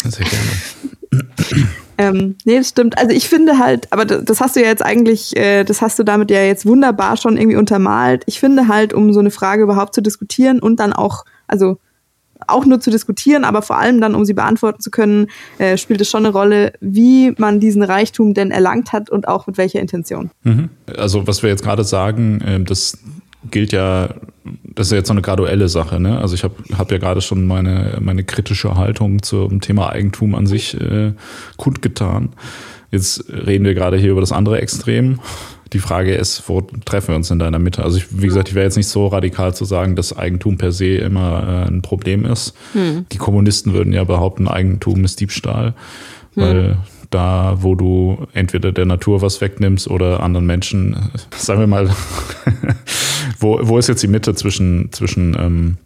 Sehr 0.04 0.26
gerne. 0.26 1.68
ähm, 1.98 2.36
nee, 2.46 2.58
das 2.58 2.70
stimmt. 2.70 2.98
Also 2.98 3.12
ich 3.12 3.30
finde 3.30 3.60
halt, 3.60 3.92
aber 3.92 4.06
das 4.06 4.40
hast 4.42 4.56
du 4.56 4.62
ja 4.62 4.68
jetzt 4.68 4.84
eigentlich, 4.84 5.36
äh, 5.36 5.64
das 5.64 5.82
hast 5.82 6.00
du 6.00 6.04
damit 6.04 6.32
ja 6.32 6.44
jetzt 6.44 6.66
wunderbar 6.66 7.18
schon 7.18 7.38
irgendwie 7.38 7.58
untermalt. 7.58 8.24
Ich 8.26 8.40
finde 8.40 8.68
halt, 8.68 8.94
um 8.94 9.14
so 9.14 9.20
eine 9.20 9.32
Frage 9.32 9.64
überhaupt 9.64 9.94
zu 9.94 10.02
diskutieren 10.02 10.60
und 10.60 10.80
dann 10.80 10.94
auch, 10.94 11.26
also 11.48 11.78
auch 12.48 12.66
nur 12.66 12.80
zu 12.80 12.92
diskutieren, 12.92 13.44
aber 13.44 13.62
vor 13.62 13.78
allem 13.78 14.02
dann, 14.02 14.16
um 14.16 14.26
sie 14.26 14.34
beantworten 14.34 14.82
zu 14.82 14.92
können, 14.92 15.28
äh, 15.58 15.78
spielt 15.78 16.02
es 16.02 16.10
schon 16.10 16.26
eine 16.26 16.34
Rolle, 16.34 16.74
wie 16.80 17.34
man 17.38 17.60
diesen 17.60 17.84
Reichtum 17.84 18.34
denn 18.34 18.52
erlangt 18.52 18.94
hat 18.94 19.10
und 19.10 19.28
auch 19.28 19.48
mit 19.48 19.58
welcher 19.58 19.80
Intention. 19.80 20.32
Mhm. 20.44 20.70
Also 20.98 21.28
was 21.28 21.44
wir 21.44 21.50
jetzt 21.50 21.64
gerade 21.64 21.84
sagen, 21.84 22.42
äh, 22.42 22.64
das 22.64 22.98
gilt 23.52 23.74
ja, 23.74 24.10
das 24.64 24.88
ist 24.88 24.92
ja 24.92 24.98
jetzt 24.98 25.08
so 25.08 25.14
eine 25.14 25.22
graduelle 25.22 25.70
Sache. 25.70 26.00
Ne? 26.00 26.20
Also 26.20 26.36
ich 26.36 26.44
habe 26.44 26.56
hab 26.78 26.92
ja 26.92 26.98
gerade 26.98 27.22
schon 27.22 27.46
meine, 27.46 27.98
meine 28.00 28.24
kritische 28.24 28.76
Haltung 28.76 29.22
zum 29.22 29.62
Thema 29.62 29.90
Eigentum 29.90 30.36
an 30.36 30.48
sich 30.48 30.80
äh, 30.80 31.14
kundgetan. 31.58 32.30
Jetzt 32.92 33.26
reden 33.30 33.66
wir 33.66 33.74
gerade 33.74 33.98
hier 33.98 34.12
über 34.12 34.22
das 34.22 34.32
andere 34.32 34.62
Extrem 34.62 35.20
die 35.72 35.80
Frage 35.80 36.14
ist, 36.14 36.44
wo 36.48 36.62
treffen 36.62 37.10
wir 37.10 37.16
uns 37.16 37.32
in 37.32 37.40
deiner 37.40 37.60
Mitte? 37.60 37.84
Also 37.84 37.98
ich, 37.98 38.22
wie 38.22 38.28
gesagt, 38.28 38.50
ich 38.50 38.56
wäre 38.56 38.66
jetzt 38.66 38.78
nicht 38.78 38.88
so 38.88 39.08
radikal 39.08 39.56
zu 39.56 39.66
sagen, 39.66 39.96
dass 39.96 40.16
Eigentum 40.16 40.58
per 40.58 40.72
se 40.72 40.96
immer 40.98 41.66
äh, 41.66 41.70
ein 41.70 41.82
Problem 41.82 42.26
ist. 42.26 42.54
Hm. 42.74 43.06
Die 43.12 43.18
Kommunisten 43.18 43.74
würden 43.74 43.94
ja 43.94 44.04
behaupten, 44.04 44.48
Eigentum 44.48 45.04
ist 45.04 45.20
Diebstahl, 45.20 45.74
hm. 46.36 46.44
weil 46.44 46.78
da, 47.10 47.58
wo 47.62 47.76
du 47.76 48.26
entweder 48.34 48.72
der 48.72 48.86
Natur 48.86 49.22
was 49.22 49.40
wegnimmst 49.40 49.88
oder 49.88 50.22
anderen 50.22 50.46
Menschen, 50.46 50.96
sagen 51.38 51.60
wir 51.60 51.68
mal, 51.68 51.90
wo, 53.40 53.60
wo 53.62 53.78
ist 53.78 53.88
jetzt 53.88 54.04
die 54.04 54.08
Mitte 54.08 54.36
zwischen, 54.36 54.92
zwischen 54.92 55.36
ähm, 55.40 55.78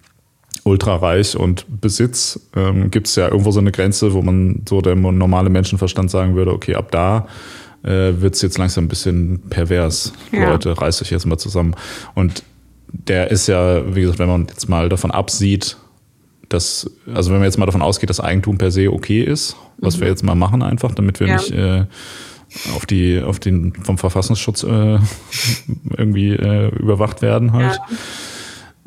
ultrareich 0.63 1.37
und 1.37 1.65
Besitz? 1.81 2.39
Ähm, 2.55 2.91
Gibt 2.91 3.07
es 3.07 3.15
ja 3.15 3.27
irgendwo 3.27 3.51
so 3.51 3.59
eine 3.59 3.71
Grenze, 3.71 4.13
wo 4.13 4.21
man 4.21 4.63
so 4.67 4.81
der 4.81 4.95
normale 4.95 5.49
Menschenverstand 5.49 6.09
sagen 6.09 6.35
würde, 6.35 6.53
okay, 6.53 6.75
ab 6.75 6.91
da 6.91 7.27
äh, 7.83 8.21
wird 8.21 8.35
es 8.35 8.41
jetzt 8.41 8.57
langsam 8.57 8.85
ein 8.85 8.87
bisschen 8.87 9.41
pervers. 9.49 10.13
Ja. 10.31 10.49
Leute, 10.49 10.79
reißt 10.79 11.01
euch 11.01 11.11
jetzt 11.11 11.25
mal 11.25 11.37
zusammen. 11.37 11.75
Und 12.15 12.43
der 12.91 13.31
ist 13.31 13.47
ja, 13.47 13.95
wie 13.95 14.01
gesagt, 14.01 14.19
wenn 14.19 14.29
man 14.29 14.47
jetzt 14.47 14.69
mal 14.69 14.89
davon 14.89 15.11
absieht, 15.11 15.77
dass, 16.49 16.89
also 17.13 17.31
wenn 17.31 17.39
man 17.39 17.45
jetzt 17.45 17.57
mal 17.57 17.65
davon 17.65 17.81
ausgeht, 17.81 18.09
dass 18.09 18.19
Eigentum 18.19 18.57
per 18.57 18.71
se 18.71 18.91
okay 18.91 19.21
ist, 19.21 19.55
was 19.77 19.97
mhm. 19.97 20.01
wir 20.01 20.07
jetzt 20.07 20.23
mal 20.23 20.35
machen 20.35 20.61
einfach, 20.61 20.93
damit 20.95 21.19
wir 21.19 21.27
ja. 21.27 21.35
nicht 21.35 21.51
äh, 21.51 21.85
auf 22.73 22.85
die, 22.85 23.21
auf 23.21 23.39
den 23.39 23.73
vom 23.83 23.97
Verfassungsschutz 23.97 24.63
äh, 24.63 24.67
irgendwie 25.97 26.31
äh, 26.31 26.69
überwacht 26.75 27.21
werden 27.21 27.51
halt. 27.53 27.79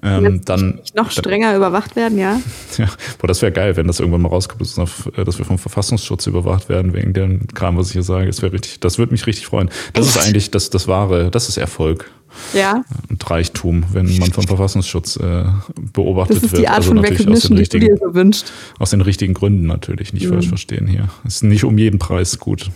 Ähm, 0.03 0.40
dann 0.44 0.80
noch 0.94 1.11
strenger 1.11 1.55
überwacht 1.55 1.96
werden, 1.96 2.18
ja. 2.18 2.40
Ja, 2.78 2.86
boah, 3.18 3.26
das 3.26 3.42
wäre 3.42 3.53
geil, 3.53 3.76
wenn 3.76 3.86
das 3.86 4.01
irgendwann 4.01 4.22
mal 4.22 4.28
rauskommt, 4.28 4.62
äh, 4.62 5.24
dass 5.24 5.38
wir 5.38 5.44
vom 5.44 5.59
Verfassungsschutz 5.59 6.26
überwacht 6.26 6.68
werden 6.68 6.94
wegen 6.94 7.12
dem 7.12 7.46
Kram, 7.48 7.76
was 7.76 7.88
ich 7.88 7.92
hier 7.94 8.03
sage. 8.03 8.26
Das 8.26 8.40
wäre 8.42 8.53
richtig, 8.53 8.80
das 8.80 8.98
würde 8.98 9.12
mich 9.12 9.26
richtig 9.26 9.46
freuen. 9.46 9.70
Das 9.92 10.07
Echt? 10.07 10.16
ist 10.16 10.26
eigentlich 10.26 10.51
das, 10.51 10.70
das 10.70 10.88
wahre, 10.88 11.30
das 11.30 11.48
ist 11.48 11.59
Erfolg. 11.59 12.11
Ja. 12.55 12.84
Und 13.09 13.30
Reichtum, 13.30 13.84
wenn 13.92 14.07
man 14.18 14.32
vom 14.32 14.46
Verfassungsschutz 14.46 15.16
äh, 15.16 15.44
beobachtet 15.92 16.42
wird. 16.42 16.44
Das 16.44 16.53
ist 16.53 16.62
die 16.62 16.68
Art 16.68 16.76
also 16.78 16.90
von 16.90 16.98
Recognition, 16.98 17.57
die 17.57 17.68
du 17.68 17.80
dir 17.80 17.96
so 17.96 18.14
wünschst. 18.14 18.53
Aus 18.78 18.90
den 18.90 19.01
richtigen 19.01 19.34
Gründen 19.34 19.66
natürlich, 19.66 20.12
nicht 20.12 20.26
mhm. 20.26 20.34
falsch 20.34 20.48
verstehen 20.48 20.86
hier. 20.86 21.09
Ist 21.24 21.42
nicht 21.42 21.64
um 21.64 21.76
jeden 21.76 21.98
Preis 21.98 22.38
gut. 22.38 22.70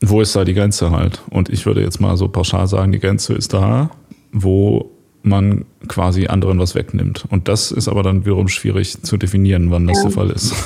Wo 0.00 0.20
ist 0.20 0.34
da 0.34 0.44
die 0.44 0.54
Grenze 0.54 0.90
halt? 0.90 1.22
Und 1.30 1.48
ich 1.48 1.64
würde 1.64 1.80
jetzt 1.80 2.00
mal 2.00 2.16
so 2.16 2.28
pauschal 2.28 2.66
sagen, 2.66 2.92
die 2.92 2.98
Grenze 2.98 3.34
ist 3.34 3.54
da, 3.54 3.90
wo 4.32 4.90
man 5.26 5.64
quasi 5.88 6.26
anderen 6.26 6.58
was 6.58 6.74
wegnimmt. 6.74 7.24
Und 7.28 7.48
das 7.48 7.72
ist 7.72 7.88
aber 7.88 8.02
dann 8.02 8.24
wiederum 8.24 8.48
schwierig 8.48 9.02
zu 9.02 9.16
definieren, 9.16 9.70
wann 9.70 9.86
das 9.86 9.98
ja. 9.98 10.02
der 10.04 10.12
Fall 10.12 10.30
ist. 10.30 10.54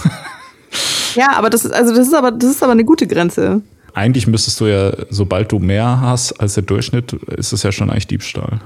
Ja, 1.15 1.33
aber 1.33 1.51
das 1.51 1.65
ist, 1.65 1.73
also 1.73 1.95
das 1.95 2.07
ist 2.07 2.15
aber, 2.15 2.31
das 2.31 2.51
ist 2.51 2.63
aber 2.63 2.73
eine 2.73 2.85
gute 2.85 3.07
Grenze. 3.07 3.63
Eigentlich 3.93 4.29
müsstest 4.29 4.61
du 4.61 4.67
ja, 4.67 4.93
sobald 5.11 5.51
du 5.51 5.59
mehr 5.59 6.01
hast 6.01 6.41
als 6.41 6.55
der 6.55 6.63
Durchschnitt, 6.63 7.13
ist 7.13 7.53
es 7.53 7.65
ja 7.65 7.73
schon 7.73 7.91
eigentlich 7.91 8.07
Diebstahl. 8.07 8.61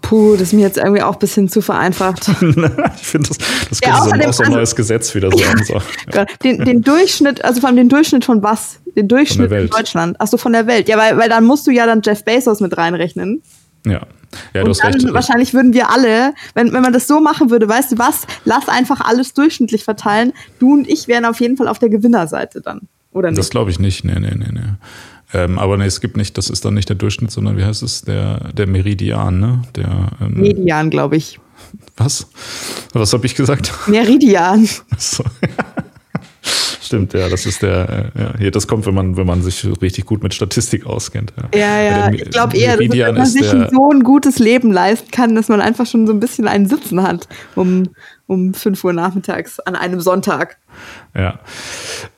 Puh, 0.00 0.32
das 0.32 0.48
ist 0.48 0.52
mir 0.52 0.62
jetzt 0.62 0.78
irgendwie 0.78 1.02
auch 1.02 1.12
ein 1.12 1.18
bisschen 1.20 1.48
zu 1.48 1.60
vereinfacht. 1.60 2.28
ich 2.28 2.34
finde, 2.34 3.28
das, 3.28 3.38
das 3.68 3.80
könnte 3.80 3.86
ja, 3.86 4.02
so, 4.02 4.28
auch 4.28 4.32
so 4.32 4.42
ein 4.42 4.52
neues 4.52 4.74
Gesetz 4.74 5.14
wieder 5.14 5.30
sein. 5.30 5.64
So. 5.64 5.74
Ja. 6.12 6.26
Den, 6.42 6.64
den 6.64 6.82
Durchschnitt, 6.82 7.44
also 7.44 7.60
vor 7.60 7.68
allem 7.68 7.76
den 7.76 7.88
Durchschnitt 7.88 8.24
von 8.24 8.42
was? 8.42 8.80
Den 8.96 9.06
Durchschnitt 9.06 9.52
in 9.52 9.68
Deutschland. 9.68 10.20
Achso, 10.20 10.36
von 10.36 10.52
der 10.52 10.66
Welt. 10.66 10.88
Ja, 10.88 10.98
weil, 10.98 11.16
weil 11.16 11.28
dann 11.28 11.44
musst 11.44 11.66
du 11.66 11.70
ja 11.70 11.86
dann 11.86 12.02
Jeff 12.04 12.24
Bezos 12.24 12.60
mit 12.60 12.76
reinrechnen. 12.76 13.42
Ja. 13.86 14.06
Ja, 14.54 14.62
und 14.62 14.82
dann 14.82 14.94
recht. 14.94 15.12
wahrscheinlich 15.12 15.52
würden 15.52 15.74
wir 15.74 15.90
alle, 15.90 16.32
wenn, 16.54 16.72
wenn 16.72 16.82
man 16.82 16.92
das 16.92 17.06
so 17.06 17.20
machen 17.20 17.50
würde, 17.50 17.68
weißt 17.68 17.92
du 17.92 17.98
was, 17.98 18.26
lass 18.44 18.68
einfach 18.68 19.00
alles 19.00 19.34
durchschnittlich 19.34 19.84
verteilen. 19.84 20.32
Du 20.58 20.72
und 20.72 20.88
ich 20.88 21.06
wären 21.06 21.26
auf 21.26 21.40
jeden 21.40 21.58
Fall 21.58 21.68
auf 21.68 21.78
der 21.78 21.90
Gewinnerseite 21.90 22.62
dann, 22.62 22.88
oder 23.12 23.28
nicht? 23.28 23.38
Das 23.38 23.50
glaube 23.50 23.70
ich 23.70 23.78
nicht, 23.78 24.04
nee, 24.04 24.18
nee, 24.18 24.34
nee, 24.34 24.48
nee. 24.50 24.60
Ähm, 25.34 25.58
aber 25.58 25.76
nee, 25.76 25.86
es 25.86 26.00
gibt 26.00 26.16
nicht, 26.16 26.36
das 26.36 26.50
ist 26.50 26.64
dann 26.64 26.74
nicht 26.74 26.88
der 26.88 26.96
Durchschnitt, 26.96 27.30
sondern 27.30 27.56
wie 27.56 27.64
heißt 27.64 27.82
es, 27.82 28.02
der, 28.02 28.52
der 28.52 28.66
Meridian, 28.66 29.40
ne? 29.40 29.62
Der, 29.76 30.08
ähm, 30.20 30.34
Median, 30.34 30.90
glaube 30.90 31.16
ich. 31.16 31.38
Was? 31.96 32.26
Was 32.92 33.12
habe 33.12 33.24
ich 33.26 33.34
gesagt? 33.34 33.72
Meridian. 33.86 34.68
So. 34.98 35.24
Stimmt, 36.92 37.14
ja, 37.14 37.30
das 37.30 37.46
ist 37.46 37.62
der, 37.62 38.12
ja, 38.38 38.50
das 38.50 38.68
kommt, 38.68 38.84
wenn 38.84 38.92
man, 38.92 39.16
wenn 39.16 39.26
man 39.26 39.40
sich 39.40 39.66
richtig 39.80 40.04
gut 40.04 40.22
mit 40.22 40.34
Statistik 40.34 40.84
auskennt. 40.84 41.32
Ja, 41.54 41.80
ja, 41.80 42.08
ja 42.08 42.12
ich 42.12 42.28
glaube 42.28 42.54
eher, 42.54 42.76
dass, 42.76 43.16
man 43.16 43.24
sich 43.24 43.50
so 43.70 43.90
ein 43.90 44.02
gutes 44.02 44.38
Leben 44.38 44.70
leisten 44.70 45.10
kann, 45.10 45.34
dass 45.34 45.48
man 45.48 45.62
einfach 45.62 45.86
schon 45.86 46.06
so 46.06 46.12
ein 46.12 46.20
bisschen 46.20 46.46
einen 46.46 46.68
Sitzen 46.68 47.02
hat 47.02 47.28
um, 47.54 47.88
um 48.26 48.52
5 48.52 48.84
Uhr 48.84 48.92
nachmittags 48.92 49.58
an 49.58 49.74
einem 49.74 50.02
Sonntag. 50.02 50.58
Ja. 51.16 51.40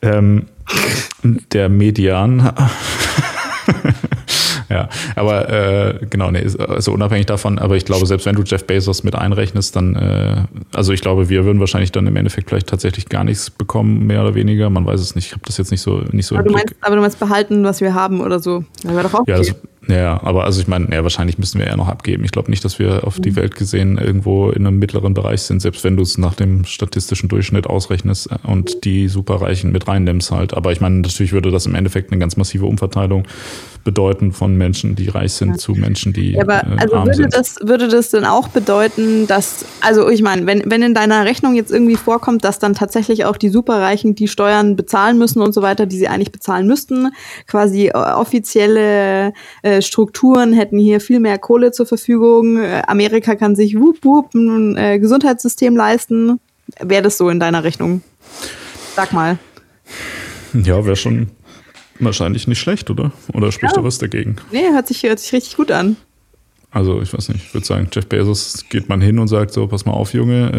Ähm, 0.03 0.47
der 1.53 1.69
Median 1.69 2.53
ja, 4.75 4.89
aber 5.15 5.49
äh, 5.49 6.07
genau, 6.11 6.33
nee, 6.33 6.45
also 6.67 6.93
unabhängig 6.93 7.27
davon, 7.27 7.61
aber 7.61 7.77
ich 7.77 7.85
glaube, 7.85 8.07
selbst 8.07 8.27
wenn 8.27 8.35
du 8.35 8.43
Jeff 8.43 8.67
Bezos 8.67 9.05
mit 9.05 9.15
einrechnest, 9.15 9.77
dann, 9.77 9.95
äh, 9.95 10.43
also 10.73 10.93
ich 10.93 11.01
glaube, 11.01 11.29
wir 11.29 11.45
würden 11.45 11.61
wahrscheinlich 11.61 11.93
dann 11.93 12.09
im 12.09 12.17
Endeffekt 12.17 12.49
vielleicht 12.49 12.67
tatsächlich 12.67 13.09
gar 13.09 13.23
nichts 13.23 13.51
bekommen, 13.51 14.05
mehr 14.05 14.21
oder 14.23 14.35
weniger. 14.35 14.71
Man 14.71 14.85
weiß 14.85 15.01
es 15.01 15.15
nicht. 15.15 15.27
Ich 15.27 15.33
habe 15.33 15.43
das 15.47 15.59
jetzt 15.59 15.71
nicht 15.71 15.81
so 15.81 16.03
nicht 16.11 16.27
so. 16.27 16.35
Aber 16.35 16.49
du, 16.49 16.53
meinst, 16.53 16.75
aber 16.81 16.97
du 16.97 17.03
meinst 17.03 17.21
behalten, 17.21 17.63
was 17.63 17.81
wir 17.81 17.95
haben 17.95 18.21
oder 18.21 18.41
so. 18.41 18.65
Das 18.83 18.93
wäre 18.93 19.05
doch 19.05 19.15
auch 19.15 19.29
ja, 19.29 19.39
okay. 19.39 19.53
das, 19.53 19.74
ja, 19.89 20.23
aber 20.23 20.45
also 20.45 20.61
ich 20.61 20.67
meine, 20.67 20.89
ja, 20.93 21.03
wahrscheinlich 21.03 21.39
müssen 21.39 21.59
wir 21.59 21.67
eher 21.67 21.77
noch 21.77 21.89
abgeben. 21.89 22.25
Ich 22.25 22.33
glaube 22.33 22.51
nicht, 22.51 22.65
dass 22.65 22.79
wir 22.79 23.05
auf 23.07 23.21
die 23.21 23.31
mhm. 23.31 23.37
Welt 23.37 23.57
gesehen 23.57 23.99
irgendwo 23.99 24.51
in 24.51 24.67
einem 24.67 24.79
mittleren 24.79 25.15
Bereich 25.15 25.43
sind, 25.43 25.61
selbst 25.61 25.85
wenn 25.85 25.97
du 25.97 26.03
es 26.03 26.19
nach 26.19 26.35
dem 26.35 26.65
statistischen 26.65 27.29
Durchschnitt 27.29 27.67
ausrechnest 27.67 28.29
und 28.45 28.85
die 28.85 29.09
Superreichen 29.09 29.73
mit 29.73 29.87
reinnimmst 29.87 30.31
halt. 30.31 30.55
Aber 30.55 30.73
ich 30.73 30.81
meine, 30.81 30.97
natürlich 30.97 31.33
würde 31.33 31.51
das 31.51 31.67
im 31.67 31.75
Endeffekt 31.75 32.13
eine 32.13 32.19
ganz 32.19 32.37
massive 32.37 32.67
Umverteilung 32.67 33.27
bedeuten 33.85 34.33
von 34.33 34.57
Menschen, 34.57 34.97
die 34.97 35.09
reich 35.09 35.35
sind, 35.35 35.51
ja. 35.51 35.57
zu 35.57 35.73
Menschen, 35.73 36.13
die 36.13 36.33
ja, 36.33 36.43
aber 36.43 36.65
äh, 36.65 36.79
also 36.79 36.97
würde 36.97 37.15
sind. 37.15 37.35
das 37.35 37.57
würde 37.63 37.89
das 37.89 38.09
dann 38.09 38.25
auch 38.25 38.49
bedeuten, 38.49 39.27
dass 39.27 39.67
also 39.81 40.09
ich 40.09 40.23
meine, 40.23 40.47
wenn 40.47 40.63
wenn 40.65 40.83
in 40.83 40.95
deiner 40.95 41.25
Rechnung 41.27 41.55
jetzt 41.55 41.71
irgendwie 41.71 41.97
vorkommt, 41.97 42.45
dass 42.45 42.59
dann 42.59 42.75
tatsächlich 42.75 43.27
auch 43.27 43.37
die 43.37 43.51
Superreichen 43.51 44.15
die 44.15 44.27
Steuern 44.27 44.75
bezahlen 44.75 45.19
müssen 45.19 45.43
und 45.43 45.53
so 45.53 45.63
weiter, 45.63 45.87
die 45.87 45.99
sie 45.99 46.09
eigentlich 46.09 46.33
bezahlen 46.33 46.67
müssten, 46.67 47.13
quasi 47.47 47.89
äh, 47.89 47.93
offizielle 47.93 49.35
äh, 49.63 49.74
Strukturen 49.83 50.53
hätten 50.53 50.79
hier 50.79 51.01
viel 51.01 51.21
mehr 51.21 51.39
Kohle 51.39 51.73
zur 51.73 51.87
Verfügung, 51.87 52.59
äh, 52.59 52.83
Amerika 52.87 53.35
kann 53.35 53.57
sich 53.57 53.79
wup 53.79 54.05
wup 54.05 54.35
ein 54.35 54.77
äh, 54.77 54.99
Gesundheitssystem 54.99 55.77
leisten, 55.77 56.41
wäre 56.81 57.03
das 57.03 57.19
so 57.19 57.29
in 57.29 57.41
deiner 57.41 57.65
Rechnung? 57.65 58.03
Sag 58.97 59.13
mal. 59.13 59.39
Ja, 60.53 60.85
wäre 60.85 60.97
schon 60.97 61.31
Wahrscheinlich 62.01 62.49
nicht 62.49 62.59
schlecht, 62.59 62.91
oder? 62.91 63.13
Oder 63.33 63.53
spricht 63.53 63.75
ja. 63.75 63.81
da 63.81 63.85
was 63.85 63.99
dagegen? 63.99 64.37
Nee, 64.51 64.71
hört 64.73 64.89
sich, 64.89 65.03
hört 65.03 65.21
sich 65.21 65.33
richtig 65.33 65.57
gut 65.57 65.71
an. 65.71 65.97
Also 66.71 67.01
ich 67.01 67.15
weiß 67.15 67.29
nicht, 67.29 67.45
ich 67.45 67.55
würde 67.55 67.65
sagen, 67.65 67.89
Jeff 67.93 68.09
Bezos 68.09 68.65
geht 68.69 68.89
man 68.89 69.01
hin 69.01 69.21
und 69.21 69.29
sagt 69.29 69.53
so, 69.53 69.69
pass 69.69 69.85
mal 69.85 69.93
auf, 69.93 70.13
Junge, 70.13 70.51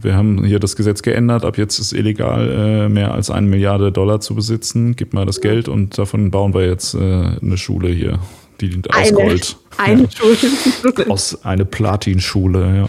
äh, 0.00 0.02
wir 0.04 0.16
haben 0.16 0.42
hier 0.42 0.58
das 0.58 0.74
Gesetz 0.74 1.02
geändert, 1.02 1.44
ab 1.44 1.58
jetzt 1.58 1.78
ist 1.78 1.92
illegal, 1.92 2.50
äh, 2.50 2.88
mehr 2.88 3.12
als 3.12 3.30
eine 3.30 3.46
Milliarde 3.46 3.92
Dollar 3.92 4.20
zu 4.20 4.34
besitzen, 4.34 4.96
gib 4.96 5.12
mal 5.12 5.26
das 5.26 5.42
Geld 5.42 5.68
und 5.68 5.98
davon 5.98 6.30
bauen 6.30 6.54
wir 6.54 6.64
jetzt 6.64 6.94
äh, 6.94 6.98
eine 6.98 7.58
Schule 7.58 7.90
hier, 7.90 8.20
die 8.60 8.70
dient 8.70 8.94
aus 8.94 9.12
Gold. 9.12 9.56
Eine 9.76 10.02
ja. 10.02 10.08
Schule. 10.10 11.10
Aus 11.10 11.44
eine 11.44 11.64
Platinschule, 11.64 12.76
ja. 12.76 12.88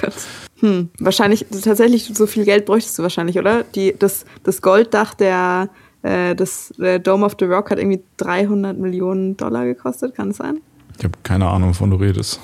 Gott. 0.00 0.14
Hm, 0.60 0.90
wahrscheinlich, 0.98 1.46
tatsächlich, 1.62 2.10
so 2.12 2.26
viel 2.26 2.44
Geld 2.44 2.64
bräuchtest 2.64 2.98
du 2.98 3.02
wahrscheinlich, 3.02 3.38
oder? 3.38 3.64
Die, 3.74 3.94
das, 3.96 4.24
das 4.42 4.62
Golddach 4.62 5.14
der 5.14 5.68
äh, 6.04 6.34
das 6.36 6.72
der 6.78 6.98
Dome 6.98 7.24
of 7.24 7.34
the 7.38 7.46
Rock 7.46 7.70
hat 7.70 7.78
irgendwie 7.78 8.02
300 8.18 8.78
Millionen 8.78 9.36
Dollar 9.36 9.64
gekostet, 9.64 10.14
kann 10.14 10.30
es 10.30 10.36
sein? 10.36 10.60
Ich 10.98 11.04
habe 11.04 11.14
keine 11.22 11.48
Ahnung, 11.48 11.70
wovon 11.70 11.90
du 11.90 11.96
redest. 11.96 12.38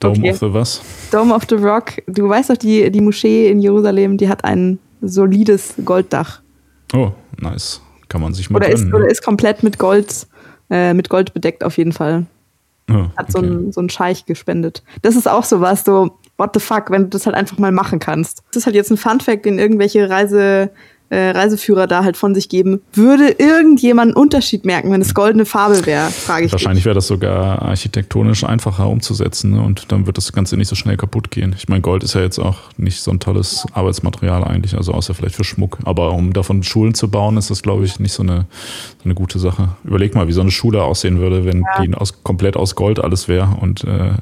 Dome 0.00 0.18
okay. 0.18 0.30
of 0.30 0.38
the 0.38 0.52
was? 0.52 0.82
Dome 1.10 1.34
of 1.34 1.44
the 1.48 1.54
Rock. 1.54 1.92
Du 2.06 2.28
weißt 2.28 2.50
doch, 2.50 2.56
die, 2.56 2.90
die 2.90 3.00
Moschee 3.00 3.48
in 3.48 3.60
Jerusalem, 3.60 4.16
die 4.16 4.28
hat 4.28 4.44
ein 4.44 4.78
solides 5.00 5.74
Golddach. 5.84 6.40
Oh, 6.92 7.12
nice. 7.40 7.80
Kann 8.08 8.20
man 8.20 8.34
sich 8.34 8.50
mal 8.50 8.58
oder 8.58 8.68
gönnen, 8.68 8.88
ist, 8.88 8.94
Oder 8.94 9.10
ist 9.10 9.22
komplett 9.22 9.62
mit 9.62 9.78
Gold, 9.78 10.26
äh, 10.70 10.94
mit 10.94 11.08
Gold 11.08 11.34
bedeckt 11.34 11.64
auf 11.64 11.76
jeden 11.78 11.92
Fall. 11.92 12.26
Oh, 12.90 13.06
hat 13.16 13.28
okay. 13.28 13.32
so 13.32 13.38
ein, 13.38 13.72
so 13.72 13.80
ein 13.82 13.90
Scheich 13.90 14.24
gespendet. 14.24 14.82
Das 15.02 15.14
ist 15.14 15.28
auch 15.28 15.44
so 15.44 15.60
was, 15.60 15.84
so, 15.84 16.18
what 16.38 16.50
the 16.54 16.60
fuck, 16.60 16.90
wenn 16.90 17.02
du 17.04 17.08
das 17.08 17.26
halt 17.26 17.36
einfach 17.36 17.58
mal 17.58 17.72
machen 17.72 17.98
kannst. 17.98 18.42
Das 18.48 18.62
ist 18.62 18.66
halt 18.66 18.76
jetzt 18.76 18.90
ein 18.90 18.96
Fun-Fact, 18.96 19.44
den 19.44 19.58
irgendwelche 19.58 20.08
Reise, 20.08 20.70
äh, 21.10 21.30
Reiseführer 21.30 21.86
da 21.86 22.04
halt 22.04 22.16
von 22.16 22.34
sich 22.34 22.48
geben. 22.48 22.80
Würde 22.92 23.30
irgendjemand 23.30 24.14
einen 24.14 24.22
Unterschied 24.22 24.64
merken, 24.64 24.90
wenn 24.92 25.00
es 25.00 25.14
goldene 25.14 25.46
Farbe 25.46 25.86
wäre, 25.86 26.10
frage 26.10 26.46
ich 26.46 26.52
Wahrscheinlich 26.52 26.84
wäre 26.84 26.94
das 26.94 27.06
sogar 27.06 27.62
architektonisch 27.62 28.44
einfacher 28.44 28.88
umzusetzen 28.88 29.52
ne? 29.52 29.62
und 29.62 29.90
dann 29.90 30.06
wird 30.06 30.16
das 30.16 30.32
Ganze 30.32 30.56
nicht 30.56 30.68
so 30.68 30.76
schnell 30.76 30.96
kaputt 30.96 31.30
gehen. 31.30 31.54
Ich 31.56 31.68
meine, 31.68 31.80
Gold 31.80 32.02
ist 32.02 32.14
ja 32.14 32.20
jetzt 32.20 32.38
auch 32.38 32.58
nicht 32.76 33.00
so 33.00 33.10
ein 33.10 33.20
tolles 33.20 33.66
Arbeitsmaterial 33.72 34.44
eigentlich, 34.44 34.76
also 34.76 34.92
außer 34.92 35.14
vielleicht 35.14 35.36
für 35.36 35.44
Schmuck. 35.44 35.78
Aber 35.84 36.12
um 36.12 36.32
davon 36.32 36.62
Schulen 36.62 36.94
zu 36.94 37.10
bauen, 37.10 37.36
ist 37.36 37.50
das, 37.50 37.62
glaube 37.62 37.84
ich, 37.84 38.00
nicht 38.00 38.12
so 38.12 38.22
eine, 38.22 38.46
so 38.98 39.04
eine 39.04 39.14
gute 39.14 39.38
Sache. 39.38 39.70
Überleg 39.84 40.14
mal, 40.14 40.28
wie 40.28 40.32
so 40.32 40.40
eine 40.40 40.50
Schule 40.50 40.82
aussehen 40.82 41.18
würde, 41.18 41.44
wenn 41.44 41.62
ja. 41.62 41.82
die 41.82 41.94
aus, 41.94 42.22
komplett 42.22 42.56
aus 42.56 42.74
Gold 42.74 43.00
alles 43.00 43.28
wäre 43.28 43.56
und 43.60 43.84
äh, 43.84 44.12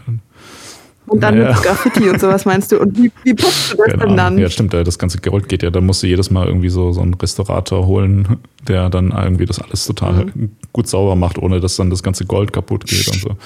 und 1.07 1.23
dann 1.23 1.39
naja. 1.39 1.53
mit 1.53 1.63
Graffiti 1.63 2.09
und 2.09 2.21
sowas 2.21 2.45
meinst 2.45 2.73
du? 2.73 2.81
Und 2.81 2.97
wie, 2.99 3.13
wie 3.23 3.35
putzt 3.35 3.73
du 3.73 3.77
das 3.77 3.87
genau. 3.87 4.07
denn 4.07 4.17
dann? 4.17 4.39
Ja, 4.39 4.51
stimmt, 4.51 4.75
das 4.75 4.99
ganze 4.99 5.19
Gold 5.19 5.49
geht 5.49 5.63
ja. 5.63 5.71
Da 5.71 5.81
musst 5.81 6.03
du 6.03 6.07
jedes 6.07 6.31
Mal 6.31 6.47
irgendwie 6.47 6.69
so, 6.69 6.93
so 6.93 7.01
einen 7.01 7.15
Restaurator 7.15 7.87
holen, 7.87 8.39
der 8.67 8.91
dann 8.91 9.13
irgendwie 9.13 9.47
das 9.47 9.61
alles 9.61 9.87
total 9.87 10.27
mhm. 10.27 10.51
gut 10.73 10.89
sauber 10.89 11.17
macht, 11.17 11.39
ohne 11.39 11.61
dass 11.61 11.77
dann 11.77 11.91
das 11.91 12.03
ganze 12.03 12.25
Gold 12.25 12.53
kaputt 12.53 12.87
geht 12.87 13.07
und 13.09 13.21
so. 13.21 13.37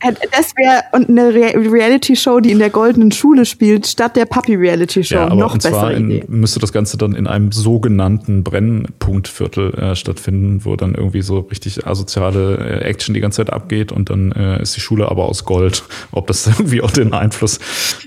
Äh, 0.00 0.12
das 0.30 0.54
wäre 0.56 0.84
eine 0.92 1.34
Reality-Show, 1.34 2.40
die 2.40 2.52
in 2.52 2.58
der 2.58 2.70
goldenen 2.70 3.10
Schule 3.10 3.44
spielt, 3.44 3.86
statt 3.86 4.16
der 4.16 4.26
Puppy-Reality-Show. 4.26 5.14
Ja, 5.14 5.26
aber 5.26 5.34
Noch 5.34 5.54
und 5.54 5.62
zwar 5.62 5.92
in, 5.92 6.22
müsste 6.28 6.60
das 6.60 6.72
Ganze 6.72 6.96
dann 6.98 7.14
in 7.14 7.26
einem 7.26 7.50
sogenannten 7.50 8.44
Brennpunktviertel 8.44 9.74
äh, 9.74 9.96
stattfinden, 9.96 10.64
wo 10.64 10.76
dann 10.76 10.94
irgendwie 10.94 11.22
so 11.22 11.40
richtig 11.40 11.86
asoziale 11.86 12.58
äh, 12.58 12.84
Action 12.84 13.14
die 13.14 13.20
ganze 13.20 13.38
Zeit 13.38 13.52
abgeht 13.52 13.90
und 13.90 14.10
dann 14.10 14.30
äh, 14.32 14.62
ist 14.62 14.76
die 14.76 14.80
Schule 14.80 15.10
aber 15.10 15.24
aus 15.24 15.44
Gold. 15.44 15.82
Ob 16.12 16.28
das 16.28 16.46
irgendwie 16.58 16.80
auch 16.82 16.92
den 16.92 17.12
Einfluss, 17.12 17.58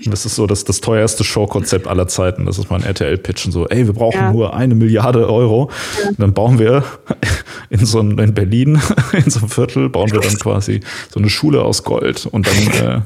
das 0.06 0.24
ist 0.24 0.36
so 0.36 0.46
das, 0.46 0.64
das 0.64 0.80
teuerste 0.80 1.24
Showkonzept 1.24 1.86
aller 1.86 2.08
Zeiten. 2.08 2.46
Das 2.46 2.58
ist 2.58 2.70
mal 2.70 2.76
ein 2.76 2.84
RTL-Pitchen 2.84 3.52
so, 3.52 3.68
ey, 3.68 3.86
wir 3.86 3.94
brauchen 3.94 4.18
ja. 4.18 4.32
nur 4.32 4.54
eine 4.54 4.74
Milliarde 4.74 5.28
Euro. 5.28 5.70
Ja. 6.02 6.10
Dann 6.16 6.32
bauen 6.32 6.58
wir 6.58 6.84
in 7.70 7.84
so 7.84 8.00
ein, 8.00 8.18
in 8.18 8.32
Berlin, 8.32 8.80
in 9.12 9.30
so 9.30 9.40
einem 9.40 9.48
Viertel, 9.50 9.90
bauen 9.90 10.10
wir 10.10 10.20
dann 10.20 10.36
quasi 10.38 10.80
so 11.10 11.20
eine 11.20 11.28
Schule 11.28 11.62
aus 11.62 11.81
Gold 11.82 12.26
und 12.26 12.46
dann 12.46 12.86
äh, 12.86 13.00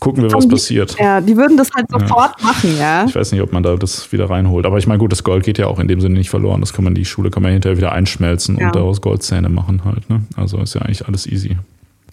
gucken 0.00 0.22
wir, 0.22 0.32
was 0.32 0.44
die, 0.44 0.50
passiert. 0.50 0.96
Ja, 0.98 1.20
die 1.20 1.36
würden 1.36 1.56
das 1.56 1.70
halt 1.74 1.90
sofort 1.90 2.34
ja. 2.40 2.46
machen, 2.46 2.78
ja. 2.78 3.04
Ich 3.06 3.14
weiß 3.14 3.32
nicht, 3.32 3.42
ob 3.42 3.52
man 3.52 3.62
da 3.62 3.76
das 3.76 4.10
wieder 4.12 4.30
reinholt. 4.30 4.66
Aber 4.66 4.78
ich 4.78 4.86
meine, 4.86 4.98
gut, 4.98 5.12
das 5.12 5.24
Gold 5.24 5.44
geht 5.44 5.58
ja 5.58 5.66
auch 5.66 5.78
in 5.78 5.88
dem 5.88 6.00
Sinne 6.00 6.18
nicht 6.18 6.30
verloren. 6.30 6.60
Das 6.60 6.72
kann 6.72 6.84
man, 6.84 6.94
die 6.94 7.04
Schule 7.04 7.30
kann 7.30 7.42
man 7.42 7.52
hinterher 7.52 7.76
wieder 7.76 7.92
einschmelzen 7.92 8.58
ja. 8.58 8.66
und 8.66 8.76
daraus 8.76 9.00
Goldzähne 9.00 9.48
machen 9.48 9.82
halt. 9.84 10.08
Ne? 10.10 10.22
Also 10.36 10.58
ist 10.58 10.74
ja 10.74 10.82
eigentlich 10.82 11.06
alles 11.06 11.26
easy. 11.26 11.56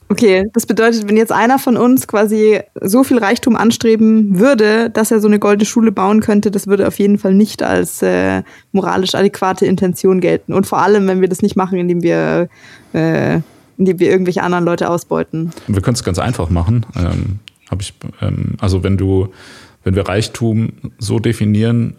Okay, 0.08 0.46
das 0.54 0.68
bedeutet, 0.68 1.10
wenn 1.10 1.18
jetzt 1.18 1.32
einer 1.32 1.58
von 1.58 1.78
uns 1.78 2.08
quasi 2.08 2.60
so 2.80 3.04
viel 3.04 3.18
Reichtum 3.18 3.56
anstreben 3.56 4.40
würde, 4.40 4.92
dass 4.92 5.10
er 5.10 5.20
so 5.20 5.28
eine 5.28 5.40
goldene 5.40 5.66
Schule 5.66 5.92
bauen 5.92 6.22
könnte, 6.22 6.52
das 6.52 6.68
würde 6.68 6.88
auf 6.88 7.00
jeden 7.00 7.18
Fall 7.18 7.34
nicht 7.34 7.64
als 7.64 8.04
äh, 8.04 8.44
moralisch 8.72 9.16
adäquate 9.16 9.66
Intention 9.66 10.22
gelten. 10.22 10.54
Und 10.54 10.68
vor 10.68 10.78
allem, 10.78 11.08
wenn 11.08 11.22
wir 11.22 11.28
das 11.28 11.42
nicht 11.42 11.56
machen, 11.56 11.80
indem 11.80 12.04
wir, 12.04 12.50
äh, 12.94 13.40
indem 13.78 14.00
wir 14.00 14.10
irgendwelche 14.10 14.44
anderen 14.44 14.66
Leute 14.66 14.90
ausbeuten. 14.90 15.52
Wir 15.68 15.82
können 15.82 15.96
es 15.96 16.04
ganz 16.04 16.20
einfach 16.20 16.50
machen. 16.50 16.86
Ähm, 16.96 17.40
hab 17.70 17.82
ich, 17.82 17.94
ähm, 18.22 18.56
also 18.60 18.84
wenn 18.84 18.98
du, 18.98 19.30
wenn 19.84 19.96
wir 19.96 20.08
Reichtum 20.08 20.74
so 20.98 21.20
definieren, 21.20 21.96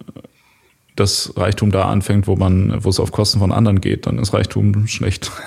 dass 0.94 1.34
Reichtum 1.36 1.70
da 1.70 1.88
anfängt, 1.88 2.26
wo 2.26 2.36
man, 2.36 2.84
wo 2.84 2.88
es 2.88 2.98
auf 2.98 3.12
Kosten 3.12 3.38
von 3.38 3.52
anderen 3.52 3.80
geht, 3.80 4.06
dann 4.06 4.18
ist 4.18 4.32
Reichtum 4.32 4.86
schlecht. 4.86 5.30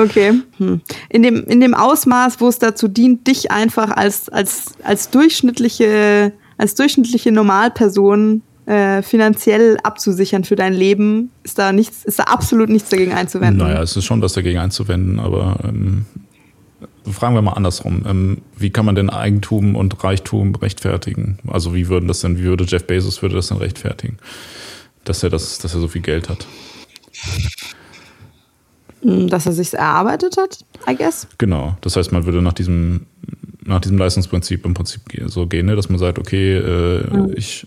Okay. 0.00 0.40
Hm. 0.56 0.80
In, 1.10 1.22
dem, 1.22 1.44
in 1.44 1.60
dem 1.60 1.74
Ausmaß, 1.74 2.40
wo 2.40 2.48
es 2.48 2.58
dazu 2.58 2.88
dient, 2.88 3.26
dich 3.26 3.50
einfach 3.50 3.90
als, 3.90 4.28
als, 4.28 4.72
als 4.82 5.10
durchschnittliche, 5.10 6.32
als 6.56 6.74
durchschnittliche 6.74 7.32
Normalperson 7.32 8.42
äh, 8.70 9.02
finanziell 9.02 9.78
abzusichern 9.82 10.44
für 10.44 10.54
dein 10.54 10.72
Leben, 10.72 11.32
ist 11.42 11.58
da 11.58 11.72
nichts, 11.72 12.04
ist 12.04 12.20
da 12.20 12.24
absolut 12.24 12.68
nichts 12.68 12.88
dagegen 12.88 13.12
einzuwenden. 13.12 13.66
Naja, 13.66 13.82
es 13.82 13.96
ist 13.96 14.04
schon 14.04 14.22
was 14.22 14.34
dagegen 14.34 14.60
einzuwenden, 14.60 15.18
aber 15.18 15.58
ähm, 15.64 16.06
fragen 17.10 17.34
wir 17.34 17.42
mal 17.42 17.54
andersrum. 17.54 18.04
Ähm, 18.06 18.42
wie 18.56 18.70
kann 18.70 18.86
man 18.86 18.94
denn 18.94 19.10
Eigentum 19.10 19.74
und 19.74 20.04
Reichtum 20.04 20.54
rechtfertigen? 20.54 21.40
Also 21.48 21.74
wie 21.74 21.88
würden 21.88 22.06
das 22.06 22.20
denn, 22.20 22.38
wie 22.38 22.44
würde 22.44 22.62
Jeff 22.62 22.86
Bezos 22.86 23.22
würde 23.22 23.34
das 23.34 23.48
denn 23.48 23.56
rechtfertigen? 23.56 24.18
Dass 25.02 25.24
er 25.24 25.30
das, 25.30 25.58
dass 25.58 25.74
er 25.74 25.80
so 25.80 25.88
viel 25.88 26.02
Geld 26.02 26.28
hat. 26.28 26.46
Hm, 29.02 29.26
dass 29.26 29.46
er 29.46 29.52
sich 29.52 29.74
erarbeitet 29.74 30.36
hat, 30.36 30.60
I 30.88 30.94
guess. 30.94 31.26
Genau. 31.38 31.76
Das 31.80 31.96
heißt, 31.96 32.12
man 32.12 32.24
würde 32.24 32.40
nach 32.40 32.52
diesem, 32.52 33.06
nach 33.64 33.80
diesem 33.80 33.98
Leistungsprinzip 33.98 34.64
im 34.64 34.74
Prinzip 34.74 35.00
so 35.26 35.48
gehen, 35.48 35.66
ne? 35.66 35.74
dass 35.74 35.88
man 35.88 35.98
sagt, 35.98 36.20
okay, 36.20 36.56
äh, 36.56 37.16
mhm. 37.16 37.32
ich, 37.34 37.66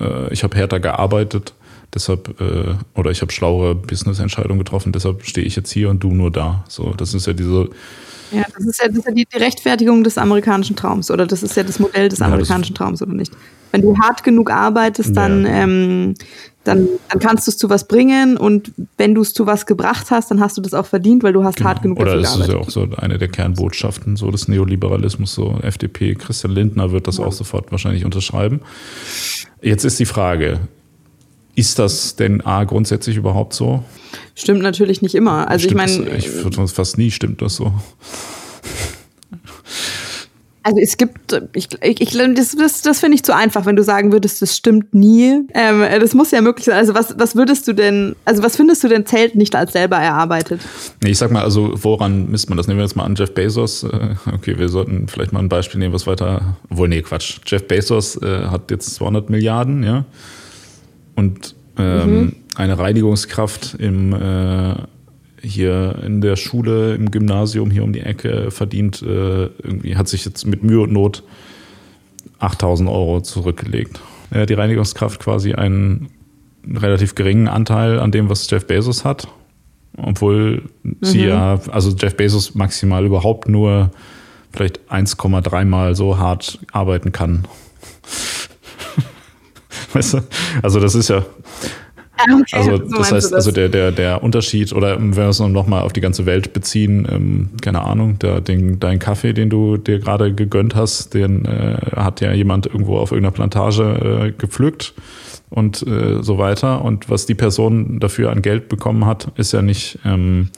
äh, 0.00 0.32
ich 0.32 0.42
habe 0.42 0.56
härter 0.56 0.80
gearbeitet, 0.80 1.54
deshalb, 1.94 2.40
äh, 2.40 2.74
oder 2.98 3.10
ich 3.10 3.20
habe 3.22 3.32
schlauere 3.32 3.74
Business-Entscheidungen 3.74 4.58
getroffen, 4.58 4.92
deshalb 4.92 5.24
stehe 5.24 5.46
ich 5.46 5.56
jetzt 5.56 5.70
hier 5.70 5.90
und 5.90 6.02
du 6.02 6.12
nur 6.12 6.30
da. 6.30 6.64
So, 6.68 6.92
das 6.96 7.14
ist 7.14 7.26
ja 7.26 7.32
diese. 7.32 7.68
Ja, 8.32 8.44
das 8.54 8.64
ist 8.64 8.80
ja, 8.80 8.88
das 8.88 8.98
ist 8.98 9.06
ja 9.06 9.12
die, 9.12 9.26
die 9.26 9.38
Rechtfertigung 9.38 10.04
des 10.04 10.16
amerikanischen 10.16 10.76
Traums, 10.76 11.10
oder 11.10 11.26
das 11.26 11.42
ist 11.42 11.56
ja 11.56 11.64
das 11.64 11.78
Modell 11.78 12.08
des 12.08 12.20
ja, 12.20 12.26
amerikanischen 12.26 12.74
Traums, 12.74 13.02
oder 13.02 13.12
nicht? 13.12 13.32
Wenn 13.72 13.82
du 13.82 13.96
hart 13.98 14.24
genug 14.24 14.50
arbeitest, 14.50 15.16
dann 15.16 15.44
ja. 15.44 15.50
ähm, 15.50 16.14
dann, 16.64 16.88
dann 17.08 17.20
kannst 17.20 17.46
du 17.46 17.50
es 17.50 17.56
zu 17.56 17.70
was 17.70 17.88
bringen 17.88 18.36
und 18.36 18.72
wenn 18.98 19.14
du 19.14 19.22
es 19.22 19.32
zu 19.32 19.46
was 19.46 19.64
gebracht 19.64 20.10
hast, 20.10 20.30
dann 20.30 20.40
hast 20.40 20.58
du 20.58 20.60
das 20.60 20.74
auch 20.74 20.86
verdient, 20.86 21.22
weil 21.22 21.32
du 21.32 21.42
hast 21.42 21.56
genau. 21.56 21.70
hart 21.70 21.82
genug 21.82 21.98
Oder 21.98 22.16
das 22.16 22.36
ist 22.36 22.48
ja 22.48 22.56
auch 22.56 22.68
so 22.68 22.86
eine 22.96 23.16
der 23.16 23.28
Kernbotschaften 23.28 24.16
so 24.16 24.30
des 24.30 24.46
Neoliberalismus, 24.46 25.34
so 25.34 25.58
FDP, 25.62 26.14
Christian 26.14 26.52
Lindner 26.52 26.92
wird 26.92 27.06
das 27.06 27.16
ja. 27.16 27.24
auch 27.24 27.32
sofort 27.32 27.72
wahrscheinlich 27.72 28.04
unterschreiben. 28.04 28.60
Jetzt 29.62 29.84
ist 29.84 29.98
die 29.98 30.04
Frage, 30.06 30.60
ist 31.54 31.78
das 31.78 32.16
denn 32.16 32.42
A 32.42 32.64
grundsätzlich 32.64 33.16
überhaupt 33.16 33.54
so? 33.54 33.82
Stimmt 34.34 34.62
natürlich 34.62 35.00
nicht 35.00 35.14
immer. 35.14 35.48
Also 35.48 35.64
stimmt 35.64 35.88
ich 35.88 35.96
meine, 35.98 36.16
ich 36.16 36.32
würde 36.44 36.68
fast 36.68 36.98
nie 36.98 37.10
stimmt 37.10 37.40
das 37.40 37.56
so. 37.56 37.72
Also 40.62 40.78
es 40.78 40.98
gibt, 40.98 41.42
ich, 41.54 41.68
ich, 41.80 42.18
das, 42.34 42.54
das, 42.54 42.82
das 42.82 43.00
finde 43.00 43.14
ich 43.14 43.22
zu 43.22 43.34
einfach, 43.34 43.64
wenn 43.64 43.76
du 43.76 43.82
sagen 43.82 44.12
würdest, 44.12 44.42
das 44.42 44.56
stimmt 44.56 44.94
nie. 44.94 45.40
Ähm, 45.54 45.82
das 46.00 46.12
muss 46.12 46.30
ja 46.32 46.42
möglich 46.42 46.66
sein. 46.66 46.76
Also 46.76 46.94
was, 46.94 47.18
was 47.18 47.34
würdest 47.34 47.66
du 47.66 47.72
denn, 47.72 48.14
also 48.26 48.42
was 48.42 48.56
findest 48.56 48.84
du 48.84 48.88
denn 48.88 49.06
zählt 49.06 49.36
nicht 49.36 49.56
als 49.56 49.72
selber 49.72 49.96
erarbeitet? 49.96 50.60
Ich 51.02 51.16
sag 51.16 51.30
mal, 51.30 51.42
also 51.42 51.72
woran 51.76 52.30
misst 52.30 52.50
man 52.50 52.58
das? 52.58 52.66
Nehmen 52.66 52.78
wir 52.78 52.84
jetzt 52.84 52.94
mal 52.94 53.04
an 53.04 53.14
Jeff 53.14 53.32
Bezos. 53.32 53.84
Äh, 53.84 54.16
okay, 54.34 54.58
wir 54.58 54.68
sollten 54.68 55.08
vielleicht 55.08 55.32
mal 55.32 55.40
ein 55.40 55.48
Beispiel 55.48 55.80
nehmen, 55.80 55.94
was 55.94 56.06
weiter, 56.06 56.56
wohl 56.68 56.88
nee, 56.88 57.00
Quatsch. 57.00 57.38
Jeff 57.46 57.66
Bezos 57.66 58.20
äh, 58.20 58.46
hat 58.46 58.70
jetzt 58.70 58.94
200 58.96 59.30
Milliarden, 59.30 59.82
ja. 59.82 60.04
Und 61.16 61.54
ähm, 61.78 62.20
mhm. 62.20 62.36
eine 62.56 62.78
Reinigungskraft 62.78 63.76
im 63.78 64.12
äh, 64.12 64.74
hier 65.42 66.00
in 66.04 66.20
der 66.20 66.36
Schule, 66.36 66.94
im 66.94 67.10
Gymnasium 67.10 67.70
hier 67.70 67.84
um 67.84 67.92
die 67.92 68.00
Ecke 68.00 68.50
verdient, 68.50 69.02
äh, 69.02 69.46
irgendwie 69.62 69.96
hat 69.96 70.08
sich 70.08 70.24
jetzt 70.24 70.46
mit 70.46 70.62
Mühe 70.62 70.80
und 70.80 70.92
Not 70.92 71.22
8000 72.38 72.88
Euro 72.88 73.20
zurückgelegt. 73.20 74.00
Äh, 74.30 74.46
die 74.46 74.54
Reinigungskraft 74.54 75.20
quasi 75.20 75.54
einen 75.54 76.08
relativ 76.66 77.14
geringen 77.14 77.48
Anteil 77.48 77.98
an 77.98 78.12
dem, 78.12 78.28
was 78.28 78.50
Jeff 78.50 78.66
Bezos 78.66 79.04
hat. 79.04 79.28
Obwohl 79.96 80.62
mhm. 80.82 80.96
sie 81.00 81.24
ja, 81.24 81.60
also 81.70 81.90
Jeff 81.90 82.16
Bezos 82.16 82.54
maximal 82.54 83.04
überhaupt 83.04 83.48
nur 83.48 83.90
vielleicht 84.52 84.80
1,3 84.90 85.64
mal 85.64 85.94
so 85.94 86.18
hart 86.18 86.58
arbeiten 86.72 87.12
kann. 87.12 87.46
weißt 89.92 90.14
du? 90.14 90.18
Also 90.62 90.80
das 90.80 90.94
ist 90.94 91.08
ja, 91.08 91.24
Okay, 92.40 92.56
also 92.56 92.76
so 92.76 92.96
das 92.96 93.12
heißt, 93.12 93.26
das. 93.26 93.32
also 93.32 93.52
der, 93.52 93.68
der, 93.68 93.92
der 93.92 94.22
Unterschied, 94.22 94.72
oder 94.72 94.98
wenn 94.98 95.16
wir 95.16 95.28
es 95.28 95.40
nochmal 95.40 95.82
auf 95.82 95.92
die 95.92 96.00
ganze 96.00 96.26
Welt 96.26 96.52
beziehen, 96.52 97.06
ähm, 97.10 97.50
keine 97.60 97.82
Ahnung, 97.82 98.18
der, 98.18 98.40
den, 98.40 98.80
dein 98.80 98.98
Kaffee, 98.98 99.32
den 99.32 99.50
du 99.50 99.76
dir 99.76 99.98
gerade 99.98 100.34
gegönnt 100.34 100.74
hast, 100.74 101.14
den 101.14 101.44
äh, 101.44 101.78
hat 101.96 102.20
ja 102.20 102.32
jemand 102.32 102.66
irgendwo 102.66 102.98
auf 102.98 103.12
irgendeiner 103.12 103.34
Plantage 103.34 104.28
äh, 104.28 104.32
gepflückt 104.32 104.94
und 105.50 105.86
äh, 105.86 106.22
so 106.22 106.38
weiter. 106.38 106.84
Und 106.84 107.10
was 107.10 107.26
die 107.26 107.34
Person 107.34 108.00
dafür 108.00 108.30
an 108.30 108.42
Geld 108.42 108.68
bekommen 108.68 109.06
hat, 109.06 109.28
ist 109.36 109.52
ja 109.52 109.62
nicht, 109.62 109.98
ähm, 110.04 110.50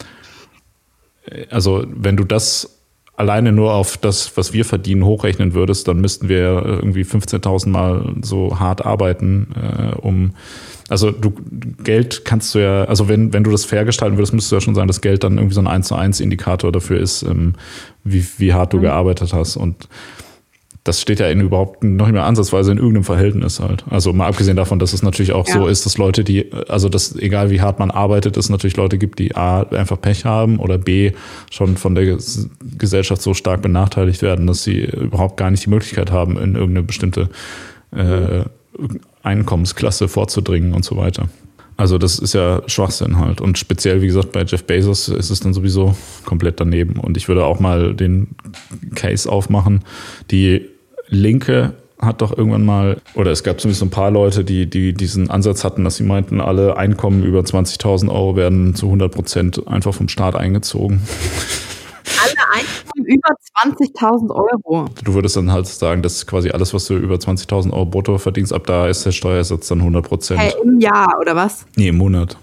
also 1.51 1.85
wenn 1.89 2.17
du 2.17 2.25
das 2.25 2.79
alleine 3.17 3.53
nur 3.53 3.75
auf 3.75 3.97
das, 3.97 4.37
was 4.37 4.53
wir 4.53 4.65
verdienen, 4.65 5.05
hochrechnen 5.05 5.55
würdest, 5.55 5.87
dann 5.89 6.01
müssten 6.01 6.29
wir 6.29 6.65
irgendwie 6.65 7.03
15.000 7.03 7.69
Mal 7.69 8.15
so 8.23 8.59
hart 8.59 8.85
arbeiten, 8.85 9.49
äh, 9.55 9.95
um 9.97 10.33
also 10.93 11.11
du 11.11 11.33
Geld 11.83 12.25
kannst 12.25 12.55
du 12.55 12.59
ja, 12.59 12.85
also 12.85 13.09
wenn, 13.09 13.33
wenn 13.33 13.45
du 13.45 13.51
das 13.51 13.65
fair 13.65 13.87
gestalten 13.87 14.19
würdest, 14.19 14.35
müsstest 14.35 14.53
du 14.53 14.57
ja 14.57 14.61
schon 14.61 14.75
sagen, 14.75 14.89
dass 14.89 15.01
Geld 15.01 15.25
dann 15.25 15.39
irgendwie 15.39 15.55
so 15.55 15.63
ein 15.63 15.67
1 15.67 15.89
zu 15.89 15.95
1 15.97 16.21
Indikator 16.21 16.71
dafür 16.71 17.01
ist, 17.01 17.23
ähm, 17.23 17.55
wie, 18.05 18.25
wie 18.37 18.53
hart 18.53 18.75
du 18.75 18.77
mhm. 18.77 18.83
gearbeitet 18.83 19.33
hast. 19.33 19.57
Und 19.57 19.89
das 20.85 21.01
steht 21.01 21.19
ja 21.21 21.29
in 21.29 21.41
überhaupt 21.41 21.83
noch 21.83 22.07
nicht 22.07 22.13
mehr 22.13 22.25
ansatzweise 22.25 22.73
in 22.73 22.77
irgendeinem 22.77 23.05
Verhältnis 23.05 23.59
halt. 23.59 23.85
Also 23.89 24.13
mal 24.13 24.27
abgesehen 24.27 24.57
davon, 24.57 24.79
dass 24.79 24.93
es 24.93 25.03
natürlich 25.03 25.33
auch 25.33 25.49
ja. 25.49 25.55
so 25.55 25.67
ist, 25.67 25.87
dass 25.87 25.97
Leute, 25.97 26.25
die, 26.25 26.53
also 26.69 26.91
dass 26.91 27.17
egal 27.17 27.51
wie 27.51 27.63
hart 27.63 27.79
man 27.79 27.91
arbeitet, 27.91 28.37
es 28.37 28.51
natürlich 28.51 28.77
Leute 28.77 28.99
gibt, 28.99 29.19
die 29.19 29.35
A, 29.35 29.63
einfach 29.63 29.99
Pech 29.99 30.27
haben 30.27 30.59
oder 30.59 30.77
B, 30.77 31.13
schon 31.51 31.79
von 31.79 31.95
der 31.95 32.19
Gesellschaft 32.77 33.23
so 33.23 33.33
stark 33.33 33.63
benachteiligt 33.63 34.21
werden, 34.21 34.47
dass 34.47 34.63
sie 34.63 34.85
überhaupt 34.85 35.39
gar 35.39 35.51
nicht 35.51 35.65
die 35.65 35.71
Möglichkeit 35.71 36.13
haben, 36.13 36.37
in 36.37 36.55
irgendeine 36.55 36.83
bestimmte 36.83 37.31
äh, 37.93 38.45
Einkommensklasse 39.23 40.09
vorzudringen 40.09 40.75
und 40.75 40.85
so 40.85 40.97
weiter. 40.97 41.29
Also 41.77 41.99
das 41.99 42.19
ist 42.19 42.35
ja 42.35 42.63
Schwachsinn 42.67 43.19
halt. 43.19 43.41
Und 43.41 43.59
speziell, 43.59 44.03
wie 44.03 44.07
gesagt, 44.07 44.33
bei 44.33 44.45
Jeff 44.45 44.65
Bezos 44.65 45.09
ist 45.09 45.31
es 45.31 45.41
dann 45.41 45.55
sowieso 45.55 45.97
komplett 46.25 46.61
daneben. 46.61 47.01
Und 47.01 47.17
ich 47.17 47.29
würde 47.29 47.45
auch 47.45 47.61
mal 47.61 47.95
den 47.95 48.29
Case 48.95 49.31
aufmachen. 49.31 49.83
Die 50.31 50.69
Linke 51.09 51.75
hat 51.99 52.21
doch 52.21 52.37
irgendwann 52.37 52.65
mal, 52.65 53.01
oder 53.15 53.31
es 53.31 53.45
gab 53.45 53.61
zumindest 53.61 53.83
ein 53.83 53.91
paar 53.91 54.11
Leute, 54.11 54.45
die, 54.45 54.69
die 54.69 54.93
diesen 54.93 55.31
Ansatz 55.31 55.65
hatten, 55.65 55.85
dass 55.85 55.97
sie 55.97 56.03
meinten, 56.03 56.41
alle 56.41 56.77
Einkommen 56.77 57.23
über 57.23 57.41
20.000 57.41 58.11
Euro 58.11 58.37
werden 58.37 58.75
zu 58.75 58.87
100 58.87 59.13
Prozent 59.13 59.69
einfach 59.69 59.95
vom 59.95 60.09
Staat 60.09 60.35
eingezogen. 60.35 61.01
Alle 62.23 62.61
Einkommen 62.61 62.92
über 63.05 63.35
20.000 63.65 64.31
Euro. 64.31 64.87
Du 65.05 65.15
würdest 65.15 65.37
dann 65.37 65.53
halt 65.53 65.67
sagen, 65.67 66.03
dass 66.03 66.27
quasi 66.27 66.51
alles, 66.51 66.73
was 66.75 66.87
du 66.87 66.97
über 66.97 67.17
20.000 67.17 67.73
Euro 67.73 67.87
brutto 67.87 68.19
verdienst, 68.19 68.53
ab 68.53 68.67
da 68.67 68.89
ist 68.89 69.05
der 69.05 69.13
Steuersatz 69.13 69.69
dann 69.69 69.79
100 69.79 70.07
Prozent. 70.07 70.41
Hey, 70.41 70.55
Im 70.63 70.81
Jahr, 70.81 71.19
oder 71.21 71.37
was? 71.37 71.67
Nee, 71.77 71.89
im 71.89 71.99
Monat. 71.99 72.37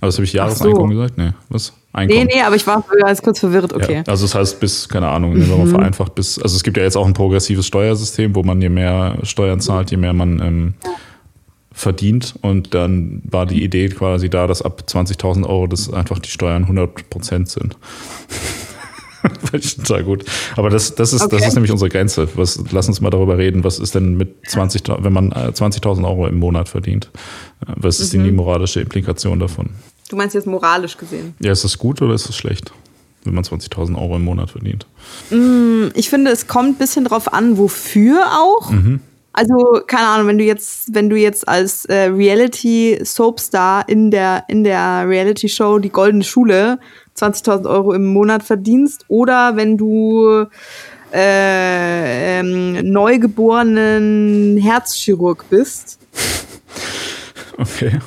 Aber 0.00 0.08
das 0.08 0.16
habe 0.16 0.24
ich 0.24 0.32
Jahreseinkommen 0.32 0.96
so. 0.96 1.02
gesagt? 1.02 1.18
Nee, 1.18 1.30
was? 1.48 1.72
Einkommen. 1.92 2.26
Nee, 2.26 2.34
nee, 2.34 2.42
aber 2.42 2.56
ich 2.56 2.66
war 2.66 2.84
jetzt 3.06 3.22
kurz 3.22 3.38
verwirrt, 3.38 3.72
okay. 3.72 3.98
Ja, 3.98 4.02
also 4.08 4.24
das 4.24 4.34
heißt 4.34 4.58
bis, 4.58 4.88
keine 4.88 5.08
Ahnung, 5.08 5.36
wir 5.36 5.46
mal 5.46 5.64
mhm. 5.64 5.70
vereinfacht, 5.70 6.14
bis, 6.16 6.40
also 6.40 6.56
es 6.56 6.64
gibt 6.64 6.76
ja 6.76 6.82
jetzt 6.82 6.96
auch 6.96 7.06
ein 7.06 7.14
progressives 7.14 7.66
Steuersystem, 7.66 8.34
wo 8.34 8.42
man 8.42 8.60
je 8.60 8.68
mehr 8.68 9.16
Steuern 9.22 9.60
zahlt, 9.60 9.92
je 9.92 9.96
mehr 9.96 10.12
man 10.12 10.40
ähm, 10.40 10.74
verdient. 11.72 12.34
Und 12.42 12.74
dann 12.74 13.22
war 13.24 13.46
die 13.46 13.62
Idee 13.62 13.88
quasi 13.88 14.28
da, 14.30 14.46
dass 14.46 14.62
ab 14.62 14.82
20.000 14.86 15.46
Euro 15.46 15.66
das 15.66 15.92
einfach 15.92 16.18
die 16.18 16.30
Steuern 16.30 16.62
100 16.62 17.10
Prozent 17.10 17.48
sind. 17.48 17.76
Total 19.76 20.04
gut. 20.04 20.24
Aber 20.56 20.70
das, 20.70 20.94
das, 20.94 21.12
ist, 21.12 21.22
okay. 21.22 21.36
das 21.36 21.48
ist 21.48 21.54
nämlich 21.54 21.72
unsere 21.72 21.88
Grenze. 21.88 22.28
Was, 22.34 22.62
lass 22.70 22.88
uns 22.88 23.00
mal 23.00 23.10
darüber 23.10 23.38
reden. 23.38 23.64
Was 23.64 23.78
ist 23.78 23.94
denn 23.94 24.16
mit 24.16 24.48
20, 24.48 24.82
wenn 24.98 25.12
man 25.12 25.32
20.000 25.32 26.02
äh, 26.02 26.04
Euro 26.04 26.26
im 26.26 26.38
Monat 26.38 26.68
verdient? 26.68 27.10
Was 27.60 28.00
ist 28.00 28.14
mhm. 28.14 28.24
die 28.24 28.32
moralische 28.32 28.80
Implikation 28.80 29.40
davon? 29.40 29.70
Du 30.08 30.16
meinst 30.16 30.34
jetzt 30.34 30.46
moralisch 30.46 30.96
gesehen? 30.96 31.34
Ja, 31.40 31.52
ist 31.52 31.64
das 31.64 31.78
gut 31.78 32.02
oder 32.02 32.14
ist 32.14 32.28
das 32.28 32.36
schlecht, 32.36 32.72
wenn 33.24 33.34
man 33.34 33.44
20.000 33.44 33.96
Euro 34.00 34.16
im 34.16 34.24
Monat 34.24 34.50
verdient? 34.50 34.86
Mm, 35.30 35.86
ich 35.94 36.10
finde, 36.10 36.30
es 36.30 36.46
kommt 36.46 36.70
ein 36.70 36.74
bisschen 36.74 37.04
drauf 37.04 37.32
an, 37.32 37.56
wofür 37.56 38.26
auch. 38.38 38.70
Mhm. 38.70 39.00
Also, 39.32 39.80
keine 39.88 40.06
Ahnung, 40.06 40.28
wenn 40.28 40.38
du 40.38 40.44
jetzt, 40.44 40.94
wenn 40.94 41.10
du 41.10 41.16
jetzt 41.16 41.48
als 41.48 41.86
äh, 41.86 42.04
Reality-Soapstar 42.04 43.88
in 43.88 44.12
der, 44.12 44.44
in 44.46 44.62
der 44.62 45.08
Reality-Show 45.08 45.80
Die 45.80 45.88
Goldene 45.88 46.22
Schule 46.22 46.78
20.000 47.16 47.68
Euro 47.68 47.92
im 47.92 48.06
Monat 48.12 48.42
verdienst 48.42 49.04
oder 49.08 49.56
wenn 49.56 49.76
du 49.76 50.46
äh, 51.12 52.40
ähm, 52.40 52.90
neugeborenen 52.90 54.56
Herzchirurg 54.58 55.44
bist. 55.48 55.98
Okay. 57.56 57.98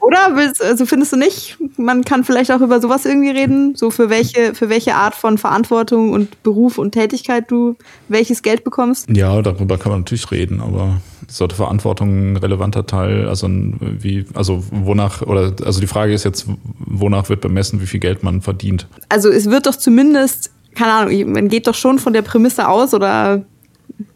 Oder? 0.00 0.34
Also 0.60 0.86
findest 0.86 1.12
du 1.12 1.16
nicht? 1.16 1.58
Man 1.76 2.04
kann 2.04 2.24
vielleicht 2.24 2.50
auch 2.50 2.60
über 2.60 2.80
sowas 2.80 3.04
irgendwie 3.04 3.30
reden, 3.30 3.74
so 3.76 3.90
für 3.90 4.10
welche, 4.10 4.54
für 4.54 4.68
welche 4.68 4.94
Art 4.94 5.14
von 5.14 5.38
Verantwortung 5.38 6.12
und 6.12 6.42
Beruf 6.42 6.78
und 6.78 6.92
Tätigkeit 6.92 7.50
du 7.50 7.76
welches 8.08 8.42
Geld 8.42 8.64
bekommst? 8.64 9.08
Ja, 9.10 9.40
darüber 9.42 9.78
kann 9.78 9.92
man 9.92 10.00
natürlich 10.00 10.30
reden, 10.30 10.60
aber 10.60 11.00
sollte 11.28 11.54
Verantwortung 11.54 12.32
ein 12.32 12.36
relevanter 12.36 12.86
Teil, 12.86 13.28
also 13.28 13.48
wie, 13.48 14.24
also 14.34 14.64
wonach, 14.70 15.22
oder 15.22 15.54
also 15.64 15.80
die 15.80 15.86
Frage 15.86 16.12
ist 16.12 16.24
jetzt, 16.24 16.46
wonach 16.78 17.28
wird 17.28 17.40
bemessen, 17.40 17.80
wie 17.80 17.86
viel 17.86 18.00
Geld 18.00 18.22
man 18.22 18.40
verdient? 18.40 18.88
Also 19.08 19.28
es 19.28 19.50
wird 19.50 19.66
doch 19.66 19.76
zumindest, 19.76 20.50
keine 20.74 20.92
Ahnung, 20.92 21.32
man 21.32 21.48
geht 21.48 21.66
doch 21.66 21.74
schon 21.74 21.98
von 21.98 22.12
der 22.12 22.22
Prämisse 22.22 22.68
aus 22.68 22.94
oder 22.94 23.44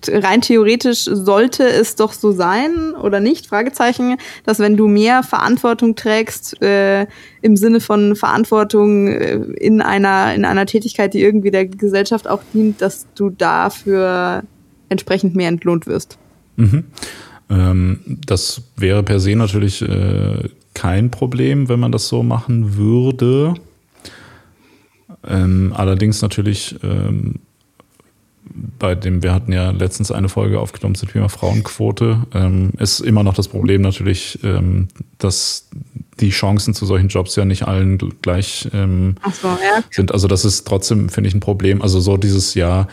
rein 0.08 0.40
theoretisch 0.40 1.04
sollte 1.04 1.64
es 1.64 1.96
doch 1.96 2.12
so 2.12 2.32
sein 2.32 2.94
oder 2.94 3.20
nicht, 3.20 3.46
Fragezeichen, 3.46 4.16
dass 4.44 4.58
wenn 4.58 4.76
du 4.76 4.88
mehr 4.88 5.22
Verantwortung 5.22 5.96
trägst, 5.96 6.60
äh, 6.62 7.06
im 7.42 7.56
Sinne 7.56 7.80
von 7.80 8.16
Verantwortung 8.16 9.08
äh, 9.08 9.34
in 9.34 9.80
einer, 9.80 10.34
in 10.34 10.44
einer 10.44 10.66
Tätigkeit, 10.66 11.14
die 11.14 11.22
irgendwie 11.22 11.50
der 11.50 11.66
Gesellschaft 11.66 12.28
auch 12.28 12.42
dient, 12.52 12.80
dass 12.80 13.06
du 13.14 13.30
dafür 13.30 14.42
entsprechend 14.88 15.34
mehr 15.34 15.48
entlohnt 15.48 15.86
wirst. 15.86 16.18
Mhm. 16.56 16.84
Ähm, 17.50 18.00
das 18.26 18.62
wäre 18.76 19.02
per 19.02 19.20
se 19.20 19.36
natürlich 19.36 19.82
äh, 19.82 20.48
kein 20.74 21.10
Problem, 21.10 21.68
wenn 21.68 21.80
man 21.80 21.92
das 21.92 22.08
so 22.08 22.22
machen 22.22 22.76
würde. 22.76 23.54
Ähm, 25.26 25.72
allerdings 25.74 26.20
natürlich 26.22 26.76
ähm, 26.82 27.36
bei 28.54 28.94
dem, 28.94 29.22
wir 29.22 29.34
hatten 29.34 29.52
ja 29.52 29.70
letztens 29.70 30.12
eine 30.12 30.28
Folge 30.28 30.60
aufgenommen 30.60 30.94
zum 30.94 31.08
Thema 31.08 31.28
Frauenquote, 31.28 32.24
ähm, 32.32 32.70
ist 32.78 33.00
immer 33.00 33.22
noch 33.22 33.34
das 33.34 33.48
Problem 33.48 33.82
natürlich, 33.82 34.38
ähm, 34.44 34.88
dass 35.18 35.68
die 36.20 36.30
Chancen 36.30 36.74
zu 36.74 36.86
solchen 36.86 37.08
Jobs 37.08 37.34
ja 37.34 37.44
nicht 37.44 37.66
allen 37.66 37.98
gleich 38.22 38.68
ähm, 38.72 39.16
so, 39.32 39.48
ja. 39.48 39.82
sind. 39.90 40.12
Also 40.12 40.28
das 40.28 40.44
ist 40.44 40.66
trotzdem, 40.66 41.08
finde 41.08 41.28
ich, 41.28 41.34
ein 41.34 41.40
Problem. 41.40 41.82
Also 41.82 41.98
so 41.98 42.16
dieses 42.16 42.54
Jahr, 42.54 42.86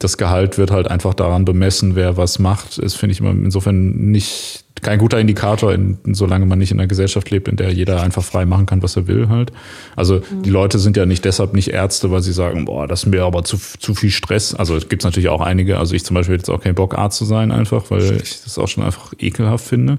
das 0.00 0.16
Gehalt 0.16 0.58
wird 0.58 0.72
halt 0.72 0.88
einfach 0.88 1.14
daran 1.14 1.44
bemessen, 1.44 1.94
wer 1.94 2.16
was 2.16 2.38
macht, 2.38 2.78
ist, 2.78 2.96
finde 2.96 3.12
ich, 3.12 3.20
immer 3.20 3.30
insofern 3.30 4.10
nicht 4.10 4.64
kein 4.82 4.98
guter 4.98 5.18
Indikator, 5.18 5.72
in, 5.72 5.98
solange 6.12 6.46
man 6.46 6.58
nicht 6.58 6.70
in 6.70 6.78
einer 6.78 6.86
Gesellschaft 6.86 7.30
lebt, 7.30 7.48
in 7.48 7.56
der 7.56 7.72
jeder 7.72 8.02
einfach 8.02 8.22
frei 8.22 8.44
machen 8.44 8.66
kann, 8.66 8.82
was 8.82 8.96
er 8.96 9.06
will 9.06 9.28
halt. 9.28 9.52
Also 9.96 10.16
mhm. 10.16 10.42
die 10.42 10.50
Leute 10.50 10.78
sind 10.78 10.96
ja 10.96 11.06
nicht 11.06 11.24
deshalb 11.24 11.54
nicht 11.54 11.68
Ärzte, 11.68 12.10
weil 12.10 12.22
sie 12.22 12.32
sagen, 12.32 12.64
boah, 12.64 12.86
das 12.86 13.04
ist 13.04 13.06
mir 13.06 13.24
aber 13.24 13.44
zu, 13.44 13.58
zu 13.78 13.94
viel 13.94 14.10
Stress. 14.10 14.54
Also 14.54 14.76
es 14.76 14.88
gibt 14.88 15.04
natürlich 15.04 15.28
auch 15.28 15.40
einige, 15.40 15.78
also 15.78 15.94
ich 15.94 16.04
zum 16.04 16.14
Beispiel 16.14 16.34
hätte 16.34 16.50
jetzt 16.50 16.50
auch 16.50 16.62
keinen 16.62 16.74
Bock, 16.74 16.96
Arzt 16.96 17.18
zu 17.18 17.24
sein 17.24 17.52
einfach, 17.52 17.90
weil 17.90 18.20
ich 18.22 18.42
das 18.42 18.58
auch 18.58 18.68
schon 18.68 18.84
einfach 18.84 19.12
ekelhaft 19.18 19.66
finde. 19.66 19.98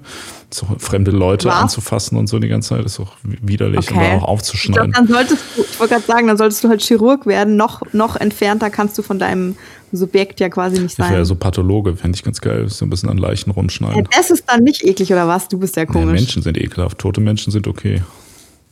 So 0.49 0.67
fremde 0.77 1.11
Leute 1.11 1.47
was? 1.47 1.55
anzufassen 1.55 2.17
und 2.17 2.27
so 2.27 2.39
die 2.39 2.49
ganze 2.49 2.69
Zeit 2.69 2.85
ist 2.85 2.99
auch 2.99 3.13
widerlich 3.23 3.89
okay. 3.89 3.93
und 3.93 4.03
dann 4.03 4.19
auch 4.19 4.27
aufzuschneiden. 4.27 4.89
Ich, 4.89 4.93
glaub, 4.93 5.07
dann 5.07 5.15
solltest 5.15 5.43
du, 5.55 5.61
ich 5.61 5.79
wollte 5.79 5.93
gerade 5.93 6.05
sagen, 6.05 6.27
dann 6.27 6.37
solltest 6.37 6.63
du 6.63 6.69
halt 6.69 6.81
Chirurg 6.81 7.25
werden. 7.25 7.55
Noch, 7.55 7.81
noch 7.93 8.15
entfernter 8.15 8.69
kannst 8.69 8.97
du 8.97 9.01
von 9.01 9.19
deinem 9.19 9.55
Subjekt 9.93 10.39
ja 10.39 10.49
quasi 10.49 10.79
nicht 10.81 10.95
sein. 10.95 11.07
Ich 11.07 11.13
wäre 11.13 11.25
so 11.25 11.35
Pathologe, 11.35 11.95
fände 11.95 12.15
ich 12.15 12.23
ganz 12.23 12.39
geil, 12.39 12.69
so 12.69 12.85
ein 12.85 12.89
bisschen 12.89 13.09
an 13.09 13.17
Leichen 13.17 13.51
rumschneiden. 13.51 13.97
Ja, 13.97 14.03
das 14.15 14.31
ist 14.31 14.45
dann 14.47 14.63
nicht 14.63 14.70
eklig, 14.83 15.11
oder 15.11 15.27
was? 15.27 15.47
Du 15.47 15.59
bist 15.59 15.75
ja 15.75 15.85
komisch. 15.85 16.07
Ja, 16.07 16.13
Menschen 16.13 16.41
sind 16.41 16.57
ekelhaft, 16.57 16.97
tote 16.97 17.21
Menschen 17.21 17.51
sind 17.51 17.67
okay. 17.67 18.01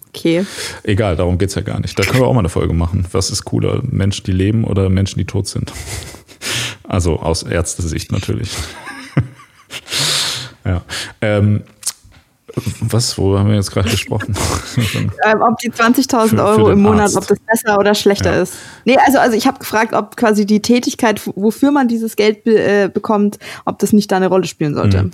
Okay. 0.09 0.45
Egal, 0.83 1.15
darum 1.15 1.37
geht 1.37 1.49
es 1.49 1.55
ja 1.55 1.61
gar 1.61 1.79
nicht. 1.79 1.97
Da 1.97 2.03
können 2.03 2.19
wir 2.19 2.27
auch 2.27 2.33
mal 2.33 2.39
eine 2.39 2.49
Folge 2.49 2.73
machen. 2.73 3.05
Was 3.11 3.29
ist 3.29 3.45
cooler, 3.45 3.81
Menschen, 3.83 4.23
die 4.25 4.31
leben 4.31 4.63
oder 4.63 4.89
Menschen, 4.89 5.19
die 5.19 5.25
tot 5.25 5.47
sind? 5.47 5.71
Also 6.87 7.19
aus 7.19 7.43
Ärztesicht 7.43 8.11
natürlich. 8.11 8.49
ja. 10.65 10.81
Ähm, 11.21 11.61
was, 12.81 13.17
wo 13.17 13.37
haben 13.37 13.49
wir 13.49 13.55
jetzt 13.55 13.71
gerade 13.71 13.89
gesprochen? 13.89 14.35
ähm, 15.23 15.41
ob 15.41 15.59
die 15.59 15.71
20.000 15.71 16.43
Euro 16.43 16.71
im 16.71 16.81
Monat, 16.81 17.01
Arzt. 17.01 17.17
ob 17.17 17.27
das 17.27 17.37
besser 17.39 17.77
oder 17.77 17.93
schlechter 17.93 18.35
ja. 18.35 18.41
ist. 18.41 18.55
Nee, 18.85 18.97
also, 19.05 19.19
also 19.19 19.37
ich 19.37 19.45
habe 19.45 19.59
gefragt, 19.59 19.93
ob 19.93 20.15
quasi 20.17 20.47
die 20.47 20.61
Tätigkeit, 20.61 21.21
wofür 21.35 21.69
man 21.71 21.87
dieses 21.87 22.15
Geld 22.15 22.43
be 22.43 22.57
äh, 22.57 22.89
bekommt, 22.91 23.37
ob 23.65 23.77
das 23.77 23.93
nicht 23.93 24.11
da 24.11 24.17
eine 24.17 24.27
Rolle 24.27 24.45
spielen 24.45 24.73
sollte. 24.73 25.03
Mhm. 25.03 25.11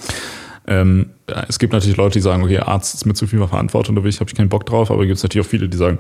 Ähm, 0.68 1.12
es 1.48 1.60
gibt 1.60 1.74
natürlich 1.74 1.98
Leute, 1.98 2.14
die 2.14 2.22
sagen, 2.22 2.44
okay, 2.44 2.60
Arzt 2.60 2.96
ist 2.96 3.06
mit 3.06 3.18
zu 3.18 3.28
viel 3.28 3.46
Verantwortung, 3.48 3.96
da 3.96 4.02
habe 4.02 4.10
ich 4.10 4.36
keinen 4.36 4.50
Bock 4.50 4.66
drauf, 4.66 4.92
aber 4.92 5.02
es 5.02 5.08
gibt 5.08 5.24
natürlich 5.24 5.46
auch 5.46 5.50
viele, 5.50 5.70
die 5.70 5.78
sagen, 5.78 5.98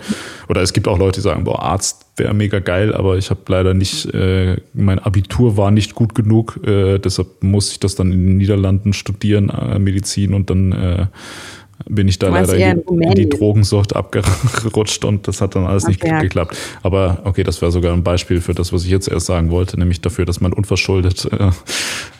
oder 0.49 0.61
es 0.61 0.73
gibt 0.73 0.87
auch 0.87 0.97
Leute, 0.97 1.19
die 1.19 1.23
sagen, 1.23 1.43
boah, 1.43 1.61
Arzt 1.61 2.05
wäre 2.17 2.33
mega 2.33 2.59
geil, 2.59 2.93
aber 2.93 3.17
ich 3.17 3.29
habe 3.29 3.41
leider 3.47 3.73
nicht, 3.73 4.13
äh, 4.13 4.57
mein 4.73 4.99
Abitur 4.99 5.57
war 5.57 5.71
nicht 5.71 5.95
gut 5.95 6.15
genug, 6.15 6.59
äh, 6.65 6.99
deshalb 6.99 7.43
muss 7.43 7.71
ich 7.71 7.79
das 7.79 7.95
dann 7.95 8.11
in 8.11 8.25
den 8.25 8.37
Niederlanden 8.37 8.93
studieren, 8.93 9.49
äh, 9.49 9.79
Medizin 9.79 10.33
und 10.33 10.49
dann 10.49 10.71
äh, 10.71 11.07
bin 11.87 12.07
ich 12.07 12.19
da 12.19 12.29
leider 12.29 12.55
in 12.55 12.83
die, 12.87 13.05
in 13.05 13.15
die, 13.15 13.29
Drogensucht 13.29 13.95
abgerutscht 13.95 15.05
und 15.05 15.27
das 15.27 15.41
hat 15.41 15.55
dann 15.55 15.65
alles 15.65 15.87
nicht 15.87 16.03
okay. 16.03 16.21
geklappt. 16.21 16.57
Aber 16.83 17.21
okay, 17.25 17.43
das 17.43 17.61
wäre 17.61 17.71
sogar 17.71 17.93
ein 17.93 18.03
Beispiel 18.03 18.41
für 18.41 18.53
das, 18.53 18.73
was 18.73 18.83
ich 18.83 18.89
jetzt 18.89 19.07
erst 19.07 19.27
sagen 19.27 19.51
wollte, 19.51 19.79
nämlich 19.79 20.01
dafür, 20.01 20.25
dass 20.25 20.41
man 20.41 20.53
unverschuldet 20.53 21.25
äh, 21.31 21.51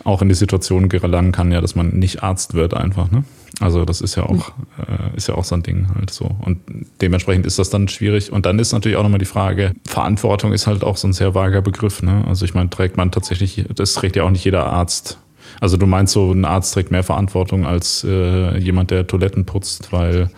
auch 0.04 0.22
in 0.22 0.30
die 0.30 0.36
Situation 0.36 0.88
gelangen 0.88 1.32
kann, 1.32 1.52
ja, 1.52 1.62
dass 1.62 1.76
man 1.76 1.90
nicht 1.98 2.22
Arzt 2.24 2.54
wird 2.54 2.74
einfach. 2.74 3.10
Ne? 3.10 3.24
Also 3.60 3.86
das 3.86 4.02
ist 4.02 4.16
ja 4.16 4.24
auch 4.24 4.50
äh, 4.78 5.16
ist 5.16 5.28
ja 5.28 5.36
auch 5.36 5.46
so 5.46 5.56
ein 5.56 5.64
Ding 5.64 5.88
halt 5.96 6.12
so 6.12 6.30
und 6.42 6.60
dementsprechend 7.02 7.46
ist 7.46 7.58
das 7.58 7.70
dann 7.70 7.88
schwierig. 7.88 8.32
Und 8.32 8.46
dann 8.46 8.60
ist 8.60 8.72
natürlich 8.72 8.98
auch 8.98 9.04
nochmal 9.04 9.20
die 9.20 9.26
Frage: 9.26 9.74
Verantwortung 9.86 10.54
ist 10.54 10.68
halt 10.68 10.84
auch 10.84 10.98
so 10.98 11.08
ein 11.08 11.14
sehr 11.14 11.34
vager 11.34 11.62
Begriff. 11.62 12.04
Ne? 12.04 12.24
Also 12.28 12.46
ich 12.46 12.54
meine, 12.54 12.70
trägt 12.70 12.98
man 12.98 13.12
tatsächlich, 13.12 13.66
das 13.76 13.94
trägt 13.94 14.16
ja 14.16 14.24
auch 14.24 14.30
nicht 14.30 14.46
jeder 14.46 14.66
Arzt 14.68 15.18
also 15.62 15.78
du 15.78 15.86
meinst 15.86 16.14
so, 16.14 16.32
ein 16.32 16.46
Arzt 16.46 16.74
trägt 16.74 16.92
mehr 16.92 17.04
Verantwortung 17.04 17.66
als 17.66 18.04
äh, 18.04 18.58
jemand, 18.58 18.92
der 18.92 19.08
Toiletten 19.08 19.46
putzt, 19.46 19.92
weil 19.92 20.30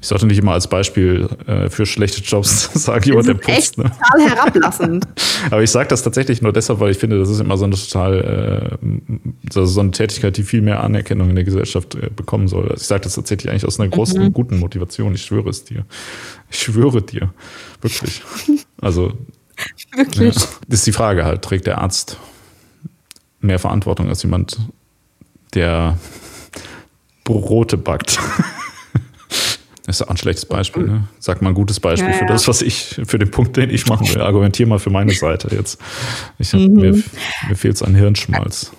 ich 0.00 0.08
sollte 0.08 0.26
nicht 0.26 0.38
immer 0.38 0.52
als 0.52 0.68
Beispiel 0.68 1.28
äh, 1.46 1.68
für 1.68 1.86
schlechte 1.86 2.20
Jobs 2.20 2.70
sagen, 2.74 3.04
jemand, 3.04 3.28
der 3.28 3.34
putzt. 3.34 3.48
Echt 3.48 3.78
ne? 3.78 3.84
total 3.84 4.28
herablassend. 4.28 5.08
Aber 5.50 5.62
ich 5.62 5.70
sage 5.70 5.88
das 5.88 6.02
tatsächlich 6.02 6.42
nur 6.42 6.52
deshalb, 6.52 6.80
weil 6.80 6.90
ich 6.90 6.98
finde, 6.98 7.18
das 7.18 7.30
ist 7.30 7.40
immer 7.40 7.56
so 7.56 7.64
eine 7.64 7.74
total 7.74 8.78
äh, 8.80 9.50
so 9.50 9.80
eine 9.80 9.90
Tätigkeit, 9.90 10.36
die 10.36 10.42
viel 10.42 10.62
mehr 10.62 10.82
Anerkennung 10.82 11.30
in 11.30 11.34
der 11.34 11.44
Gesellschaft 11.44 11.94
äh, 11.94 12.10
bekommen 12.14 12.48
soll. 12.48 12.64
Also 12.64 12.82
ich 12.82 12.86
sage 12.86 13.02
das 13.02 13.14
tatsächlich 13.14 13.50
eigentlich 13.50 13.66
aus 13.66 13.80
einer 13.80 13.88
großen, 13.88 14.22
mhm. 14.22 14.32
guten 14.32 14.58
Motivation. 14.58 15.14
Ich 15.14 15.22
schwöre 15.22 15.48
es 15.48 15.64
dir. 15.64 15.84
Ich 16.50 16.58
schwöre 16.58 17.02
dir. 17.02 17.32
Wirklich. 17.80 18.22
Also. 18.80 19.12
Wirklich. 19.96 20.34
Ja, 20.34 20.42
das 20.68 20.80
ist 20.80 20.86
die 20.86 20.92
Frage 20.92 21.24
halt, 21.24 21.40
trägt 21.42 21.66
der 21.66 21.78
Arzt 21.78 22.18
mehr 23.46 23.58
Verantwortung 23.58 24.08
als 24.08 24.22
jemand, 24.22 24.58
der 25.54 25.98
Brote 27.24 27.76
backt. 27.76 28.18
Das 29.86 30.00
ist 30.00 30.02
auch 30.02 30.10
ein 30.10 30.16
schlechtes 30.16 30.46
Beispiel. 30.46 30.82
Ne? 30.82 31.04
Sag 31.20 31.42
mal 31.42 31.50
ein 31.50 31.54
gutes 31.54 31.78
Beispiel 31.78 32.10
ja, 32.10 32.16
für 32.16 32.26
das, 32.26 32.48
was 32.48 32.60
ich, 32.60 33.00
für 33.04 33.20
den 33.20 33.30
Punkt, 33.30 33.56
den 33.56 33.70
ich 33.70 33.86
machen 33.86 34.08
will. 34.08 34.20
Argumentier 34.20 34.66
mal 34.66 34.80
für 34.80 34.90
meine 34.90 35.12
Seite 35.12 35.54
jetzt. 35.54 35.80
Ich 36.38 36.52
hab, 36.52 36.60
mhm. 36.60 36.72
Mir, 36.72 36.92
mir 37.48 37.54
fehlt 37.54 37.76
es 37.76 37.82
an 37.84 37.94
Hirnschmalz. 37.94 38.72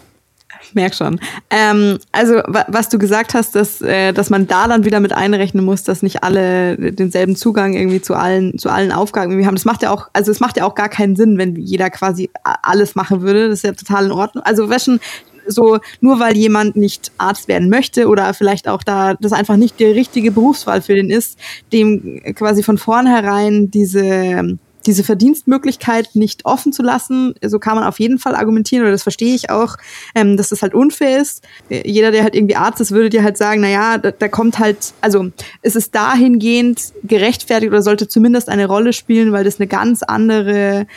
Merk 0.74 0.96
schon. 0.96 1.20
Ähm, 1.50 2.00
also, 2.12 2.42
was 2.46 2.90
du 2.90 2.98
gesagt 2.98 3.34
hast, 3.34 3.56
dass, 3.56 3.82
äh, 3.82 4.14
dass 4.14 4.30
man 4.30 4.48
da 4.48 4.68
dann 4.68 4.86
wieder 4.86 5.00
mit 5.00 5.14
einrechnen 5.14 5.64
muss, 5.64 5.84
dass 5.84 6.04
nicht 6.04 6.24
alle 6.24 6.78
denselben 6.92 7.36
Zugang 7.36 7.74
irgendwie 7.74 8.02
zu 8.02 8.16
allen, 8.16 8.58
zu 8.58 8.70
allen 8.70 8.92
Aufgaben 8.92 9.32
irgendwie 9.32 9.48
haben. 9.48 9.56
Das 9.56 9.66
macht 9.66 9.84
ja 9.84 9.92
auch, 9.92 10.10
also 10.14 10.32
es 10.32 10.40
macht 10.40 10.58
ja 10.58 10.66
auch 10.66 10.76
gar 10.76 10.90
keinen 10.90 11.16
Sinn, 11.16 11.38
wenn 11.38 11.56
jeder 11.56 11.90
quasi 11.90 12.30
alles 12.44 12.96
machen 12.96 13.22
würde. 13.22 13.50
Das 13.50 13.60
ist 13.60 13.64
ja 13.64 13.74
total 13.74 14.06
in 14.06 14.12
Ordnung. 14.12 14.44
Also, 14.44 14.70
wäre 14.70 14.80
schon 14.80 15.00
so, 15.48 15.80
nur 16.02 16.20
weil 16.20 16.36
jemand 16.36 16.76
nicht 16.76 17.12
Arzt 17.18 17.48
werden 17.48 17.70
möchte 17.70 18.08
oder 18.08 18.34
vielleicht 18.34 18.68
auch 18.68 18.84
da 18.84 19.14
das 19.16 19.34
einfach 19.34 19.56
nicht 19.56 19.80
die 19.80 19.86
richtige 19.86 20.32
Berufswahl 20.32 20.82
für 20.82 20.96
den 20.96 21.10
ist, 21.10 21.40
dem 21.72 22.22
quasi 22.36 22.64
von 22.64 22.78
vornherein 22.78 23.72
diese 23.72 24.58
diese 24.88 25.04
Verdienstmöglichkeit 25.04 26.10
nicht 26.16 26.46
offen 26.46 26.72
zu 26.74 26.82
lassen. 26.82 27.36
So 27.44 27.60
kann 27.60 27.76
man 27.76 27.84
auf 27.84 28.00
jeden 28.00 28.18
Fall 28.18 28.36
argumentieren, 28.36 28.84
oder 28.84 28.92
das 28.92 29.04
verstehe 29.04 29.36
ich 29.36 29.50
auch, 29.50 29.76
ähm, 30.16 30.38
dass 30.38 30.50
das 30.50 30.62
halt 30.62 30.74
unfair 30.74 31.22
ist. 31.22 31.44
Jeder, 31.70 32.12
der 32.12 32.24
halt 32.24 32.36
irgendwie 32.36 32.56
Arzt 32.56 32.82
ist, 32.82 32.92
würde 32.92 33.10
dir 33.10 33.24
halt 33.24 33.38
sagen, 33.38 33.62
na 33.62 33.70
ja, 33.70 33.98
da, 33.98 34.12
da 34.12 34.28
kommt 34.28 34.58
halt, 34.58 34.94
also 35.02 35.30
es 35.62 35.76
ist 35.76 35.94
dahingehend 35.94 36.94
gerechtfertigt 37.04 37.72
oder 37.72 37.82
sollte 37.82 38.08
zumindest 38.08 38.50
eine 38.50 38.66
Rolle 38.66 38.94
spielen, 38.94 39.32
weil 39.32 39.44
das 39.44 39.60
eine 39.60 39.68
ganz 39.68 40.02
andere 40.02 40.88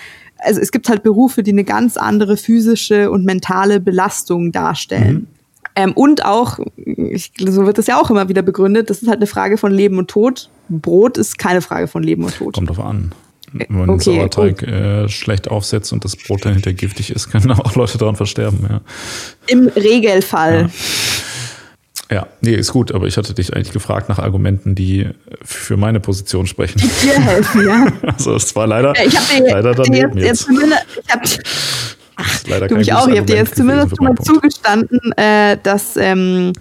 also 0.43 0.59
es 0.59 0.73
gibt 0.73 0.89
halt 0.89 1.03
Berufe, 1.03 1.43
die 1.43 1.51
eine 1.51 1.65
ganz 1.65 1.99
andere 1.99 2.39
physische 2.39 3.11
und 3.11 3.27
mentale 3.27 3.79
Belastung 3.79 4.53
darstellen. 4.53 5.15
Mhm. 5.15 5.27
Ähm, 5.77 5.93
und 5.93 6.25
auch, 6.25 6.59
ich, 6.77 7.33
so 7.39 7.67
wird 7.67 7.79
das 7.79 7.87
ja 7.87 8.01
auch 8.01 8.11
immer 8.11 8.29
wieder 8.29 8.43
begründet, 8.43 8.91
das 8.91 9.03
ist 9.03 9.09
halt 9.09 9.19
eine 9.19 9.27
Frage 9.27 9.57
von 9.57 9.73
Leben 9.73 9.99
und 9.99 10.09
Tod. 10.09 10.51
Brot 10.69 11.17
ist 11.17 11.39
keine 11.39 11.61
Frage 11.61 11.87
von 11.87 12.03
Leben 12.03 12.25
und 12.25 12.37
Tod. 12.37 12.55
Kommt 12.55 12.71
drauf 12.71 12.81
an. 12.81 13.13
Wenn 13.53 13.67
man 13.69 13.91
okay, 13.91 14.05
den 14.05 14.31
Sauerteig 14.31 14.63
äh, 14.63 15.09
schlecht 15.09 15.49
aufsetzt 15.49 15.93
und 15.93 16.05
das 16.05 16.17
Brot 16.17 16.45
dann 16.45 16.53
hinterher 16.53 16.77
giftig 16.77 17.11
ist, 17.11 17.31
können 17.31 17.51
auch 17.53 17.75
Leute 17.75 17.99
daran 17.99 18.17
versterben. 18.17 18.67
Ja. 18.69 18.81
Im 19.47 19.69
Regelfall. 19.69 20.71
Ja, 22.11 22.27
nee, 22.41 22.55
ist 22.55 22.73
gut, 22.73 22.93
aber 22.93 23.07
ich 23.07 23.17
hatte 23.17 23.35
dich 23.35 23.55
eigentlich 23.55 23.73
gefragt 23.73 24.09
nach 24.09 24.19
Argumenten, 24.19 24.75
die 24.75 25.09
für 25.45 25.77
meine 25.77 26.01
Position 26.01 26.47
sprechen. 26.47 26.81
Die 26.81 27.07
dir 27.07 27.21
helfen, 27.21 27.67
ja. 27.67 27.87
Also 28.13 28.35
es 28.35 28.55
war 28.57 28.67
leider, 28.67 28.97
Ja, 28.97 29.05
ich 29.05 29.17
habe 29.17 29.45
dir 29.45 29.51
leider 29.51 29.75
daneben 29.75 30.19
jetzt, 30.19 30.49
jetzt 30.49 30.89
jetzt. 31.09 31.41
hab, 32.17 32.49
leider 32.49 32.67
du 32.67 32.77
mich 32.77 32.93
auch, 32.93 33.07
ich 33.07 33.17
habe 33.17 33.27
dir 33.27 33.37
jetzt 33.37 33.55
zumindest 33.55 33.97
schon 33.97 34.07
mal 34.07 34.17
zugestanden, 34.17 35.13
äh, 35.13 35.57
dass, 35.63 35.97
ähm, 35.97 36.53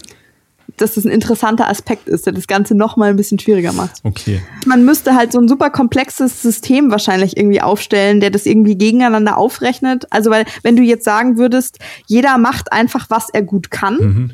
dass 0.81 0.95
das 0.95 1.05
ein 1.05 1.11
interessanter 1.11 1.67
Aspekt 1.67 2.07
ist, 2.07 2.25
der 2.25 2.33
das 2.33 2.47
Ganze 2.47 2.75
noch 2.75 2.97
mal 2.97 3.09
ein 3.09 3.15
bisschen 3.15 3.39
schwieriger 3.39 3.73
macht. 3.73 4.01
Okay. 4.03 4.41
Man 4.65 4.85
müsste 4.85 5.15
halt 5.15 5.31
so 5.31 5.39
ein 5.39 5.47
super 5.47 5.69
komplexes 5.69 6.41
System 6.41 6.91
wahrscheinlich 6.91 7.37
irgendwie 7.37 7.61
aufstellen, 7.61 8.19
der 8.19 8.29
das 8.29 8.45
irgendwie 8.45 8.77
gegeneinander 8.77 9.37
aufrechnet. 9.37 10.05
Also, 10.11 10.29
weil, 10.29 10.45
wenn 10.63 10.75
du 10.75 10.83
jetzt 10.83 11.05
sagen 11.05 11.37
würdest, 11.37 11.79
jeder 12.07 12.37
macht 12.37 12.71
einfach, 12.71 13.09
was 13.09 13.29
er 13.29 13.41
gut 13.43 13.71
kann, 13.71 13.97
Mhm. 13.99 14.31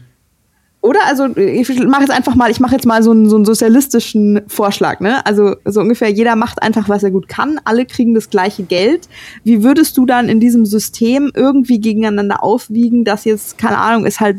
Oder? 0.86 1.00
Also 1.06 1.26
ich 1.36 1.68
mache 1.86 2.02
jetzt 2.02 2.12
einfach 2.12 2.36
mal, 2.36 2.52
ich 2.52 2.60
mache 2.60 2.74
jetzt 2.74 2.86
mal 2.86 3.02
so 3.04 3.12
einen, 3.12 3.30
so 3.30 3.36
einen 3.36 3.46
sozialistischen 3.46 4.42
Vorschlag, 4.48 5.00
ne? 5.00 5.26
Also 5.26 5.56
so 5.66 5.82
ungefähr 5.82 6.10
jeder 6.10 6.36
macht 6.36 6.62
einfach, 6.62 6.88
was 6.88 7.04
er 7.04 7.12
gut 7.12 7.28
kann, 7.28 7.60
alle 7.66 7.86
kriegen 7.86 8.14
das 8.14 8.30
gleiche 8.30 8.64
Geld. 8.64 9.10
Wie 9.44 9.64
würdest 9.64 9.98
du 9.98 10.06
dann 10.06 10.30
in 10.30 10.40
diesem 10.40 10.66
System 10.66 11.32
irgendwie 11.36 11.80
gegeneinander 11.80 12.44
aufwiegen, 12.44 13.04
dass 13.04 13.26
jetzt, 13.26 13.58
keine 13.58 13.78
Ahnung, 13.78 14.06
ist 14.06 14.20
halt 14.20 14.38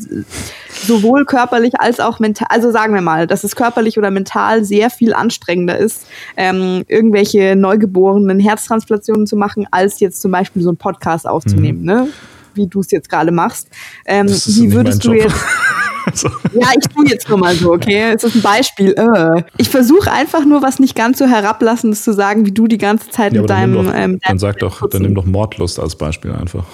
sowohl 0.73 1.25
körperlich 1.25 1.81
als 1.81 2.01
auch 2.01 2.21
mental, 2.21 2.49
also 2.51 2.71
sagen 2.71 2.95
wir 2.95 3.01
mal, 3.01 3.27
dass 3.27 3.45
es 3.45 3.57
körperlich 3.57 3.99
oder 3.99 4.11
mental 4.11 4.65
sehr 4.65 4.91
viel 4.91 5.15
anstrengender 5.15 5.77
ist, 5.79 6.07
ähm, 6.37 6.85
irgendwelche 6.89 7.57
neugeborenen 7.57 8.39
Herztransplantationen 8.39 9.27
zu 9.27 9.37
machen, 9.37 9.67
als 9.71 10.01
jetzt 10.01 10.21
zum 10.21 10.31
Beispiel 10.31 10.63
so 10.63 10.69
einen 10.69 10.79
Podcast 10.79 11.27
aufzunehmen, 11.27 11.83
ne? 11.83 12.09
Wie 12.55 12.67
du 12.67 12.81
es 12.81 12.91
jetzt 12.91 13.11
gerade 13.11 13.33
machst. 13.33 13.69
Ähm, 14.07 14.27
Mhm. 14.27 14.31
Wie 14.31 14.73
würdest 14.73 15.05
du 15.05 15.13
jetzt 15.13 15.35
Also, 16.13 16.29
ja, 16.55 16.69
ich 16.79 16.87
tue 16.95 17.09
jetzt 17.09 17.29
nur 17.29 17.37
mal 17.39 17.55
so, 17.57 17.73
okay? 17.73 18.13
Es 18.15 18.23
ist 18.23 18.37
ein 18.37 18.43
Beispiel. 18.43 18.93
Äh. 18.97 19.43
Ich 19.59 19.69
versuche 19.69 20.13
einfach 20.13 20.45
nur 20.45 20.63
was 20.63 20.79
nicht 20.79 20.95
ganz 20.95 21.19
so 21.19 21.27
herablassendes 21.27 22.05
zu 22.05 22.13
sagen, 22.15 22.47
wie 22.47 22.53
du 22.53 22.69
die 22.69 22.79
ganze 22.79 23.11
Zeit 23.11 23.33
ja, 23.33 23.41
mit 23.41 23.51
deinem. 23.51 23.75
doch, 23.75 23.93
ähm, 23.93 24.21
dann 24.25 24.39
sag 24.39 24.61
doch, 24.61 24.89
dann 24.89 25.03
nimm 25.03 25.17
doch 25.17 25.25
Mordlust 25.25 25.81
als 25.81 25.97
Beispiel 25.97 26.31
einfach. 26.33 26.65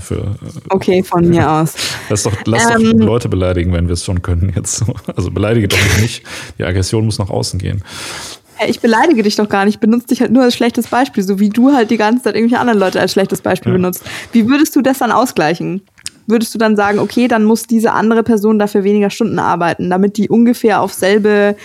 Für, 0.00 0.16
äh, 0.16 0.26
Okay, 0.70 1.02
von 1.04 1.28
mir 1.28 1.48
aus. 1.48 1.74
lass 2.08 2.24
doch, 2.24 2.32
lass 2.46 2.66
doch 2.66 2.80
Ähm. 2.80 2.98
Leute 2.98 3.28
beleidigen, 3.28 3.72
wenn 3.72 3.86
wir 3.86 3.92
es 3.94 4.04
schon 4.04 4.22
können 4.22 4.52
jetzt. 4.56 4.82
Also 5.16 5.30
beleidige 5.30 5.68
doch 5.68 5.78
mich 5.78 6.02
nicht. 6.02 6.22
Die 6.58 6.64
Aggression 6.64 7.04
muss 7.04 7.18
nach 7.20 7.30
außen 7.30 7.60
gehen. 7.60 7.82
Ich 8.68 8.80
beleidige 8.80 9.22
dich 9.22 9.36
doch 9.36 9.48
gar 9.48 9.64
nicht, 9.64 9.76
ich 9.76 9.80
benutze 9.80 10.08
dich 10.08 10.20
halt 10.20 10.32
nur 10.32 10.42
als 10.42 10.54
schlechtes 10.54 10.88
Beispiel, 10.88 11.22
so 11.22 11.38
wie 11.40 11.48
du 11.48 11.72
halt 11.72 11.90
die 11.90 11.96
ganze 11.96 12.24
Zeit 12.24 12.34
irgendwelche 12.34 12.60
anderen 12.60 12.78
Leute 12.78 13.00
als 13.00 13.12
schlechtes 13.12 13.40
Beispiel 13.40 13.72
Ja. 13.72 13.78
benutzt. 13.78 14.02
Wie 14.32 14.46
würdest 14.48 14.76
du 14.76 14.82
das 14.82 14.98
dann 14.98 15.12
ausgleichen? 15.12 15.80
Würdest 16.30 16.54
du 16.54 16.58
dann 16.58 16.76
sagen, 16.76 16.98
okay, 16.98 17.28
dann 17.28 17.44
muss 17.44 17.64
diese 17.64 17.92
andere 17.92 18.22
Person 18.22 18.58
dafür 18.58 18.84
weniger 18.84 19.10
Stunden 19.10 19.38
arbeiten, 19.38 19.90
damit 19.90 20.16
die 20.16 20.28
ungefähr 20.28 20.80
auf 20.80 20.92
selbe 20.92 21.56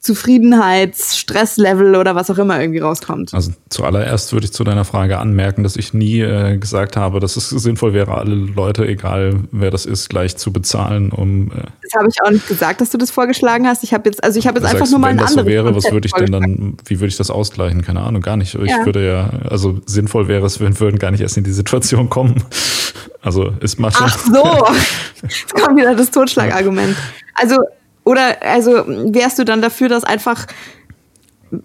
Zufriedenheits-, 0.00 1.16
Stresslevel 1.16 1.96
oder 1.96 2.14
was 2.14 2.30
auch 2.30 2.38
immer 2.38 2.60
irgendwie 2.60 2.78
rauskommt? 2.78 3.34
Also 3.34 3.50
zuallererst 3.68 4.32
würde 4.32 4.46
ich 4.46 4.52
zu 4.52 4.62
deiner 4.62 4.84
Frage 4.84 5.18
anmerken, 5.18 5.64
dass 5.64 5.76
ich 5.76 5.92
nie 5.92 6.20
äh, 6.20 6.56
gesagt 6.56 6.96
habe, 6.96 7.18
dass 7.18 7.36
es 7.36 7.50
sinnvoll 7.50 7.92
wäre, 7.94 8.16
alle 8.16 8.34
Leute, 8.34 8.86
egal 8.86 9.40
wer 9.50 9.70
das 9.72 9.86
ist, 9.86 10.08
gleich 10.08 10.36
zu 10.36 10.52
bezahlen, 10.52 11.10
um 11.10 11.50
äh, 11.50 11.54
Das 11.82 11.92
habe 11.98 12.08
ich 12.08 12.22
auch 12.24 12.30
nicht 12.30 12.46
gesagt, 12.46 12.80
dass 12.80 12.90
du 12.90 12.98
das 12.98 13.10
vorgeschlagen 13.10 13.66
hast. 13.66 13.82
Ich 13.82 13.92
habe 13.92 14.08
jetzt, 14.08 14.22
also 14.22 14.38
ich 14.38 14.46
habe 14.46 14.58
jetzt 14.60 14.66
einfach 14.66 14.78
sagst, 14.80 14.92
nur 14.92 15.00
mal 15.00 15.08
wenn 15.08 15.16
ein 15.16 15.18
das 15.18 15.32
so 15.32 15.40
anderes 15.40 15.52
wäre, 15.52 15.74
was 15.74 15.90
würde 15.90 16.06
ich 16.06 16.12
denn 16.12 16.30
dann, 16.30 16.76
wie 16.86 17.00
würde 17.00 17.08
ich 17.08 17.16
das 17.16 17.30
ausgleichen? 17.30 17.82
Keine 17.82 18.00
Ahnung, 18.00 18.22
gar 18.22 18.36
nicht. 18.36 18.54
Ich 18.54 18.70
Ja. 18.70 18.84
würde 18.86 19.04
ja, 19.04 19.30
also 19.50 19.80
sinnvoll 19.86 20.28
wäre 20.28 20.46
es, 20.46 20.60
wir 20.60 20.78
würden 20.78 21.00
gar 21.00 21.10
nicht 21.10 21.20
erst 21.22 21.36
in 21.36 21.44
die 21.44 21.52
Situation 21.52 22.08
kommen. 22.08 22.44
Also 23.20 23.52
ist 23.60 23.80
mal 23.80 23.90
schon. 23.90 24.06
Ach 24.08 24.18
so, 24.18 24.66
jetzt 25.22 25.52
kommt 25.54 25.76
wieder 25.76 25.94
das 25.94 26.10
Totschlagargument. 26.12 26.96
Also 27.34 27.56
oder 28.08 28.42
also 28.42 28.84
wärst 28.86 29.38
du 29.38 29.44
dann 29.44 29.60
dafür, 29.60 29.88
dass 29.88 30.02
einfach 30.02 30.46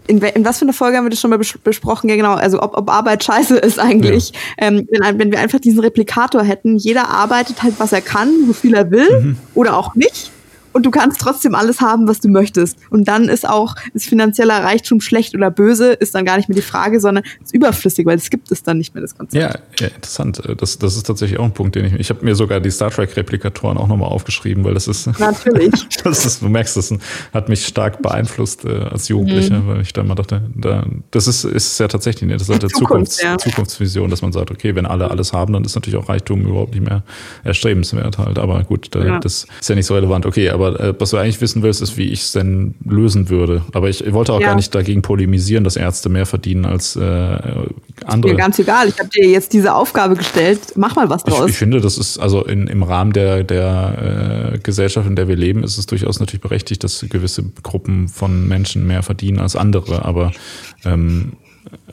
in, 0.08 0.22
in 0.22 0.46
was 0.46 0.60
für 0.60 0.66
einer 0.66 0.74
Folge 0.74 0.98
haben 0.98 1.06
wir 1.06 1.10
das 1.10 1.20
schon 1.20 1.30
mal 1.30 1.38
bes 1.38 1.58
besprochen? 1.58 2.10
Ja, 2.10 2.16
genau. 2.16 2.34
Also, 2.34 2.62
ob, 2.62 2.78
ob 2.78 2.89
Arbeit 2.89 3.24
scheiße 3.24 3.58
ist 3.58 3.80
eigentlich. 3.80 4.34
Ähm, 4.58 4.88
wenn, 4.91 5.20
wenn 5.20 5.32
wir 5.32 5.39
einfach 5.39 5.60
diesen 5.60 5.80
Replikator 5.80 6.44
hätten, 6.44 6.78
jeder 6.78 7.10
arbeitet 7.10 7.64
halt, 7.64 7.76
was 7.80 7.94
er 7.94 8.02
kann, 8.02 8.30
so 8.48 8.54
viel 8.54 8.74
er 8.74 8.91
will 8.91 9.10
Mhm. 9.22 9.38
oder 9.56 9.78
auch 9.78 9.96
nicht. 9.96 10.32
Und 10.74 10.86
du 10.86 10.92
kannst 10.92 11.22
trotzdem 11.22 11.56
alles 11.56 11.80
haben, 11.82 12.08
was 12.08 12.20
du 12.20 12.30
möchtest. 12.30 12.78
Und 12.90 13.08
dann 13.08 13.30
ist 13.30 13.48
auch, 13.48 13.76
ist 13.94 14.06
finanzieller 14.06 14.64
Reichtum 14.64 15.02
schlecht 15.02 15.36
oder 15.36 15.52
böse, 15.52 15.94
ist 15.94 16.16
dann 16.16 16.26
gar 16.26 16.38
nicht 16.38 16.50
mehr 16.50 16.56
die 16.56 16.62
Frage, 16.62 17.00
sondern 17.00 17.24
ist 17.44 17.54
überflüssig, 17.54 18.06
weil 18.06 18.18
es 18.18 18.30
gibt 18.30 18.52
es 18.52 18.64
dann 18.64 18.78
nicht 18.78 18.94
mehr, 18.94 19.02
das 19.02 19.16
Konzept. 19.16 19.42
Ja, 19.42 19.60
ja, 19.80 19.94
interessant. 19.94 20.42
Das, 20.58 20.78
das 20.80 20.96
ist 20.98 21.04
tatsächlich 21.08 21.40
auch 21.40 21.46
ein 21.46 21.54
Punkt, 21.54 21.76
den 21.76 21.86
ich. 21.86 21.94
Ich 21.94 22.10
habe 22.10 22.24
mir 22.26 22.36
sogar 22.36 22.60
die 22.60 22.72
Star 22.72 22.90
Trek-Replikatoren 22.92 23.78
auch 23.78 23.88
nochmal 23.88 24.10
aufgeschrieben, 24.10 24.64
weil 24.64 24.74
das 24.74 24.88
ist. 24.88 25.08
Natürlich. 25.20 25.72
Das 26.04 26.26
ist, 26.26 26.42
du 26.42 26.50
merkst, 26.50 26.76
das 26.78 26.94
hat 27.34 27.50
mich 27.50 27.66
stark 27.66 28.02
beeinflusst 28.02 28.66
äh, 28.66 28.70
als 28.92 29.08
Jugendlicher, 29.08 29.60
Mhm. 29.60 29.68
weil 29.68 29.82
ich 29.82 29.94
dann 29.94 30.08
mal 30.08 30.16
dachte, 30.16 30.42
da, 30.56 30.86
das 31.12 31.28
ist, 31.28 31.44
ist 31.44 31.80
ja 31.80 31.88
tatsächlich 31.88 32.24
eine 32.24 32.34
interessante 32.34 32.68
Zukunft, 32.68 33.12
Zukunfts, 33.14 33.22
ja. 33.22 33.38
Zukunftsvision, 33.38 34.10
dass 34.10 34.22
man 34.22 34.32
sagt, 34.32 34.52
okay, 34.52 34.76
wenn 34.76 34.86
alle 34.86 35.10
alles 35.12 35.34
haben, 35.34 35.54
dann 35.54 35.64
ist 35.64 35.76
natürlich 35.76 35.98
auch 35.98 36.10
Reichtum 36.10 36.42
überhaupt 36.46 36.74
nicht 36.74 36.88
mehr 36.88 37.04
erstrebenswert 37.44 38.18
halt. 38.18 38.40
Aber 38.40 38.64
gut, 38.64 38.88
da, 38.92 39.04
Ja. 39.06 39.20
das 39.20 39.46
ist 39.60 39.70
ja 39.70 39.76
nicht 39.76 39.86
so 39.86 39.94
relevant. 39.96 40.26
Okay, 40.26 40.50
aber 40.50 40.62
äh, 40.70 40.93
was 40.99 41.09
du 41.11 41.18
eigentlich 41.18 41.41
wissen 41.41 41.61
willst, 41.64 41.82
ist, 41.82 41.97
wie 41.97 42.09
ich 42.09 42.22
es 42.22 42.32
denn 42.32 42.76
lösen 42.86 43.30
würde. 43.30 43.61
Aber 43.74 43.89
ich 43.89 44.11
wollte 44.14 44.34
auch 44.34 44.39
Ja. 44.41 44.47
gar 44.47 44.55
nicht 44.55 44.74
dagegen 44.74 45.01
polemisieren, 45.01 45.64
dass 45.64 45.76
Ärzte 45.76 46.09
mehr 46.09 46.26
verdienen 46.26 46.66
als 46.66 46.95
äh, 46.95 47.01
andere. 48.05 48.32
Mir 48.34 48.38
ganz 48.38 48.59
egal. 48.59 48.88
Ich 48.88 48.99
habe 48.99 49.09
dir 49.09 49.28
jetzt 49.30 49.53
diese 49.53 49.74
Aufgabe 49.74 50.16
gestellt. 50.16 50.59
Mach 50.76 50.95
mal 50.95 51.09
was 51.09 51.24
Ich, 51.28 51.34
draus. 51.34 51.49
ich 51.49 51.57
finde, 51.57 51.82
das 51.82 51.97
ist 51.97 52.18
also 52.18 52.43
in, 52.43 52.68
im 52.68 52.84
Rahmen 52.84 53.14
der, 53.14 53.43
der 53.43 54.53
äh, 54.53 54.57
Gesellschaft, 54.59 55.07
in 55.07 55.16
der 55.16 55.28
wir 55.28 55.36
leben, 55.36 55.64
ist 55.64 55.78
es 55.78 55.86
durchaus 55.86 56.20
natürlich 56.20 56.41
berechtigt, 56.41 56.84
dass 56.84 57.05
gewisse 57.09 57.43
Gruppen 57.64 58.07
von 58.07 58.47
Menschen 58.47 58.88
mehr 58.88 59.03
verdienen 59.03 59.39
als 59.39 59.55
andere. 59.55 60.05
Aber 60.05 60.32
ähm, 60.86 61.34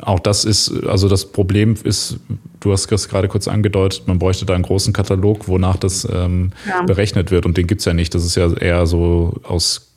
auch 0.01 0.19
das 0.21 0.45
ist, 0.45 0.85
also 0.87 1.09
das 1.09 1.27
Problem 1.33 1.75
ist, 1.85 2.19
du 2.61 2.73
hast 2.73 2.91
das 2.91 3.09
gerade 3.09 3.29
kurz 3.29 3.49
angedeutet, 3.49 4.03
man 4.07 4.19
bräuchte 4.19 4.45
da 4.47 4.55
einen 4.55 4.65
großen 4.65 4.93
Katalog, 4.93 5.49
wonach 5.49 5.77
das 5.77 6.07
ähm, 6.11 6.53
Ja. 6.69 6.83
berechnet 6.83 7.31
wird. 7.31 7.47
Und 7.47 7.57
den 7.57 7.67
gibt's 7.67 7.85
ja 7.85 7.95
nicht. 7.95 8.15
Das 8.15 8.25
ist 8.25 8.35
ja 8.37 8.53
eher 8.53 8.87
so 8.87 9.35
aus, 9.45 9.93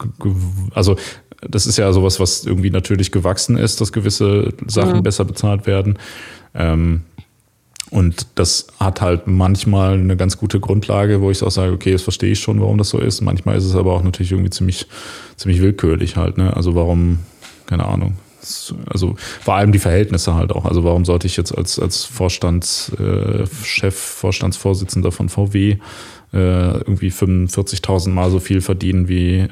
also 0.74 0.96
das 1.42 1.68
ist 1.68 1.78
ja 1.78 1.92
sowas, 1.92 2.20
was 2.20 2.46
irgendwie 2.46 2.70
natürlich 2.70 3.12
gewachsen 3.12 3.58
ist, 3.58 3.82
dass 3.82 3.92
gewisse 3.92 4.54
Sachen 4.68 4.98
Mhm. 4.98 5.04
besser 5.04 5.26
bezahlt 5.26 5.68
werden. 5.68 5.98
Ähm, 6.56 7.02
und 7.90 8.28
das 8.36 8.68
hat 8.80 9.02
halt 9.02 9.28
manchmal 9.28 9.94
eine 9.94 10.18
ganz 10.18 10.38
gute 10.38 10.60
Grundlage, 10.60 11.22
wo 11.22 11.30
ich 11.30 11.44
auch 11.44 11.52
sage, 11.52 11.74
okay, 11.74 11.92
das 11.92 12.02
verstehe 12.02 12.32
ich 12.32 12.40
schon, 12.40 12.60
warum 12.60 12.78
das 12.78 12.90
so 12.90 12.98
ist. 13.00 13.22
Manchmal 13.22 13.58
ist 13.58 13.66
es 13.66 13.76
aber 13.76 13.94
auch 13.94 14.04
natürlich 14.04 14.32
irgendwie 14.32 14.50
ziemlich, 14.50 14.88
ziemlich 15.36 15.62
willkürlich 15.62 16.16
halt, 16.16 16.38
ne? 16.38 16.56
Also 16.56 16.74
warum, 16.76 17.20
keine 17.68 17.86
Ahnung. 17.86 18.16
Also 18.88 19.16
vor 19.42 19.56
allem 19.56 19.72
die 19.72 19.80
Verhältnisse 19.80 20.36
halt 20.36 20.52
auch. 20.52 20.66
Also 20.66 20.84
warum 20.84 21.06
sollte 21.06 21.28
ich 21.28 21.38
jetzt 21.38 21.58
als, 21.58 21.80
als 21.80 22.06
Vorstandschef, 22.06 23.84
äh, 23.84 23.92
Vorstandsvorsitzender 23.92 25.12
von 25.12 25.30
VW 25.30 25.78
äh, 26.34 26.78
irgendwie 26.80 27.10
45.000 27.10 28.10
Mal 28.10 28.32
so 28.32 28.40
viel 28.40 28.62
verdienen 28.62 29.08
wie 29.08 29.42
äh, 29.42 29.48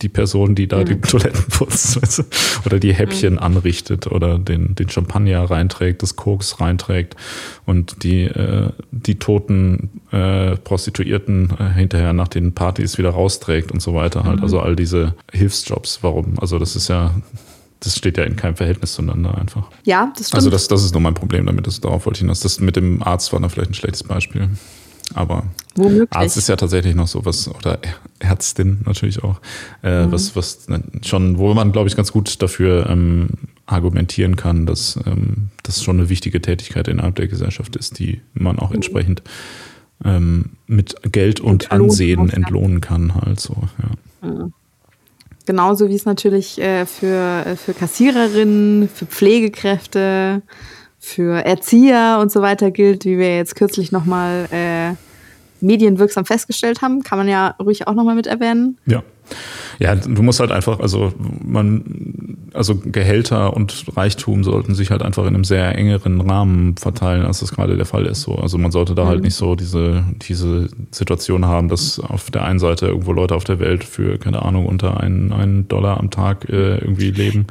die 0.00 0.08
Person, 0.08 0.54
die 0.54 0.66
da 0.66 0.82
die 0.82 0.98
Toiletten 1.00 1.44
putzt 1.50 2.00
weißt 2.00 2.18
du? 2.20 2.22
oder 2.64 2.78
die 2.78 2.94
Häppchen 2.94 3.38
anrichtet 3.38 4.06
oder 4.06 4.38
den, 4.38 4.74
den 4.74 4.88
Champagner 4.88 5.44
reinträgt, 5.50 6.02
das 6.02 6.16
Koks 6.16 6.60
reinträgt 6.60 7.14
und 7.66 8.02
die, 8.04 8.22
äh, 8.22 8.70
die 8.90 9.18
toten 9.18 10.00
äh, 10.10 10.56
Prostituierten 10.56 11.52
äh, 11.58 11.74
hinterher 11.74 12.14
nach 12.14 12.28
den 12.28 12.54
Partys 12.54 12.96
wieder 12.96 13.10
rausträgt 13.10 13.70
und 13.70 13.80
so 13.80 13.94
weiter 13.94 14.24
halt. 14.24 14.42
Also 14.42 14.60
all 14.60 14.76
diese 14.76 15.14
Hilfsjobs, 15.30 15.98
warum? 16.02 16.38
Also 16.38 16.58
das 16.58 16.74
ist 16.74 16.88
ja, 16.88 17.14
das 17.80 17.96
steht 17.96 18.18
ja 18.18 18.24
in 18.24 18.36
keinem 18.36 18.56
Verhältnis 18.56 18.94
zueinander 18.94 19.36
einfach. 19.38 19.68
Ja, 19.84 20.12
das 20.16 20.28
stimmt. 20.28 20.34
Also 20.38 20.50
das, 20.50 20.68
das 20.68 20.84
ist 20.84 20.92
nur 20.92 21.00
mein 21.00 21.14
Problem 21.14 21.46
damit, 21.46 21.66
das 21.66 21.80
darauf 21.80 22.06
wollte 22.06 22.16
ich 22.18 22.20
hinaus. 22.22 22.40
Das 22.40 22.60
mit 22.60 22.76
dem 22.76 23.02
Arzt 23.02 23.32
war 23.32 23.40
dann 23.40 23.50
vielleicht 23.50 23.70
ein 23.70 23.74
schlechtes 23.74 24.02
Beispiel. 24.04 24.48
Aber 25.14 25.44
Womöglich. 25.74 26.12
Arzt 26.12 26.36
ist 26.36 26.48
ja 26.48 26.56
tatsächlich 26.56 26.94
noch 26.94 27.06
so 27.08 27.24
was, 27.24 27.48
oder 27.48 27.78
Ärztin 28.18 28.80
natürlich 28.84 29.22
auch, 29.24 29.40
äh, 29.82 30.04
Mhm. 30.06 30.12
was, 30.12 30.36
was 30.36 30.66
schon, 31.02 31.38
wo 31.38 31.54
man, 31.54 31.72
glaube 31.72 31.88
ich, 31.88 31.96
ganz 31.96 32.12
gut 32.12 32.42
dafür 32.42 32.90
ähm, 32.90 33.28
argumentieren 33.64 34.36
kann, 34.36 34.66
dass 34.66 34.98
ähm, 35.06 35.48
das 35.62 35.82
schon 35.82 35.98
eine 35.98 36.08
wichtige 36.10 36.42
Tätigkeit 36.42 36.88
innerhalb 36.88 37.14
der 37.14 37.26
Gesellschaft 37.28 37.74
ist, 37.76 37.98
die 37.98 38.20
man 38.34 38.56
Mhm. 38.56 38.60
auch 38.62 38.72
entsprechend 38.72 39.22
ähm, 40.04 40.50
mit 40.66 40.94
Geld 41.10 41.40
und 41.40 41.72
Ansehen 41.72 42.28
entlohnen 42.30 42.80
kann, 42.80 43.14
halt 43.14 43.40
so, 43.40 43.56
ja. 43.82 44.48
Genauso 45.48 45.88
wie 45.88 45.94
es 45.94 46.04
natürlich 46.04 46.60
äh, 46.60 46.84
für, 46.84 47.46
äh, 47.46 47.56
für 47.56 47.72
Kassiererinnen, 47.72 48.86
für 48.86 49.06
Pflegekräfte, 49.06 50.42
für 50.98 51.42
Erzieher 51.42 52.18
und 52.20 52.30
so 52.30 52.42
weiter 52.42 52.70
gilt, 52.70 53.06
wie 53.06 53.16
wir 53.16 53.34
jetzt 53.34 53.56
kürzlich 53.56 53.90
nochmal 53.90 54.46
äh, 54.52 54.92
medienwirksam 55.64 56.26
festgestellt 56.26 56.82
haben. 56.82 57.02
Kann 57.02 57.16
man 57.16 57.28
ja 57.28 57.56
ruhig 57.58 57.88
auch 57.88 57.94
nochmal 57.94 58.14
mit 58.14 58.26
erwähnen. 58.26 58.76
Ja. 58.84 59.02
Ja, 59.78 59.94
du 59.94 60.22
musst 60.22 60.40
halt 60.40 60.50
einfach, 60.50 60.80
also 60.80 61.12
man, 61.44 62.36
also 62.52 62.74
Gehälter 62.76 63.54
und 63.54 63.84
Reichtum 63.96 64.42
sollten 64.42 64.74
sich 64.74 64.90
halt 64.90 65.02
einfach 65.02 65.22
in 65.22 65.34
einem 65.34 65.44
sehr 65.44 65.76
engeren 65.76 66.20
Rahmen 66.20 66.76
verteilen, 66.76 67.24
als 67.24 67.40
das 67.40 67.52
gerade 67.52 67.76
der 67.76 67.86
Fall 67.86 68.06
ist. 68.06 68.22
So. 68.22 68.34
Also 68.34 68.58
man 68.58 68.72
sollte 68.72 68.94
da 68.94 69.02
halt 69.02 69.08
mhm. 69.08 69.14
halt 69.14 69.24
nicht 69.24 69.34
so 69.36 69.54
diese, 69.54 70.04
diese 70.16 70.68
Situation 70.90 71.44
haben, 71.44 71.68
dass 71.68 72.00
auf 72.00 72.30
der 72.30 72.44
einen 72.44 72.58
Seite 72.58 72.86
irgendwo 72.86 73.12
Leute 73.12 73.36
auf 73.36 73.44
der 73.44 73.60
Welt 73.60 73.84
für, 73.84 74.18
keine 74.18 74.42
Ahnung, 74.42 74.66
unter 74.66 74.98
einen, 75.00 75.32
einen 75.32 75.68
Dollar 75.68 75.98
am 75.98 76.10
Tag 76.10 76.48
äh, 76.48 76.78
irgendwie 76.78 77.10
leben. 77.10 77.46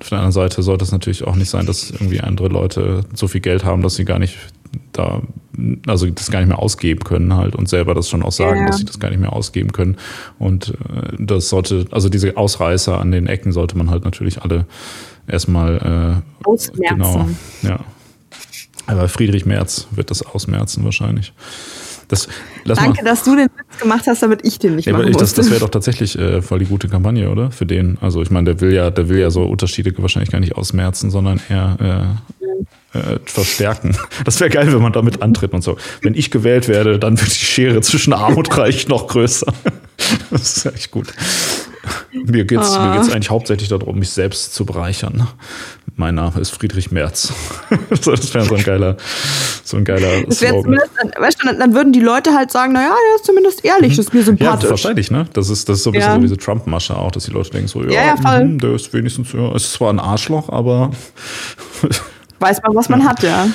Auf 0.00 0.10
der 0.10 0.18
anderen 0.18 0.32
Seite 0.32 0.62
sollte 0.62 0.84
es 0.84 0.92
natürlich 0.92 1.24
auch 1.24 1.36
nicht 1.36 1.50
sein, 1.50 1.66
dass 1.66 1.90
irgendwie 1.90 2.20
andere 2.20 2.48
Leute 2.48 3.04
so 3.14 3.26
viel 3.26 3.40
Geld 3.40 3.64
haben, 3.64 3.82
dass 3.82 3.94
sie 3.96 4.04
gar 4.04 4.18
nicht 4.18 4.36
da, 4.92 5.22
also 5.86 6.06
das 6.06 6.30
gar 6.30 6.40
nicht 6.40 6.48
mehr 6.48 6.58
ausgeben 6.58 7.04
können 7.04 7.34
halt 7.34 7.54
und 7.56 7.68
selber 7.68 7.94
das 7.94 8.08
schon 8.08 8.22
auch 8.22 8.32
sagen, 8.32 8.60
ja. 8.60 8.66
dass 8.66 8.78
sie 8.78 8.84
das 8.84 8.98
gar 8.98 9.10
nicht 9.10 9.20
mehr 9.20 9.32
ausgeben 9.32 9.72
können. 9.72 9.96
Und 10.38 10.70
äh, 10.70 11.16
das 11.18 11.48
sollte, 11.48 11.86
also 11.90 12.08
diese 12.08 12.36
Ausreißer 12.36 13.00
an 13.00 13.10
den 13.10 13.26
Ecken 13.26 13.52
sollte 13.52 13.76
man 13.76 13.90
halt 13.90 14.04
natürlich 14.04 14.42
alle 14.42 14.66
erstmal 15.26 16.22
äh, 16.44 16.48
ausmerzen. 16.48 16.96
Genau, 16.96 17.28
ja. 17.62 17.80
Aber 18.86 19.08
Friedrich 19.08 19.46
Merz 19.46 19.86
wird 19.92 20.10
das 20.10 20.22
ausmerzen 20.22 20.84
wahrscheinlich. 20.84 21.32
Das, 22.08 22.28
Danke, 22.64 23.02
mal. 23.02 23.10
dass 23.10 23.24
du 23.24 23.34
den 23.34 23.46
Witz 23.46 23.80
gemacht 23.80 24.04
hast, 24.06 24.22
damit 24.22 24.44
ich 24.44 24.58
den 24.58 24.76
nicht 24.76 24.86
ja, 24.86 24.92
machen 24.92 25.08
ich, 25.08 25.16
Das, 25.16 25.34
das 25.34 25.50
wäre 25.50 25.60
doch 25.60 25.70
tatsächlich 25.70 26.18
äh, 26.18 26.42
voll 26.42 26.58
die 26.58 26.66
gute 26.66 26.88
Kampagne, 26.88 27.30
oder? 27.30 27.50
Für 27.50 27.66
den. 27.66 27.98
Also 28.00 28.22
ich 28.22 28.30
meine, 28.30 28.54
der 28.54 28.60
will 28.60 28.74
ja, 28.74 28.90
der 28.90 29.08
will 29.08 29.18
ja 29.18 29.30
so 29.30 29.42
Unterschiede 29.42 29.92
wahrscheinlich 29.98 30.30
gar 30.30 30.40
nicht 30.40 30.56
ausmerzen, 30.56 31.10
sondern 31.10 31.40
eher 31.48 32.18
äh, 32.40 32.43
äh, 32.94 33.18
verstärken. 33.24 33.96
Das 34.24 34.40
wäre 34.40 34.48
geil, 34.48 34.72
wenn 34.72 34.80
man 34.80 34.92
damit 34.92 35.22
antritt 35.22 35.52
und 35.52 35.62
so. 35.62 35.76
Wenn 36.00 36.14
ich 36.14 36.30
gewählt 36.30 36.68
werde, 36.68 36.98
dann 36.98 37.20
wird 37.20 37.34
die 37.34 37.44
Schere 37.44 37.80
zwischen 37.80 38.12
Arm 38.12 38.36
und 38.36 38.56
Reich 38.56 38.88
noch 38.88 39.08
größer. 39.08 39.52
Das 40.30 40.56
ist 40.56 40.66
echt 40.66 40.90
gut. 40.90 41.06
Mir 42.12 42.44
geht 42.44 42.60
es 42.60 42.72
ah. 42.72 42.92
eigentlich 42.92 43.30
hauptsächlich 43.30 43.68
darum, 43.68 43.98
mich 43.98 44.10
selbst 44.10 44.54
zu 44.54 44.66
bereichern. 44.66 45.28
Mein 45.96 46.16
Name 46.16 46.40
ist 46.40 46.50
Friedrich 46.50 46.90
Merz. 46.90 47.32
das 47.90 48.34
wäre 48.34 48.44
so 48.44 48.56
ein 48.56 48.62
geiler, 48.64 48.96
so 49.62 49.76
ein 49.76 49.84
geiler 49.84 50.30
Slogan. 50.32 50.80
Weißt 51.18 51.38
du, 51.40 51.56
dann 51.56 51.74
würden 51.74 51.92
die 51.92 52.00
Leute 52.00 52.34
halt 52.34 52.50
sagen, 52.50 52.72
naja, 52.72 52.88
der 52.88 53.16
ist 53.16 53.24
zumindest 53.24 53.64
ehrlich, 53.64 53.96
das 53.96 54.06
ist 54.06 54.14
mir 54.14 54.24
sympathisch. 54.24 54.64
Ja, 54.64 54.70
wahrscheinlich, 54.70 55.10
ne? 55.12 55.28
Das 55.32 55.50
ist, 55.50 55.68
das 55.68 55.78
ist 55.78 55.84
so 55.84 55.90
ein 55.90 55.94
bisschen 55.94 56.10
ja. 56.10 56.16
so 56.16 56.22
diese 56.22 56.36
Trump-Masche 56.36 56.96
auch, 56.96 57.12
dass 57.12 57.24
die 57.24 57.30
Leute 57.30 57.50
denken 57.50 57.68
so, 57.68 57.84
ja, 57.84 57.90
ja, 57.90 58.16
ja. 58.22 58.44
Mh, 58.44 58.58
der 58.58 58.74
ist 58.74 58.92
wenigstens, 58.92 59.32
ja, 59.32 59.54
ist 59.54 59.72
zwar 59.72 59.92
ein 59.92 60.00
Arschloch, 60.00 60.48
aber 60.48 60.90
weiß 62.40 62.62
man, 62.62 62.74
was 62.74 62.88
man 62.88 63.00
ja. 63.00 63.06
hat, 63.06 63.22
ja. 63.22 63.48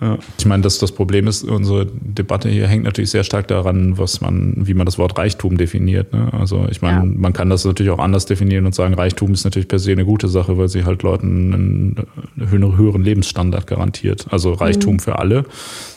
Ja. 0.00 0.18
Ich 0.38 0.44
meine, 0.44 0.62
dass 0.62 0.78
das 0.78 0.92
Problem 0.92 1.26
ist, 1.26 1.42
unsere 1.44 1.86
Debatte 1.86 2.50
hier 2.50 2.66
hängt 2.68 2.84
natürlich 2.84 3.10
sehr 3.10 3.24
stark 3.24 3.48
daran, 3.48 3.96
was 3.96 4.20
man, 4.20 4.54
wie 4.56 4.74
man 4.74 4.84
das 4.84 4.98
Wort 4.98 5.16
Reichtum 5.16 5.56
definiert. 5.56 6.12
Ne? 6.12 6.28
Also 6.32 6.66
ich 6.70 6.82
meine, 6.82 6.98
ja. 6.98 7.04
man 7.04 7.32
kann 7.32 7.48
das 7.48 7.64
natürlich 7.64 7.90
auch 7.90 7.98
anders 7.98 8.26
definieren 8.26 8.66
und 8.66 8.74
sagen, 8.74 8.92
Reichtum 8.92 9.32
ist 9.32 9.44
natürlich 9.44 9.68
per 9.68 9.78
se 9.78 9.92
eine 9.92 10.04
gute 10.04 10.28
Sache, 10.28 10.58
weil 10.58 10.68
sie 10.68 10.84
halt 10.84 11.02
Leuten 11.02 12.06
einen 12.38 12.76
höheren 12.76 13.02
Lebensstandard 13.02 13.66
garantiert. 13.66 14.26
Also 14.30 14.52
Reichtum 14.52 14.94
mhm. 14.94 15.00
für 15.00 15.18
alle 15.18 15.44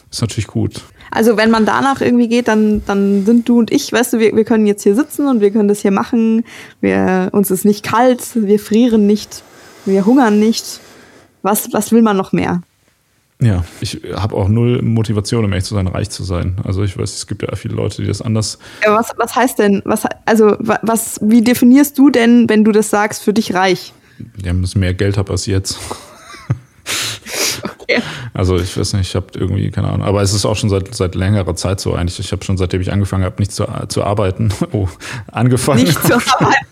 ist 0.10 0.22
natürlich 0.22 0.48
gut. 0.48 0.82
Also 1.12 1.36
wenn 1.36 1.52
man 1.52 1.66
danach 1.66 2.00
irgendwie 2.00 2.30
geht, 2.30 2.48
dann, 2.48 2.82
dann 2.86 3.26
sind 3.26 3.50
du 3.50 3.60
und 3.60 3.70
ich, 3.70 3.92
weißt 3.92 4.14
du, 4.14 4.20
wir, 4.20 4.34
wir 4.34 4.46
können 4.46 4.66
jetzt 4.66 4.84
hier 4.84 4.96
sitzen 4.96 5.28
und 5.28 5.42
wir 5.42 5.52
können 5.52 5.68
das 5.68 5.82
hier 5.82 5.92
machen. 5.92 6.46
Wir, 6.80 7.30
uns 7.34 7.52
ist 7.52 7.66
nicht 7.66 7.84
kalt, 7.84 8.22
wir 8.36 8.60
frieren 8.60 9.08
nicht, 9.08 9.44
wir 9.86 10.06
hungern 10.06 10.40
nicht. 10.40 10.80
Was, 11.42 11.72
was 11.74 11.92
will 11.92 12.02
man 12.02 12.18
noch 12.18 12.32
mehr? 12.32 12.62
Ja, 13.42 13.64
ich 13.80 14.02
habe 14.14 14.36
auch 14.36 14.50
null 14.50 14.82
Motivation, 14.82 15.46
um 15.46 15.52
ehrlich 15.54 15.64
zu 15.64 15.74
sein, 15.74 15.88
reich 15.88 16.10
zu 16.10 16.24
sein. 16.24 16.58
Also 16.66 16.84
ich 16.84 16.98
weiß, 16.98 17.14
es 17.14 17.26
gibt 17.26 17.42
ja 17.42 17.56
viele 17.56 17.74
Leute, 17.76 18.02
die 18.02 18.08
das 18.08 18.22
anders. 18.22 18.60
Ja, 18.84 18.94
was, 18.94 19.14
was 19.18 19.34
heißt 19.34 19.60
denn, 19.60 19.82
was, 19.86 20.04
also 20.26 20.58
was, 20.60 21.20
wie 21.24 21.42
definierst 21.42 21.98
du 21.98 22.10
denn, 22.10 22.50
wenn 22.50 22.66
du 22.66 22.74
das 22.74 22.90
sagst, 22.90 23.24
für 23.24 23.32
dich 23.32 23.54
reich? 23.54 23.94
Ja, 24.44 24.52
dass 24.52 24.72
ich 24.72 24.76
mehr 24.76 24.94
Geld 24.94 25.18
habe 25.18 25.32
als 25.32 25.46
jetzt. 25.46 25.80
okay. 27.64 28.02
Also 28.34 28.58
ich 28.58 28.76
weiß 28.78 28.92
nicht, 28.94 29.08
ich 29.08 29.16
habe 29.16 29.28
irgendwie, 29.36 29.72
keine 29.72 29.88
Ahnung, 29.88 30.06
aber 30.06 30.22
es 30.22 30.34
ist 30.34 30.46
auch 30.46 30.58
schon 30.58 30.70
seit, 30.70 30.94
seit 30.94 31.16
längerer 31.16 31.56
Zeit 31.56 31.80
so 31.80 31.94
eigentlich. 31.94 32.20
Ich 32.20 32.34
habe 32.34 32.44
schon 32.44 32.58
seitdem 32.58 32.82
ich 32.82 32.92
angefangen 32.92 33.24
habe, 33.24 33.36
nicht 33.40 33.54
zu, 33.54 33.66
zu 33.88 34.04
arbeiten. 34.04 34.50
Oh, 34.74 34.90
angefangen. 35.32 35.84
Nicht 35.84 36.04
zu 36.06 36.14
arbeiten. 36.40 36.66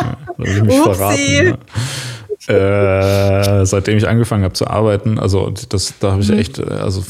ja, 0.00 0.16
da 0.38 0.44
ich 0.44 0.62
mich 0.62 0.80
Upsi. 0.80 0.94
verraten. 0.94 1.46
Ja. 1.46 1.58
呃 2.48 3.35
Äh, 3.46 3.64
seitdem 3.64 3.96
ich 3.96 4.08
angefangen 4.08 4.42
habe 4.42 4.54
zu 4.54 4.66
arbeiten, 4.66 5.18
also 5.18 5.52
das, 5.68 5.94
da 6.00 6.12
habe 6.12 6.22
ich 6.22 6.30
mhm. 6.30 6.38
echt, 6.38 6.60
also 6.60 7.04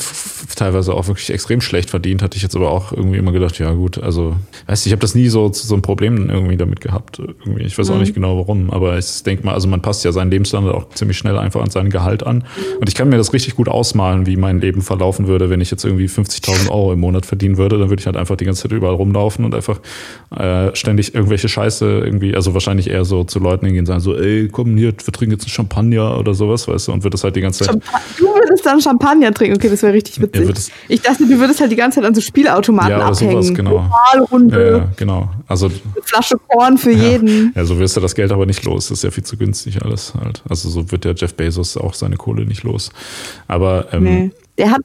teilweise 0.54 0.92
auch 0.92 1.08
wirklich 1.08 1.30
extrem 1.30 1.62
schlecht 1.62 1.88
verdient, 1.88 2.22
hatte 2.22 2.36
ich 2.36 2.42
jetzt 2.42 2.54
aber 2.54 2.70
auch 2.70 2.92
irgendwie 2.92 3.16
immer 3.16 3.32
gedacht, 3.32 3.58
ja 3.58 3.72
gut, 3.72 4.02
also, 4.02 4.36
weißt 4.66 4.84
du, 4.84 4.88
ich 4.88 4.92
habe 4.92 5.00
das 5.00 5.14
nie 5.14 5.28
so 5.28 5.50
so 5.52 5.74
ein 5.74 5.82
Problem 5.82 6.28
irgendwie 6.28 6.56
damit 6.56 6.80
gehabt. 6.80 7.20
Irgendwie. 7.20 7.62
Ich 7.62 7.78
weiß 7.78 7.88
mhm. 7.88 7.94
auch 7.94 8.00
nicht 8.00 8.14
genau 8.14 8.36
warum, 8.36 8.70
aber 8.70 8.98
ich 8.98 9.22
denke 9.22 9.46
mal, 9.46 9.54
also 9.54 9.66
man 9.68 9.80
passt 9.80 10.04
ja 10.04 10.12
seinen 10.12 10.30
Lebensstandard 10.30 10.74
auch 10.74 10.90
ziemlich 10.90 11.16
schnell 11.16 11.38
einfach 11.38 11.62
an 11.62 11.70
sein 11.70 11.88
Gehalt 11.88 12.26
an. 12.26 12.44
Und 12.80 12.88
ich 12.88 12.94
kann 12.94 13.08
mir 13.08 13.16
das 13.16 13.32
richtig 13.32 13.54
gut 13.54 13.68
ausmalen, 13.68 14.26
wie 14.26 14.36
mein 14.36 14.60
Leben 14.60 14.82
verlaufen 14.82 15.28
würde, 15.28 15.48
wenn 15.48 15.60
ich 15.60 15.70
jetzt 15.70 15.84
irgendwie 15.84 16.06
50.000 16.06 16.70
Euro 16.70 16.92
im 16.92 17.00
Monat 17.00 17.24
verdienen 17.24 17.56
würde, 17.56 17.78
dann 17.78 17.88
würde 17.88 18.00
ich 18.00 18.06
halt 18.06 18.16
einfach 18.16 18.36
die 18.36 18.44
ganze 18.44 18.62
Zeit 18.62 18.72
überall 18.72 18.94
rumlaufen 18.94 19.44
und 19.44 19.54
einfach 19.54 19.80
äh, 20.36 20.74
ständig 20.74 21.14
irgendwelche 21.14 21.48
Scheiße 21.48 22.00
irgendwie, 22.04 22.34
also 22.34 22.52
wahrscheinlich 22.52 22.90
eher 22.90 23.04
so 23.04 23.24
zu 23.24 23.38
Leuten 23.38 23.64
hingehen 23.64 23.82
und 23.82 23.86
sagen 23.86 24.00
so, 24.00 24.16
ey, 24.16 24.48
komm 24.48 24.76
hier, 24.76 24.92
wir 24.92 25.12
trinken 25.12 25.32
jetzt 25.32 25.44
einen 25.44 25.50
Champagner 25.50 26.18
oder 26.26 26.34
sowas, 26.34 26.66
weißt 26.66 26.88
du, 26.88 26.92
und 26.92 27.04
wird 27.04 27.14
das 27.14 27.24
halt 27.24 27.36
die 27.36 27.40
ganze 27.40 27.64
Zeit. 27.64 27.68
Champa 27.68 28.00
du 28.18 28.24
würdest 28.26 28.66
dann 28.66 28.80
Champagner 28.80 29.32
trinken, 29.32 29.56
okay, 29.56 29.68
das 29.68 29.82
wäre 29.82 29.92
richtig 29.92 30.20
witzig. 30.20 30.72
ich 30.88 31.00
dachte, 31.00 31.26
du 31.26 31.38
würdest 31.38 31.60
halt 31.60 31.70
die 31.70 31.76
ganze 31.76 32.00
Zeit 32.00 32.04
an 32.06 32.14
so 32.14 32.20
Spielautomaten 32.20 32.90
ja, 32.90 33.06
abhängen. 33.06 33.42
Sowas, 33.42 33.54
genau. 33.54 33.90
Runde. 34.30 34.78
Ja, 34.78 34.88
genau. 34.96 35.28
Also, 35.46 35.66
Eine 35.66 36.02
Flasche 36.02 36.36
Korn 36.48 36.78
für 36.78 36.92
ja, 36.92 37.10
jeden. 37.10 37.52
Ja, 37.54 37.64
so 37.64 37.78
wirst 37.78 37.96
du 37.96 38.00
das 38.00 38.14
Geld 38.14 38.32
aber 38.32 38.46
nicht 38.46 38.64
los. 38.64 38.88
Das 38.88 38.98
ist 38.98 39.04
ja 39.04 39.10
viel 39.10 39.24
zu 39.24 39.36
günstig 39.36 39.82
alles 39.82 40.14
halt. 40.14 40.42
Also 40.48 40.68
so 40.68 40.90
wird 40.90 41.04
der 41.04 41.14
Jeff 41.14 41.34
Bezos 41.34 41.76
auch 41.76 41.94
seine 41.94 42.16
Kohle 42.16 42.44
nicht 42.44 42.62
los. 42.62 42.90
Aber 43.48 43.86
ähm, 43.92 44.04
nee. 44.04 44.30
Der 44.58 44.70
hat, 44.70 44.80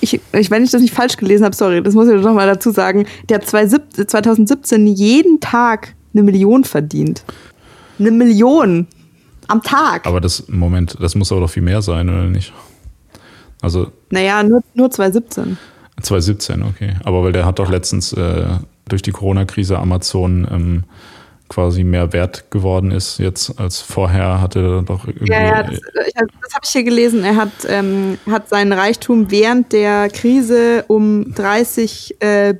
ich, 0.00 0.20
ich, 0.32 0.50
wenn 0.50 0.62
ich 0.62 0.70
das 0.70 0.80
nicht 0.80 0.94
falsch 0.94 1.16
gelesen 1.16 1.44
habe, 1.44 1.54
sorry, 1.54 1.82
das 1.82 1.94
muss 1.94 2.08
ich 2.08 2.22
doch 2.22 2.34
mal 2.34 2.46
dazu 2.46 2.70
sagen, 2.70 3.04
der 3.28 3.38
hat 3.38 3.46
2017 3.46 4.86
jeden 4.86 5.40
Tag 5.40 5.94
eine 6.14 6.22
Million 6.22 6.64
verdient. 6.64 7.24
Eine 7.98 8.12
Million 8.12 8.86
am 9.48 9.62
Tag. 9.62 10.06
Aber 10.06 10.20
das, 10.20 10.48
Moment, 10.48 10.96
das 11.00 11.14
muss 11.14 11.32
aber 11.32 11.40
doch 11.42 11.50
viel 11.50 11.62
mehr 11.62 11.82
sein, 11.82 12.08
oder 12.08 12.24
nicht? 12.24 12.52
Also. 13.60 13.90
Naja, 14.10 14.42
nur, 14.42 14.62
nur 14.74 14.90
2017. 14.90 15.58
2017, 16.00 16.62
okay. 16.62 16.94
Aber 17.04 17.24
weil 17.24 17.32
der 17.32 17.44
hat 17.44 17.58
doch 17.58 17.70
letztens 17.70 18.12
äh, 18.12 18.46
durch 18.88 19.02
die 19.02 19.10
Corona-Krise 19.10 19.78
Amazon 19.78 20.46
ähm, 20.50 20.84
quasi 21.48 21.82
mehr 21.82 22.12
wert 22.12 22.50
geworden 22.50 22.90
ist 22.90 23.18
jetzt 23.18 23.58
als 23.58 23.80
vorher, 23.80 24.40
hatte 24.40 24.60
er 24.60 24.82
doch 24.82 25.06
irgendwie. 25.06 25.32
Ja, 25.32 25.42
ja 25.42 25.62
das, 25.62 25.80
das 25.80 26.54
habe 26.54 26.64
ich 26.64 26.70
hier 26.70 26.84
gelesen. 26.84 27.24
Er 27.24 27.36
hat, 27.36 27.50
ähm, 27.66 28.18
hat 28.30 28.48
seinen 28.48 28.72
Reichtum 28.72 29.30
während 29.30 29.72
der 29.72 30.10
Krise 30.10 30.84
um 30.88 31.34
30, 31.34 32.20
äh, 32.20 32.54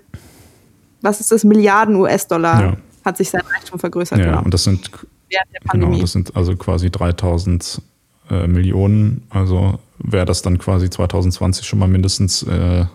was 1.02 1.20
ist 1.20 1.30
das, 1.30 1.44
Milliarden 1.44 1.96
US-Dollar 1.96 2.60
ja. 2.60 2.76
hat 3.04 3.18
sich 3.18 3.30
sein 3.30 3.42
Reichtum 3.54 3.78
vergrößert. 3.78 4.18
Ja, 4.18 4.24
genau. 4.24 4.42
und 4.42 4.54
das 4.54 4.64
sind 4.64 4.90
während 5.28 5.54
der 5.54 5.60
Pandemie. 5.60 5.92
Genau, 5.92 6.02
das 6.02 6.12
sind 6.12 6.36
also 6.36 6.56
quasi 6.56 6.90
3000 6.90 7.82
äh, 8.30 8.46
Millionen. 8.46 9.26
Also 9.30 9.78
wäre 9.98 10.26
das 10.26 10.42
dann 10.42 10.58
quasi 10.58 10.90
2020 10.90 11.66
schon 11.66 11.78
mal 11.78 11.88
mindestens 11.88 12.42
äh, 12.42 12.86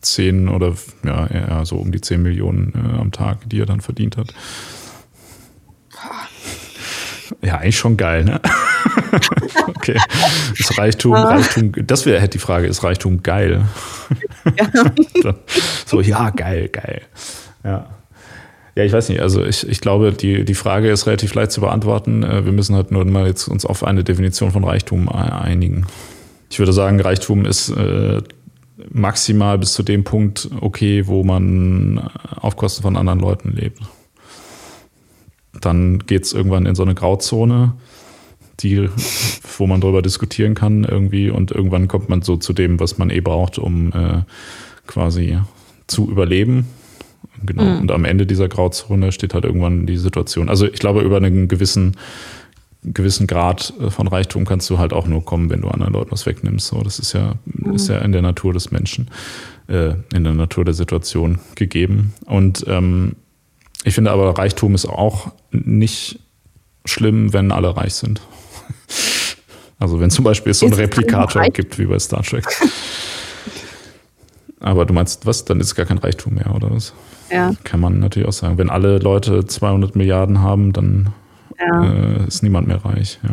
10 0.00 0.48
oder 0.48 0.74
ja, 1.04 1.26
eher 1.26 1.66
so 1.66 1.76
um 1.76 1.92
die 1.92 2.00
10 2.00 2.22
Millionen 2.22 2.72
äh, 2.74 3.00
am 3.00 3.12
Tag, 3.12 3.48
die 3.48 3.60
er 3.60 3.66
dann 3.66 3.80
verdient 3.80 4.16
hat. 4.16 4.34
Ja, 7.40 7.58
eigentlich 7.58 7.78
schon 7.78 7.96
geil, 7.96 8.24
ne? 8.24 8.40
okay. 9.66 9.98
Ist 10.58 10.78
Reichtum, 10.78 11.14
ah. 11.14 11.24
Reichtum, 11.24 11.72
das 11.86 12.04
wäre 12.04 12.20
hätte 12.20 12.38
die 12.38 12.38
Frage, 12.38 12.66
ist 12.66 12.84
Reichtum 12.84 13.22
geil? 13.22 13.64
Ja. 14.56 15.34
so, 15.86 16.00
ja, 16.00 16.30
geil, 16.30 16.68
geil. 16.68 17.02
Ja. 17.62 17.88
Ja, 18.76 18.82
ich 18.82 18.92
weiß 18.92 19.08
nicht. 19.08 19.20
Also 19.20 19.44
ich, 19.44 19.68
ich 19.68 19.80
glaube, 19.80 20.12
die, 20.12 20.44
die 20.44 20.54
Frage 20.54 20.90
ist 20.90 21.06
relativ 21.06 21.34
leicht 21.34 21.52
zu 21.52 21.60
beantworten. 21.60 22.22
Äh, 22.22 22.44
wir 22.44 22.52
müssen 22.52 22.74
halt 22.74 22.90
nur 22.90 23.04
mal 23.04 23.26
jetzt 23.26 23.48
uns 23.48 23.64
auf 23.64 23.84
eine 23.84 24.02
Definition 24.02 24.50
von 24.50 24.64
Reichtum 24.64 25.08
einigen. 25.08 25.86
Ich 26.50 26.58
würde 26.58 26.72
sagen, 26.72 27.00
Reichtum 27.00 27.46
ist 27.46 27.70
äh, 27.70 28.20
maximal 28.90 29.58
bis 29.58 29.74
zu 29.74 29.82
dem 29.82 30.02
Punkt 30.04 30.48
okay, 30.60 31.06
wo 31.06 31.22
man 31.22 32.10
auf 32.36 32.56
Kosten 32.56 32.82
von 32.82 32.96
anderen 32.96 33.20
Leuten 33.20 33.52
lebt. 33.52 33.80
Dann 35.60 36.00
geht 36.00 36.24
es 36.24 36.32
irgendwann 36.32 36.66
in 36.66 36.74
so 36.74 36.82
eine 36.82 36.94
Grauzone, 36.94 37.74
die, 38.60 38.88
wo 39.58 39.66
man 39.68 39.80
darüber 39.80 40.02
diskutieren 40.02 40.54
kann 40.54 40.82
irgendwie 40.82 41.30
und 41.30 41.52
irgendwann 41.52 41.86
kommt 41.86 42.08
man 42.08 42.22
so 42.22 42.36
zu 42.36 42.52
dem, 42.52 42.80
was 42.80 42.98
man 42.98 43.10
eh 43.10 43.20
braucht, 43.20 43.58
um 43.58 43.92
äh, 43.92 44.22
quasi 44.86 45.38
zu 45.86 46.10
überleben 46.10 46.66
Genau. 47.44 47.64
Mhm. 47.64 47.80
Und 47.82 47.90
am 47.90 48.04
Ende 48.04 48.26
dieser 48.26 48.48
Grauzone 48.48 49.12
steht 49.12 49.34
halt 49.34 49.44
irgendwann 49.44 49.86
die 49.86 49.96
Situation. 49.96 50.48
Also 50.48 50.66
ich 50.66 50.78
glaube, 50.78 51.02
über 51.02 51.16
einen 51.16 51.48
gewissen, 51.48 51.96
gewissen 52.82 53.26
Grad 53.26 53.72
äh, 53.80 53.90
von 53.90 54.08
Reichtum 54.08 54.44
kannst 54.44 54.68
du 54.70 54.78
halt 54.78 54.92
auch 54.92 55.06
nur 55.06 55.24
kommen, 55.24 55.50
wenn 55.50 55.62
du 55.62 55.68
anderen 55.68 55.92
Leuten 55.92 56.10
was 56.10 56.26
wegnimmst. 56.26 56.66
So, 56.68 56.82
das 56.82 56.98
ist 56.98 57.12
ja, 57.12 57.34
mhm. 57.44 57.74
ist 57.74 57.88
ja 57.88 57.98
in 57.98 58.12
der 58.12 58.22
Natur 58.22 58.52
des 58.52 58.70
Menschen, 58.70 59.10
äh, 59.68 59.94
in 60.14 60.24
der 60.24 60.34
Natur 60.34 60.64
der 60.64 60.74
Situation 60.74 61.38
gegeben. 61.54 62.14
Und 62.26 62.64
ähm, 62.68 63.16
Ich 63.84 63.94
finde 63.94 64.10
aber, 64.10 64.38
Reichtum 64.38 64.74
ist 64.74 64.86
auch 64.86 65.32
nicht 65.50 66.20
schlimm, 66.84 67.32
wenn 67.32 67.52
alle 67.52 67.76
reich 67.76 67.94
sind. 67.94 68.20
Also 69.80 70.00
wenn 70.00 70.08
zum 70.08 70.24
Beispiel 70.24 70.52
es 70.52 70.60
so 70.60 70.66
einen 70.66 70.76
Replikator 70.76 71.42
gibt 71.50 71.78
wie 71.78 71.84
bei 71.84 71.98
Star 71.98 72.22
Trek. 72.22 72.46
Aber 74.64 74.86
du 74.86 74.94
meinst, 74.94 75.26
was? 75.26 75.44
Dann 75.44 75.60
ist 75.60 75.66
es 75.68 75.74
gar 75.74 75.84
kein 75.84 75.98
Reichtum 75.98 76.34
mehr, 76.34 76.54
oder 76.54 76.70
was? 76.70 76.94
Ja. 77.30 77.52
Kann 77.64 77.80
man 77.80 77.98
natürlich 77.98 78.26
auch 78.26 78.32
sagen. 78.32 78.56
Wenn 78.56 78.70
alle 78.70 78.98
Leute 78.98 79.44
200 79.44 79.94
Milliarden 79.94 80.40
haben, 80.40 80.72
dann 80.72 81.10
ja. 81.58 81.84
äh, 81.84 82.26
ist 82.26 82.42
niemand 82.42 82.66
mehr 82.66 82.82
reich. 82.82 83.20
Ja. 83.22 83.30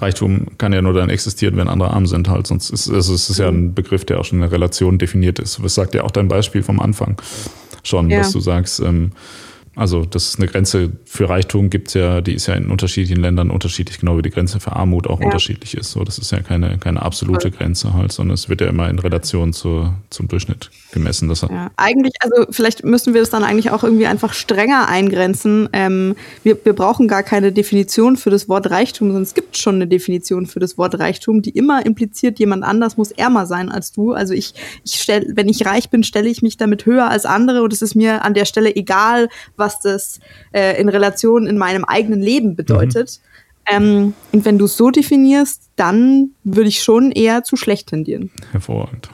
Reichtum 0.00 0.46
kann 0.56 0.72
ja 0.72 0.80
nur 0.80 0.94
dann 0.94 1.10
existieren, 1.10 1.56
wenn 1.56 1.68
andere 1.68 1.90
arm 1.90 2.06
sind 2.06 2.28
halt. 2.28 2.46
Sonst 2.46 2.70
ist 2.70 2.88
also 2.88 3.12
es 3.12 3.28
ist 3.28 3.38
ja 3.38 3.48
ein 3.48 3.74
Begriff, 3.74 4.06
der 4.06 4.18
auch 4.18 4.24
schon 4.24 4.38
in 4.38 4.42
der 4.42 4.52
Relation 4.52 4.98
definiert 4.98 5.38
ist. 5.38 5.62
Das 5.62 5.74
sagt 5.74 5.94
ja 5.94 6.04
auch 6.04 6.10
dein 6.10 6.28
Beispiel 6.28 6.62
vom 6.62 6.80
Anfang 6.80 7.20
schon, 7.82 8.08
ja. 8.08 8.18
dass 8.18 8.32
du 8.32 8.40
sagst, 8.40 8.80
ähm, 8.80 9.12
also 9.76 10.04
das 10.04 10.30
ist 10.30 10.38
eine 10.38 10.48
Grenze 10.48 10.90
für 11.04 11.28
Reichtum 11.28 11.70
gibt 11.70 11.88
es 11.88 11.94
ja, 11.94 12.20
die 12.20 12.34
ist 12.34 12.48
ja 12.48 12.54
in 12.54 12.70
unterschiedlichen 12.70 13.20
Ländern 13.20 13.50
unterschiedlich, 13.50 14.00
genau 14.00 14.18
wie 14.18 14.22
die 14.22 14.30
Grenze 14.30 14.58
für 14.58 14.72
Armut 14.72 15.06
auch 15.06 15.20
ja. 15.20 15.26
unterschiedlich 15.26 15.76
ist. 15.76 15.92
So, 15.92 16.02
das 16.02 16.18
ist 16.18 16.32
ja 16.32 16.40
keine, 16.40 16.76
keine 16.78 17.02
absolute 17.02 17.52
Grenze 17.52 17.94
halt, 17.94 18.10
sondern 18.10 18.34
es 18.34 18.48
wird 18.48 18.60
ja 18.60 18.66
immer 18.66 18.88
in 18.90 18.98
Relation 18.98 19.52
zur, 19.52 19.94
zum 20.10 20.26
Durchschnitt 20.26 20.70
gemessen. 20.92 21.28
Dass 21.28 21.42
ja, 21.42 21.70
eigentlich, 21.76 22.14
also 22.20 22.46
vielleicht 22.50 22.84
müssen 22.84 23.14
wir 23.14 23.20
das 23.20 23.30
dann 23.30 23.44
eigentlich 23.44 23.70
auch 23.70 23.84
irgendwie 23.84 24.06
einfach 24.06 24.32
strenger 24.32 24.88
eingrenzen. 24.88 25.68
Ähm, 25.72 26.16
wir, 26.42 26.58
wir 26.64 26.72
brauchen 26.72 27.06
gar 27.06 27.22
keine 27.22 27.52
Definition 27.52 28.16
für 28.16 28.30
das 28.30 28.48
Wort 28.48 28.70
Reichtum, 28.70 29.08
sondern 29.08 29.22
es 29.22 29.34
gibt 29.34 29.56
schon 29.56 29.76
eine 29.76 29.86
Definition 29.86 30.46
für 30.46 30.58
das 30.58 30.78
Wort 30.78 30.98
Reichtum, 30.98 31.42
die 31.42 31.50
immer 31.50 31.86
impliziert, 31.86 32.40
jemand 32.40 32.64
anders 32.64 32.96
muss 32.96 33.12
ärmer 33.12 33.46
sein 33.46 33.68
als 33.68 33.92
du. 33.92 34.14
Also 34.14 34.34
ich, 34.34 34.52
ich 34.84 35.00
stell, 35.00 35.30
wenn 35.36 35.48
ich 35.48 35.64
reich 35.64 35.90
bin, 35.90 36.02
stelle 36.02 36.28
ich 36.28 36.42
mich 36.42 36.56
damit 36.56 36.86
höher 36.86 37.08
als 37.08 37.24
andere 37.24 37.62
und 37.62 37.72
es 37.72 37.82
ist 37.82 37.94
mir 37.94 38.24
an 38.24 38.34
der 38.34 38.46
Stelle 38.46 38.74
egal, 38.74 39.28
was 39.60 39.78
das 39.80 40.18
äh, 40.50 40.80
in 40.80 40.88
Relation 40.88 41.46
in 41.46 41.56
meinem 41.56 41.84
eigenen 41.84 42.20
Leben 42.20 42.56
bedeutet. 42.56 43.20
Mhm. 43.20 43.30
Ähm, 43.70 44.14
und 44.32 44.44
wenn 44.44 44.58
du 44.58 44.64
es 44.64 44.76
so 44.76 44.90
definierst, 44.90 45.70
dann 45.76 46.30
würde 46.42 46.68
ich 46.68 46.82
schon 46.82 47.12
eher 47.12 47.44
zu 47.44 47.54
schlecht 47.56 47.88
tendieren. 47.88 48.32
Hervorragend. 48.50 49.08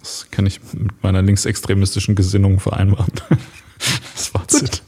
Das 0.00 0.26
kann 0.30 0.46
ich 0.46 0.60
mit 0.72 1.02
meiner 1.02 1.22
linksextremistischen 1.22 2.16
Gesinnung 2.16 2.58
vereinbaren. 2.58 3.12
das 4.14 4.26
Fazit. 4.26 4.60
Gut. 4.60 4.82